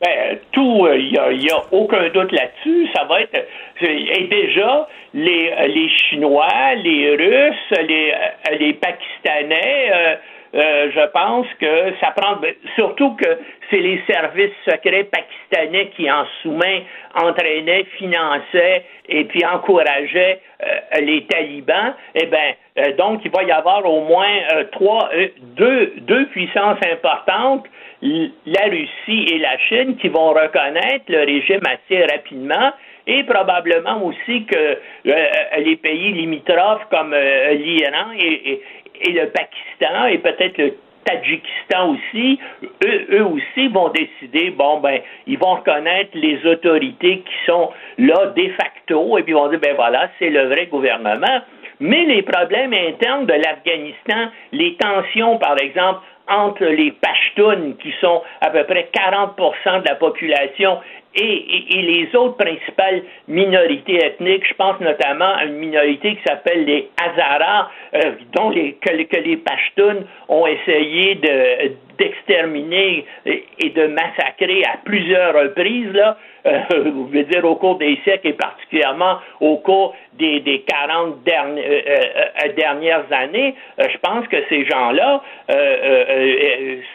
Ben, 0.00 0.38
tout, 0.52 0.86
il 0.86 1.18
euh, 1.18 1.36
n'y 1.36 1.50
a, 1.50 1.56
aucun 1.72 2.08
doute 2.10 2.32
là-dessus. 2.32 2.88
Ça 2.94 3.04
va 3.04 3.20
être. 3.20 3.46
Et 3.80 4.28
déjà, 4.28 4.88
les, 5.14 5.52
les 5.68 5.88
Chinois, 5.88 6.74
les 6.82 7.10
Russes, 7.16 7.78
les 7.88 8.72
Pakistanais, 8.74 10.18
euh, 10.54 10.90
je 10.94 11.06
pense 11.08 11.46
que 11.60 11.92
ça 12.00 12.10
prend 12.16 12.36
ben, 12.36 12.54
surtout 12.74 13.14
que 13.16 13.38
c'est 13.68 13.80
les 13.80 14.00
services 14.10 14.54
secrets 14.64 15.04
pakistanais 15.04 15.90
qui 15.94 16.10
en 16.10 16.24
sous-main 16.42 16.80
entraînaient, 17.14 17.84
finançaient 17.98 18.84
et 19.08 19.24
puis 19.24 19.44
encourageaient 19.44 20.40
euh, 20.62 21.00
les 21.00 21.26
talibans. 21.26 21.94
Eh 22.14 22.26
bien, 22.26 22.54
euh, 22.78 22.92
donc 22.96 23.20
il 23.24 23.30
va 23.30 23.42
y 23.42 23.50
avoir 23.50 23.84
au 23.84 24.00
moins 24.00 24.38
trois, 24.72 25.10
deux, 25.56 25.92
deux 25.98 26.26
puissances 26.26 26.78
importantes, 26.90 27.66
la 28.00 28.64
Russie 28.70 29.26
et 29.30 29.38
la 29.38 29.58
Chine, 29.58 29.96
qui 29.96 30.08
vont 30.08 30.30
reconnaître 30.30 31.04
le 31.08 31.24
régime 31.24 31.60
assez 31.66 32.04
rapidement 32.04 32.72
et 33.06 33.24
probablement 33.24 34.04
aussi 34.04 34.44
que 34.44 34.78
les 35.04 35.76
pays 35.76 36.12
limitrophes 36.12 36.86
comme 36.90 37.14
l'Iran 37.14 38.12
et, 38.18 38.52
et 38.52 38.62
le 39.04 39.26
Pakistan 39.26 40.06
et 40.06 40.18
peut-être 40.18 40.58
le 40.58 40.74
Tadjikistan 41.04 41.94
aussi, 41.94 42.38
eux, 42.84 43.06
eux, 43.12 43.24
aussi 43.24 43.68
vont 43.68 43.88
décider, 43.88 44.50
bon, 44.50 44.80
ben, 44.80 45.00
ils 45.26 45.38
vont 45.38 45.54
reconnaître 45.54 46.10
les 46.14 46.44
autorités 46.44 47.20
qui 47.20 47.34
sont 47.46 47.70
là 47.96 48.26
de 48.26 48.48
facto, 48.50 49.16
et 49.16 49.22
puis 49.22 49.32
ils 49.32 49.36
vont 49.36 49.48
dire, 49.48 49.60
ben 49.60 49.74
voilà, 49.74 50.10
c'est 50.18 50.28
le 50.28 50.48
vrai 50.48 50.66
gouvernement. 50.66 51.40
Mais 51.80 52.04
les 52.04 52.22
problèmes 52.22 52.74
internes 52.74 53.24
de 53.24 53.32
l'Afghanistan, 53.32 54.32
les 54.52 54.76
tensions, 54.76 55.38
par 55.38 55.56
exemple, 55.62 56.00
entre 56.28 56.64
les 56.64 56.92
Pashtuns, 56.92 57.74
qui 57.80 57.94
sont 58.00 58.22
à 58.42 58.50
peu 58.50 58.64
près 58.64 58.90
40% 58.92 59.82
de 59.82 59.88
la 59.88 59.94
population, 59.94 60.78
et, 61.14 61.82
les 61.82 62.14
autres 62.16 62.36
principales 62.36 63.02
minorités 63.26 64.04
ethniques, 64.04 64.46
je 64.46 64.54
pense 64.54 64.78
notamment 64.80 65.34
à 65.34 65.44
une 65.44 65.56
minorité 65.56 66.16
qui 66.16 66.22
s'appelle 66.26 66.64
les 66.64 66.90
Hazaras, 67.00 67.68
euh, 67.94 68.12
dont 68.34 68.50
les, 68.50 68.74
que, 68.74 68.90
les 68.92 69.36
Pashtuns 69.38 70.04
ont 70.28 70.46
essayé 70.46 71.16
de, 71.16 71.72
d'exterminer 71.98 73.04
et 73.26 73.70
de 73.70 73.86
massacrer 73.86 74.62
à 74.64 74.78
plusieurs 74.84 75.34
reprises, 75.34 75.92
là, 75.92 76.16
euh, 76.46 76.60
je 76.70 77.18
veux 77.18 77.24
dire 77.24 77.44
au 77.44 77.56
cours 77.56 77.76
des 77.78 77.98
siècles 78.04 78.28
et 78.28 78.32
particulièrement 78.32 79.18
au 79.40 79.56
cours 79.58 79.94
des, 80.14 80.40
des 80.40 80.60
40 80.62 81.16
euh, 81.26 81.40
euh, 81.58 82.52
dernières 82.56 83.04
années, 83.10 83.54
je 83.78 83.98
pense 83.98 84.26
que 84.28 84.36
ces 84.48 84.64
gens-là 84.66 85.22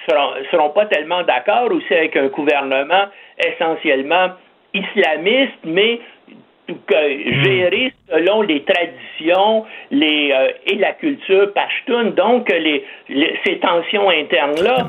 seront, 0.08 0.34
seront 0.52 0.70
pas 0.70 0.86
tellement 0.86 1.24
d'accord 1.24 1.72
aussi 1.72 1.94
avec 1.94 2.16
un 2.16 2.28
gouvernement 2.28 3.06
essentiellement 3.38 4.30
islamiste, 4.74 5.60
mais 5.64 6.00
géré 6.88 7.94
selon 8.10 8.42
les 8.42 8.64
traditions 8.64 9.66
les, 9.92 10.34
et 10.66 10.76
la 10.76 10.94
culture 10.94 11.52
pashtun. 11.54 12.12
Donc, 12.12 12.50
les, 12.50 12.86
ces 13.46 13.60
tensions 13.60 14.10
internes-là 14.10 14.88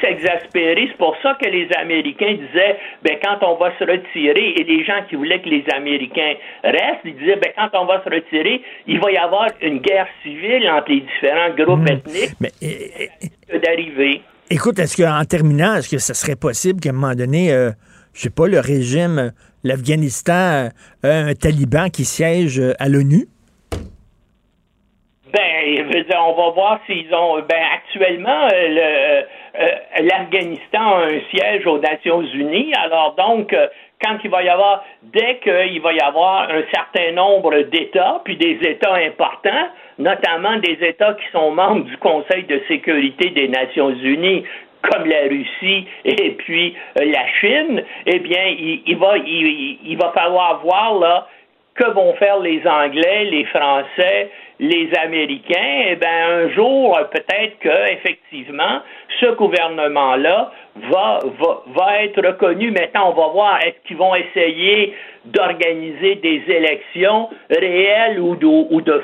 s'exaspérer. 0.00 0.88
C'est 0.90 0.98
pour 0.98 1.16
ça 1.22 1.36
que 1.40 1.48
les 1.48 1.68
Américains 1.76 2.34
disaient, 2.34 2.76
ben, 3.02 3.16
quand 3.22 3.38
on 3.46 3.56
va 3.56 3.72
se 3.78 3.84
retirer, 3.84 4.54
et 4.56 4.64
les 4.64 4.84
gens 4.84 5.02
qui 5.08 5.16
voulaient 5.16 5.40
que 5.40 5.48
les 5.48 5.64
Américains 5.74 6.34
restent, 6.64 7.04
ils 7.04 7.16
disaient, 7.16 7.36
ben, 7.36 7.52
quand 7.56 7.80
on 7.80 7.86
va 7.86 8.02
se 8.04 8.10
retirer, 8.10 8.62
il 8.86 9.00
va 9.00 9.10
y 9.12 9.16
avoir 9.16 9.48
une 9.62 9.78
guerre 9.78 10.08
civile 10.22 10.68
entre 10.70 10.90
les 10.90 11.00
différents 11.00 11.54
groupes 11.56 11.88
hmm. 11.88 11.92
ethniques 11.92 12.34
Mais, 12.40 13.58
d'arriver. 13.58 14.22
Écoute, 14.50 14.78
est-ce 14.78 14.96
qu'en 15.02 15.24
terminant, 15.24 15.76
est-ce 15.76 15.90
que 15.90 15.98
ce 15.98 16.14
serait 16.14 16.36
possible 16.36 16.80
qu'à 16.80 16.90
un 16.90 16.92
moment 16.92 17.14
donné, 17.14 17.52
euh, 17.52 17.70
je 18.14 18.22
sais 18.22 18.30
pas, 18.30 18.46
le 18.46 18.60
régime, 18.60 19.32
l'Afghanistan, 19.64 20.68
euh, 21.04 21.30
un 21.30 21.34
taliban 21.34 21.88
qui 21.88 22.04
siège 22.04 22.60
à 22.78 22.88
l'ONU? 22.88 23.26
Ben, 25.32 25.84
on 26.20 26.32
va 26.32 26.50
voir 26.50 26.80
s'ils 26.86 27.12
ont. 27.14 27.40
Ben, 27.48 27.62
actuellement, 27.74 28.48
euh, 28.52 29.22
euh, 29.60 29.66
l'Afghanistan 30.00 30.80
a 30.80 31.06
un 31.06 31.20
siège 31.30 31.66
aux 31.66 31.78
Nations 31.78 32.22
Unies. 32.22 32.72
Alors 32.74 33.14
donc, 33.16 33.52
euh, 33.52 33.66
quand 34.02 34.16
il 34.24 34.30
va 34.30 34.42
y 34.42 34.48
avoir, 34.48 34.84
dès 35.02 35.38
qu'il 35.38 35.80
va 35.80 35.92
y 35.92 36.00
avoir 36.00 36.48
un 36.48 36.62
certain 36.72 37.12
nombre 37.12 37.62
d'États, 37.62 38.22
puis 38.24 38.36
des 38.36 38.58
États 38.62 38.94
importants, 38.94 39.68
notamment 39.98 40.56
des 40.58 40.78
États 40.80 41.14
qui 41.14 41.24
sont 41.32 41.50
membres 41.50 41.84
du 41.84 41.96
Conseil 41.98 42.44
de 42.44 42.62
sécurité 42.68 43.30
des 43.30 43.48
Nations 43.48 43.90
Unies, 43.90 44.44
comme 44.82 45.06
la 45.06 45.22
Russie 45.22 45.86
et 46.04 46.30
puis 46.32 46.74
la 46.96 47.26
Chine, 47.40 47.82
eh 48.06 48.18
bien, 48.20 48.44
il, 48.46 48.96
va, 48.96 49.16
il, 49.18 49.96
va 49.96 50.12
falloir 50.12 50.60
voir 50.60 50.98
là 50.98 51.26
que 51.74 51.90
vont 51.90 52.12
faire 52.14 52.38
les 52.40 52.60
Anglais, 52.66 53.24
les 53.30 53.44
Français, 53.44 54.30
les 54.58 54.90
Américains, 55.00 55.84
eh 55.90 55.96
bien, 55.96 56.28
un 56.28 56.48
jour, 56.50 56.98
peut-être 57.12 57.58
que, 57.60 57.92
effectivement, 57.92 58.80
ce 59.20 59.26
gouvernement-là 59.26 60.50
va, 60.90 61.20
va, 61.38 61.62
va 61.68 62.02
être 62.02 62.20
reconnu. 62.26 62.72
Maintenant, 62.72 63.10
on 63.10 63.20
va 63.20 63.28
voir, 63.28 63.58
est-ce 63.64 63.86
qu'ils 63.86 63.96
vont 63.96 64.14
essayer 64.16 64.94
d'organiser 65.26 66.16
des 66.16 66.42
élections 66.48 67.28
réelles 67.48 68.18
ou, 68.18 68.34
de, 68.34 69.02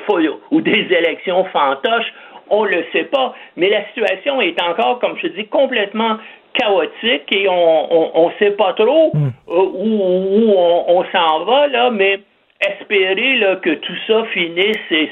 ou 0.51 0.61
des 0.61 0.87
élections 0.91 1.45
fantoches? 1.45 2.13
On 2.49 2.65
ne 2.65 2.69
le 2.69 2.85
sait 2.91 3.05
pas. 3.05 3.35
Mais 3.57 3.69
la 3.69 3.85
situation 3.87 4.41
est 4.41 4.61
encore, 4.61 4.99
comme 4.99 5.17
je 5.21 5.27
dis, 5.27 5.47
complètement 5.47 6.17
chaotique 6.53 7.31
et 7.31 7.47
on 7.49 8.27
ne 8.27 8.31
sait 8.39 8.51
pas 8.51 8.73
trop 8.73 9.11
hmm. 9.13 9.31
euh, 9.49 9.53
où, 9.53 9.87
où 9.87 10.53
on, 10.55 10.99
on 10.99 11.05
s'en 11.11 11.43
va, 11.43 11.67
là, 11.67 11.91
mais 11.91 12.19
espérer 12.61 13.37
là, 13.37 13.57
que 13.57 13.71
tout 13.71 13.97
ça 14.07 14.23
finisse 14.33 14.77
et, 14.91 15.09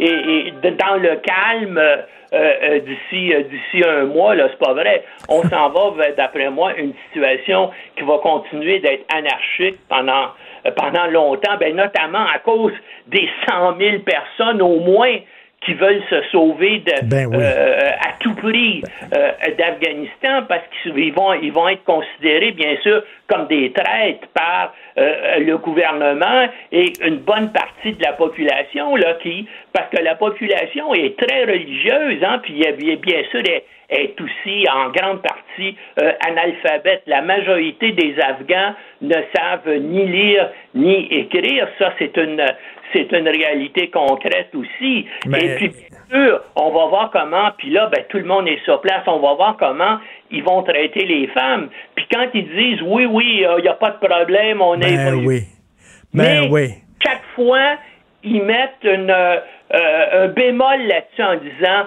et, 0.00 0.52
dans 0.52 0.96
le 0.96 1.16
calme 1.16 1.78
euh, 1.78 1.96
euh, 2.32 2.80
d'ici 2.80 3.34
euh, 3.34 3.42
d'ici 3.42 3.86
un 3.86 4.04
mois, 4.06 4.34
là, 4.34 4.48
c'est 4.50 4.58
pas 4.58 4.72
vrai. 4.72 5.04
On 5.28 5.42
s'en 5.48 5.68
va 5.68 5.90
vers, 5.96 6.14
d'après 6.16 6.50
moi, 6.50 6.74
une 6.76 6.94
situation 7.06 7.70
qui 7.96 8.04
va 8.04 8.18
continuer 8.18 8.80
d'être 8.80 9.04
anarchique 9.14 9.76
pendant 9.88 10.28
pendant 10.76 11.06
longtemps, 11.08 11.56
ben, 11.58 11.74
notamment 11.74 12.24
à 12.32 12.38
cause 12.38 12.72
des 13.08 13.28
100 13.48 13.78
000 13.78 13.98
personnes 14.00 14.62
au 14.62 14.78
moins 14.78 15.16
qui 15.64 15.74
veulent 15.74 16.02
se 16.10 16.22
sauver 16.30 16.80
de, 16.80 17.06
ben 17.06 17.32
euh, 17.34 17.90
à 18.00 18.12
tout 18.18 18.34
prix 18.34 18.82
euh, 19.14 19.30
d'Afghanistan 19.56 20.42
parce 20.48 20.62
qu'ils 20.82 21.12
vont, 21.12 21.34
ils 21.34 21.52
vont 21.52 21.68
être 21.68 21.84
considérés, 21.84 22.52
bien 22.52 22.76
sûr, 22.82 23.02
comme 23.28 23.46
des 23.46 23.72
traîtres 23.72 24.26
par 24.34 24.74
euh, 24.98 25.38
le 25.38 25.56
gouvernement 25.58 26.48
et 26.72 26.92
une 27.04 27.18
bonne 27.18 27.52
partie 27.52 27.92
de 27.92 28.02
la 28.02 28.12
population, 28.12 28.96
là, 28.96 29.14
qui, 29.22 29.46
parce 29.72 29.88
que 29.90 30.02
la 30.02 30.16
population 30.16 30.94
est 30.94 31.16
très 31.16 31.44
religieuse, 31.44 32.22
hein, 32.24 32.40
puis 32.42 32.54
bien 32.96 33.22
sûr, 33.30 33.42
elle, 33.48 33.62
est 33.90 34.20
aussi 34.20 34.66
en 34.70 34.88
grande 34.88 35.20
partie 35.20 35.76
analphabète. 36.26 37.02
La 37.06 37.20
majorité 37.20 37.92
des 37.92 38.14
Afghans 38.20 38.74
ne 39.02 39.16
savent 39.36 39.68
ni 39.80 40.06
lire 40.06 40.48
ni 40.74 41.08
écrire. 41.12 41.68
Ça, 41.78 41.92
c'est 41.98 42.16
une 42.16 42.42
c'est 42.92 43.10
une 43.12 43.28
réalité 43.28 43.90
concrète 43.90 44.50
aussi. 44.54 45.06
Et 45.26 45.54
puis, 45.56 45.68
bien 45.68 45.98
sûr, 46.10 46.40
on 46.56 46.70
va 46.70 46.86
voir 46.86 47.10
comment, 47.12 47.50
puis 47.56 47.70
là, 47.70 47.88
ben, 47.92 48.04
tout 48.08 48.18
le 48.18 48.24
monde 48.24 48.48
est 48.48 48.62
sur 48.64 48.80
place, 48.80 49.02
on 49.06 49.20
va 49.20 49.34
voir 49.34 49.56
comment 49.58 49.98
ils 50.30 50.42
vont 50.42 50.62
traiter 50.62 51.04
les 51.04 51.26
femmes. 51.28 51.68
Puis 51.94 52.06
quand 52.12 52.26
ils 52.34 52.48
disent, 52.48 52.82
oui, 52.86 53.06
oui, 53.06 53.44
il 53.58 53.62
n'y 53.62 53.68
a 53.68 53.74
pas 53.74 53.90
de 53.90 54.06
problème, 54.06 54.60
on 54.60 54.80
est... 54.80 54.96
Ben 54.96 55.14
oui. 55.14 55.42
Ben 56.14 56.42
Mais 56.42 56.48
oui. 56.50 56.74
chaque 57.02 57.22
fois, 57.34 57.76
ils 58.22 58.42
mettent 58.42 58.84
une, 58.84 59.10
euh, 59.10 60.24
un 60.24 60.28
bémol 60.28 60.86
là-dessus 60.86 61.22
en 61.22 61.36
disant, 61.36 61.86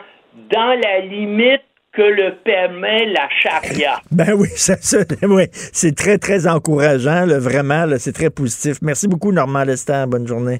dans 0.52 0.80
la 0.82 1.00
limite 1.00 1.62
que 1.94 2.02
le 2.02 2.36
permet 2.44 3.06
la 3.06 3.30
charia. 3.42 4.02
Ben 4.12 4.34
oui, 4.36 4.48
ça, 4.56 4.76
oui. 5.24 5.44
c'est 5.52 5.96
très, 5.96 6.18
très 6.18 6.48
encourageant, 6.48 7.26
vraiment, 7.40 7.86
c'est 7.98 8.14
très 8.14 8.30
positif. 8.30 8.78
Merci 8.82 9.08
beaucoup, 9.08 9.32
Normand 9.32 9.64
Lester. 9.64 10.04
Bonne 10.08 10.28
journée. 10.28 10.60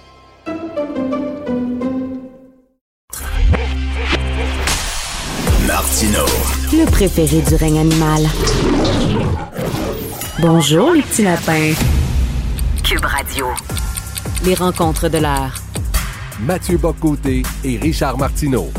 Le 6.03 6.89
préféré 6.89 7.41
du 7.41 7.53
règne 7.53 7.77
animal. 7.77 8.23
Bonjour, 10.39 10.93
les 10.93 11.03
petits 11.03 11.21
lapins. 11.21 11.73
Cube 12.83 13.05
Radio. 13.05 13.45
Les 14.43 14.55
rencontres 14.55 15.09
de 15.09 15.19
l'heure. 15.19 15.53
Mathieu 16.39 16.79
Boccoté 16.79 17.43
et 17.63 17.77
Richard 17.77 18.17
Martineau. 18.17 18.71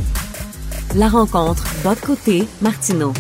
La 0.97 1.09
rencontre 1.09 1.65
Boccoté 1.85 2.49
Martineau. 2.61 3.13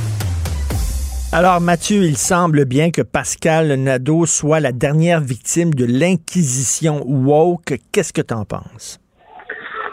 Alors 1.30 1.60
Mathieu, 1.60 2.02
il 2.02 2.18
semble 2.18 2.64
bien 2.64 2.90
que 2.90 3.02
Pascal 3.02 3.72
Nadeau 3.74 4.26
soit 4.26 4.58
la 4.58 4.72
dernière 4.72 5.20
victime 5.20 5.72
de 5.74 5.84
l'inquisition 5.84 7.04
woke. 7.06 7.78
Qu'est-ce 7.92 8.12
que 8.12 8.22
tu 8.22 8.34
en 8.34 8.44
penses? 8.44 8.98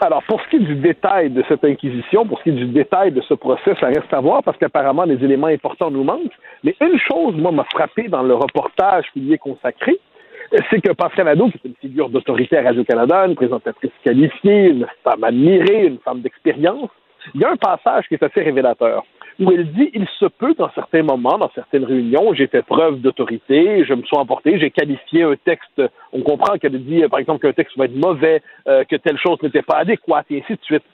Alors, 0.02 0.22
pour 0.22 0.40
ce 0.40 0.48
qui 0.48 0.56
est 0.56 0.60
du 0.60 0.76
détail 0.76 1.28
de 1.28 1.44
cette 1.46 1.62
inquisition, 1.62 2.24
pour 2.24 2.38
ce 2.38 2.44
qui 2.44 2.48
est 2.50 2.52
du 2.52 2.66
détail 2.66 3.12
de 3.12 3.20
ce 3.20 3.34
procès, 3.34 3.74
ça 3.78 3.88
reste 3.88 4.12
à 4.12 4.20
voir 4.20 4.42
parce 4.42 4.56
qu'apparemment, 4.56 5.06
des 5.06 5.22
éléments 5.22 5.48
importants 5.48 5.90
nous 5.90 6.04
manquent. 6.04 6.32
Mais 6.64 6.74
une 6.80 6.98
chose, 6.98 7.34
moi, 7.36 7.52
m'a 7.52 7.64
frappé 7.64 8.08
dans 8.08 8.22
le 8.22 8.34
reportage 8.34 9.04
qui 9.12 9.20
lui 9.20 9.34
est 9.34 9.38
consacré, 9.38 9.98
c'est 10.70 10.80
que 10.80 10.92
Pascal 10.92 11.26
Nadeau, 11.26 11.50
qui 11.50 11.58
est 11.58 11.68
une 11.68 11.74
figure 11.74 12.08
d'autorité 12.08 12.56
à 12.56 12.62
Radio-Canada, 12.62 13.26
une 13.26 13.34
présentatrice 13.34 13.92
qualifiée, 14.02 14.70
une 14.70 14.86
femme 15.04 15.22
admirée, 15.22 15.86
une 15.86 15.98
femme 15.98 16.22
d'expérience, 16.22 16.88
il 17.34 17.42
y 17.42 17.44
a 17.44 17.50
un 17.50 17.56
passage 17.56 18.08
qui 18.08 18.14
est 18.14 18.22
assez 18.22 18.40
révélateur 18.40 19.04
où 19.38 19.50
elle 19.52 19.70
dit 19.72 19.90
il 19.94 20.06
se 20.18 20.26
peut 20.26 20.54
qu'en 20.54 20.70
certains 20.74 21.02
moments, 21.02 21.38
dans 21.38 21.50
certaines 21.54 21.84
réunions, 21.84 22.34
j'ai 22.34 22.46
fait 22.46 22.62
preuve 22.62 23.00
d'autorité, 23.00 23.84
je 23.84 23.94
me 23.94 24.02
suis 24.02 24.16
emporté, 24.16 24.58
j'ai 24.58 24.70
qualifié 24.70 25.22
un 25.22 25.36
texte, 25.36 25.82
on 26.12 26.22
comprend 26.22 26.58
qu'elle 26.58 26.82
dit 26.84 27.02
par 27.10 27.20
exemple 27.20 27.46
qu'un 27.46 27.52
texte 27.52 27.76
va 27.76 27.84
être 27.84 27.96
mauvais, 27.96 28.42
euh, 28.68 28.84
que 28.84 28.96
telle 28.96 29.18
chose 29.18 29.38
n'était 29.42 29.62
pas 29.62 29.76
adéquate, 29.76 30.26
et 30.30 30.42
ainsi 30.42 30.54
de 30.54 30.62
suite. 30.62 30.84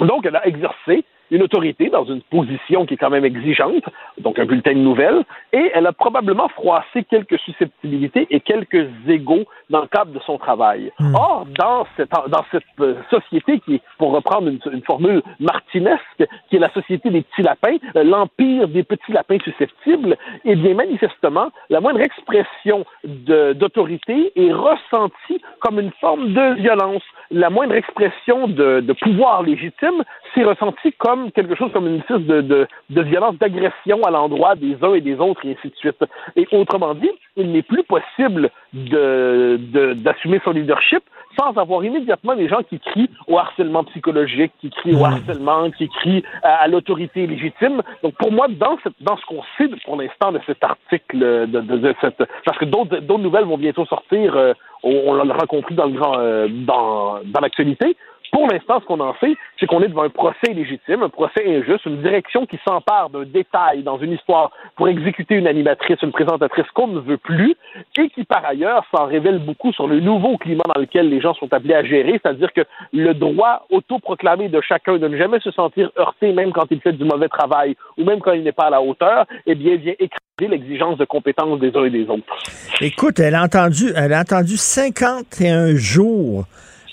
Donc, 0.00 0.26
elle 0.26 0.36
a 0.36 0.46
exercé 0.46 1.04
une 1.34 1.42
autorité 1.42 1.90
dans 1.90 2.04
une 2.04 2.22
position 2.22 2.86
qui 2.86 2.94
est 2.94 2.96
quand 2.96 3.10
même 3.10 3.24
exigeante, 3.24 3.84
donc 4.18 4.38
un 4.38 4.44
bulletin 4.44 4.72
de 4.72 4.78
nouvelles, 4.78 5.24
et 5.52 5.70
elle 5.74 5.86
a 5.86 5.92
probablement 5.92 6.48
froissé 6.48 7.02
quelques 7.10 7.38
susceptibilité 7.40 8.28
et 8.30 8.38
quelques 8.38 8.86
égaux 9.08 9.44
dans 9.68 9.80
le 9.80 9.88
cadre 9.88 10.12
de 10.12 10.20
son 10.20 10.38
travail. 10.38 10.92
Hmm. 11.00 11.14
Or, 11.14 11.46
dans 11.58 11.86
cette, 11.96 12.10
dans 12.28 12.44
cette 12.52 12.62
euh, 12.80 12.94
société 13.10 13.58
qui 13.60 13.76
est, 13.76 13.82
pour 13.98 14.12
reprendre 14.12 14.48
une, 14.48 14.60
une, 14.72 14.82
formule 14.82 15.22
martinesque, 15.40 16.24
qui 16.48 16.56
est 16.56 16.60
la 16.60 16.72
société 16.72 17.10
des 17.10 17.22
petits 17.22 17.42
lapins, 17.42 17.76
euh, 17.96 18.04
l'empire 18.04 18.68
des 18.68 18.84
petits 18.84 19.12
lapins 19.12 19.38
susceptibles, 19.42 20.16
eh 20.44 20.54
bien, 20.54 20.74
manifestement, 20.74 21.50
la 21.68 21.80
moindre 21.80 22.00
expression 22.00 22.84
d'autorité 23.02 24.32
est 24.36 24.52
ressentie 24.52 25.40
comme 25.60 25.80
une 25.80 25.92
forme 26.00 26.32
de 26.32 26.54
violence. 26.54 27.02
La 27.30 27.50
moindre 27.50 27.74
expression 27.74 28.46
de, 28.46 28.80
de 28.80 28.92
pouvoir 28.92 29.42
légitime, 29.42 30.04
s'est 30.34 30.44
ressentie 30.44 30.92
comme 30.92 31.23
quelque 31.32 31.54
chose 31.54 31.72
comme 31.72 31.86
une 31.86 31.98
espèce 32.00 32.20
de, 32.20 32.40
de, 32.40 32.66
de 32.90 33.02
violence, 33.02 33.36
d'agression 33.38 34.02
à 34.04 34.10
l'endroit 34.10 34.54
des 34.54 34.76
uns 34.82 34.94
et 34.94 35.00
des 35.00 35.16
autres, 35.16 35.44
et 35.44 35.56
ainsi 35.56 35.68
de 35.68 35.76
suite. 35.76 36.04
Et 36.36 36.46
autrement 36.52 36.94
dit, 36.94 37.10
il 37.36 37.52
n'est 37.52 37.62
plus 37.62 37.82
possible 37.84 38.50
d'assumer 38.72 40.40
son 40.44 40.50
leadership 40.50 41.02
sans 41.38 41.56
avoir 41.58 41.84
immédiatement 41.84 42.36
des 42.36 42.48
gens 42.48 42.62
qui 42.68 42.78
crient 42.78 43.10
au 43.26 43.38
harcèlement 43.38 43.84
psychologique, 43.84 44.52
qui 44.60 44.70
crient 44.70 44.94
au 44.94 45.00
hmm. 45.00 45.04
harcèlement, 45.04 45.70
qui 45.70 45.88
crient 45.88 46.22
à, 46.42 46.66
l'autorité 46.68 47.26
légitime. 47.26 47.82
Donc 48.02 48.14
pour 48.14 48.32
moi, 48.32 48.46
dans, 48.48 48.78
cette, 48.82 48.94
dans 49.00 49.16
ce 49.16 49.24
qu'on 49.26 49.42
sait 49.58 49.68
pour 49.84 49.96
l'instant 49.96 50.32
de 50.32 50.40
cet 50.46 50.62
article, 50.62 51.18
de, 51.18 51.60
de, 51.60 51.94
cette, 52.00 52.22
parce 52.44 52.58
que 52.58 52.64
d'autres 52.64 53.18
nouvelles 53.18 53.44
vont 53.44 53.58
bientôt 53.58 53.84
sortir, 53.86 54.36
euh, 54.36 54.52
on, 54.82 55.14
l'a 55.14 55.34
compris 55.46 55.74
dans 55.74 55.86
le 55.86 55.92
grand, 55.92 56.18
euh, 56.18 56.48
dans, 56.50 57.18
dans 57.24 57.40
l'actualité. 57.40 57.96
Pour 58.32 58.48
l'instant, 58.48 58.80
ce 58.80 58.86
qu'on 58.86 59.00
en 59.00 59.14
sait, 59.20 59.34
c'est 59.58 59.66
qu'on 59.66 59.82
est 59.82 59.88
devant 59.88 60.02
un 60.02 60.10
procès 60.10 60.52
légitime, 60.52 61.02
un 61.02 61.08
procès 61.08 61.44
injuste, 61.46 61.86
une 61.86 62.02
direction 62.02 62.46
qui 62.46 62.58
s'empare 62.66 63.10
d'un 63.10 63.24
détail 63.24 63.82
dans 63.82 63.98
une 63.98 64.12
histoire 64.12 64.50
pour 64.76 64.88
exécuter 64.88 65.36
une 65.36 65.46
animatrice, 65.46 66.02
une 66.02 66.12
présentatrice 66.12 66.66
qu'on 66.74 66.88
ne 66.88 67.00
veut 67.00 67.16
plus, 67.16 67.54
et 67.96 68.08
qui 68.08 68.24
par 68.24 68.44
ailleurs 68.44 68.84
s'en 68.94 69.06
révèle 69.06 69.38
beaucoup 69.38 69.72
sur 69.72 69.86
le 69.86 70.00
nouveau 70.00 70.36
climat 70.38 70.64
dans 70.74 70.80
lequel 70.80 71.08
les 71.08 71.20
gens 71.20 71.34
sont 71.34 71.52
appelés 71.52 71.74
à 71.74 71.84
gérer, 71.84 72.20
c'est-à-dire 72.22 72.52
que 72.52 72.62
le 72.92 73.14
droit 73.14 73.66
autoproclamé 73.70 74.48
de 74.48 74.60
chacun 74.60 74.98
de 74.98 75.08
ne 75.08 75.16
jamais 75.16 75.40
se 75.40 75.50
sentir 75.50 75.90
heurté, 75.98 76.32
même 76.32 76.52
quand 76.52 76.66
il 76.70 76.80
fait 76.80 76.92
du 76.92 77.04
mauvais 77.04 77.28
travail 77.28 77.76
ou 77.98 78.04
même 78.04 78.20
quand 78.20 78.32
il 78.32 78.42
n'est 78.42 78.52
pas 78.52 78.66
à 78.66 78.70
la 78.70 78.82
hauteur, 78.82 79.26
eh 79.46 79.54
bien, 79.54 79.76
vient 79.76 79.94
écraser 79.98 80.48
l'exigence 80.48 80.98
de 80.98 81.04
compétence 81.04 81.60
des 81.60 81.76
uns 81.76 81.84
et 81.84 81.90
des 81.90 82.08
autres. 82.08 82.36
Écoute, 82.80 83.20
elle 83.20 83.34
a 83.34 83.42
entendu, 83.42 83.92
elle 83.94 84.12
a 84.12 84.20
entendu 84.20 84.56
51 84.56 85.76
jours 85.76 86.44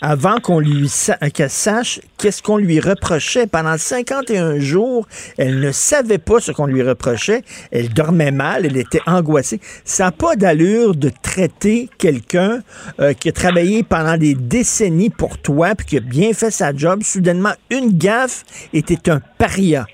avant 0.01 0.39
qu'on 0.39 0.59
lui 0.59 0.91
qu'elle 1.33 1.49
sache 1.49 2.01
qu'est-ce 2.17 2.41
qu'on 2.41 2.57
lui 2.57 2.79
reprochait. 2.79 3.47
Pendant 3.47 3.77
51 3.77 4.59
jours, 4.59 5.07
elle 5.37 5.59
ne 5.59 5.71
savait 5.71 6.17
pas 6.17 6.39
ce 6.39 6.51
qu'on 6.51 6.65
lui 6.65 6.81
reprochait. 6.81 7.43
Elle 7.71 7.89
dormait 7.89 8.31
mal, 8.31 8.65
elle 8.65 8.77
était 8.77 9.01
angoissée. 9.05 9.59
Ça 9.85 10.05
n'a 10.05 10.11
pas 10.11 10.35
d'allure 10.35 10.95
de 10.95 11.11
traiter 11.21 11.89
quelqu'un 11.97 12.61
euh, 12.99 13.13
qui 13.13 13.29
a 13.29 13.31
travaillé 13.31 13.83
pendant 13.83 14.17
des 14.17 14.33
décennies 14.33 15.09
pour 15.09 15.37
toi, 15.37 15.75
puis 15.75 15.85
qui 15.85 15.97
a 15.97 16.01
bien 16.01 16.33
fait 16.33 16.51
sa 16.51 16.75
job. 16.75 17.03
Soudainement, 17.03 17.53
une 17.69 17.97
gaffe 17.97 18.43
était 18.73 19.09
un 19.09 19.21
paria 19.37 19.85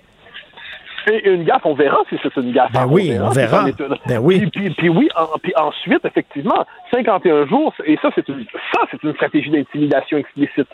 une 1.08 1.44
gaffe, 1.44 1.66
on 1.66 1.74
verra 1.74 1.98
si 2.10 2.18
c'est 2.22 2.36
une 2.38 2.52
gaffe. 2.52 2.72
Ben 2.72 2.88
oui, 2.88 3.14
on 3.20 3.30
verra. 3.30 3.66
Ben 4.08 4.20
oui. 4.20 4.46
Puis, 4.52 4.90
oui, 4.90 5.10
puis 5.42 5.54
ensuite, 5.56 6.04
effectivement, 6.06 6.66
51 6.92 7.48
jours, 7.48 7.74
et 7.86 7.98
ça, 8.02 8.10
c'est 8.16 8.28
une, 8.28 8.46
ça, 8.74 8.82
c'est 8.92 9.02
une 9.04 9.14
stratégie 9.14 9.50
d'intimidation 9.50 10.18
explicite. 10.18 10.68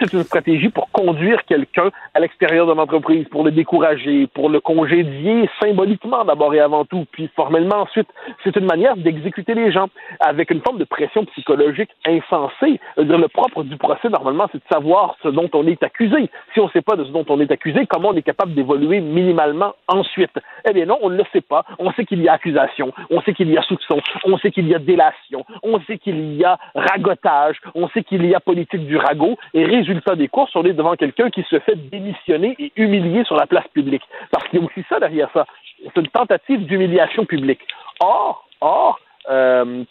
C'est 0.00 0.12
une 0.12 0.22
stratégie 0.22 0.68
pour 0.68 0.90
conduire 0.90 1.44
quelqu'un 1.44 1.90
à 2.14 2.20
l'extérieur 2.20 2.66
de 2.66 2.72
l'entreprise, 2.72 3.26
pour 3.28 3.44
le 3.44 3.50
décourager, 3.50 4.26
pour 4.28 4.48
le 4.48 4.60
congédier 4.60 5.48
symboliquement 5.60 6.24
d'abord 6.24 6.54
et 6.54 6.60
avant 6.60 6.84
tout, 6.84 7.04
puis 7.10 7.28
formellement 7.34 7.82
ensuite. 7.82 8.08
C'est 8.44 8.56
une 8.56 8.66
manière 8.66 8.96
d'exécuter 8.96 9.54
les 9.54 9.72
gens 9.72 9.88
avec 10.20 10.50
une 10.50 10.60
forme 10.60 10.78
de 10.78 10.84
pression 10.84 11.24
psychologique 11.26 11.90
insensée. 12.06 12.80
Le 12.96 13.26
propre 13.28 13.64
du 13.64 13.76
procès, 13.76 14.08
normalement, 14.08 14.46
c'est 14.52 14.58
de 14.58 14.68
savoir 14.70 15.16
ce 15.22 15.28
dont 15.28 15.50
on 15.52 15.66
est 15.66 15.82
accusé. 15.82 16.30
Si 16.54 16.60
on 16.60 16.66
ne 16.66 16.70
sait 16.70 16.82
pas 16.82 16.96
de 16.96 17.04
ce 17.04 17.10
dont 17.10 17.24
on 17.28 17.40
est 17.40 17.50
accusé, 17.50 17.86
comment 17.86 18.10
on 18.10 18.16
est 18.16 18.22
capable 18.22 18.54
d'évoluer 18.54 19.00
minimalement 19.00 19.74
ensuite? 19.88 20.38
Eh 20.68 20.72
bien 20.72 20.86
non, 20.86 20.98
on 21.02 21.10
ne 21.10 21.16
le 21.16 21.24
sait 21.32 21.40
pas. 21.40 21.64
On 21.78 21.92
sait 21.92 22.04
qu'il 22.04 22.22
y 22.22 22.28
a 22.28 22.34
accusation, 22.34 22.92
on 23.10 23.20
sait 23.22 23.34
qu'il 23.34 23.50
y 23.50 23.58
a 23.58 23.62
soupçon, 23.62 24.00
on 24.24 24.38
sait 24.38 24.50
qu'il 24.50 24.68
y 24.68 24.74
a 24.74 24.78
délation, 24.78 25.44
on 25.62 25.80
sait 25.80 25.98
qu'il 25.98 26.34
y 26.34 26.44
a 26.44 26.58
ragotage, 26.74 27.56
on 27.74 27.88
sait 27.88 28.04
qu'il 28.04 28.24
y 28.24 28.34
a 28.34 28.40
politique 28.40 28.86
du 28.86 28.96
ragot, 28.96 29.36
et 29.54 29.64
résultat 29.78 30.16
des 30.16 30.28
courses, 30.28 30.54
on 30.54 30.64
est 30.64 30.72
devant 30.72 30.94
quelqu'un 30.94 31.30
qui 31.30 31.42
se 31.44 31.58
fait 31.60 31.76
démissionner 31.90 32.54
et 32.58 32.72
humilier 32.76 33.24
sur 33.24 33.36
la 33.36 33.46
place 33.46 33.66
publique. 33.68 34.02
Parce 34.30 34.46
qu'il 34.48 34.60
y 34.60 34.62
a 34.62 34.66
aussi 34.66 34.84
ça 34.88 35.00
derrière 35.00 35.30
ça. 35.32 35.46
C'est 35.82 36.00
une 36.00 36.08
tentative 36.08 36.66
d'humiliation 36.66 37.24
publique. 37.24 37.60
Or, 38.00 38.48
or, 38.60 39.00
euh, 39.30 39.84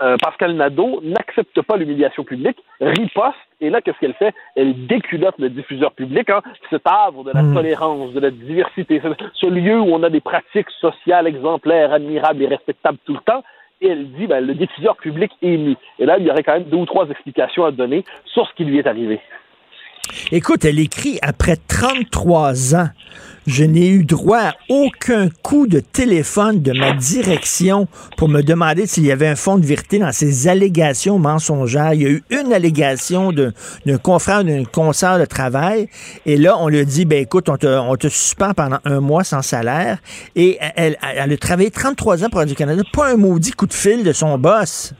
euh, 0.00 0.16
Pascal 0.22 0.54
Nadeau 0.54 1.00
n'accepte 1.02 1.60
pas 1.62 1.76
l'humiliation 1.76 2.22
publique, 2.22 2.58
riposte, 2.80 3.36
et 3.60 3.68
là, 3.68 3.80
qu'est-ce 3.80 3.98
qu'elle 3.98 4.14
fait? 4.14 4.32
Elle 4.54 4.86
déculotte 4.86 5.38
le 5.38 5.50
diffuseur 5.50 5.92
public, 5.92 6.30
hein, 6.30 6.40
cet 6.70 6.82
havre 6.84 7.24
de 7.24 7.32
la 7.32 7.42
hmm. 7.42 7.54
tolérance, 7.54 8.12
de 8.12 8.20
la 8.20 8.30
diversité, 8.30 9.02
ce 9.34 9.46
lieu 9.46 9.80
où 9.80 9.92
on 9.92 10.02
a 10.02 10.10
des 10.10 10.20
pratiques 10.20 10.70
sociales 10.80 11.26
exemplaires, 11.26 11.92
admirables 11.92 12.42
et 12.42 12.46
respectables 12.46 12.98
tout 13.04 13.14
le 13.14 13.20
temps, 13.20 13.42
et 13.80 13.88
elle 13.88 14.10
dit 14.12 14.26
ben, 14.26 14.44
le 14.44 14.54
diffuseur 14.54 14.96
public 14.96 15.32
est 15.42 15.48
ému. 15.48 15.76
Et 15.98 16.06
là, 16.06 16.18
il 16.18 16.26
y 16.26 16.30
aurait 16.30 16.42
quand 16.42 16.54
même 16.54 16.64
deux 16.64 16.76
ou 16.76 16.86
trois 16.86 17.08
explications 17.08 17.64
à 17.64 17.70
donner 17.70 18.04
sur 18.26 18.46
ce 18.48 18.54
qui 18.54 18.64
lui 18.64 18.78
est 18.78 18.86
arrivé. 18.86 19.20
Écoute, 20.30 20.64
elle 20.64 20.78
écrit 20.78 21.18
après 21.22 21.56
33 21.68 22.74
ans 22.74 22.88
je 23.46 23.64
n'ai 23.64 23.88
eu 23.88 24.04
droit 24.04 24.38
à 24.38 24.54
aucun 24.68 25.28
coup 25.42 25.66
de 25.66 25.80
téléphone 25.80 26.62
de 26.62 26.72
ma 26.72 26.92
direction 26.92 27.88
pour 28.16 28.28
me 28.28 28.42
demander 28.42 28.86
s'il 28.86 29.04
y 29.04 29.12
avait 29.12 29.26
un 29.26 29.36
fond 29.36 29.58
de 29.58 29.66
vérité 29.66 29.98
dans 29.98 30.12
ces 30.12 30.48
allégations 30.48 31.18
mensongères. 31.18 31.94
Il 31.94 32.02
y 32.02 32.06
a 32.06 32.10
eu 32.10 32.22
une 32.30 32.52
allégation 32.52 33.32
d'un 33.32 33.98
confrère 33.98 34.44
d'une 34.44 34.66
consoeur 34.66 35.18
de 35.18 35.24
travail 35.24 35.88
et 36.26 36.36
là, 36.36 36.56
on 36.58 36.68
lui 36.68 36.84
dit, 36.86 37.04
ben 37.04 37.22
écoute, 37.22 37.48
on 37.48 37.56
te, 37.56 37.66
on 37.66 37.96
te 37.96 38.08
suspend 38.08 38.54
pendant 38.54 38.78
un 38.84 39.00
mois 39.00 39.24
sans 39.24 39.42
salaire 39.42 39.98
et 40.36 40.58
elle, 40.76 40.96
elle 41.02 41.32
a 41.32 41.36
travaillé 41.36 41.70
33 41.70 42.24
ans 42.24 42.28
pour 42.28 42.38
Radio-Canada, 42.38 42.82
pas 42.92 43.12
un 43.12 43.16
maudit 43.16 43.52
coup 43.52 43.66
de 43.66 43.74
fil 43.74 44.04
de 44.04 44.12
son 44.12 44.38
boss. 44.38 44.94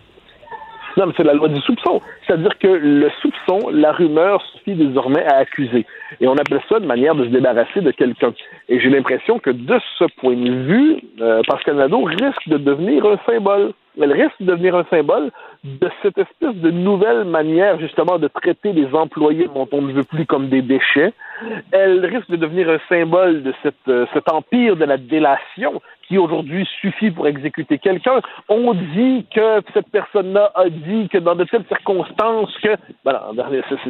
Non, 0.97 1.06
mais 1.06 1.12
c'est 1.16 1.24
la 1.24 1.35
loi 1.35 1.48
du 1.48 1.60
soupçon. 1.60 2.01
C'est-à-dire 2.27 2.59
que 2.59 2.66
le 2.69 3.10
soupçon, 3.20 3.70
la 3.70 3.93
rumeur 3.93 4.43
suffit 4.52 4.74
désormais 4.74 5.24
à 5.24 5.36
accuser. 5.36 5.86
Et 6.20 6.28
on 6.28 6.35
appelle 6.35 6.60
ça 6.69 6.78
une 6.78 6.86
manière 6.86 7.14
de 7.14 7.24
se 7.24 7.31
débarrasser 7.31 7.81
de 7.81 7.90
quelqu'un. 7.90 8.32
Et 8.69 8.78
j'ai 8.78 8.90
l'impression 8.90 9.39
que 9.39 9.51
de 9.51 9.78
ce 9.98 10.05
point 10.20 10.36
de 10.36 10.51
vue, 10.51 11.01
euh, 11.20 11.43
Pascal 11.47 11.77
Nadeau 11.77 12.02
risque 12.02 12.48
de 12.48 12.59
devenir 12.59 13.06
un 13.06 13.19
symbole. 13.27 13.73
Elle 14.01 14.12
risque 14.12 14.40
de 14.40 14.47
devenir 14.47 14.74
un 14.77 14.85
symbole 14.85 15.31
de 15.64 15.89
cette 16.02 16.19
espèce 16.19 16.55
de 16.56 16.70
nouvelle 16.70 17.24
manière 17.24 17.78
justement 17.78 18.19
de 18.19 18.28
traiter 18.28 18.73
les 18.73 18.93
employés 18.94 19.48
dont 19.55 19.69
on 19.73 19.82
ne 19.82 19.93
veut 19.93 20.05
plus 20.05 20.27
comme 20.27 20.48
des 20.48 20.62
déchets. 20.62 21.12
Elle 21.73 22.05
risque 22.06 22.31
de 22.31 22.36
devenir 22.36 22.69
un 22.69 22.78
symbole 22.89 23.43
de 23.43 23.52
cette, 23.62 23.74
euh, 23.89 24.06
cet 24.12 24.31
empire 24.31 24.77
de 24.77 24.85
la 24.85 24.97
délation 24.97 25.81
qui 26.12 26.19
aujourd'hui 26.19 26.69
suffit 26.81 27.10
pour 27.10 27.27
exécuter 27.27 27.78
quelqu'un. 27.78 28.20
On 28.48 28.74
dit 28.74 29.27
que 29.35 29.62
cette 29.73 29.89
personne-là 29.90 30.52
a 30.55 30.69
dit 30.69 31.09
que 31.09 31.19
dans 31.19 31.35
de 31.35 31.44
telles 31.44 31.64
circonstances 31.69 32.55
que, 32.62 32.77
ben, 33.05 33.19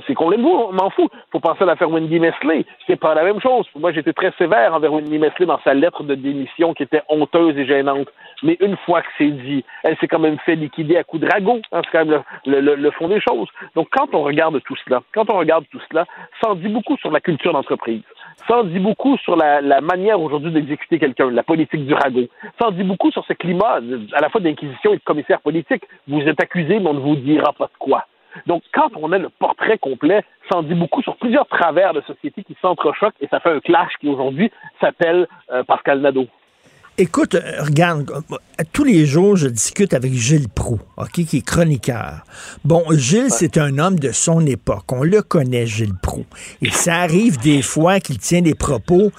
c'est 0.07 0.15
qu'on 0.15 0.31
l'aime, 0.31 0.47
on 0.47 0.73
m'en 0.73 0.91
fout. 0.91 1.11
Faut 1.33 1.41
penser 1.41 1.63
à 1.63 1.67
l'affaire 1.67 1.91
Wendy 1.91 2.21
Mesley. 2.21 2.65
C'est 2.87 3.01
pas 3.01 3.15
la 3.15 3.25
même 3.25 3.41
chose. 3.41 3.67
Moi, 3.77 3.93
j'étais 3.93 4.13
très 4.13 4.33
sévère 4.39 4.75
envers 4.75 4.93
Wendy 4.93 5.19
Mesley 5.19 5.47
dans 5.47 5.61
sa 5.65 5.75
lettre 5.75 6.05
de 6.05 6.15
démission 6.15 6.75
qui 6.75 6.85
était 6.85 7.03
honteuse 7.09 7.57
et 7.59 7.67
gênante. 7.67 8.09
Mais 8.43 8.57
une 8.61 8.77
fois 8.79 9.03
que 9.03 9.09
c'est 9.19 9.31
dit, 9.31 9.65
s'est 9.97 10.09
quand 10.09 10.19
même 10.19 10.39
fait 10.41 10.55
liquider 10.55 10.97
à 10.97 11.05
coups 11.05 11.23
de 11.23 11.29
ragot. 11.31 11.61
Hein, 11.73 11.81
c'est 11.85 11.99
quand 11.99 12.05
même 12.05 12.23
le, 12.47 12.91
fond 12.93 13.09
des 13.09 13.21
choses. 13.21 13.49
Donc, 13.75 13.89
quand 13.91 14.15
on 14.15 14.23
regarde 14.23 14.61
tout 14.63 14.77
cela, 14.85 15.03
quand 15.15 15.31
on 15.31 15.39
regarde 15.39 15.65
tout 15.71 15.81
cela, 15.91 16.07
ça 16.41 16.51
en 16.51 16.55
dit 16.55 16.69
beaucoup 16.69 16.97
sur 16.99 17.11
la 17.11 17.21
culture 17.21 17.53
d'entreprise. 17.53 18.03
Ça 18.49 18.59
en 18.59 18.65
dit 18.65 18.79
beaucoup 18.79 19.17
sur 19.19 19.37
la, 19.37 19.61
la 19.61 19.81
manière 19.81 20.21
aujourd'hui 20.21 20.51
d'exécuter 20.51 20.99
quelqu'un, 20.99 21.31
la 21.31 21.43
politique 21.43 21.87
du 21.87 21.95
ragot. 21.95 22.29
Ça 22.61 22.69
en 22.69 22.71
dit 22.73 22.85
beaucoup 22.85 23.11
sur 23.11 23.25
ce 23.25 23.33
climat 23.33 23.81
à 24.13 24.21
la 24.21 24.29
fois 24.29 24.41
d'inquisition 24.41 24.93
et 24.93 24.97
de 24.97 25.03
commissaire 25.03 25.41
politique. 25.41 25.85
Vous 26.09 26.21
êtes 26.23 26.41
accusé, 26.41 26.79
mais 26.79 26.89
on 26.89 26.95
ne 26.95 27.01
vous 27.01 27.17
dira 27.17 27.53
pas 27.53 27.67
de 27.67 27.79
quoi. 27.79 28.07
Donc, 28.47 28.63
quand 28.73 28.89
on 28.97 29.13
a 29.13 29.19
le 29.19 29.29
portrait 29.29 29.79
complet, 29.79 30.25
ça 30.51 30.59
en 30.59 30.63
dit 30.63 30.75
beaucoup 30.75 31.03
sur 31.03 31.17
plusieurs 31.17 31.47
travers 31.47 31.93
de 31.93 32.01
société 32.03 32.43
qui 32.43 32.57
s'entrechoquent 32.61 33.17
et 33.21 33.29
ça 33.29 33.41
fait 33.41 33.51
un 33.51 33.61
clash 33.61 33.93
qui 34.01 34.09
aujourd'hui 34.09 34.51
s'appelle 34.81 35.27
euh, 35.53 35.63
Pascal 35.65 36.01
Nadeau. 36.01 36.27
Écoute, 36.99 37.37
euh, 37.37 37.63
regarde, 37.63 38.11
euh, 38.11 38.65
tous 38.71 38.85
les 38.85 39.07
jours, 39.07 39.35
je 39.37 39.49
discute 39.49 39.95
avec 39.95 40.13
Gilles 40.13 40.51
Proux, 40.51 40.79
OK, 40.99 41.25
qui 41.25 41.39
est 41.39 41.47
chroniqueur. 41.47 42.21
Bon, 42.67 42.85
Gilles, 42.91 43.31
c'est 43.31 43.57
un 43.57 43.79
homme 43.79 43.99
de 43.99 44.13
son 44.13 44.45
époque. 44.45 44.85
On 44.93 45.03
le 45.03 45.23
connaît, 45.23 45.67
Gilles 45.67 45.97
Proux. 46.03 46.27
Et 46.61 46.71
ça 46.71 46.97
arrive 46.97 47.39
des 47.39 47.63
fois 47.63 47.99
qu'il 47.99 48.19
tient 48.19 48.43
des 48.43 48.55
propos 48.55 49.11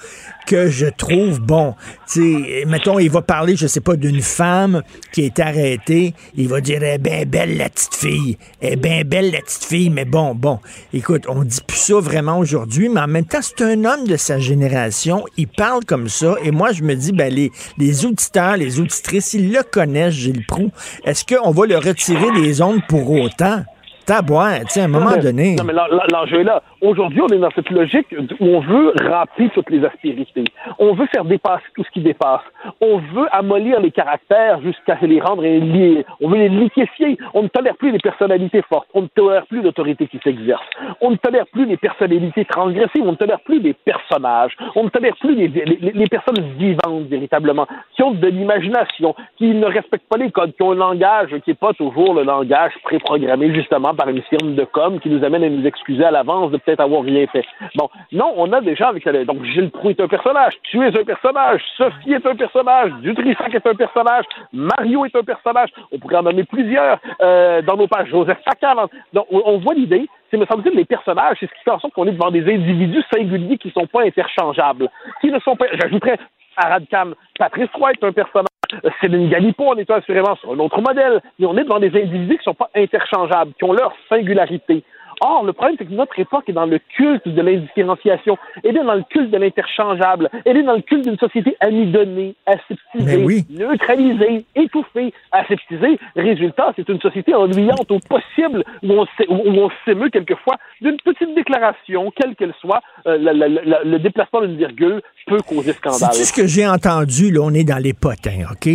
que 0.46 0.68
je 0.68 0.86
trouve 0.86 1.40
bon. 1.40 1.74
Tu 2.12 2.64
mettons, 2.66 2.98
il 2.98 3.10
va 3.10 3.22
parler, 3.22 3.56
je 3.56 3.66
sais 3.66 3.80
pas, 3.80 3.96
d'une 3.96 4.20
femme 4.20 4.82
qui 5.12 5.22
est 5.22 5.40
arrêtée. 5.40 6.14
Il 6.36 6.48
va 6.48 6.60
dire, 6.60 6.80
eh 6.82 6.98
bien 6.98 7.24
belle 7.26 7.56
la 7.56 7.68
petite 7.68 7.94
fille. 7.94 8.38
Eh 8.60 8.76
bien 8.76 9.02
belle 9.04 9.30
la 9.32 9.40
petite 9.40 9.64
fille. 9.64 9.90
Mais 9.90 10.04
bon, 10.04 10.34
bon. 10.34 10.60
Écoute, 10.92 11.24
on 11.28 11.42
dit 11.42 11.60
plus 11.66 11.78
ça 11.78 11.94
vraiment 11.98 12.38
aujourd'hui, 12.38 12.88
mais 12.88 13.00
en 13.00 13.08
même 13.08 13.24
temps, 13.24 13.40
c'est 13.42 13.64
un 13.64 13.84
homme 13.84 14.06
de 14.06 14.16
sa 14.16 14.38
génération. 14.38 15.24
Il 15.36 15.48
parle 15.48 15.84
comme 15.84 16.08
ça. 16.08 16.36
Et 16.44 16.50
moi, 16.50 16.72
je 16.72 16.82
me 16.82 16.94
dis, 16.94 17.12
ben, 17.12 17.32
les, 17.32 17.50
les 17.78 18.04
auditeurs, 18.04 18.56
les 18.56 18.80
auditrices, 18.80 19.34
ils 19.34 19.52
le 19.52 19.62
connaissent, 19.62 20.14
Gilles 20.14 20.46
Proux. 20.46 20.70
Est-ce 21.04 21.24
qu'on 21.24 21.50
va 21.50 21.66
le 21.66 21.78
retirer 21.78 22.30
des 22.40 22.62
ondes 22.62 22.82
pour 22.88 23.10
autant? 23.10 23.64
Taboire, 24.06 24.60
tu 24.60 24.66
sais, 24.68 24.80
à 24.82 24.84
un 24.84 24.88
moment 24.88 25.16
donné. 25.16 25.56
Non, 25.56 25.64
mais 25.64 25.72
l'enjeu 26.12 26.40
est 26.40 26.44
là. 26.44 26.62
Aujourd'hui, 26.82 27.22
on 27.22 27.28
est 27.28 27.38
dans 27.38 27.50
cette 27.54 27.70
logique 27.70 28.14
où 28.40 28.44
on 28.44 28.60
veut 28.60 28.92
remplir 29.02 29.50
toutes 29.54 29.70
les 29.70 29.82
aspérités. 29.84 30.44
On 30.78 30.92
veut 30.92 31.06
faire 31.06 31.24
dépasser 31.24 31.64
tout 31.74 31.84
ce 31.84 31.90
qui 31.90 32.00
dépasse. 32.00 32.42
On 32.82 32.98
veut 32.98 33.26
amollir 33.32 33.80
les 33.80 33.90
caractères 33.90 34.60
jusqu'à 34.60 34.98
les 35.00 35.20
rendre 35.20 35.42
liés. 35.42 36.04
On 36.20 36.28
veut 36.28 36.36
les 36.36 36.50
liquéfier. 36.50 37.16
On 37.32 37.44
ne 37.44 37.48
tolère 37.48 37.76
plus 37.76 37.92
les 37.92 37.98
personnalités 37.98 38.62
fortes. 38.68 38.88
On 38.92 39.02
ne 39.02 39.06
tolère 39.06 39.46
plus 39.46 39.62
l'autorité 39.62 40.06
qui 40.06 40.20
s'exerce. 40.22 40.64
On 41.00 41.10
ne 41.12 41.16
tolère 41.16 41.46
plus 41.46 41.64
les 41.64 41.78
personnalités 41.78 42.44
transgressives. 42.44 43.02
On 43.02 43.12
ne 43.12 43.16
tolère 43.16 43.40
plus 43.40 43.60
les 43.60 43.72
personnages. 43.72 44.54
On 44.74 44.84
ne 44.84 44.90
tolère 44.90 45.16
plus 45.18 45.34
les, 45.34 45.48
les, 45.48 45.92
les 45.92 46.06
personnes 46.06 46.44
vivantes, 46.58 47.04
véritablement, 47.08 47.66
qui 47.96 48.02
ont 48.02 48.10
de 48.10 48.28
l'imagination, 48.28 49.14
qui 49.38 49.48
ne 49.54 49.66
respectent 49.66 50.08
pas 50.08 50.18
les 50.18 50.30
codes, 50.30 50.54
qui 50.54 50.62
ont 50.62 50.72
un 50.72 50.76
langage 50.76 51.30
qui 51.44 51.50
n'est 51.50 51.54
pas 51.54 51.72
toujours 51.72 52.12
le 52.14 52.22
langage 52.24 52.72
préprogrammé, 52.82 53.54
justement, 53.54 53.93
par 53.94 54.08
une 54.08 54.22
firme 54.22 54.54
de 54.54 54.64
com 54.64 55.00
qui 55.00 55.08
nous 55.08 55.24
amène 55.24 55.44
à 55.44 55.48
nous 55.48 55.66
excuser 55.66 56.04
à 56.04 56.10
l'avance 56.10 56.50
de 56.50 56.58
peut-être 56.58 56.80
avoir 56.80 57.02
rien 57.02 57.26
fait. 57.26 57.44
Bon, 57.74 57.88
non, 58.12 58.32
on 58.36 58.52
a 58.52 58.60
déjà 58.60 58.88
avec 58.88 59.04
donc 59.26 59.44
Gilles 59.44 59.70
Proux 59.70 59.90
est 59.90 60.00
un 60.00 60.08
personnage, 60.08 60.54
tu 60.62 60.82
es 60.82 60.98
un 60.98 61.04
personnage, 61.04 61.62
Sophie 61.76 62.12
est 62.12 62.26
un 62.26 62.34
personnage, 62.34 62.92
Dutrissac 63.02 63.54
est 63.54 63.66
un 63.66 63.74
personnage, 63.74 64.24
Mario 64.52 65.04
est 65.04 65.14
un 65.14 65.22
personnage. 65.22 65.70
On 65.92 65.98
pourrait 65.98 66.16
en 66.16 66.22
nommer 66.22 66.44
plusieurs 66.44 66.98
euh, 67.20 67.62
dans 67.62 67.76
nos 67.76 67.86
pages. 67.86 68.08
Joseph 68.08 68.38
Facal. 68.44 68.76
Donc, 69.12 69.26
on 69.30 69.58
voit 69.58 69.74
l'idée. 69.74 70.08
C'est 70.30 70.36
me 70.36 70.46
semble-t-il 70.46 70.76
les 70.76 70.84
personnages, 70.84 71.36
c'est 71.38 71.46
ce 71.46 71.54
qui 71.54 71.62
fait 71.64 71.70
en 71.70 71.78
sorte 71.78 71.94
qu'on 71.94 72.06
est 72.06 72.12
devant 72.12 72.30
des 72.30 72.42
individus 72.42 73.04
singuliers 73.12 73.58
qui 73.58 73.68
ne 73.68 73.72
sont 73.72 73.86
pas 73.86 74.02
interchangeables, 74.02 74.88
qui 75.20 75.30
ne 75.30 75.38
sont 75.40 75.54
pas. 75.54 75.66
J'ajouterais 75.72 76.18
Arad 76.56 76.84
Khan, 76.90 77.12
Patrice 77.38 77.70
Roy 77.74 77.92
est 77.92 78.04
un 78.04 78.12
personnage. 78.12 78.53
Céline 79.00 79.28
Galipo, 79.28 79.64
on 79.64 79.76
est 79.76 79.90
assurément 79.90 80.36
sur 80.36 80.52
un 80.52 80.58
autre 80.58 80.80
modèle, 80.80 81.20
mais 81.38 81.46
on 81.46 81.56
est 81.56 81.64
devant 81.64 81.80
des 81.80 81.88
individus 81.88 82.38
qui 82.38 82.48
ne 82.48 82.52
sont 82.52 82.54
pas 82.54 82.70
interchangeables, 82.74 83.52
qui 83.58 83.64
ont 83.64 83.72
leur 83.72 83.94
singularité. 84.08 84.84
Or, 85.20 85.44
le 85.44 85.52
problème, 85.52 85.76
c'est 85.78 85.86
que 85.86 85.92
notre 85.92 86.18
époque 86.18 86.44
est 86.48 86.52
dans 86.52 86.66
le 86.66 86.78
culte 86.96 87.26
de 87.26 87.42
l'indifférenciation, 87.42 88.36
elle 88.62 88.76
est 88.76 88.84
dans 88.84 88.94
le 88.94 89.04
culte 89.08 89.30
de 89.30 89.38
l'interchangeable, 89.38 90.30
elle 90.44 90.58
est 90.58 90.62
dans 90.62 90.74
le 90.74 90.82
culte 90.82 91.04
d'une 91.04 91.18
société 91.18 91.56
amidonnée, 91.60 92.34
aseptisée, 92.46 93.44
neutralisée, 93.50 94.44
étouffée, 94.54 95.12
aseptisée. 95.32 95.98
Résultat, 96.16 96.72
c'est 96.76 96.88
une 96.88 97.00
société 97.00 97.34
ennuyante 97.34 97.90
au 97.90 97.98
possible, 97.98 98.64
où 98.82 98.92
on, 98.92 99.70
s'émeut 99.84 100.10
quelquefois 100.10 100.56
d'une 100.80 100.96
petite 100.98 101.34
déclaration, 101.34 102.12
quelle 102.14 102.34
qu'elle 102.36 102.54
soit, 102.60 102.80
euh, 103.06 103.18
le 103.18 103.98
déplacement 103.98 104.42
d'une 104.42 104.56
virgule 104.56 105.00
peut 105.26 105.40
causer 105.40 105.72
scandale. 105.72 106.10
C'est 106.12 106.24
ce 106.24 106.32
que 106.32 106.46
j'ai 106.46 106.66
entendu, 106.66 107.30
là, 107.30 107.40
on 107.42 107.54
est 107.54 107.64
dans 107.64 107.82
les 107.82 107.92
potins, 107.92 108.44
OK? 108.50 108.68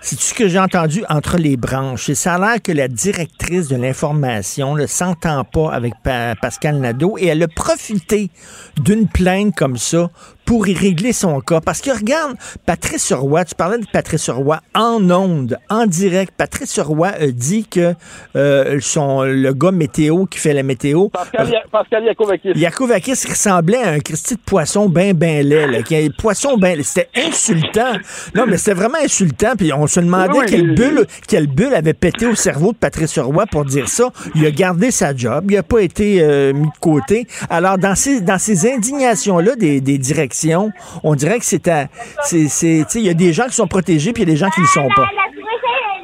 C'est 0.00 0.18
ce 0.18 0.34
que 0.34 0.48
j'ai 0.48 0.58
entendu 0.58 1.02
entre 1.08 1.36
les 1.36 1.56
branches? 1.56 2.08
Et 2.08 2.14
ça 2.14 2.34
a 2.34 2.38
l'air 2.38 2.62
que 2.62 2.72
la 2.72 2.88
directrice 2.88 3.68
de 3.68 3.76
l'information 3.76 4.74
ne 4.74 4.86
s'entend 4.86 5.44
pas 5.44 5.72
avec 5.78 5.94
Pascal 6.02 6.76
Nadeau 6.78 7.16
et 7.18 7.26
elle 7.26 7.42
a 7.42 7.48
profité 7.48 8.30
d'une 8.76 9.08
plainte 9.08 9.54
comme 9.54 9.76
ça 9.76 10.10
pour 10.48 10.66
y 10.66 10.72
régler 10.72 11.12
son 11.12 11.42
cas. 11.42 11.60
Parce 11.60 11.82
que 11.82 11.90
regarde, 11.90 12.34
Patrice 12.64 13.12
Roy, 13.12 13.44
tu 13.44 13.54
parlais 13.54 13.76
de 13.76 13.84
Patrice 13.92 14.30
Roy 14.30 14.58
en 14.74 15.10
onde, 15.10 15.58
en 15.68 15.84
direct. 15.84 16.32
Patrice 16.34 16.80
Roy 16.80 17.08
a 17.08 17.26
dit 17.26 17.66
que 17.66 17.92
euh, 18.34 18.78
son, 18.80 19.24
le 19.24 19.52
gars 19.52 19.72
météo 19.72 20.24
qui 20.24 20.38
fait 20.38 20.54
la 20.54 20.62
météo... 20.62 21.10
Pascal, 21.10 21.48
euh, 21.48 21.58
Pascal 21.70 22.04
Yakovakis. 22.04 22.52
Yakovakis 22.54 23.26
ressemblait 23.28 23.82
à 23.82 23.90
un 23.90 23.98
Christy 23.98 24.36
de 24.36 24.40
poisson 24.40 24.88
ben 24.88 25.12
ben 25.12 25.46
laid. 25.46 25.66
Là, 25.66 25.82
qui, 25.82 26.08
poisson 26.16 26.56
ben 26.56 26.82
C'était 26.82 27.10
insultant. 27.14 27.98
Non, 28.34 28.46
mais 28.48 28.56
c'était 28.56 28.72
vraiment 28.72 28.98
insultant. 29.04 29.52
Puis 29.54 29.70
on 29.74 29.86
se 29.86 30.00
demandait 30.00 30.46
quelle, 30.46 30.74
bulle, 30.74 31.06
quelle 31.28 31.48
bulle 31.48 31.74
avait 31.74 31.92
pété 31.92 32.24
au 32.24 32.34
cerveau 32.34 32.72
de 32.72 32.78
Patrice 32.78 33.18
Roy 33.18 33.44
pour 33.44 33.66
dire 33.66 33.90
ça. 33.90 34.10
Il 34.34 34.46
a 34.46 34.50
gardé 34.50 34.92
sa 34.92 35.14
job. 35.14 35.50
Il 35.50 35.56
n'a 35.56 35.62
pas 35.62 35.80
été 35.80 36.22
euh, 36.22 36.54
mis 36.54 36.68
de 36.68 36.78
côté. 36.80 37.26
Alors, 37.50 37.76
dans 37.76 37.94
ces, 37.94 38.22
dans 38.22 38.38
ces 38.38 38.72
indignations-là 38.72 39.54
des, 39.54 39.82
des 39.82 39.98
directions, 39.98 40.37
on 41.04 41.14
dirait 41.14 41.38
que 41.38 41.44
c'est 41.44 41.66
il 42.94 43.06
y 43.06 43.08
a 43.08 43.14
des 43.14 43.32
gens 43.32 43.46
qui 43.46 43.54
sont 43.54 43.68
protégés 43.68 44.12
puis 44.12 44.22
il 44.22 44.28
y 44.28 44.30
a 44.30 44.34
des 44.34 44.38
gens 44.38 44.50
qui 44.50 44.60
ne 44.60 44.64
le 44.64 44.68
sont 44.68 44.88
pas. 44.94 45.08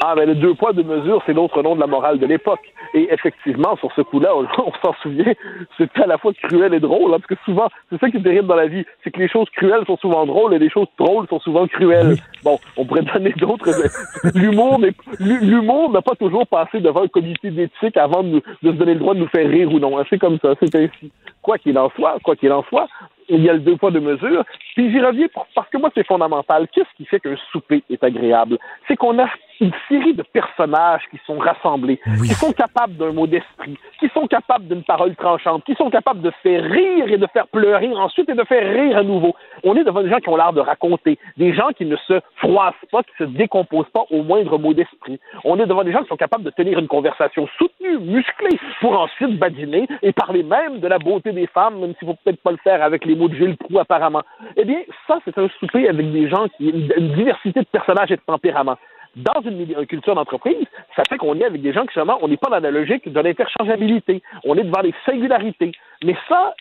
Ah, 0.06 0.12
mais 0.15 0.27
le 0.27 0.35
deux 0.35 0.52
poids, 0.52 0.74
deux 0.74 0.82
mesures, 0.82 1.23
c'est 1.24 1.32
l'autre 1.32 1.62
nom 1.62 1.74
de 1.74 1.81
la 1.81 1.86
morale 1.86 2.19
de 2.19 2.27
l'époque. 2.27 2.61
Et 2.93 3.09
effectivement, 3.11 3.74
sur 3.78 3.90
ce 3.97 4.02
coup-là, 4.02 4.36
on, 4.36 4.44
s'en 4.85 4.93
souvient, 5.02 5.32
c'était 5.78 6.02
à 6.02 6.06
la 6.06 6.19
fois 6.19 6.32
cruel 6.35 6.74
et 6.74 6.78
drôle, 6.78 7.15
hein, 7.15 7.19
parce 7.19 7.27
que 7.27 7.44
souvent, 7.47 7.69
c'est 7.89 7.98
ça 7.98 8.11
qui 8.11 8.19
est 8.19 8.23
terrible 8.23 8.47
dans 8.47 8.55
la 8.55 8.66
vie, 8.66 8.85
c'est 9.02 9.11
que 9.11 9.19
les 9.19 9.31
choses 9.31 9.48
cruelles 9.56 9.86
sont 9.86 9.97
souvent 9.97 10.27
drôles 10.27 10.52
et 10.52 10.59
les 10.59 10.69
choses 10.69 10.89
drôles 10.98 11.27
sont 11.28 11.40
souvent 11.40 11.66
cruelles. 11.66 12.16
Bon, 12.43 12.59
on 12.77 12.85
pourrait 12.85 13.02
donner 13.02 13.32
d'autres. 13.32 13.70
l'humour, 14.35 14.78
l'humour 15.19 15.90
n'a 15.90 16.02
pas 16.02 16.15
toujours 16.16 16.47
passé 16.47 16.81
devant 16.81 17.05
un 17.05 17.09
comité 17.09 17.51
d'éthique 17.51 17.97
avant 17.97 18.23
de, 18.23 18.43
de, 18.62 18.73
se 18.73 18.77
donner 18.77 18.93
le 18.93 19.01
droit 19.01 19.15
de 19.15 19.20
nous 19.20 19.28
faire 19.28 19.48
rire 19.48 19.73
ou 19.73 19.78
non. 19.78 19.98
Hein, 19.98 20.05
c'est 20.11 20.19
comme 20.19 20.39
ça, 20.40 20.55
c'est 20.61 20.74
ainsi. 20.74 21.11
Quoi 21.40 21.56
qu'il 21.56 21.78
en 21.78 21.89
soit, 21.97 22.19
quoi 22.23 22.36
qu'il 22.36 22.52
en 22.52 22.62
soit, 22.65 22.89
il 23.29 23.43
y 23.43 23.49
a 23.49 23.55
le 23.55 23.61
deux 23.61 23.77
poids, 23.77 23.91
deux 23.91 24.01
mesures. 24.01 24.45
Puis 24.75 24.91
j'y 24.91 25.01
reviens 25.01 25.27
parce 25.55 25.69
que 25.69 25.79
moi, 25.79 25.91
c'est 25.95 26.07
fondamental. 26.07 26.69
Qu'est-ce 26.73 26.95
qui 26.97 27.05
fait 27.07 27.21
qu'un 27.21 27.37
souper 27.53 27.83
est 27.91 28.03
agréable? 28.03 28.59
C'est 28.89 28.97
qu'on 28.97 29.19
a 29.19 29.29
une 29.60 29.72
série 29.89 30.14
de 30.14 30.22
personnages 30.22 31.02
qui 31.10 31.18
sont 31.26 31.39
rassemblés, 31.39 32.01
qui 32.22 32.35
sont 32.35 32.52
capables 32.52 32.97
d'un 32.97 33.12
mot 33.12 33.26
d'esprit, 33.26 33.78
qui 34.01 34.09
sont 34.09 34.26
capables 34.26 34.66
d'une 34.66 34.82
parole 34.82 35.14
tranchante, 35.16 35.64
qui 35.64 35.74
sont 35.74 35.90
capables 35.90 36.22
de 36.22 36.31
faire 36.43 36.62
rire 36.62 37.09
et 37.09 37.18
de 37.18 37.26
faire 37.28 37.47
pleurer 37.48 37.93
ensuite 37.94 38.28
et 38.28 38.35
de 38.35 38.44
faire 38.44 38.68
rire 38.72 38.98
à 38.98 39.02
nouveau. 39.02 39.35
On 39.62 39.76
est 39.76 39.85
devant 39.85 40.02
des 40.02 40.10
gens 40.10 40.18
qui 40.18 40.28
ont 40.28 40.36
l'art 40.36 40.52
de 40.52 40.60
raconter, 40.60 41.18
des 41.36 41.55
gens 41.55 41.68
qui 41.76 41.85
ne 41.85 41.97
se 41.97 42.20
froissent 42.36 42.74
pas, 42.90 43.02
qui 43.02 43.12
se 43.18 43.24
décomposent 43.24 43.90
pas 43.93 44.05
au 44.10 44.22
moindre 44.22 44.59
mot 44.59 44.74
d'esprit. 44.74 45.20
On 45.44 45.59
est 45.59 45.66
devant 45.66 45.85
des 45.85 45.93
gens 45.93 46.02
qui 46.02 46.09
sont 46.09 46.16
capables 46.16 46.44
de 46.44 46.51
tenir 46.51 46.78
une 46.78 46.89
conversation 46.89 47.48
soutenue, 47.59 47.98
musclée, 47.98 48.59
pour 48.81 48.98
ensuite 48.98 49.39
badiner 49.39 49.86
et 50.02 50.12
parler 50.12 50.43
même 50.43 50.81
de 50.81 50.89
la 50.89 50.98
beauté 50.98 51.32
des 51.32 51.47
femmes, 51.47 51.78
même 51.81 51.94
s'il 51.98 52.09
faut 52.09 52.16
peut-être 52.24 52.43
pas 52.43 52.51
le 52.51 52.59
faire 52.59 52.82
avec 52.82 53.05
les 53.05 53.14
mots 53.14 53.28
de 53.28 53.35
Gilles 53.35 53.56
Proux 53.56 53.78
apparemment. 53.78 54.22
Eh 54.56 54.64
bien, 54.64 54.81
ça, 55.06 55.18
c'est 55.24 55.39
un 55.39 55.48
souper 55.60 55.89
avec 55.89 56.10
des 56.12 56.28
gens 56.28 56.47
qui 56.56 56.68
une 56.68 57.14
diversité 57.14 57.60
de 57.60 57.66
personnages 57.66 58.10
et 58.10 58.16
de 58.16 58.22
tempéraments. 58.26 58.78
Dans 59.16 59.41
une, 59.43 59.86
culture 59.86 60.15
d'entreprise, 60.15 60.66
ça 60.97 61.03
fait 61.09 61.16
qu'on 61.16 61.39
est 61.39 61.45
avec 61.45 61.62
des 61.62 61.73
gens 61.73 61.82
qui, 61.82 61.95
justement, 61.95 62.19
on 62.23 62.28
n'est 62.28 62.36
pas 62.36 62.51
dans 62.51 62.62
la 62.62 62.70
logique 62.70 63.11
de 63.11 63.20
l'interchangeabilité. 63.20 64.23
On 64.45 64.57
est 64.57 64.65
devant 64.65 64.82
les 64.82 64.95
singularités. 65.07 65.73
Mais 66.05 66.16
ça, 66.28 66.55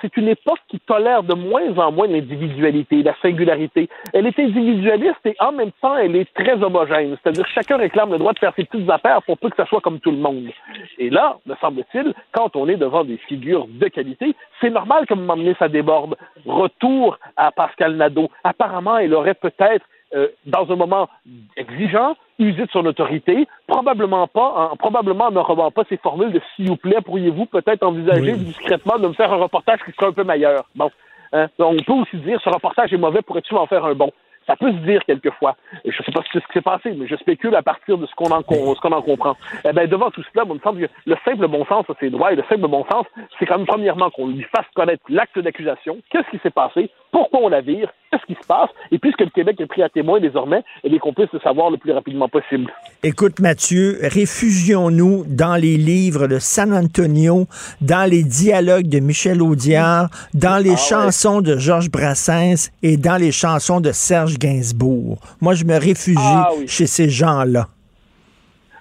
c'est 0.00 0.16
une 0.16 0.28
époque 0.28 0.58
qui 0.68 0.78
tolère 0.80 1.22
de 1.22 1.34
moins 1.34 1.78
en 1.78 1.92
moins 1.92 2.06
l'individualité, 2.06 3.02
la 3.02 3.14
singularité. 3.22 3.88
Elle 4.12 4.26
est 4.26 4.38
individualiste 4.38 5.24
et 5.24 5.36
en 5.38 5.52
même 5.52 5.70
temps, 5.80 5.96
elle 5.96 6.16
est 6.16 6.32
très 6.34 6.62
homogène. 6.62 7.16
C'est-à-dire 7.22 7.46
chacun 7.54 7.76
réclame 7.76 8.10
le 8.12 8.18
droit 8.18 8.32
de 8.32 8.38
faire 8.38 8.52
ses 8.56 8.64
petites 8.64 8.90
affaires 8.90 9.22
pour 9.22 9.38
peu 9.38 9.48
que 9.48 9.56
ça 9.56 9.66
soit 9.66 9.80
comme 9.80 10.00
tout 10.00 10.10
le 10.10 10.18
monde. 10.18 10.50
Et 10.98 11.08
là, 11.08 11.38
me 11.46 11.54
semble-t-il, 11.60 12.12
quand 12.32 12.56
on 12.56 12.68
est 12.68 12.76
devant 12.76 13.04
des 13.04 13.16
figures 13.16 13.66
de 13.68 13.88
qualité, 13.88 14.34
c'est 14.60 14.70
normal 14.70 15.06
que 15.06 15.14
un 15.14 15.16
moment 15.16 15.36
donné, 15.36 15.54
ça 15.58 15.68
déborde. 15.68 16.16
Retour 16.44 17.18
à 17.36 17.52
Pascal 17.52 17.96
Nadeau. 17.96 18.30
Apparemment, 18.44 18.98
elle 18.98 19.14
aurait 19.14 19.34
peut-être 19.34 19.84
euh, 20.14 20.28
dans 20.46 20.70
un 20.70 20.76
moment 20.76 21.08
exigeant, 21.56 22.16
usé 22.38 22.62
de 22.62 22.70
son 22.70 22.84
autorité, 22.86 23.46
probablement 23.66 24.26
pas, 24.26 24.70
en, 24.72 24.76
probablement 24.76 25.30
ne 25.30 25.38
revend 25.38 25.70
pas 25.70 25.84
ses 25.88 25.98
formules 25.98 26.32
de 26.32 26.40
s'il 26.56 26.68
vous 26.68 26.76
plaît, 26.76 27.00
pourriez-vous 27.04 27.46
peut-être 27.46 27.84
envisager 27.84 28.32
discrètement 28.32 28.98
de 28.98 29.08
me 29.08 29.12
faire 29.12 29.32
un 29.32 29.36
reportage 29.36 29.80
qui 29.84 29.92
serait 29.92 30.06
un 30.06 30.12
peu 30.12 30.24
meilleur? 30.24 30.64
Bon, 30.74 30.90
hein, 31.32 31.48
on 31.58 31.76
peut 31.76 31.92
aussi 31.92 32.16
dire 32.16 32.40
ce 32.42 32.48
reportage 32.48 32.92
est 32.92 32.98
mauvais, 32.98 33.22
pourrais-tu 33.22 33.54
m'en 33.54 33.66
faire 33.66 33.84
un 33.84 33.94
bon? 33.94 34.10
Ça 34.46 34.56
peut 34.56 34.72
se 34.72 34.78
dire 34.78 35.04
quelquefois. 35.04 35.54
Je 35.84 35.90
ne 35.90 36.04
sais 36.04 36.10
pas 36.12 36.22
ce 36.24 36.38
qui 36.38 36.44
s'est 36.52 36.60
passé, 36.60 36.92
mais 36.96 37.06
je 37.06 37.14
spécule 37.16 37.54
à 37.54 37.62
partir 37.62 37.98
de 37.98 38.06
ce 38.06 38.14
qu'on 38.16 38.32
en, 38.32 38.40
ce 38.40 38.80
qu'on 38.80 38.92
en 38.92 39.02
comprend. 39.02 39.36
Eh 39.64 39.72
ben, 39.72 39.86
devant 39.86 40.10
tout 40.10 40.24
cela, 40.32 40.44
il 40.44 40.54
me 40.54 40.58
semble 40.58 40.80
que 40.80 40.92
le 41.06 41.16
simple 41.24 41.46
bon 41.46 41.64
sens 41.66 41.84
a 41.88 41.94
ses 42.00 42.10
droits, 42.10 42.32
et 42.32 42.36
le 42.36 42.42
simple 42.48 42.66
bon 42.66 42.84
sens, 42.90 43.06
c'est 43.38 43.46
quand 43.46 43.58
même 43.58 43.66
premièrement 43.66 44.10
qu'on 44.10 44.26
lui 44.26 44.42
fasse 44.42 44.66
connaître 44.74 45.04
l'acte 45.08 45.38
d'accusation, 45.38 45.98
qu'est-ce 46.10 46.28
qui 46.30 46.38
s'est 46.42 46.50
passé, 46.50 46.90
pourquoi 47.12 47.40
on 47.42 47.48
la 47.48 47.60
vire, 47.60 47.90
qu'est-ce 48.10 48.26
qui 48.26 48.40
se 48.40 48.46
passe, 48.46 48.70
et 48.90 48.98
puisque 48.98 49.20
le 49.20 49.30
Québec 49.30 49.60
est 49.60 49.66
pris 49.66 49.82
à 49.82 49.88
témoin 49.88 50.20
désormais, 50.20 50.62
et 50.84 50.98
qu'on 50.98 51.12
puisse 51.12 51.32
le 51.32 51.40
savoir 51.40 51.70
le 51.70 51.76
plus 51.76 51.92
rapidement 51.92 52.28
possible. 52.28 52.72
Écoute, 53.02 53.40
Mathieu, 53.40 53.98
réfugions-nous 54.02 55.24
dans 55.26 55.56
les 55.56 55.76
livres 55.76 56.26
de 56.26 56.38
San 56.38 56.72
Antonio, 56.72 57.46
dans 57.80 58.08
les 58.08 58.22
dialogues 58.22 58.88
de 58.88 58.98
Michel 58.98 59.42
Audiard, 59.42 60.10
dans 60.34 60.62
les 60.62 60.72
ah 60.72 60.76
chansons 60.76 61.40
de 61.40 61.56
Georges 61.56 61.90
Brassens 61.90 62.70
et 62.82 62.96
dans 62.96 63.16
les 63.16 63.32
chansons 63.32 63.80
de 63.80 63.92
Serge 63.92 64.38
Gainsbourg. 64.38 65.18
Moi, 65.40 65.54
je 65.54 65.64
me 65.64 65.76
réfugie 65.78 66.18
ah 66.20 66.50
chez 66.66 66.86
ces 66.86 67.08
gens-là. 67.08 67.68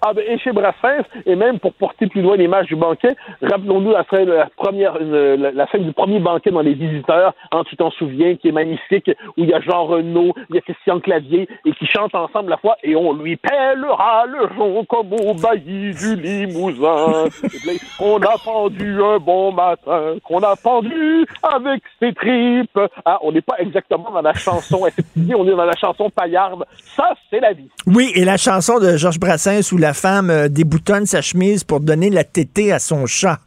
Ah, 0.01 0.13
ben, 0.13 0.23
et 0.27 0.37
chez 0.39 0.51
Brassens, 0.51 1.03
et 1.25 1.35
même 1.35 1.59
pour 1.59 1.73
porter 1.73 2.07
plus 2.07 2.21
loin 2.21 2.37
l'image 2.37 2.67
du 2.67 2.75
banquet, 2.75 3.15
rappelons-nous 3.41 3.91
la 3.91 4.05
scène, 4.09 4.29
la 4.29 4.47
la, 5.51 5.67
scène 5.71 5.83
du 5.83 5.93
premier 5.93 6.19
banquet 6.19 6.51
dans 6.51 6.61
Les 6.61 6.73
Visiteurs, 6.73 7.33
hein, 7.51 7.63
tu 7.67 7.75
t'en 7.75 7.91
souviens, 7.91 8.35
qui 8.35 8.49
est 8.49 8.53
magnifique, 8.53 9.11
où 9.37 9.43
il 9.43 9.49
y 9.49 9.53
a 9.53 9.59
Jean 9.61 9.85
Renaud, 9.85 10.33
il 10.49 10.55
y 10.55 10.57
a 10.57 10.61
Christian 10.61 10.99
Clavier, 10.99 11.47
et 11.65 11.71
qui 11.73 11.85
chantent 11.85 12.15
ensemble 12.15 12.49
la 12.49 12.57
fois, 12.57 12.77
et 12.83 12.95
on 12.95 13.13
lui 13.13 13.35
pèlera 13.35 14.25
le 14.25 14.47
jonc 14.55 14.85
comme 14.85 15.13
au 15.13 15.33
bailli 15.33 15.93
du 15.93 16.15
Limousin. 16.15 17.25
on 17.99 18.21
a 18.21 18.37
pendu 18.43 19.03
un 19.03 19.17
bon 19.17 19.51
matin, 19.51 20.15
qu'on 20.23 20.41
a 20.41 20.55
pendu 20.55 21.25
avec 21.43 21.83
ses 21.99 22.13
tripes. 22.13 22.79
Ah, 23.05 23.19
on 23.21 23.31
n'est 23.31 23.41
pas 23.41 23.55
exactement 23.59 24.11
dans 24.11 24.21
la 24.21 24.33
chanson, 24.33 24.81
on 24.81 25.47
est 25.47 25.55
dans 25.55 25.65
la 25.65 25.75
chanson 25.75 26.09
paillarde. 26.09 26.63
Ça, 26.95 27.09
c'est 27.29 27.39
la 27.39 27.53
vie. 27.53 27.69
Oui, 27.85 28.11
et 28.15 28.25
la 28.25 28.37
chanson 28.37 28.79
de 28.79 28.97
Georges 28.97 29.19
Brassens 29.19 29.71
où 29.71 29.77
la 29.77 29.88
femme 29.93 30.29
euh, 30.29 30.49
déboutonne 30.49 31.05
sa 31.05 31.21
chemise 31.21 31.63
pour 31.63 31.79
donner 31.79 32.09
la 32.09 32.23
tétée 32.23 32.71
à 32.71 32.79
son 32.79 33.05
chat. 33.05 33.39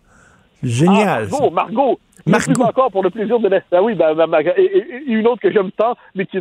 Génial. 0.62 1.28
Ah, 1.28 1.30
Margot, 1.30 1.50
Margot, 1.50 2.00
Margot. 2.26 2.62
encore 2.62 2.90
pour 2.90 3.02
le 3.02 3.10
plaisir 3.10 3.38
de 3.40 3.48
l'Est. 3.48 3.64
Ah 3.72 3.82
oui, 3.82 3.94
ben, 3.94 4.14
ben, 4.14 4.28
et, 4.56 5.02
une 5.06 5.26
autre 5.26 5.40
que 5.40 5.50
j'aime 5.50 5.70
tant, 5.72 5.94
mais 6.14 6.26
qui, 6.26 6.38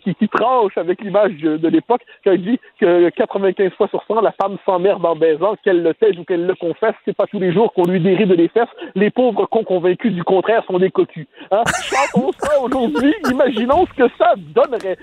qui, 0.00 0.14
qui, 0.14 0.28
tranche 0.28 0.76
avec 0.76 1.02
l'image 1.02 1.32
de, 1.36 1.68
l'époque, 1.68 2.02
qui 2.22 2.28
a 2.28 2.36
dit 2.36 2.58
que 2.80 3.08
95 3.10 3.72
fois 3.72 3.88
sur 3.88 4.02
100, 4.06 4.20
la 4.20 4.32
femme 4.32 4.56
s'emmerde 4.64 5.04
en 5.04 5.16
baisant, 5.16 5.56
qu'elle 5.62 5.82
le 5.82 5.94
taise 5.94 6.18
ou 6.18 6.24
qu'elle 6.24 6.46
le 6.46 6.54
confesse. 6.54 6.94
C'est 7.04 7.16
pas 7.16 7.26
tous 7.26 7.38
les 7.38 7.52
jours 7.52 7.72
qu'on 7.72 7.84
lui 7.84 8.00
dérive 8.00 8.32
les 8.32 8.48
fesses. 8.48 8.68
Les 8.94 9.10
pauvres 9.10 9.46
cons 9.46 9.64
convaincus 9.64 10.12
du 10.12 10.24
contraire 10.24 10.62
sont 10.66 10.78
des 10.78 10.90
cocus. 10.90 11.26
Hein? 11.50 11.62
Chantons 11.82 12.32
ça 12.38 12.60
aujourd'hui, 12.60 13.14
imaginons 13.30 13.86
ce 13.86 14.02
que 14.02 14.10
ça 14.18 14.34
donnerait. 14.36 14.96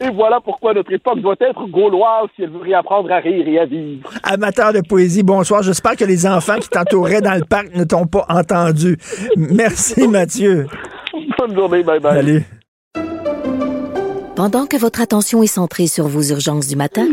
Et 0.00 0.10
voilà 0.10 0.40
pourquoi 0.40 0.74
notre 0.74 0.92
époque 0.92 1.20
doit 1.20 1.36
être 1.40 1.66
gauloise 1.66 2.28
si 2.36 2.42
elle 2.42 2.50
veut 2.50 2.60
réapprendre 2.60 3.10
à 3.12 3.18
rire 3.18 3.46
et 3.46 3.58
à 3.58 3.64
vivre. 3.64 4.08
Amateur 4.22 4.72
de 4.72 4.80
poésie, 4.80 5.22
bonsoir. 5.22 5.62
J'espère 5.62 5.96
que 5.96 6.04
les 6.04 6.26
enfants 6.26 6.56
qui 6.56 6.68
t'entouraient 6.68 7.20
dans 7.20 7.34
le 7.34 7.44
parc 7.44 7.74
ne 7.74 7.84
t'ont 7.84 8.06
pas 8.06 8.26
entendu. 8.28 8.96
Merci, 9.54 10.08
Mathieu. 10.08 10.66
Bonne 11.38 11.54
journée. 11.54 11.82
Bye 11.82 12.00
bye. 12.00 12.16
Salut. 12.16 12.44
Pendant 14.34 14.66
que 14.66 14.76
votre 14.76 15.00
attention 15.00 15.42
est 15.44 15.46
centrée 15.46 15.86
sur 15.86 16.08
vos 16.08 16.22
urgences 16.22 16.66
du 16.66 16.74
matin, 16.74 17.06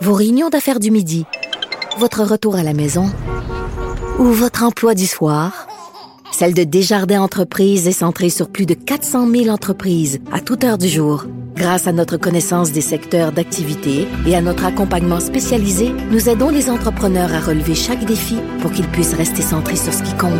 vos 0.00 0.14
réunions 0.14 0.48
d'affaires 0.48 0.80
du 0.80 0.90
midi, 0.90 1.24
votre 1.98 2.24
retour 2.24 2.56
à 2.56 2.64
la 2.64 2.74
maison 2.74 3.06
ou 4.18 4.24
votre 4.24 4.64
emploi 4.64 4.94
du 4.94 5.06
soir, 5.06 5.68
celle 6.32 6.54
de 6.54 6.64
Desjardins 6.64 7.22
Entreprises 7.22 7.86
est 7.88 7.92
centrée 7.92 8.30
sur 8.30 8.48
plus 8.48 8.66
de 8.66 8.74
400 8.74 9.30
000 9.30 9.48
entreprises 9.48 10.20
à 10.32 10.40
toute 10.40 10.64
heure 10.64 10.78
du 10.78 10.88
jour. 10.88 11.26
Grâce 11.56 11.86
à 11.86 11.92
notre 11.92 12.16
connaissance 12.16 12.72
des 12.72 12.80
secteurs 12.80 13.32
d'activité 13.32 14.08
et 14.26 14.34
à 14.34 14.40
notre 14.40 14.64
accompagnement 14.64 15.20
spécialisé, 15.20 15.92
nous 16.10 16.28
aidons 16.28 16.48
les 16.48 16.70
entrepreneurs 16.70 17.34
à 17.34 17.40
relever 17.40 17.74
chaque 17.74 18.04
défi 18.04 18.36
pour 18.60 18.72
qu'ils 18.72 18.88
puissent 18.88 19.14
rester 19.14 19.42
centrés 19.42 19.76
sur 19.76 19.92
ce 19.92 20.02
qui 20.02 20.16
compte, 20.16 20.32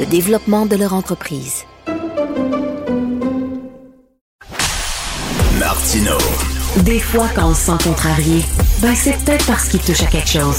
le 0.00 0.06
développement 0.06 0.64
de 0.64 0.76
leur 0.76 0.94
entreprise. 0.94 1.64
Martino. 5.58 6.16
Des 6.84 7.00
fois, 7.00 7.28
quand 7.34 7.50
on 7.50 7.54
se 7.54 7.66
sent 7.66 7.84
contrarié, 7.84 8.42
ben 8.80 8.94
c'est 8.94 9.16
peut-être 9.24 9.46
parce 9.46 9.68
qu'il 9.68 9.80
touche 9.80 10.02
à 10.02 10.06
quelque 10.06 10.30
chose. 10.30 10.58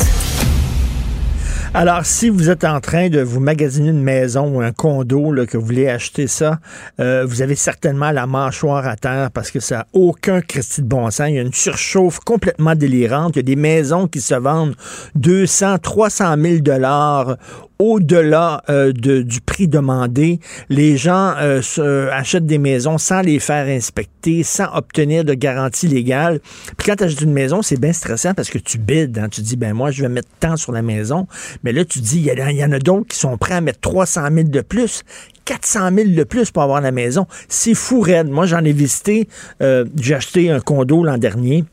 Alors, 1.75 2.05
si 2.05 2.29
vous 2.29 2.51
êtes 2.51 2.65
en 2.65 2.79
train 2.79 3.09
de 3.09 3.19
vous 3.19 3.39
magasiner 3.39 3.89
une 3.89 4.03
maison 4.03 4.57
ou 4.57 4.61
un 4.61 4.71
condo, 4.71 5.33
que 5.47 5.57
vous 5.57 5.65
voulez 5.65 5.89
acheter 5.89 6.27
ça, 6.27 6.59
euh, 6.99 7.25
vous 7.25 7.41
avez 7.41 7.55
certainement 7.55 8.11
la 8.11 8.27
mâchoire 8.27 8.87
à 8.87 8.95
terre 8.95 9.31
parce 9.31 9.49
que 9.49 9.59
ça 9.59 9.77
n'a 9.77 9.87
aucun 9.91 10.41
crédit 10.41 10.83
de 10.83 10.87
bon 10.87 11.09
sens. 11.09 11.29
Il 11.29 11.35
y 11.35 11.39
a 11.39 11.41
une 11.41 11.51
surchauffe 11.51 12.19
complètement 12.19 12.75
délirante. 12.75 13.35
Il 13.35 13.37
y 13.37 13.39
a 13.39 13.43
des 13.43 13.55
maisons 13.55 14.07
qui 14.07 14.21
se 14.21 14.35
vendent 14.35 14.75
200, 15.15 15.79
300 15.79 16.35
000 16.39 16.57
dollars 16.59 17.37
au-delà 17.83 18.63
euh, 18.69 18.93
du 18.93 19.41
prix 19.41 19.67
demandé. 19.67 20.39
Les 20.69 20.95
gens 20.95 21.33
euh, 21.37 22.09
achètent 22.13 22.45
des 22.45 22.57
maisons 22.57 22.97
sans 22.97 23.21
les 23.21 23.39
faire 23.39 23.67
inspecter, 23.67 24.43
sans 24.43 24.73
obtenir 24.73 25.25
de 25.25 25.33
garantie 25.33 25.89
légale. 25.89 26.39
Puis 26.77 26.87
quand 26.87 26.95
tu 26.95 27.03
achètes 27.03 27.21
une 27.21 27.33
maison, 27.33 27.61
c'est 27.61 27.77
bien 27.77 27.91
stressant 27.91 28.33
parce 28.33 28.49
que 28.49 28.57
tu 28.57 28.77
bides. 28.77 29.17
Hein. 29.17 29.27
Tu 29.29 29.41
dis, 29.41 29.57
ben 29.57 29.73
moi, 29.73 29.91
je 29.91 30.01
vais 30.01 30.07
mettre 30.07 30.29
tant 30.39 30.55
sur 30.55 30.71
la 30.71 30.81
maison. 30.81 31.27
Mais 31.63 31.73
là, 31.73 31.83
tu 31.83 31.99
dis, 31.99 32.19
il 32.19 32.57
y, 32.57 32.63
en 32.63 32.71
a 32.71 32.79
d'autres 32.79 33.07
qui 33.07 33.17
sont 33.17 33.37
prêts 33.37 33.55
à 33.55 33.61
mettre 33.61 33.81
300 33.81 34.29
000 34.33 34.47
de 34.47 34.61
plus. 34.61 35.03
400 35.43 35.89
000 35.93 36.09
de 36.11 36.23
plus 36.23 36.51
pour 36.51 36.63
avoir 36.63 36.79
la 36.79 36.91
maison. 36.91 37.27
C'est 37.49 37.75
fou 37.75 37.99
raide. 37.99 38.29
Moi, 38.29 38.45
j'en 38.45 38.63
ai 38.63 38.71
visité. 38.71 39.27
Euh, 39.61 39.83
j'ai 39.99 40.15
acheté 40.15 40.49
un 40.49 40.61
condo 40.61 41.03
l'an 41.03 41.17
dernier. 41.17 41.65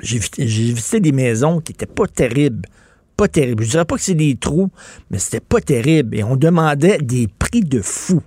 J'ai 0.00 0.20
visité 0.38 1.00
des 1.00 1.12
maisons 1.12 1.60
qui 1.60 1.72
n'étaient 1.72 1.86
pas 1.86 2.06
terribles 2.06 2.68
pas 3.16 3.28
terrible. 3.28 3.64
Je 3.64 3.70
dirais 3.70 3.84
pas 3.84 3.96
que 3.96 4.02
c'est 4.02 4.14
des 4.14 4.36
trous, 4.36 4.70
mais 5.10 5.18
c'était 5.18 5.40
pas 5.40 5.60
terrible. 5.60 6.16
Et 6.16 6.24
on 6.24 6.36
demandait 6.36 6.98
des 6.98 7.28
prix 7.38 7.60
de 7.60 7.80
fou. 7.80 8.20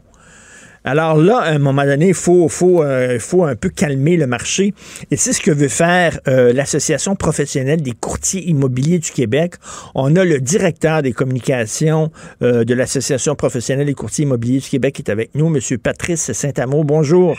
Alors 0.87 1.17
là, 1.17 1.39
à 1.39 1.51
un 1.51 1.59
moment 1.59 1.83
donné, 1.83 2.09
il 2.09 2.13
faut, 2.13 2.47
faut, 2.47 2.81
euh, 2.81 3.19
faut 3.19 3.43
un 3.43 3.55
peu 3.55 3.67
calmer 3.67 4.15
le 4.15 4.25
marché. 4.25 4.73
Et 5.11 5.17
c'est 5.17 5.33
ce 5.33 5.41
que 5.41 5.51
veut 5.51 5.67
faire 5.67 6.17
euh, 6.29 6.53
l'Association 6.53 7.17
professionnelle 7.17 7.81
des 7.81 7.91
courtiers 7.91 8.47
immobiliers 8.47 8.99
du 8.99 9.11
Québec. 9.11 9.55
On 9.95 10.15
a 10.15 10.23
le 10.23 10.39
directeur 10.39 11.01
des 11.01 11.11
communications 11.11 12.09
euh, 12.41 12.63
de 12.63 12.73
l'Association 12.73 13.35
professionnelle 13.35 13.87
des 13.87 13.93
courtiers 13.95 14.23
immobiliers 14.23 14.59
du 14.59 14.69
Québec 14.69 14.95
qui 14.95 15.01
est 15.01 15.11
avec 15.11 15.35
nous, 15.35 15.47
M. 15.47 15.59
Patrice 15.77 16.31
Saint-Amour. 16.31 16.85
Bonjour. 16.85 17.35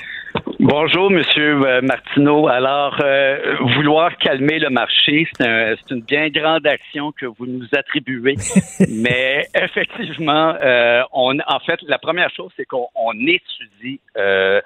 Bonjour, 0.60 1.08
Monsieur 1.08 1.64
euh, 1.64 1.80
Martineau. 1.82 2.48
Alors, 2.48 2.98
euh, 3.00 3.54
vouloir 3.76 4.16
calmer 4.16 4.58
le 4.58 4.70
marché, 4.70 5.24
c'est 5.38 5.76
une 5.88 6.00
bien 6.00 6.30
grande 6.30 6.66
action 6.66 7.12
que 7.12 7.26
vous 7.26 7.46
nous 7.46 7.66
attribuez. 7.72 8.34
Mais 8.90 9.46
effectivement, 9.54 10.56
euh, 10.60 11.02
on, 11.12 11.38
en 11.46 11.60
fait, 11.60 11.80
la 11.82 11.98
première 11.98 12.30
chose, 12.30 12.50
c'est 12.56 12.64
qu'on 12.64 12.88
étudie 13.20 14.00
le, 14.16 14.60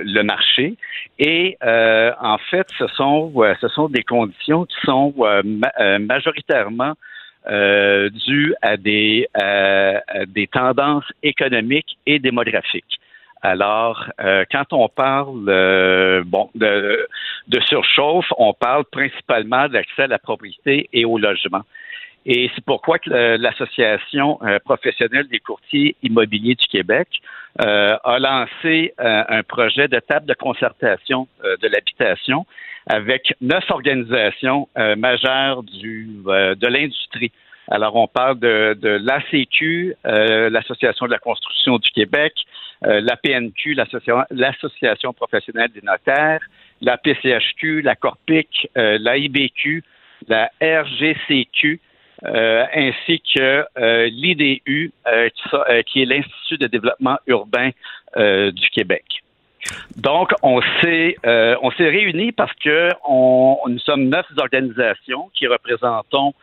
le, 0.00 0.22
marché. 0.22 0.74
Et 1.18 1.58
en 1.60 2.38
fait, 2.50 2.66
ce 2.78 2.86
sont, 2.86 3.30
ce 3.60 3.68
sont 3.68 3.90
des 3.90 4.04
conditions 4.04 4.64
qui 4.64 4.76
sont 4.86 5.12
majoritairement 6.00 6.94
dues 7.46 8.54
à 8.62 8.78
des, 8.78 9.28
à 9.34 10.24
des 10.26 10.46
tendances 10.46 11.04
économiques 11.22 11.98
et 12.06 12.18
démographiques. 12.18 12.98
Alors, 13.44 14.10
euh, 14.20 14.44
quand 14.50 14.72
on 14.72 14.88
parle 14.88 15.44
euh, 15.48 16.22
bon 16.24 16.50
de, 16.54 17.06
de, 17.48 17.60
surchauffe, 17.60 18.32
on 18.38 18.54
parle 18.54 18.84
principalement 18.86 19.68
d'accès 19.68 20.02
à 20.02 20.06
la 20.06 20.18
propriété 20.18 20.88
et 20.92 21.04
au 21.04 21.18
logement. 21.18 21.62
Et 22.26 22.50
c'est 22.54 22.64
pourquoi 22.64 22.98
que 22.98 23.36
l'Association 23.36 24.38
euh, 24.42 24.58
professionnelle 24.64 25.28
des 25.28 25.40
courtiers 25.40 25.94
immobiliers 26.02 26.54
du 26.54 26.66
Québec 26.66 27.08
a 27.56 28.18
lancé 28.18 28.94
un 28.98 29.44
projet 29.44 29.86
de 29.86 30.00
table 30.00 30.26
de 30.26 30.34
concertation 30.34 31.28
de 31.44 31.68
l'habitation 31.68 32.46
avec 32.86 33.34
neuf 33.40 33.64
organisations 33.70 34.68
euh, 34.76 34.96
majeures 34.96 35.62
du, 35.62 36.10
euh, 36.26 36.54
de 36.54 36.66
l'industrie. 36.66 37.32
Alors, 37.68 37.96
on 37.96 38.06
parle 38.06 38.38
de, 38.38 38.76
de 38.78 38.90
l'ACQ, 38.90 39.94
euh, 40.04 40.50
l'Association 40.50 41.06
de 41.06 41.10
la 41.10 41.18
construction 41.18 41.78
du 41.78 41.90
Québec, 41.92 42.34
la 42.84 43.16
PNQ, 43.16 43.74
l'Association 44.30 45.12
professionnelle 45.12 45.70
des 45.72 45.82
notaires, 45.82 46.40
la 46.80 46.98
PCHQ, 46.98 47.82
la 47.82 47.96
Corpic, 47.96 48.68
la 48.74 49.16
IBQ, 49.16 49.82
la 50.28 50.50
RGCQ, 50.60 51.80
ainsi 52.22 53.22
que 53.34 53.64
l'IDU, 54.08 54.92
qui, 55.86 56.02
est 56.02 56.04
l'Institut 56.04 56.58
de 56.58 56.66
développement 56.66 57.18
urbain 57.26 57.70
du 58.16 58.68
Québec. 58.70 59.24
Donc, 59.96 60.32
on 60.42 60.60
s'est 60.82 61.16
euh, 61.24 61.56
réunis 61.78 62.32
parce 62.32 62.52
que 62.54 62.90
nous 63.68 63.78
sommes 63.80 64.08
neuf 64.08 64.26
organisations 64.36 65.30
qui 65.34 65.46
représentons 65.46 66.34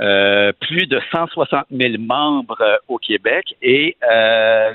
euh, 0.00 0.52
plus 0.60 0.86
de 0.86 1.00
160 1.10 1.66
000 1.70 1.94
membres 1.98 2.60
euh, 2.60 2.76
au 2.88 2.98
Québec 2.98 3.54
et 3.62 3.96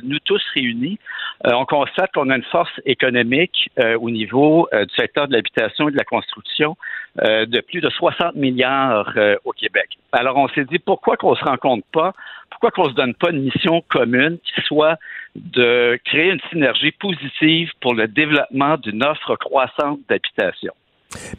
nous 0.03 0.19
tous 0.19 0.41
réunis, 0.53 0.97
on 1.43 1.65
constate 1.65 2.11
qu'on 2.13 2.29
a 2.29 2.35
une 2.35 2.43
force 2.43 2.71
économique 2.85 3.69
au 3.99 4.09
niveau 4.09 4.67
du 4.71 4.95
secteur 4.95 5.27
de 5.27 5.33
l'habitation 5.33 5.89
et 5.89 5.91
de 5.91 5.97
la 5.97 6.03
construction 6.03 6.75
de 7.17 7.61
plus 7.61 7.81
de 7.81 7.89
60 7.89 8.35
milliards 8.35 9.15
au 9.45 9.51
Québec. 9.51 9.97
Alors 10.11 10.37
on 10.37 10.47
s'est 10.49 10.65
dit 10.65 10.79
pourquoi 10.79 11.17
qu'on 11.17 11.35
se 11.35 11.43
rencontre 11.43 11.85
pas, 11.91 12.13
pourquoi 12.49 12.71
qu'on 12.71 12.89
se 12.89 12.95
donne 12.95 13.15
pas 13.15 13.31
une 13.31 13.43
mission 13.43 13.81
commune 13.89 14.37
qui 14.43 14.61
soit 14.61 14.97
de 15.35 15.99
créer 16.05 16.31
une 16.31 16.41
synergie 16.51 16.91
positive 16.91 17.71
pour 17.79 17.95
le 17.95 18.07
développement 18.07 18.77
d'une 18.77 19.03
offre 19.03 19.35
croissante 19.35 19.99
d'habitation? 20.09 20.73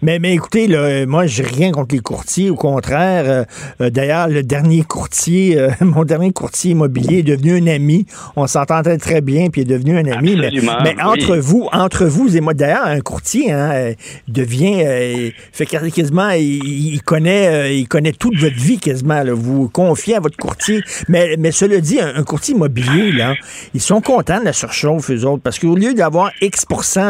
Mais, 0.03 0.19
mais 0.19 0.35
écoutez, 0.35 0.67
là, 0.67 1.07
moi, 1.07 1.27
j'ai 1.27 1.43
rien 1.43 1.71
contre 1.71 1.95
les 1.95 2.01
courtiers. 2.01 2.51
Au 2.51 2.57
contraire, 2.57 3.25
euh, 3.27 3.45
euh, 3.81 3.91
d'ailleurs, 3.91 4.29
le 4.29 4.43
dernier 4.43 4.83
courtier, 4.83 5.59
euh, 5.59 5.71
mon 5.81 6.05
dernier 6.05 6.33
courtier 6.33 6.73
immobilier 6.73 7.19
est 7.19 7.23
devenu 7.23 7.59
un 7.59 7.67
ami. 7.67 8.07
On 8.37 8.47
s'entendait 8.47 8.99
très 8.99 9.21
bien, 9.21 9.49
puis 9.51 9.63
il 9.63 9.71
est 9.71 9.77
devenu 9.77 9.99
un 9.99 10.07
ami. 10.07 10.37
Mais, 10.37 10.51
mais, 10.83 11.03
entre 11.03 11.37
vous, 11.37 11.69
entre 11.73 12.05
vous 12.07 12.37
et 12.37 12.41
moi, 12.41 12.55
d'ailleurs, 12.55 12.87
un 12.87 13.01
courtier 13.01 13.53
hein, 13.53 13.93
devient, 14.29 15.33
fait 15.53 15.67
quasiment, 15.67 16.31
il, 16.31 17.01
connaît, 17.03 17.77
il 17.79 17.89
connaît 17.89 18.13
toute 18.13 18.37
votre 18.39 18.57
vie 18.57 18.79
quasiment. 18.79 19.23
Là. 19.23 19.33
Vous 19.35 19.69
confiez 19.69 20.17
à 20.17 20.21
votre 20.21 20.37
courtier. 20.37 20.83
Mais, 21.09 21.37
mais 21.39 21.53
cela 21.53 21.81
dit, 21.81 22.01
un, 22.01 22.23
courtier 22.23 22.55
immobilier, 22.55 23.13
là, 23.13 23.35
ils 23.75 23.81
sont 23.81 24.01
contents 24.01 24.41
de 24.41 24.45
la 24.45 24.53
surchauffe, 24.53 25.11
eux 25.11 25.25
autres, 25.25 25.43
parce 25.43 25.59
qu'au 25.59 25.77
lieu 25.77 25.95
d'avoir 25.95 26.31
X 26.41 26.65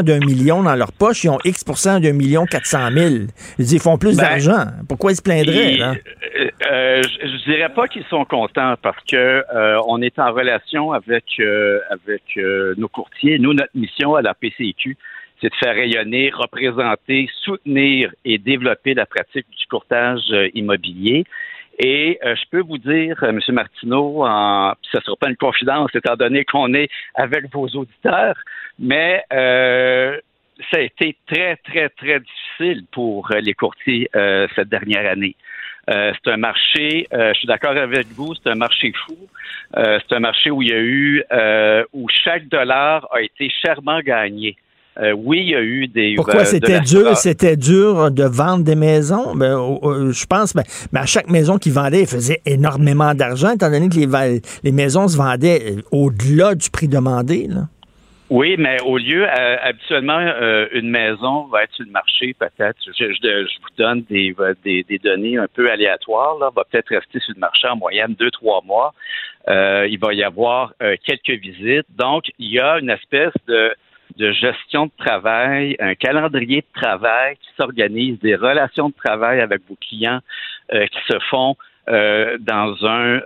d'un 0.04 0.18
million 0.18 0.62
dans 0.62 0.74
leur 0.74 0.92
poche, 0.92 1.24
ils 1.24 1.30
ont 1.30 1.38
X 1.44 1.64
d'un 1.84 2.12
million 2.12 2.46
400 2.52 2.90
000. 2.90 3.14
Ils 3.58 3.80
font 3.80 3.96
plus 3.96 4.16
ben, 4.16 4.24
d'argent. 4.24 4.66
Pourquoi 4.86 5.12
ils 5.12 5.16
se 5.16 5.22
plaindraient? 5.22 5.80
Euh, 5.80 5.94
euh, 6.70 7.02
je, 7.22 7.26
ne 7.26 7.44
dirais 7.44 7.70
pas 7.70 7.88
qu'ils 7.88 8.04
sont 8.04 8.26
contents 8.26 8.74
parce 8.82 9.02
que 9.10 9.16
euh, 9.16 9.80
on 9.88 10.02
est 10.02 10.18
en 10.18 10.32
relation 10.32 10.92
avec, 10.92 11.24
avec 11.90 12.22
nos 12.76 12.88
courtiers. 12.88 13.38
Nous, 13.38 13.54
notre 13.54 13.74
mission 13.74 14.14
à 14.14 14.22
la 14.22 14.34
PCQ, 14.34 14.96
c'est 15.40 15.48
de 15.48 15.54
faire 15.54 15.74
rayonner, 15.74 16.30
représenter, 16.30 17.28
soutenir 17.42 18.12
et 18.24 18.36
développer 18.36 18.92
la 18.94 19.06
pratique 19.06 19.46
du 19.58 19.66
courtage 19.68 20.22
immobilier. 20.54 21.24
Et 21.78 22.18
je 22.22 22.42
peux 22.50 22.60
vous 22.60 22.78
dire, 22.78 23.16
M. 23.22 23.40
Martineau, 23.48 24.24
en, 24.26 24.74
ce 24.82 24.98
ne 24.98 25.02
sera 25.02 25.16
pas 25.16 25.30
une 25.30 25.36
confidence 25.36 25.90
étant 25.94 26.16
donné 26.16 26.44
qu'on 26.44 26.74
est 26.74 26.90
avec 27.14 27.50
vos 27.52 27.66
auditeurs, 27.68 28.36
mais 28.78 29.24
ça 30.70 30.78
a 30.78 30.80
été 30.80 31.16
très, 31.26 31.56
très, 31.56 31.88
très 31.90 32.20
difficile 32.20 32.84
pour 32.92 33.30
euh, 33.30 33.40
les 33.40 33.54
courtiers 33.54 34.08
euh, 34.14 34.46
cette 34.54 34.68
dernière 34.68 35.10
année. 35.10 35.36
Euh, 35.90 36.12
c'est 36.14 36.30
un 36.30 36.36
marché, 36.36 37.08
je 37.10 37.34
suis 37.34 37.48
d'accord 37.48 37.76
avec 37.76 38.06
vous, 38.14 38.34
c'est 38.34 38.50
un 38.50 38.54
marché 38.54 38.92
fou. 39.04 39.16
c'est 39.74 40.14
un 40.14 40.20
marché 40.20 40.50
où 40.50 40.62
il 40.62 40.68
y 40.68 40.72
a 40.72 40.78
eu, 40.78 41.24
où 41.92 42.06
chaque 42.24 42.48
dollar 42.48 43.08
a 43.12 43.20
été 43.20 43.50
chèrement 43.50 43.98
gagné. 43.98 44.56
oui, 45.16 45.40
il 45.40 45.48
y 45.48 45.56
a 45.56 45.60
eu 45.60 45.88
des. 45.88 46.14
Pourquoi 46.14 46.44
c'était 46.44 46.78
dur, 46.78 47.16
c'était 47.16 47.56
dur 47.56 48.12
de 48.12 48.22
vendre 48.22 48.62
des 48.62 48.76
maisons? 48.76 49.34
Ben, 49.34 49.56
je 50.12 50.26
pense, 50.26 50.54
ben, 50.54 50.62
ben, 50.92 51.00
à 51.00 51.06
chaque 51.06 51.28
maison 51.28 51.58
qui 51.58 51.70
vendait, 51.70 52.02
il 52.02 52.06
faisait 52.06 52.40
énormément 52.46 53.12
d'argent, 53.12 53.50
étant 53.50 53.68
donné 53.68 53.88
que 53.88 53.96
les, 53.96 54.40
les 54.62 54.72
maisons 54.72 55.08
se 55.08 55.16
vendaient 55.16 55.78
au-delà 55.90 56.54
du 56.54 56.70
prix 56.70 56.86
demandé. 56.86 57.48
Là. 57.48 57.62
Oui, 58.32 58.56
mais 58.58 58.80
au 58.80 58.96
lieu, 58.96 59.28
euh, 59.28 59.56
habituellement, 59.60 60.18
euh, 60.18 60.66
une 60.72 60.88
maison 60.88 61.44
va 61.48 61.64
être 61.64 61.74
sur 61.74 61.84
le 61.84 61.90
marché, 61.90 62.32
peut-être. 62.32 62.78
Je, 62.98 63.58
vous 63.60 63.68
donne 63.76 64.04
des, 64.04 64.34
des, 64.64 64.98
données 65.04 65.36
un 65.36 65.48
peu 65.48 65.70
aléatoires, 65.70 66.38
là, 66.38 66.48
va 66.56 66.64
peut-être 66.64 66.88
rester 66.88 67.20
sur 67.20 67.34
le 67.34 67.40
marché 67.40 67.68
en 67.68 67.76
moyenne 67.76 68.14
deux, 68.18 68.30
trois 68.30 68.62
mois. 68.62 68.94
Euh, 69.48 69.86
il 69.86 69.98
va 69.98 70.14
y 70.14 70.24
avoir 70.24 70.72
quelques 71.04 71.42
visites. 71.42 71.84
Donc, 71.90 72.24
il 72.38 72.50
y 72.50 72.58
a 72.58 72.78
une 72.78 72.88
espèce 72.88 73.34
de, 73.46 73.74
de 74.16 74.32
gestion 74.32 74.86
de 74.86 74.92
travail, 74.96 75.76
un 75.78 75.94
calendrier 75.94 76.62
de 76.62 76.80
travail 76.80 77.36
qui 77.36 77.50
s'organise, 77.58 78.18
des 78.20 78.36
relations 78.36 78.88
de 78.88 78.94
travail 78.94 79.42
avec 79.42 79.60
vos 79.68 79.76
clients 79.76 80.20
qui 80.70 81.00
se 81.06 81.18
font 81.28 81.54
dans 81.86 82.76
un 82.86 83.20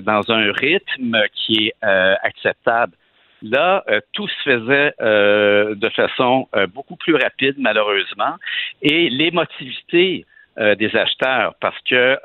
dans 0.00 0.30
un 0.30 0.50
rythme 0.52 1.18
qui 1.34 1.66
est 1.66 1.74
acceptable. 1.82 2.94
Là, 3.42 3.82
euh, 3.88 4.00
tout 4.12 4.28
se 4.28 4.42
faisait 4.44 4.94
euh, 5.00 5.74
de 5.74 5.88
façon 5.90 6.48
euh, 6.54 6.66
beaucoup 6.68 6.96
plus 6.96 7.16
rapide, 7.16 7.56
malheureusement, 7.58 8.36
et 8.80 9.10
l'émotivité 9.10 10.26
des 10.58 10.94
acheteurs, 10.94 11.54
parce 11.62 11.80
que 11.88 12.18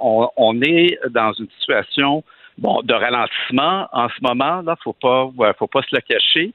on, 0.00 0.62
est 0.62 0.98
dans 1.10 1.34
une 1.34 1.48
situation 1.58 2.24
bon 2.56 2.80
de 2.82 2.94
ralentissement 2.94 3.86
en 3.92 4.08
ce 4.08 4.14
moment. 4.22 4.62
Là, 4.62 4.76
faut 4.82 4.94
pas, 4.94 5.28
faut 5.58 5.66
pas 5.66 5.82
se 5.82 5.94
le 5.94 6.00
cacher. 6.00 6.54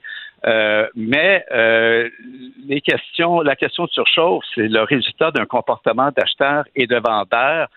mais 0.96 1.46
les 2.68 2.82
questions, 2.82 3.42
la 3.42 3.56
question 3.56 3.84
de 3.86 3.92
surchauffe, 3.92 4.44
c'est 4.56 4.68
le 4.68 4.82
résultat 4.82 5.30
d'un 5.30 5.46
comportement 5.46 6.10
d'acheteurs 6.10 6.64
et 6.76 6.88
de 6.88 6.98
vendeurs 6.98 7.68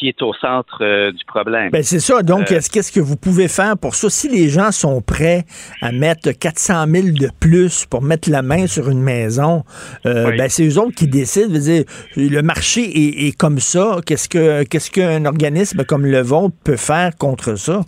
qui 0.00 0.08
est 0.08 0.22
au 0.22 0.32
centre 0.34 0.78
euh, 0.80 1.12
du 1.12 1.24
problème. 1.24 1.70
Ben 1.70 1.82
c'est 1.82 2.00
ça. 2.00 2.22
Donc, 2.22 2.50
euh, 2.52 2.60
qu'est-ce 2.72 2.92
que 2.92 3.00
vous 3.00 3.16
pouvez 3.16 3.48
faire 3.48 3.76
pour 3.76 3.94
ça? 3.94 4.08
Si 4.08 4.28
les 4.28 4.48
gens 4.48 4.72
sont 4.72 5.02
prêts 5.02 5.44
à 5.82 5.92
mettre 5.92 6.30
400 6.32 6.86
000 6.86 7.06
de 7.08 7.28
plus 7.38 7.86
pour 7.86 8.02
mettre 8.02 8.30
la 8.30 8.42
main 8.42 8.66
sur 8.66 8.88
une 8.88 9.02
maison, 9.02 9.64
euh, 10.06 10.34
ben, 10.36 10.48
c'est 10.48 10.66
eux 10.66 10.78
autres 10.78 10.94
qui 10.96 11.06
décident. 11.06 11.58
Dire, 11.58 11.84
le 12.16 12.40
marché 12.40 12.82
est, 13.26 13.36
comme 13.36 13.58
ça. 13.58 13.96
Qu'est-ce 14.06 14.28
que 14.28 14.64
qu'est-ce 14.64 14.90
qu'un 14.90 15.24
organisme 15.24 15.84
comme 15.84 16.06
le 16.06 16.20
vôtre 16.20 16.54
peut 16.64 16.76
faire 16.76 17.16
contre 17.18 17.56
ça? 17.56 17.80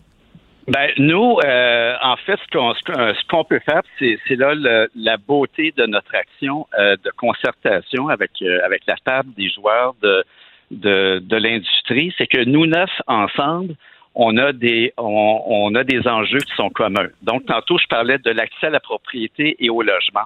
Ben, 0.68 0.90
nous, 0.98 1.38
en 1.38 2.16
fait, 2.26 2.38
ce 2.52 3.28
qu'on 3.28 3.44
peut 3.44 3.60
faire, 3.64 3.82
c'est 3.98 4.36
là 4.36 4.54
la 4.94 5.16
beauté 5.16 5.72
de 5.76 5.86
notre 5.86 6.14
action 6.14 6.66
de 6.78 7.10
concertation 7.16 8.08
avec 8.08 8.30
avec 8.64 8.82
la 8.86 8.96
table 9.04 9.30
des 9.36 9.48
joueurs 9.50 9.94
de 10.02 10.24
de, 10.72 11.36
l'industrie, 11.36 12.14
c'est 12.18 12.26
que 12.26 12.44
nous 12.44 12.66
neuf 12.66 12.90
ensemble, 13.06 13.74
on 14.14 14.36
a 14.36 14.52
des 14.52 14.92
on, 14.98 15.74
a 15.74 15.84
des 15.84 16.06
enjeux 16.06 16.40
qui 16.40 16.54
sont 16.54 16.70
communs. 16.70 17.08
Donc 17.22 17.46
tantôt 17.46 17.78
je 17.78 17.86
parlais 17.86 18.18
de 18.18 18.30
l'accès 18.30 18.66
à 18.66 18.70
la 18.70 18.80
propriété 18.80 19.56
et 19.58 19.70
au 19.70 19.82
logement. 19.82 20.24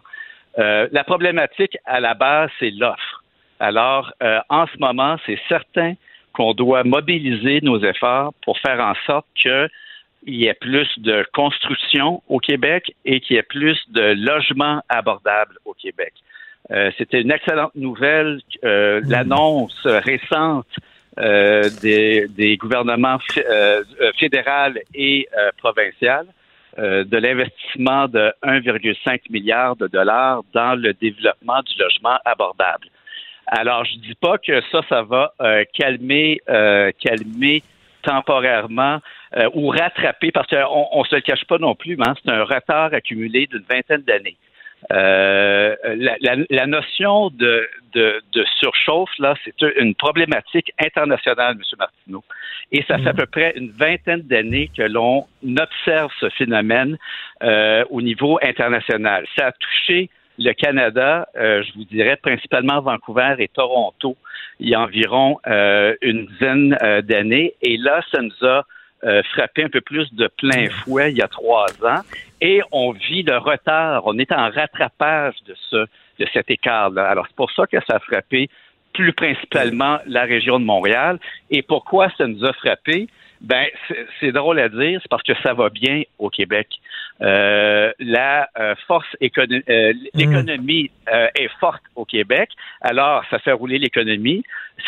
Euh, 0.59 0.89
la 0.91 1.05
problématique 1.05 1.77
à 1.85 2.01
la 2.01 2.15
base 2.15 2.51
c'est 2.59 2.71
l'offre. 2.71 3.23
Alors 3.61 4.13
euh, 4.23 4.41
en 4.49 4.67
ce 4.67 4.79
moment 4.81 5.17
c'est 5.25 5.39
certain 5.49 5.95
qu'on 6.33 6.53
doit 6.53 6.83
mobiliser 6.83 7.61
nos 7.63 7.81
efforts 7.83 8.35
pour 8.43 8.59
faire 8.59 8.81
en 8.81 8.95
sorte 9.07 9.27
qu'il 9.37 9.69
y 10.27 10.47
ait 10.47 10.55
plus 10.55 10.89
de 10.99 11.25
construction 11.33 12.23
au 12.29 12.41
Québec 12.41 12.93
et 13.05 13.21
qu'il 13.21 13.37
y 13.37 13.39
ait 13.39 13.45
plus 13.45 13.79
de 13.91 14.15
logements 14.17 14.83
abordables 14.89 15.59
au 15.65 15.75
Québec. 15.75 16.13
Euh, 16.71 16.91
c'était 16.99 17.21
une 17.21 17.31
excellente 17.31 17.75
nouvelle. 17.75 18.41
Euh, 18.65 19.01
l'annonce 19.07 19.87
récente 19.87 20.67
euh, 21.19 21.63
des, 21.81 22.57
gouvernements 22.59 23.19
fédéral 24.19 24.79
et 24.95 25.29
provincial 25.59 26.27
de 26.79 27.17
l'investissement 27.17 28.07
de 28.07 28.33
1,5 28.43 29.21
milliard 29.31 29.77
de 29.77 29.87
dollars 29.87 30.43
dans 30.53 30.75
le 30.75 30.93
développement 30.93 31.63
du 31.63 31.79
logement 31.79 32.19
abordable. 32.27 32.89
Alors, 33.47 33.85
je 33.87 33.99
dis 33.99 34.15
pas 34.15 34.37
que 34.37 34.61
ça, 34.71 34.83
ça 34.87 35.03
va 35.03 35.33
calmer, 35.73 36.41
calmer 37.01 37.63
temporairement 38.03 39.01
ou 39.55 39.69
rattraper, 39.69 40.33
parce 40.33 40.49
qu'on 40.49 40.87
on 40.93 41.05
se 41.05 41.15
le 41.15 41.23
cache 41.23 41.47
pas 41.47 41.57
non 41.57 41.75
plus, 41.75 41.97
hein, 41.99 42.15
c'est 42.23 42.31
un 42.31 42.45
retard 42.45 42.93
accumulé 42.93 43.47
d'une 43.47 43.65
vingtaine 43.67 44.03
d'années. 44.03 44.37
Euh, 44.93 45.75
la, 46.51 46.67
notion 46.67 47.31
de, 47.31 47.69
surchauffe, 48.61 49.11
là, 49.19 49.35
c'est 49.45 49.55
une 49.79 49.95
problématique 49.95 50.73
internationale, 50.85 51.57
M. 51.57 51.63
Martineau. 51.79 52.25
Et 52.73 52.83
ça 52.89 52.99
fait 52.99 53.09
à 53.09 53.13
mm. 53.13 53.17
peu 53.17 53.27
près 53.27 53.53
une 53.57 53.71
vingtaine 53.71 54.23
d'années 54.23 54.71
que 54.77 54.83
l'on 54.83 55.27
observe 55.45 56.11
ce 56.21 56.29
phénomène 56.31 56.99
euh, 57.43 57.85
au 57.91 58.03
niveau 58.03 58.39
international. 58.43 59.27
Ça 59.37 59.47
a 59.47 59.53
touché 59.53 60.11
le 60.39 60.53
Canada, 60.53 61.29
euh, 61.37 61.63
je 61.63 61.73
vous 61.75 61.85
dirais 61.85 62.17
principalement 62.17 62.81
Vancouver 62.81 63.37
et 63.39 63.49
Toronto, 63.49 64.17
il 64.61 64.69
y 64.69 64.75
a 64.75 64.81
environ 64.81 65.39
euh, 65.47 65.95
une 66.03 66.27
dizaine 66.27 66.77
euh, 66.83 67.03
d'années. 67.03 67.55
Et 67.63 67.77
là, 67.77 68.01
ça 68.13 68.21
nous 68.23 68.47
a 68.47 68.65
frappé 69.35 69.63
un 69.63 69.69
peu 69.69 69.83
plus 69.83 70.13
de 70.15 70.29
plein 70.39 70.69
fouet 70.69 71.13
il 71.13 71.19
y 71.19 71.23
a 71.23 71.29
trois 71.29 71.67
ans. 71.85 72.01
Et 72.41 72.61
on 72.73 72.93
vit 72.93 73.23
le 73.23 73.39
retard. 73.39 74.03
On 74.07 74.19
est 74.19 74.33
en 74.33 74.51
rattrapage 74.51 75.35
de 75.47 75.55
ce 75.71 75.87
de 76.19 76.27
cet 76.33 76.51
écart-là. 76.51 77.09
Alors, 77.09 77.27
c'est 77.29 77.37
pour 77.37 77.51
ça 77.53 77.67
que 77.67 77.79
ça 77.87 77.97
a 77.97 77.99
frappé 77.99 78.49
plus 78.95 79.13
principalement 79.13 79.99
la 80.07 80.23
région 80.23 80.59
de 80.59 80.65
Montréal. 80.65 81.19
Et 81.51 81.63
pourquoi 81.63 82.09
ça 82.17 82.27
nous 82.27 82.45
a 82.45 82.53
frappé? 82.55 83.09
Ben, 83.43 83.67
c'est 84.19 84.33
drôle 84.33 84.59
à 84.59 84.71
dire, 84.71 84.99
c'est 85.03 85.11
parce 85.11 85.23
que 85.23 85.35
ça 85.43 85.53
va 85.53 85.69
bien 85.69 86.03
au 86.19 86.31
Québec. 86.31 86.69
Euh, 87.21 87.93
la 87.99 88.49
euh, 88.59 88.75
force 88.87 89.07
économique, 89.21 89.69
euh, 89.69 89.93
l'économie 90.15 90.91
est 91.07 91.51
forte 91.61 91.83
au 91.95 92.07
Québec, 92.07 92.49
alors 92.81 93.23
ça 93.31 93.39
fait 93.39 93.53
rouler 93.53 93.79
l'économie, 93.79 94.43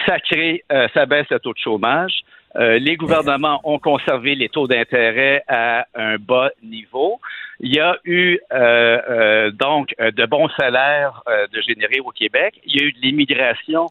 ça 0.07 0.19
crée, 0.19 0.65
ça 0.95 1.07
baisse 1.07 1.27
le 1.31 1.39
taux 1.39 1.53
de 1.53 1.59
chômage. 1.59 2.23
Les 2.55 2.97
gouvernements 2.97 3.61
ont 3.65 3.79
conservé 3.79 4.35
les 4.35 4.49
taux 4.49 4.67
d'intérêt 4.67 5.43
à 5.49 5.87
un 5.95 6.17
bas 6.17 6.51
niveau. 6.63 7.21
Il 7.61 7.75
y 7.75 7.81
a 7.81 7.97
eu 8.05 8.39
donc 8.51 9.95
de 9.99 10.27
bons 10.27 10.49
salaires 10.59 11.23
de 11.53 11.61
générer 11.61 12.01
au 12.01 12.11
Québec. 12.11 12.61
Il 12.65 12.81
y 12.81 12.85
a 12.85 12.87
eu 12.87 12.93
de 12.93 13.01
l'immigration 13.01 13.87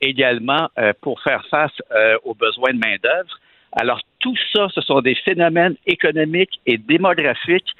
également 0.00 0.68
pour 1.00 1.20
faire 1.22 1.44
face 1.50 1.72
aux 2.24 2.34
besoins 2.34 2.72
de 2.72 2.78
main 2.78 2.96
d'œuvre. 3.02 3.38
Alors, 3.72 4.00
tout 4.18 4.34
ça, 4.52 4.68
ce 4.74 4.80
sont 4.80 5.00
des 5.00 5.14
phénomènes 5.14 5.74
économiques 5.86 6.60
et 6.66 6.78
démographiques 6.78 7.74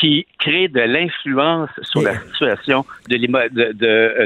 qui 0.00 0.26
créent 0.38 0.68
de 0.68 0.80
l'influence 0.80 1.70
sur 1.82 2.02
la 2.02 2.20
situation 2.20 2.84
de, 3.08 3.16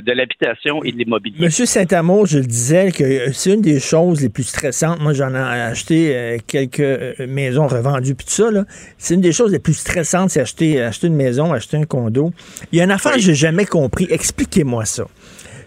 de, 0.01 0.13
l'habitation 0.13 0.83
et 0.83 0.93
de 0.93 0.99
l'immobilier. 0.99 1.37
Monsieur 1.39 1.67
Saint-Amour, 1.67 2.27
je 2.27 2.39
le 2.39 2.45
disais 2.45 2.91
que 2.91 3.33
c'est 3.33 3.55
une 3.55 3.63
des 3.63 3.81
choses 3.81 4.21
les 4.21 4.29
plus 4.29 4.43
stressantes. 4.43 5.01
Moi, 5.01 5.13
j'en 5.13 5.35
ai 5.35 5.39
acheté 5.39 6.15
euh, 6.15 6.39
quelques 6.47 6.81
euh, 6.81 7.15
maisons 7.27 7.69
revendues 7.69 8.15
puis 8.15 8.27
tout 8.27 8.33
ça. 8.33 8.51
C'est 8.99 9.15
une 9.15 9.21
des 9.21 9.33
choses 9.33 9.53
les 9.53 9.61
plus 9.61 9.75
stressantes, 9.75 10.31
c'est 10.31 10.41
acheter, 10.41 10.83
acheter 10.83 11.07
une 11.07 11.17
maison, 11.17 11.53
acheter 11.53 11.77
un 11.77 11.85
condo. 11.85 12.33
Il 12.73 12.79
y 12.79 12.81
a 12.81 12.85
une 12.85 12.91
affaire 12.91 13.13
que 13.13 13.21
j'ai 13.21 13.35
jamais 13.35 13.65
compris. 13.65 14.07
Expliquez-moi 14.11 14.85
ça. 14.85 15.05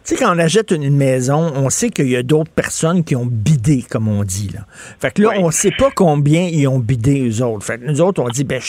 Tu 0.05 0.13
sais, 0.13 0.23
quand 0.23 0.35
on 0.35 0.37
achète 0.37 0.69
une 0.69 0.95
maison, 0.95 1.51
on 1.55 1.71
sait 1.71 1.89
qu'il 1.89 2.09
y 2.09 2.15
a 2.15 2.21
d'autres 2.21 2.51
personnes 2.51 3.03
qui 3.03 3.15
ont 3.15 3.25
bidé, 3.25 3.83
comme 3.89 4.07
on 4.07 4.23
dit. 4.23 4.51
Là. 4.53 4.59
Fait 4.99 5.09
que 5.09 5.23
là, 5.23 5.31
on 5.37 5.49
sait 5.49 5.71
pas 5.75 5.89
combien 5.89 6.43
ils 6.43 6.67
ont 6.67 6.77
bidé, 6.77 7.27
eux 7.27 7.43
autres. 7.43 7.65
Fait 7.65 7.79
que 7.79 7.85
nous 7.85 8.01
autres, 8.01 8.21
on 8.21 8.29
dit, 8.29 8.43
ben, 8.43 8.61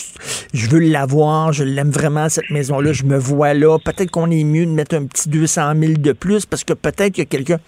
je, 0.54 0.66
veux 0.70 0.78
l'avoir, 0.78 1.52
je 1.52 1.62
l'aime 1.62 1.90
vraiment, 1.90 2.30
cette 2.30 2.48
maison-là, 2.48 2.94
je 2.94 3.04
me 3.04 3.18
vois 3.18 3.52
là. 3.52 3.78
Peut-être 3.78 4.10
qu'on 4.10 4.30
est 4.30 4.44
mieux 4.44 4.64
de 4.64 4.70
mettre 4.70 4.96
un 4.96 5.04
petit 5.04 5.28
200 5.28 5.74
000 5.78 5.92
de 5.98 6.12
plus 6.12 6.46
parce 6.46 6.64
que 6.64 6.72
peut-être 6.72 7.12
qu'il 7.12 7.24
y 7.24 7.26
a 7.26 7.28
quelqu'un. 7.28 7.58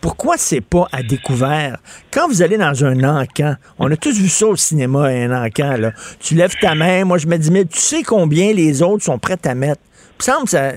Pourquoi 0.00 0.36
c'est 0.36 0.60
pas 0.60 0.88
à 0.90 1.04
découvert? 1.04 1.78
Quand 2.10 2.26
vous 2.26 2.42
allez 2.42 2.58
dans 2.58 2.84
un 2.84 3.04
encan, 3.04 3.54
on 3.78 3.88
a 3.92 3.96
tous 3.96 4.18
vu 4.18 4.28
ça 4.28 4.48
au 4.48 4.56
cinéma, 4.56 5.04
un 5.06 5.44
encan, 5.44 5.76
là. 5.76 5.92
Tu 6.18 6.34
lèves 6.34 6.56
ta 6.60 6.74
main, 6.74 7.04
moi 7.04 7.18
je 7.18 7.28
me 7.28 7.36
dis, 7.36 7.52
mais 7.52 7.66
tu 7.66 7.78
sais 7.78 8.02
combien 8.02 8.52
les 8.52 8.82
autres 8.82 9.04
sont 9.04 9.20
prêts 9.20 9.38
à 9.44 9.54
mettre? 9.54 9.80
Il 10.10 10.14
me 10.18 10.24
semble 10.24 10.44
que 10.46 10.50
ça, 10.50 10.72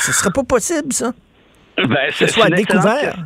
ce 0.00 0.12
serait 0.12 0.32
pas 0.32 0.44
possible, 0.44 0.94
ça. 0.94 1.12
Ben, 1.76 2.10
ce 2.10 2.26
soit 2.26 2.50
découvert. 2.50 3.16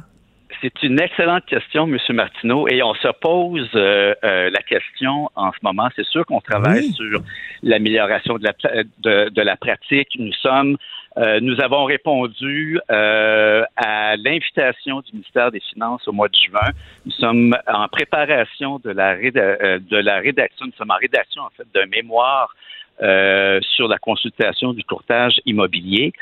C'est 0.61 0.83
une 0.83 1.01
excellente 1.01 1.47
question, 1.47 1.87
M. 1.87 1.99
Martineau, 2.11 2.67
et 2.69 2.83
on 2.83 2.95
se 2.95 3.09
pose 3.21 3.69
euh, 3.77 4.13
euh, 4.25 4.51
la 4.51 4.61
question 4.63 5.31
en 5.37 5.53
ce 5.53 5.59
moment. 5.63 5.89
C'est 5.95 6.07
sûr 6.07 6.27
qu'on 6.27 6.41
travaille 6.41 6.91
sur 6.93 7.21
l'amélioration 7.63 8.39
de 8.39 8.45
la, 8.45 9.31
de, 9.31 9.41
la 9.41 9.57
pratique. 9.57 10.09
Nous 10.19 10.33
sommes, 10.33 10.77
euh, 11.17 11.39
nous 11.41 11.61
avons 11.61 11.85
répondu 11.85 12.81
à 12.89 14.17
l'invitation 14.17 15.01
du 15.03 15.13
ministère 15.13 15.53
des 15.53 15.61
Finances 15.61 16.09
au 16.09 16.13
mois 16.13 16.29
de 16.29 16.35
juin. 16.37 16.71
Nous 17.07 17.13
sommes 17.13 17.57
en 17.69 17.87
préparation 17.87 18.81
de 18.81 18.91
la, 18.91 19.15
de 19.17 19.97
la 19.97 20.19
rédaction, 20.19 20.67
nous 20.67 20.73
sommes 20.77 20.91
en 20.91 20.97
rédaction 21.01 21.43
en 21.43 21.51
fait 21.51 21.67
d'un 21.73 21.87
mémoire 21.87 22.53
euh, 23.01 23.61
sur 23.77 23.87
la 23.87 23.97
consultation 23.99 24.73
du 24.73 24.83
courtage 24.83 25.41
immobilier. 25.47 26.13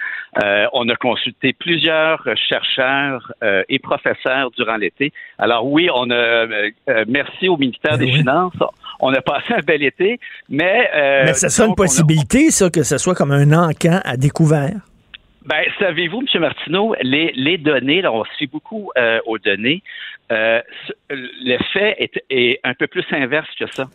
Euh, 0.45 0.67
on 0.75 0.87
a 0.91 0.97
consulté 0.97 1.55
plusieurs 1.55 2.23
chercheurs 2.51 3.33
euh, 3.43 3.63
et 3.71 3.79
professeurs 3.79 4.51
durant 4.51 4.77
l'été. 4.77 5.11
Alors 5.39 5.67
oui, 5.67 5.89
on 5.95 6.11
a 6.11 6.47
merci 7.07 7.49
au 7.49 7.57
ministère 7.57 7.97
des 7.97 8.09
Finances. 8.09 8.53
On 9.01 9.13
a 9.15 9.23
passé 9.23 9.55
un 9.55 9.61
bel 9.61 9.83
été, 9.83 10.21
mais 10.51 10.91
mais 11.25 11.33
ça 11.33 11.49
sera 11.49 11.69
une 11.69 11.75
possibilité, 11.75 12.51
ça, 12.51 12.69
que 12.69 12.83
ce 12.83 12.99
soit 12.99 13.15
comme 13.15 13.33
un 13.33 13.53
encan 13.53 14.01
à 14.05 14.19
découvert. 14.19 14.77
Ben, 15.47 15.63
savez-vous, 15.79 16.25
M. 16.35 16.41
Martineau, 16.41 16.95
les, 17.01 17.33
les 17.37 17.57
données, 17.57 18.03
là, 18.03 18.13
on 18.13 18.25
se 18.25 18.31
fie 18.37 18.49
beaucoup 18.49 18.91
aux 19.25 19.39
données. 19.39 19.83
L'effet 20.31 21.97
est, 21.99 22.23
est 22.29 22.61
un 22.65 22.75
peu 22.75 22.87
plus 22.87 23.05
inverse 23.13 23.49
que 23.59 23.67
ça 23.73 23.87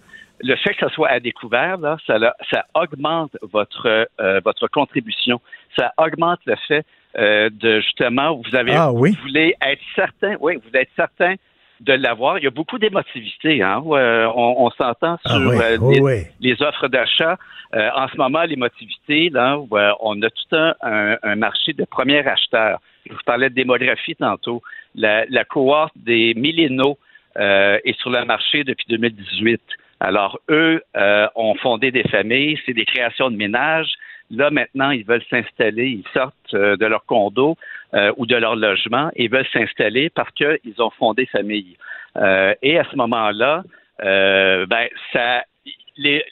le 0.43 0.55
fait 0.55 0.73
que 0.73 0.87
ça 0.87 0.93
soit 0.93 1.09
à 1.09 1.19
découvert, 1.19 1.77
là, 1.77 1.97
ça, 2.07 2.17
ça 2.51 2.65
augmente 2.73 3.37
votre, 3.41 4.07
euh, 4.19 4.41
votre 4.43 4.67
contribution. 4.67 5.41
Ça 5.77 5.93
augmente 5.97 6.39
le 6.45 6.55
fait 6.67 6.85
euh, 7.17 7.49
de 7.51 7.81
justement, 7.81 8.35
vous 8.35 8.55
avez, 8.55 8.73
ah, 8.73 8.91
oui? 8.91 9.11
vous 9.11 9.21
voulez 9.21 9.55
être 9.61 9.81
certain, 9.95 10.35
oui, 10.39 10.55
vous 10.55 10.77
êtes 10.77 10.89
certain 10.95 11.35
de 11.79 11.93
l'avoir. 11.93 12.37
Il 12.37 12.43
y 12.43 12.47
a 12.47 12.51
beaucoup 12.51 12.77
d'émotivité. 12.77 13.61
Hein? 13.61 13.83
Euh, 13.87 14.27
on, 14.35 14.69
s'entend 14.71 15.17
ah 15.25 15.29
sur 15.29 15.51
oh 15.81 16.09
les, 16.39 16.61
offres 16.61 16.87
d'achat. 16.87 17.37
en 17.73 18.07
ce 18.07 18.17
moment, 18.17 18.43
l'émotivité, 18.43 19.29
là, 19.29 19.57
on 19.99 20.21
a 20.21 20.29
tout 20.29 20.55
un, 20.55 21.17
un, 21.23 21.35
marché 21.35 21.73
de 21.73 21.83
premiers 21.85 22.25
acheteurs. 22.27 22.79
Je 23.07 23.13
vous 23.13 23.19
parlais 23.25 23.49
de 23.49 23.55
démographie 23.55 24.15
tantôt. 24.15 24.61
La, 24.93 25.25
la 25.25 25.43
cohorte 25.43 25.93
des 25.95 26.35
millénaux 26.35 26.99
est 27.35 27.99
sur 27.99 28.11
le 28.11 28.25
marché 28.25 28.63
depuis 28.63 28.85
2018. 28.87 29.59
Alors, 30.01 30.39
eux 30.49 30.81
euh, 30.97 31.27
ont 31.35 31.53
fondé 31.55 31.91
des 31.91 32.03
familles, 32.03 32.59
c'est 32.65 32.73
des 32.73 32.85
créations 32.85 33.29
de 33.29 33.35
ménages. 33.35 33.93
Là, 34.31 34.49
maintenant, 34.49 34.89
ils 34.89 35.05
veulent 35.05 35.23
s'installer, 35.29 35.89
ils 35.89 36.03
sortent 36.11 36.55
euh, 36.55 36.75
de 36.75 36.87
leur 36.87 37.05
condo 37.05 37.55
euh, 37.93 38.11
ou 38.17 38.25
de 38.25 38.35
leur 38.35 38.55
logement 38.55 39.11
et 39.15 39.27
veulent 39.27 39.47
s'installer 39.53 40.09
parce 40.09 40.31
qu'ils 40.31 40.79
ont 40.79 40.89
fondé 40.89 41.27
famille. 41.27 41.77
et 42.15 42.79
à 42.79 42.83
ce 42.89 42.95
moment-là, 42.95 43.63
ben, 43.99 44.87
ça, 45.13 45.43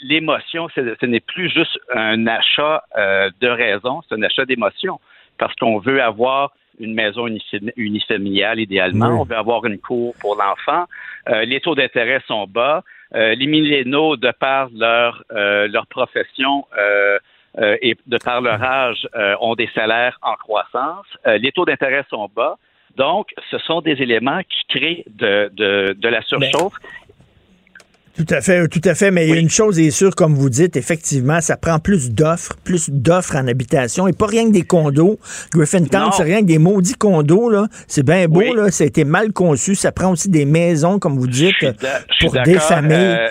l'émotion, 0.02 0.68
ce 0.74 1.06
n'est 1.06 1.20
plus 1.20 1.50
juste 1.50 1.80
un 1.94 2.26
achat 2.26 2.84
de 2.96 3.48
raison, 3.48 4.02
c'est 4.02 4.16
un 4.16 4.24
achat 4.24 4.46
d'émotion 4.46 5.00
parce 5.38 5.54
qu'on 5.56 5.78
veut 5.78 6.02
avoir 6.02 6.52
une 6.80 6.96
maison 6.96 7.28
unifamiliale 7.78 8.60
idéalement, 8.60 9.22
on 9.22 9.26
veut 9.26 9.38
avoir 9.38 9.64
une 9.66 9.78
cour 9.78 10.16
pour 10.20 10.36
l'enfant. 10.36 10.86
les 11.28 11.60
taux 11.62 11.76
d'intérêt 11.76 12.22
sont 12.28 12.48
bas. 12.48 12.84
Euh, 13.16 13.36
les 13.36 13.48
millénaux, 13.48 14.18
de 14.18 14.32
par 14.32 14.70
leur, 14.76 15.24
euh, 15.32 15.68
leur 15.68 15.88
profession 15.88 16.66
euh, 16.78 17.18
et 17.82 17.98
de 18.06 18.18
par 18.18 18.42
leur 18.42 18.62
âge, 18.62 19.08
ont 19.42 19.56
des 19.56 19.70
salaires 19.74 20.18
en 20.22 20.36
croissance. 20.36 21.08
les 21.26 21.52
taux 21.52 21.66
d'intérêt 21.66 22.06
sont 22.10 22.30
bas. 22.34 22.58
Donc, 22.96 23.34
ce 23.50 23.58
sont 23.58 23.82
des 23.82 24.02
éléments 24.02 24.42
qui 24.44 24.78
créent 24.80 25.04
de, 25.08 25.50
de, 25.54 25.96
de 25.98 26.08
la 26.08 26.22
surchauffe. 26.22 26.76
Tout 28.16 28.26
à 28.30 28.42
fait, 28.42 28.68
tout 28.68 28.82
à 28.84 28.96
fait. 28.96 29.12
Mais 29.12 29.28
une 29.30 29.50
chose 29.50 29.80
est 29.80 29.92
sûre, 29.92 30.16
comme 30.16 30.36
vous 30.36 30.50
dites, 30.50 30.76
effectivement, 30.76 31.42
ça 31.42 31.58
prend 31.58 31.80
plus 31.80 32.12
d'offres, 32.12 32.54
plus 32.64 32.90
d'offres 32.90 33.36
en 33.36 33.48
habitation 33.48 34.08
et 34.08 34.14
pas 34.14 34.28
rien 34.28 34.46
que 34.48 34.54
des 34.54 34.64
condos. 34.64 35.20
Griffintown, 35.54 36.12
c'est 36.12 36.24
rien 36.24 36.42
que 36.42 36.46
des 36.48 36.60
maudits 36.60 36.96
condos, 36.96 37.50
là. 37.50 37.68
C'est 37.88 38.06
bien 38.06 38.28
beau, 38.28 38.54
là. 38.54 38.72
Ça 38.72 38.84
a 38.84 38.88
été 38.88 39.06
mal 39.06 39.32
conçu. 39.32 39.76
Ça 39.76 39.92
prend 39.92 40.12
aussi 40.12 40.30
des 40.30 40.46
maisons, 40.46 41.00
comme 41.00 41.18
vous 41.18 41.28
dites, 41.28 41.56
pour 42.20 42.34
des 42.44 42.60
familles. 42.60 43.18
Euh, 43.20 43.30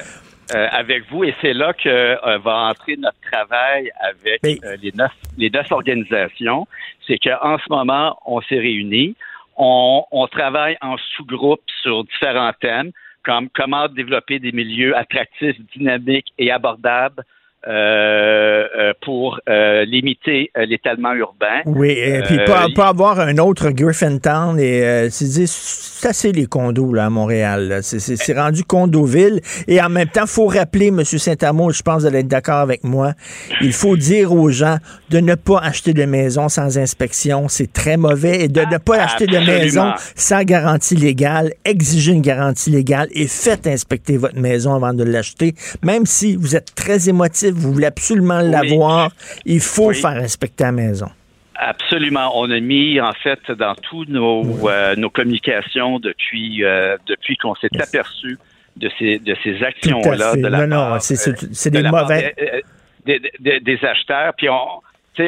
euh, 0.55 0.66
avec 0.72 1.02
vous 1.10 1.24
et 1.24 1.34
c'est 1.42 1.52
là 1.52 1.74
que 1.74 1.90
euh, 1.90 2.38
va 2.38 2.70
entrer 2.70 2.96
notre 2.96 3.18
travail 3.30 3.90
avec 4.00 4.40
les 4.42 4.92
neuf 4.94 5.12
les 5.36 5.50
neuf 5.50 5.70
organisations. 5.70 6.66
C'est 7.06 7.18
qu'en 7.18 7.59
ce 7.59 7.64
moment, 7.68 8.18
on 8.24 8.40
s'est 8.40 8.59
réunis, 8.59 9.14
on, 9.59 10.05
on 10.10 10.26
travaille 10.26 10.78
en 10.80 10.96
sous-groupe 11.14 11.60
sur 11.82 12.05
différents 12.05 12.55
thèmes 12.62 12.92
comme 13.28 13.50
comment 13.50 13.88
développer 13.88 14.38
des 14.38 14.52
milieux 14.52 14.96
attractifs, 14.96 15.60
dynamiques 15.76 16.32
et 16.38 16.50
abordables 16.50 17.22
euh, 17.66 18.68
euh, 18.78 18.93
pour 19.02 19.40
euh, 19.48 19.85
limiter 19.85 20.52
l'étalement 20.56 21.12
urbain. 21.12 21.62
Oui, 21.66 21.90
et 21.90 22.22
puis 22.24 22.39
pas, 22.47 22.68
pas, 22.72 22.86
avoir 22.86 23.18
un 23.18 23.36
autre 23.39 23.70
Griffintown 23.70 24.60
et 24.60 25.09
c'est 25.10 26.06
assez 26.09 26.30
les 26.30 26.47
condos 26.47 26.93
là, 26.93 27.06
à 27.06 27.10
Montréal. 27.10 27.80
C'est 27.82 28.39
rendu 28.39 28.62
condoville. 28.62 29.40
Et 29.66 29.82
en 29.82 29.89
même 29.89 30.06
temps, 30.06 30.22
il 30.22 30.30
faut 30.30 30.47
rappeler, 30.47 30.86
M. 30.86 31.02
Saint-Amour, 31.05 31.72
je 31.72 31.82
pense 31.82 31.97
que 31.97 32.01
vous 32.02 32.06
allez 32.06 32.20
être 32.20 32.28
d'accord 32.28 32.60
avec 32.60 32.85
moi, 32.85 33.14
il 33.60 33.72
faut 33.72 33.97
dire 33.97 34.32
aux 34.32 34.51
gens 34.51 34.76
de 35.10 35.18
ne 35.18 35.35
pas 35.35 35.59
acheter 35.59 35.93
de 35.94 36.05
maison 36.05 36.48
sans 36.48 36.78
inspection. 36.78 37.48
C'est 37.48 37.72
très 37.72 37.97
mauvais. 37.97 38.44
Et 38.44 38.48
de 38.48 38.60
ne 38.60 38.78
pas 38.78 39.02
acheter 39.02 39.26
de 39.26 39.39
maison 39.39 39.94
sans 40.14 40.44
garantie 40.44 40.94
légale. 40.94 41.52
Exigez 41.64 42.12
une 42.12 42.22
garantie 42.22 42.70
légale 42.70 43.09
et 43.10 43.26
faites 43.26 43.66
inspecter 43.66 44.16
votre 44.16 44.39
maison 44.39 44.74
avant 44.74 44.94
de 44.94 45.02
l'acheter. 45.02 45.55
Même 45.82 46.06
si 46.06 46.36
vous 46.36 46.55
êtes 46.55 46.74
très 46.76 47.09
émotif 47.09 47.47
vous 47.50 47.72
voulez 47.72 47.86
absolument 47.86 48.40
l'avoir, 48.40 49.10
il 49.44 49.60
faut 49.60 49.92
faire 49.92 50.14
respecter 50.14 50.64
la 50.64 50.72
maison. 50.72 51.08
Absolument. 51.58 52.30
On 52.38 52.50
a 52.50 52.60
mis, 52.60 53.00
en 53.00 53.12
fait, 53.14 53.50
dans 53.50 53.74
tous 53.74 54.04
nos, 54.06 54.68
euh, 54.68 54.94
nos 54.94 55.10
communications 55.10 55.98
depuis, 55.98 56.64
euh, 56.64 56.96
depuis 57.06 57.36
qu'on 57.36 57.56
s'est 57.56 57.80
aperçu 57.80 58.38
de 58.76 58.88
ces, 58.96 59.18
de 59.18 59.34
ces 59.42 59.62
actions-là. 59.64 60.36
De 60.36 60.46
la 60.46 60.66
non, 60.66 60.92
non, 60.92 61.00
c'est 61.00 61.70
des 61.70 61.82
mauvais. 61.82 62.34
Des, 63.04 63.20
des, 63.40 63.60
des, 63.60 63.84
acheteurs. 63.84 64.34
Puis 64.36 64.48
on, 64.48 64.82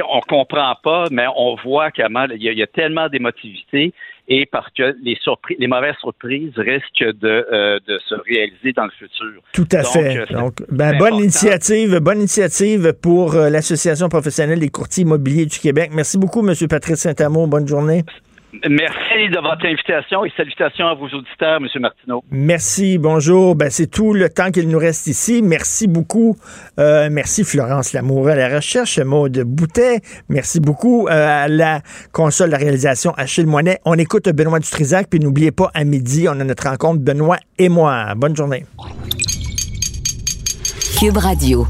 on 0.09 0.21
comprend 0.21 0.77
pas, 0.83 1.07
mais 1.11 1.27
on 1.35 1.57
voit 1.57 1.91
qu'il 1.91 2.07
y, 2.37 2.45
y, 2.45 2.63
a 2.63 2.67
tellement 2.67 3.09
d'émotivité 3.09 3.93
et 4.31 4.47
parce 4.47 4.69
que 4.77 4.97
les, 5.03 5.17
surprises, 5.17 5.57
les 5.59 5.67
mauvaises 5.67 5.97
surprises 6.01 6.53
risquent 6.57 7.19
de, 7.19 7.47
euh, 7.53 7.81
de, 7.87 7.99
se 8.09 8.15
réaliser 8.15 8.73
dans 8.73 8.85
le 8.85 8.91
futur. 8.93 9.43
Tout 9.53 9.69
à 9.73 9.83
fait. 9.83 10.19
Euh, 10.19 10.27
Donc, 10.31 10.63
ben, 10.71 10.97
bonne 10.97 11.17
initiative, 11.17 11.99
bonne 11.99 12.19
initiative 12.19 12.95
pour 13.03 13.35
euh, 13.35 13.51
l'Association 13.51 14.09
professionnelle 14.09 14.61
des 14.61 14.69
courtiers 14.69 15.03
immobiliers 15.03 15.47
du 15.47 15.59
Québec. 15.59 15.91
Merci 15.93 16.17
beaucoup, 16.17 16.49
M. 16.49 16.55
Patrice 16.69 17.01
Saint-Amour. 17.01 17.49
Bonne 17.49 17.67
journée. 17.67 18.05
Merci 18.69 19.29
de 19.29 19.41
votre 19.41 19.65
invitation 19.65 20.25
et 20.25 20.33
salutations 20.37 20.89
à 20.89 20.95
vos 20.95 21.07
auditeurs, 21.07 21.61
M. 21.61 21.69
Martineau. 21.81 22.25
Merci, 22.31 22.99
bonjour. 22.99 23.55
Ben, 23.55 23.71
c'est 23.71 23.87
tout 23.87 24.13
le 24.13 24.29
temps 24.29 24.51
qu'il 24.51 24.69
nous 24.69 24.79
reste 24.79 25.07
ici. 25.07 25.41
Merci 25.43 25.87
beaucoup. 25.87 26.37
Euh, 26.79 27.09
merci 27.11 27.45
Florence 27.45 27.93
Lamour 27.93 28.29
à 28.29 28.35
la 28.35 28.57
recherche, 28.57 28.99
Maud 28.99 29.39
Boutet. 29.45 30.01
Merci 30.29 30.61
beaucoup 30.61 31.07
euh, 31.07 31.45
à 31.45 31.49
la 31.49 31.81
console 32.13 32.49
de 32.49 32.53
la 32.53 32.59
réalisation 32.59 33.13
Achille 33.17 33.47
Moinet. 33.47 33.79
On 33.85 33.95
écoute 33.95 34.29
Benoît 34.29 34.59
Dutrisac, 34.59 35.09
puis 35.09 35.21
n'oubliez 35.21 35.53
pas, 35.53 35.71
à 35.75 35.85
midi, 35.85 36.27
on 36.29 36.39
a 36.41 36.45
notre 36.45 36.69
rencontre 36.69 37.01
Benoît 37.01 37.39
et 37.59 37.69
moi. 37.69 38.15
Bonne 38.17 38.37
journée. 38.37 38.65
Cube 40.99 41.17
Radio. 41.17 41.67